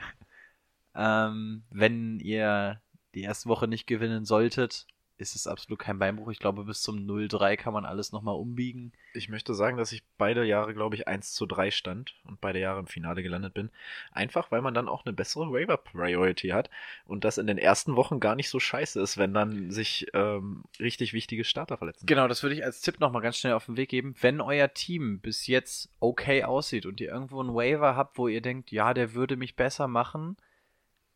Ähm, 0.95 1.63
wenn 1.69 2.19
ihr 2.19 2.81
die 3.13 3.23
erste 3.23 3.49
Woche 3.49 3.67
nicht 3.67 3.87
gewinnen 3.87 4.25
solltet, 4.25 4.87
ist 5.17 5.35
es 5.35 5.47
absolut 5.47 5.79
kein 5.79 5.99
Beinbruch. 5.99 6.29
Ich 6.29 6.39
glaube, 6.39 6.63
bis 6.63 6.81
zum 6.81 6.97
0-3 6.97 7.57
kann 7.57 7.73
man 7.73 7.85
alles 7.85 8.11
nochmal 8.11 8.35
umbiegen. 8.35 8.91
Ich 9.13 9.29
möchte 9.29 9.53
sagen, 9.55 9.77
dass 9.77 9.91
ich 9.91 10.03
beide 10.17 10.45
Jahre, 10.45 10.73
glaube 10.73 10.95
ich, 10.95 11.07
1 11.07 11.33
zu 11.33 11.45
3 11.45 11.71
stand 11.71 12.15
und 12.25 12.39
beide 12.39 12.59
Jahre 12.59 12.79
im 12.79 12.87
Finale 12.87 13.23
gelandet 13.23 13.53
bin. 13.53 13.71
Einfach, 14.11 14.51
weil 14.51 14.61
man 14.61 14.73
dann 14.73 14.87
auch 14.87 15.05
eine 15.05 15.13
bessere 15.13 15.51
Waiver-Priority 15.51 16.49
hat 16.49 16.69
und 17.05 17.23
das 17.23 17.37
in 17.37 17.47
den 17.47 17.57
ersten 17.57 17.95
Wochen 17.95 18.19
gar 18.19 18.35
nicht 18.35 18.49
so 18.49 18.59
scheiße 18.59 19.01
ist, 19.01 19.17
wenn 19.17 19.33
dann 19.33 19.71
sich 19.71 20.07
ähm, 20.13 20.63
richtig 20.79 21.13
wichtige 21.13 21.43
Starter 21.43 21.77
verletzen. 21.77 22.05
Genau, 22.05 22.27
das 22.27 22.43
würde 22.43 22.55
ich 22.55 22.63
als 22.63 22.81
Tipp 22.81 22.99
nochmal 22.99 23.21
ganz 23.21 23.37
schnell 23.37 23.53
auf 23.53 23.65
den 23.65 23.77
Weg 23.77 23.89
geben. 23.89 24.15
Wenn 24.21 24.39
euer 24.39 24.73
Team 24.73 25.19
bis 25.19 25.47
jetzt 25.47 25.89
okay 25.99 26.43
aussieht 26.43 26.85
und 26.85 27.01
ihr 27.01 27.09
irgendwo 27.09 27.39
einen 27.39 27.55
Waiver 27.55 27.95
habt, 27.95 28.17
wo 28.17 28.27
ihr 28.27 28.41
denkt, 28.41 28.71
ja, 28.71 28.93
der 28.93 29.13
würde 29.13 29.35
mich 29.35 29.55
besser 29.55 29.87
machen, 29.87 30.37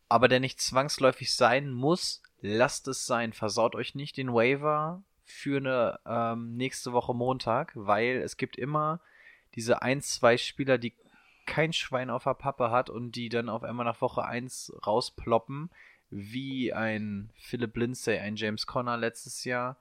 aber 0.09 0.27
der 0.27 0.39
nicht 0.39 0.59
zwangsläufig 0.59 1.33
sein 1.33 1.71
muss, 1.71 2.21
lasst 2.41 2.87
es 2.87 3.05
sein. 3.05 3.33
Versaut 3.33 3.75
euch 3.75 3.95
nicht 3.95 4.17
den 4.17 4.33
Waiver 4.33 5.03
für 5.23 5.57
eine 5.57 5.99
ähm, 6.05 6.57
nächste 6.57 6.91
Woche 6.91 7.13
Montag, 7.13 7.71
weil 7.75 8.17
es 8.17 8.37
gibt 8.37 8.57
immer 8.57 8.99
diese 9.55 9.81
ein, 9.81 10.01
zwei 10.01 10.37
Spieler, 10.37 10.77
die 10.77 10.93
kein 11.45 11.73
Schwein 11.73 12.09
auf 12.09 12.23
der 12.23 12.33
Pappe 12.33 12.71
hat 12.71 12.89
und 12.89 13.13
die 13.15 13.29
dann 13.29 13.49
auf 13.49 13.63
einmal 13.63 13.85
nach 13.85 14.01
Woche 14.01 14.23
1 14.23 14.73
rausploppen, 14.85 15.69
wie 16.09 16.73
ein 16.73 17.31
Philip 17.35 17.75
Lindsay, 17.77 18.19
ein 18.19 18.35
James 18.35 18.67
Conner 18.67 18.97
letztes 18.97 19.43
Jahr. 19.43 19.77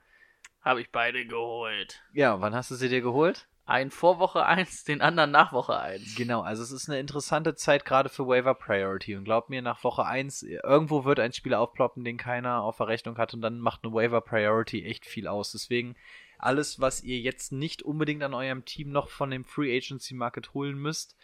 Habe 0.61 0.81
ich 0.81 0.91
beide 0.91 1.25
geholt. 1.25 2.03
Ja, 2.13 2.39
wann 2.41 2.55
hast 2.55 2.71
du 2.71 2.75
sie 2.75 2.89
dir 2.89 3.01
geholt? 3.01 3.47
Einen 3.71 3.89
vor 3.89 4.19
Woche 4.19 4.45
1, 4.45 4.83
den 4.83 4.99
anderen 4.99 5.31
nach 5.31 5.53
Woche 5.53 5.79
1. 5.79 6.15
Genau, 6.15 6.41
also 6.41 6.61
es 6.61 6.73
ist 6.73 6.89
eine 6.89 6.99
interessante 6.99 7.55
Zeit 7.55 7.85
gerade 7.85 8.09
für 8.09 8.27
Waiver 8.27 8.53
Priority 8.53 9.15
und 9.15 9.23
glaub 9.23 9.49
mir, 9.49 9.61
nach 9.61 9.81
Woche 9.85 10.05
1, 10.05 10.43
irgendwo 10.43 11.05
wird 11.05 11.21
ein 11.21 11.31
Spieler 11.31 11.61
aufploppen, 11.61 12.03
den 12.03 12.17
keiner 12.17 12.63
auf 12.63 12.77
der 12.77 12.89
Rechnung 12.89 13.17
hat 13.17 13.33
und 13.33 13.41
dann 13.41 13.61
macht 13.61 13.85
eine 13.85 13.93
Waiver 13.93 14.19
Priority 14.19 14.83
echt 14.83 15.05
viel 15.05 15.25
aus. 15.25 15.53
Deswegen 15.53 15.95
alles, 16.37 16.81
was 16.81 17.01
ihr 17.01 17.19
jetzt 17.19 17.53
nicht 17.53 17.81
unbedingt 17.81 18.23
an 18.23 18.33
eurem 18.33 18.65
Team 18.65 18.91
noch 18.91 19.07
von 19.07 19.31
dem 19.31 19.45
Free 19.45 19.73
Agency 19.77 20.15
Market 20.15 20.53
holen 20.53 20.77
müsst, 20.77 21.15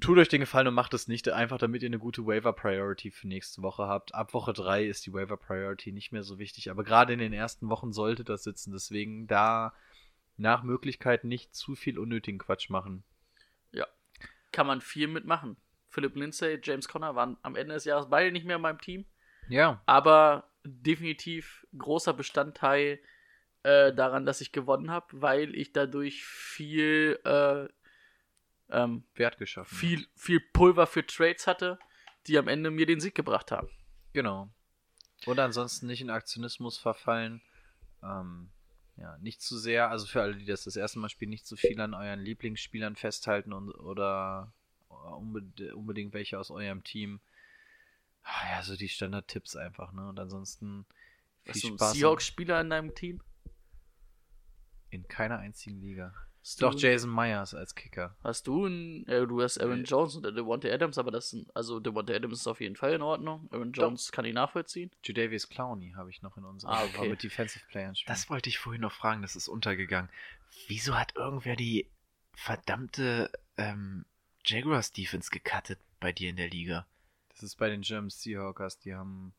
tut 0.00 0.16
euch 0.16 0.28
den 0.28 0.40
Gefallen 0.40 0.68
und 0.68 0.74
macht 0.74 0.94
es 0.94 1.08
nicht, 1.08 1.28
einfach 1.28 1.58
damit 1.58 1.82
ihr 1.82 1.88
eine 1.88 1.98
gute 1.98 2.24
Waiver 2.24 2.54
Priority 2.54 3.10
für 3.10 3.28
nächste 3.28 3.60
Woche 3.60 3.86
habt. 3.86 4.14
Ab 4.14 4.32
Woche 4.32 4.54
3 4.54 4.86
ist 4.86 5.04
die 5.04 5.12
Waiver 5.12 5.36
Priority 5.36 5.92
nicht 5.92 6.10
mehr 6.10 6.22
so 6.22 6.38
wichtig, 6.38 6.70
aber 6.70 6.84
gerade 6.84 7.12
in 7.12 7.18
den 7.18 7.34
ersten 7.34 7.68
Wochen 7.68 7.92
sollte 7.92 8.24
das 8.24 8.44
sitzen. 8.44 8.72
Deswegen 8.72 9.26
da 9.26 9.74
nach 10.36 10.62
Möglichkeit 10.62 11.24
nicht 11.24 11.54
zu 11.54 11.74
viel 11.74 11.98
unnötigen 11.98 12.38
Quatsch 12.38 12.70
machen. 12.70 13.04
Kann 14.54 14.68
man 14.68 14.80
viel 14.80 15.08
mitmachen. 15.08 15.56
Philip 15.88 16.14
Lindsay, 16.14 16.60
James 16.62 16.86
Conner 16.86 17.16
waren 17.16 17.36
am 17.42 17.56
Ende 17.56 17.74
des 17.74 17.84
Jahres 17.86 18.08
beide 18.08 18.30
nicht 18.30 18.46
mehr 18.46 18.54
in 18.54 18.62
meinem 18.62 18.80
Team. 18.80 19.04
Ja, 19.48 19.82
Aber 19.84 20.48
definitiv 20.62 21.66
großer 21.76 22.12
Bestandteil 22.12 23.00
äh, 23.64 23.92
daran, 23.92 24.24
dass 24.24 24.40
ich 24.40 24.52
gewonnen 24.52 24.92
habe, 24.92 25.06
weil 25.10 25.56
ich 25.56 25.72
dadurch 25.72 26.24
viel, 26.24 27.18
äh, 27.24 27.66
ähm, 28.70 29.02
Wert 29.16 29.38
geschaffen. 29.38 29.76
viel, 29.76 30.06
viel 30.14 30.38
Pulver 30.38 30.86
für 30.86 31.04
Trades 31.04 31.48
hatte, 31.48 31.80
die 32.28 32.38
am 32.38 32.46
Ende 32.46 32.70
mir 32.70 32.86
den 32.86 33.00
Sieg 33.00 33.16
gebracht 33.16 33.50
haben. 33.50 33.68
Genau. 34.12 34.48
Und 35.26 35.40
ansonsten 35.40 35.88
nicht 35.88 36.00
in 36.00 36.10
Aktionismus 36.10 36.78
verfallen. 36.78 37.42
Ähm, 38.04 38.50
ja, 38.96 39.18
nicht 39.18 39.42
zu 39.42 39.58
sehr, 39.58 39.90
also 39.90 40.06
für 40.06 40.22
alle, 40.22 40.36
die 40.36 40.44
das 40.44 40.64
das 40.64 40.76
erste 40.76 40.98
Mal 40.98 41.08
spielen, 41.08 41.30
nicht 41.30 41.46
zu 41.46 41.56
viel 41.56 41.80
an 41.80 41.94
euren 41.94 42.20
Lieblingsspielern 42.20 42.96
festhalten 42.96 43.52
und, 43.52 43.70
oder 43.72 44.52
unbedingt, 44.88 45.72
unbedingt 45.74 46.14
welche 46.14 46.38
aus 46.38 46.50
eurem 46.50 46.84
Team. 46.84 47.20
Ah, 48.22 48.56
Ja, 48.56 48.62
so 48.62 48.76
die 48.76 48.88
Standard-Tipps 48.88 49.56
einfach, 49.56 49.92
ne? 49.92 50.08
Und 50.08 50.18
ansonsten 50.18 50.86
viel 51.42 51.52
Hast 51.52 51.66
Spaß 51.66 51.92
Seahawks-Spieler 51.94 52.60
in 52.60 52.70
deinem 52.70 52.94
Team? 52.94 53.20
in 54.94 55.06
keiner 55.08 55.38
einzigen 55.38 55.80
Liga. 55.80 56.14
Hast 56.46 56.60
Doch 56.60 56.74
Jason 56.78 57.10
Myers 57.10 57.54
als 57.54 57.74
Kicker. 57.74 58.14
Hast 58.22 58.46
du 58.46 58.66
einen, 58.66 59.06
äh, 59.08 59.26
du 59.26 59.40
hast 59.40 59.58
Aaron 59.58 59.78
Nee. 59.80 59.84
Jones 59.86 60.14
und 60.14 60.24
der 60.24 60.32
Devontae 60.32 60.70
Adams, 60.70 60.98
aber 60.98 61.10
das 61.10 61.30
sind, 61.30 61.48
also 61.56 61.80
Devontae 61.80 62.14
Adams 62.14 62.40
ist 62.40 62.46
auf 62.46 62.60
jeden 62.60 62.76
Fall 62.76 62.92
in 62.92 63.00
Ordnung. 63.00 63.48
Aaron 63.50 63.72
Jones 63.72 64.12
kann 64.12 64.26
ich 64.26 64.34
nachvollziehen. 64.34 64.90
Judavius 65.02 65.48
Clowney 65.48 65.92
habe 65.96 66.10
ich 66.10 66.20
noch 66.20 66.36
in 66.36 66.44
unserem 66.44 66.74
Ah, 66.74 66.84
okay. 66.84 67.08
mit 67.08 67.22
Defensive 67.22 67.64
Playern 67.70 67.96
spielen. 67.96 68.14
Das 68.14 68.28
wollte 68.28 68.50
ich 68.50 68.58
vorhin 68.58 68.82
noch 68.82 68.92
fragen, 68.92 69.22
das 69.22 69.36
ist 69.36 69.48
untergegangen. 69.48 70.10
Wieso 70.68 70.94
hat 70.98 71.16
irgendwer 71.16 71.56
die 71.56 71.86
verdammte 72.34 73.30
ähm, 73.56 74.04
Jaguars 74.44 74.92
Defense 74.92 75.30
gecuttet 75.30 75.78
bei 75.98 76.12
dir 76.12 76.28
in 76.28 76.36
der 76.36 76.50
Liga? 76.50 76.86
Das 77.30 77.42
ist 77.42 77.56
bei 77.56 77.70
den 77.70 77.80
German 77.80 78.10
Seahawkers, 78.10 78.78
die 78.80 78.94
haben, 78.94 79.32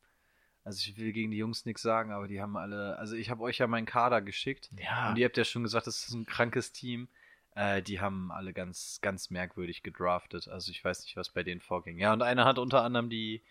also 0.65 0.79
ich 0.89 0.97
will 0.97 1.13
gegen 1.13 1.31
die 1.31 1.37
Jungs 1.37 1.65
nichts 1.65 1.81
sagen, 1.83 2.11
aber 2.11 2.27
die 2.27 2.41
haben 2.41 2.57
alle, 2.57 2.97
also 2.97 3.15
ich 3.15 3.29
habe 3.29 3.43
euch 3.43 3.59
ja 3.59 3.67
meinen 3.67 3.85
Kader 3.85 4.21
geschickt 4.21 4.69
Ja. 4.77 5.09
und 5.09 5.17
ihr 5.17 5.25
habt 5.25 5.37
ja 5.37 5.45
schon 5.45 5.63
gesagt, 5.63 5.87
das 5.87 6.07
ist 6.07 6.13
ein 6.13 6.25
krankes 6.25 6.71
Team. 6.73 7.07
Äh, 7.55 7.81
die 7.81 8.01
haben 8.01 8.31
alle 8.31 8.51
ganz, 8.51 8.99
ganz 9.01 9.29
merkwürdig 9.29 9.83
gedraftet. 9.83 10.47
Also 10.49 10.71
ich 10.71 10.83
weiß 10.83 11.03
nicht, 11.05 11.15
was 11.15 11.29
bei 11.29 11.43
denen 11.43 11.61
vorging. 11.61 11.99
Ja, 11.99 12.11
und 12.11 12.21
einer 12.21 12.43
hat 12.45 12.57
unter 12.59 12.81
anderem 12.83 13.09
die 13.09 13.41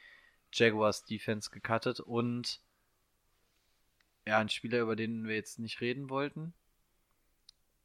Jaguars 0.52 1.04
Defense 1.06 1.50
gecuttet 1.50 2.00
und 2.00 2.60
ja, 4.26 4.38
ein 4.38 4.48
Spieler, 4.48 4.80
über 4.80 4.96
den 4.96 5.26
wir 5.26 5.34
jetzt 5.36 5.58
nicht 5.58 5.80
reden 5.80 6.10
wollten. 6.10 6.52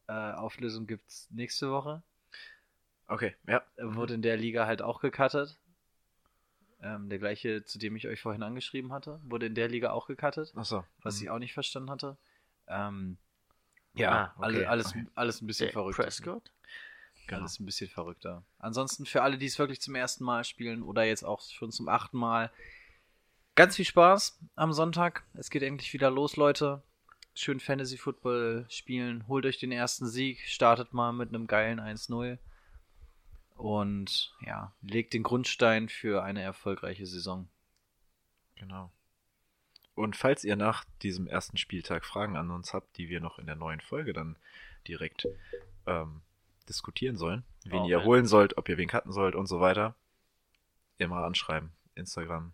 Äh, 0.07 0.11
Auflösung 0.13 0.87
gibt's 0.87 1.27
nächste 1.31 1.71
Woche. 1.71 2.01
Okay, 3.07 3.35
ja. 3.47 3.63
Wurde 3.77 4.13
in 4.15 4.21
der 4.21 4.37
Liga 4.37 4.65
halt 4.65 4.81
auch 4.81 5.01
gecuttet. 5.01 5.57
Ähm, 6.81 7.09
der 7.09 7.19
gleiche, 7.19 7.65
zu 7.65 7.77
dem 7.77 7.95
ich 7.95 8.07
euch 8.07 8.21
vorhin 8.21 8.41
angeschrieben 8.43 8.93
hatte, 8.93 9.19
wurde 9.23 9.47
in 9.47 9.55
der 9.55 9.67
Liga 9.67 9.91
auch 9.91 10.07
gecuttet, 10.07 10.53
Achso. 10.55 10.85
was 11.01 11.21
ich 11.21 11.29
auch 11.29 11.39
nicht 11.39 11.53
verstanden 11.53 11.89
hatte. 11.89 12.17
Ähm, 12.67 13.17
Ah, 13.95 13.99
ja, 13.99 14.33
okay, 14.37 14.45
alle, 14.45 14.69
alles, 14.69 14.87
okay. 14.87 15.05
alles 15.15 15.41
ein 15.41 15.47
bisschen 15.47 15.65
Der 15.67 15.73
verrückter. 15.73 16.03
Prescott? 16.03 16.51
Genau. 17.27 17.41
Alles 17.41 17.59
ein 17.59 17.65
bisschen 17.65 17.89
verrückter. 17.89 18.43
Ansonsten 18.59 19.05
für 19.05 19.21
alle, 19.23 19.37
die 19.37 19.45
es 19.45 19.59
wirklich 19.59 19.81
zum 19.81 19.95
ersten 19.95 20.23
Mal 20.23 20.43
spielen 20.43 20.83
oder 20.83 21.03
jetzt 21.03 21.23
auch 21.23 21.41
schon 21.41 21.71
zum 21.71 21.89
achten 21.89 22.17
Mal, 22.17 22.51
ganz 23.55 23.75
viel 23.75 23.85
Spaß 23.85 24.39
am 24.55 24.73
Sonntag. 24.73 25.23
Es 25.33 25.49
geht 25.49 25.63
endlich 25.63 25.93
wieder 25.93 26.09
los, 26.09 26.37
Leute. 26.37 26.81
Schön 27.33 27.59
Fantasy 27.59 27.97
Football 27.97 28.65
spielen. 28.69 29.27
Holt 29.27 29.45
euch 29.45 29.59
den 29.59 29.71
ersten 29.71 30.07
Sieg. 30.07 30.41
Startet 30.47 30.93
mal 30.93 31.11
mit 31.11 31.29
einem 31.29 31.47
geilen 31.47 31.79
1-0. 31.79 32.37
Und 33.59 34.31
ja, 34.45 34.73
legt 34.81 35.13
den 35.13 35.23
Grundstein 35.23 35.89
für 35.89 36.23
eine 36.23 36.41
erfolgreiche 36.41 37.05
Saison. 37.05 37.49
Genau. 38.55 38.89
Und 39.95 40.15
falls 40.15 40.45
ihr 40.45 40.55
nach 40.55 40.85
diesem 41.01 41.27
ersten 41.27 41.57
Spieltag 41.57 42.05
Fragen 42.05 42.37
an 42.37 42.51
uns 42.51 42.73
habt, 42.73 42.95
die 42.97 43.09
wir 43.09 43.19
noch 43.19 43.37
in 43.37 43.45
der 43.47 43.55
neuen 43.57 43.81
Folge 43.81 44.13
dann 44.13 44.37
direkt 44.87 45.27
ähm, 45.85 46.21
diskutieren 46.69 47.17
sollen, 47.17 47.43
wen 47.65 47.81
Oh, 47.81 47.87
ihr 47.87 47.97
man. 47.97 48.05
holen 48.05 48.25
sollt, 48.27 48.57
ob 48.57 48.69
ihr 48.69 48.77
wen 48.77 48.87
cutten 48.87 49.11
sollt 49.11 49.35
und 49.35 49.47
so 49.47 49.59
weiter, 49.59 49.93
immer 50.97 51.25
anschreiben. 51.25 51.73
Instagram, 51.95 52.53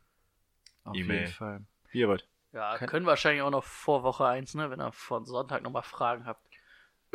Auf 0.86 0.96
E-Mail. 0.96 1.20
jeden 1.20 1.32
Fall. 1.34 1.66
wie 1.92 2.00
ihr 2.00 2.08
wollt. 2.08 2.28
Ja, 2.52 2.78
Kann- 2.80 2.88
können 2.90 3.06
wahrscheinlich 3.06 3.44
auch 3.44 3.52
noch 3.52 3.64
vor 3.64 4.02
Woche 4.02 4.26
1, 4.26 4.56
ne, 4.56 4.72
wenn 4.72 4.82
ihr 4.82 4.92
von 4.92 5.26
Sonntag 5.26 5.62
nochmal 5.62 5.84
Fragen 5.84 6.26
habt. 6.26 6.45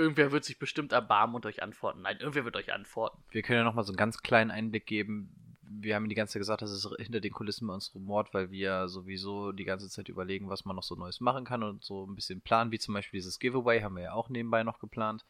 Irgendwer 0.00 0.32
wird 0.32 0.44
sich 0.44 0.58
bestimmt 0.58 0.92
erbarmen 0.92 1.36
und 1.36 1.44
euch 1.44 1.62
antworten. 1.62 2.02
Nein, 2.02 2.16
irgendwer 2.20 2.46
wird 2.46 2.56
euch 2.56 2.72
antworten. 2.72 3.22
Wir 3.30 3.42
können 3.42 3.58
ja 3.58 3.64
nochmal 3.64 3.84
so 3.84 3.92
einen 3.92 3.98
ganz 3.98 4.22
kleinen 4.22 4.50
Einblick 4.50 4.86
geben. 4.86 5.58
Wir 5.62 5.94
haben 5.94 6.08
die 6.08 6.14
ganze 6.14 6.32
Zeit 6.32 6.40
gesagt, 6.40 6.62
das 6.62 6.72
ist 6.72 6.88
hinter 6.98 7.20
den 7.20 7.32
Kulissen 7.32 7.66
bei 7.66 7.74
uns 7.74 7.94
rumort, 7.94 8.32
weil 8.32 8.50
wir 8.50 8.88
sowieso 8.88 9.52
die 9.52 9.64
ganze 9.64 9.90
Zeit 9.90 10.08
überlegen, 10.08 10.48
was 10.48 10.64
man 10.64 10.74
noch 10.74 10.82
so 10.82 10.94
Neues 10.94 11.20
machen 11.20 11.44
kann 11.44 11.62
und 11.62 11.84
so 11.84 12.06
ein 12.06 12.14
bisschen 12.14 12.40
planen, 12.40 12.72
wie 12.72 12.78
zum 12.78 12.94
Beispiel 12.94 13.18
dieses 13.18 13.38
Giveaway 13.38 13.82
haben 13.82 13.96
wir 13.96 14.04
ja 14.04 14.12
auch 14.14 14.30
nebenbei 14.30 14.64
noch 14.64 14.78
geplant. 14.78 15.26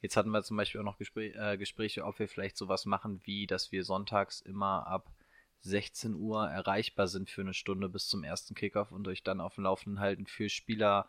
Jetzt 0.00 0.16
hatten 0.16 0.30
wir 0.30 0.42
zum 0.42 0.56
Beispiel 0.56 0.80
auch 0.80 0.84
noch 0.84 0.98
Gespräch, 0.98 1.34
äh, 1.36 1.58
Gespräche, 1.58 2.04
ob 2.04 2.18
wir 2.18 2.26
vielleicht 2.26 2.56
sowas 2.56 2.86
machen, 2.86 3.20
wie 3.24 3.46
dass 3.46 3.70
wir 3.70 3.84
sonntags 3.84 4.40
immer 4.40 4.86
ab 4.86 5.10
16 5.60 6.14
Uhr 6.14 6.48
erreichbar 6.48 7.06
sind 7.06 7.28
für 7.28 7.42
eine 7.42 7.54
Stunde 7.54 7.88
bis 7.90 8.08
zum 8.08 8.24
ersten 8.24 8.54
Kickoff 8.54 8.92
und 8.92 9.06
euch 9.08 9.22
dann 9.22 9.40
auf 9.40 9.56
dem 9.56 9.64
Laufenden 9.64 10.00
halten 10.00 10.26
für 10.26 10.48
Spieler, 10.48 11.06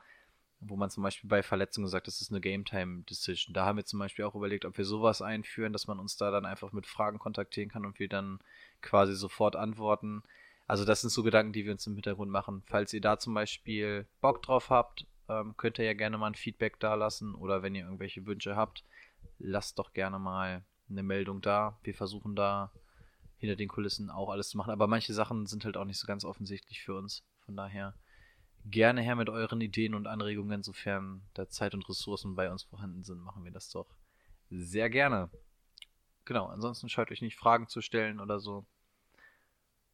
wo 0.60 0.76
man 0.76 0.90
zum 0.90 1.04
Beispiel 1.04 1.30
bei 1.30 1.44
Verletzungen 1.44 1.88
sagt, 1.88 2.08
das 2.08 2.22
ist 2.22 2.32
eine 2.32 2.42
Game-Time-Decision. 2.42 3.54
Da 3.54 3.66
haben 3.66 3.78
wir 3.78 3.86
zum 3.86 4.00
Beispiel 4.00 4.26
auch 4.26 4.36
überlegt, 4.36 4.66
ob 4.66 4.78
wir 4.78 4.86
sowas 4.86 5.22
einführen, 5.22 5.74
dass 5.74 5.88
man 5.88 6.00
uns 6.00 6.18
da 6.18 6.32
dann 6.32 6.46
einfach 6.46 6.72
mit 6.72 6.88
Fragen 6.88 7.20
kontaktieren 7.20 7.70
kann 7.70 7.86
und 7.86 8.00
wir 8.00 8.10
dann 8.10 8.40
quasi 8.82 9.14
sofort 9.14 9.56
antworten. 9.56 10.24
Also 10.66 10.84
das 10.84 11.02
sind 11.02 11.12
so 11.12 11.24
Gedanken, 11.24 11.54
die 11.54 11.66
wir 11.66 11.72
uns 11.72 11.86
im 11.88 11.94
Hintergrund 11.94 12.32
machen. 12.32 12.64
Falls 12.66 12.92
ihr 12.94 13.02
da 13.02 13.20
zum 13.20 13.34
Beispiel 13.34 14.08
Bock 14.20 14.42
drauf 14.42 14.70
habt, 14.70 15.06
ähm, 15.30 15.56
könnt 15.58 15.80
ihr 15.80 15.86
ja 15.86 15.94
gerne 15.94 16.18
mal 16.18 16.28
ein 16.28 16.36
Feedback 16.36 16.80
da 16.80 16.96
lassen 16.96 17.36
oder 17.36 17.62
wenn 17.62 17.76
ihr 17.76 17.86
irgendwelche 17.86 18.26
Wünsche 18.26 18.56
habt, 18.56 18.84
lasst 19.40 19.78
doch 19.80 19.94
gerne 19.94 20.20
mal 20.20 20.66
eine 20.90 21.04
Meldung 21.04 21.42
da. 21.42 21.78
Wir 21.84 21.94
versuchen 21.94 22.36
da 22.36 22.72
hinter 23.38 23.56
den 23.56 23.68
Kulissen 23.68 24.10
auch 24.10 24.30
alles 24.30 24.50
zu 24.50 24.58
machen, 24.58 24.72
aber 24.72 24.88
manche 24.88 25.14
Sachen 25.14 25.46
sind 25.46 25.64
halt 25.66 25.78
auch 25.78 25.86
nicht 25.86 26.00
so 26.00 26.08
ganz 26.08 26.26
offensichtlich 26.26 26.82
für 26.82 26.96
uns. 26.96 27.24
Von 27.46 27.56
daher 27.56 27.94
gerne 28.66 29.02
her 29.02 29.16
mit 29.16 29.30
euren 29.30 29.62
Ideen 29.62 29.94
und 29.94 30.08
Anregungen, 30.08 30.64
sofern 30.64 31.22
da 31.34 31.48
Zeit 31.48 31.74
und 31.74 31.88
Ressourcen 31.88 32.36
bei 32.36 32.52
uns 32.52 32.64
vorhanden 32.64 33.04
sind, 33.04 33.20
machen 33.20 33.44
wir 33.44 33.52
das 33.52 33.70
doch 33.70 33.88
sehr 34.50 34.90
gerne. 34.90 35.30
Genau, 36.26 36.48
ansonsten 36.48 36.90
scheut 36.90 37.12
euch 37.12 37.22
nicht 37.22 37.38
Fragen 37.38 37.68
zu 37.68 37.82
stellen 37.82 38.20
oder 38.20 38.40
so. 38.40 38.66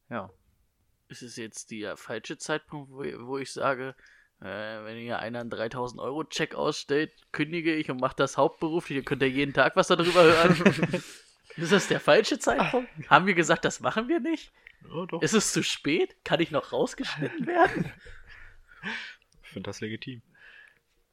Ja, 0.10 0.32
Ist 1.08 1.22
es 1.22 1.36
jetzt 1.36 1.72
der 1.72 1.98
falsche 1.98 2.38
Zeitpunkt, 2.38 2.92
wo, 2.92 3.04
wo 3.28 3.38
ich 3.38 3.52
sage, 3.52 3.96
äh, 4.42 4.46
wenn 4.84 4.98
hier 4.98 5.20
einer 5.20 5.42
einen 5.42 5.50
3000 5.50 6.02
Euro 6.02 6.24
Check 6.24 6.56
ausstellt, 6.56 7.12
kündige 7.32 7.74
ich 7.74 7.90
und 7.90 8.02
mache 8.02 8.16
das 8.16 8.38
hauptberuflich, 8.38 9.00
dann 9.00 9.06
könnt 9.06 9.22
ihr 9.22 9.30
jeden 9.30 9.54
Tag 9.54 9.76
was 9.76 9.88
darüber 9.88 10.24
hören. 10.24 11.04
Ist 11.56 11.72
das 11.72 11.88
der 11.88 12.00
falsche 12.00 12.40
Zeitpunkt? 12.40 12.90
Haben 13.10 13.28
wir 13.28 13.36
gesagt, 13.36 13.64
das 13.64 13.80
machen 13.80 14.08
wir 14.08 14.20
nicht? 14.20 14.52
Ja. 14.92 15.20
Ist 15.22 15.34
es 15.34 15.54
zu 15.54 15.64
spät? 15.64 16.16
Kann 16.26 16.40
ich 16.40 16.52
noch 16.52 16.74
rausgeschnitten 16.74 17.48
werden? 17.48 17.92
Ich 19.44 19.50
finde 19.50 19.70
das 19.70 19.82
legitim. 19.82 20.22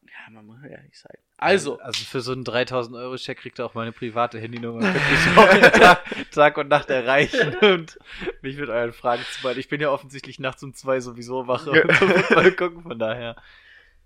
Ja, 0.02 0.30
man 0.32 0.46
muss 0.46 0.62
ehrlich 0.62 0.98
sein. 0.98 1.16
Also, 1.36 1.78
Also 1.80 2.04
für 2.04 2.20
so 2.20 2.32
einen 2.32 2.44
3000 2.44 2.96
Euro 2.96 3.16
Check 3.16 3.38
kriegt 3.38 3.58
ihr 3.60 3.64
auch 3.66 3.74
meine 3.74 3.92
private 3.92 4.38
Handynummer. 4.40 4.80
Könnt 4.80 4.94
mich 4.94 5.38
auch 5.38 5.70
Tag, 5.78 6.30
Tag 6.32 6.58
und 6.58 6.68
Nacht 6.68 6.90
erreichen 6.90 7.54
und 7.56 7.98
mich 8.42 8.56
mit 8.56 8.68
euren 8.68 8.92
Fragen 8.92 9.22
zu 9.22 9.28
beantworten. 9.42 9.60
Ich 9.60 9.68
bin 9.68 9.80
ja 9.80 9.90
offensichtlich 9.90 10.38
nachts 10.38 10.62
um 10.62 10.74
zwei 10.74 11.00
sowieso 11.00 11.46
wach 11.46 11.66
und 11.66 11.92
Fußball 11.92 12.52
gucken, 12.56 12.82
von 12.82 12.98
daher, 12.98 13.36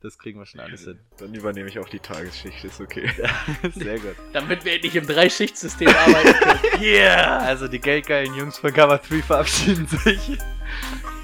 das 0.01 0.19
kriegen 0.19 0.39
wir 0.39 0.47
schon 0.47 0.61
alles 0.61 0.85
hin. 0.85 1.01
Dann 1.19 1.35
übernehme 1.35 1.69
ich 1.69 1.79
auch 1.79 1.89
die 1.89 1.99
Tagesschicht, 2.01 2.63
ist 2.65 2.81
okay. 2.81 3.11
Sehr 3.75 3.99
gut. 3.99 4.15
damit 4.33 4.65
wir 4.65 4.75
endlich 4.75 4.95
im 4.97 5.07
Dreischichtsystem 5.07 5.89
arbeiten 5.89 6.33
können. 6.35 6.83
Yeah! 6.83 7.39
Also 7.39 7.67
die 7.69 7.81
geldgeilen 7.81 8.35
Jungs 8.35 8.59
von 8.59 8.73
Cover 8.73 8.99
3 8.99 9.23
verabschieden 9.23 9.87
sich. 9.87 10.39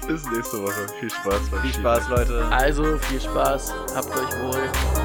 Bis 0.07 0.23
nächste 0.31 0.61
Woche. 0.61 0.87
Viel 0.99 1.09
Spaß 1.09 1.51
Viel. 1.51 1.73
Spaß, 1.73 2.09
Leute. 2.09 2.45
Also, 2.51 2.97
viel 2.97 3.21
Spaß, 3.21 3.73
habt 3.95 4.09
euch 4.09 4.41
wohl. 4.41 5.00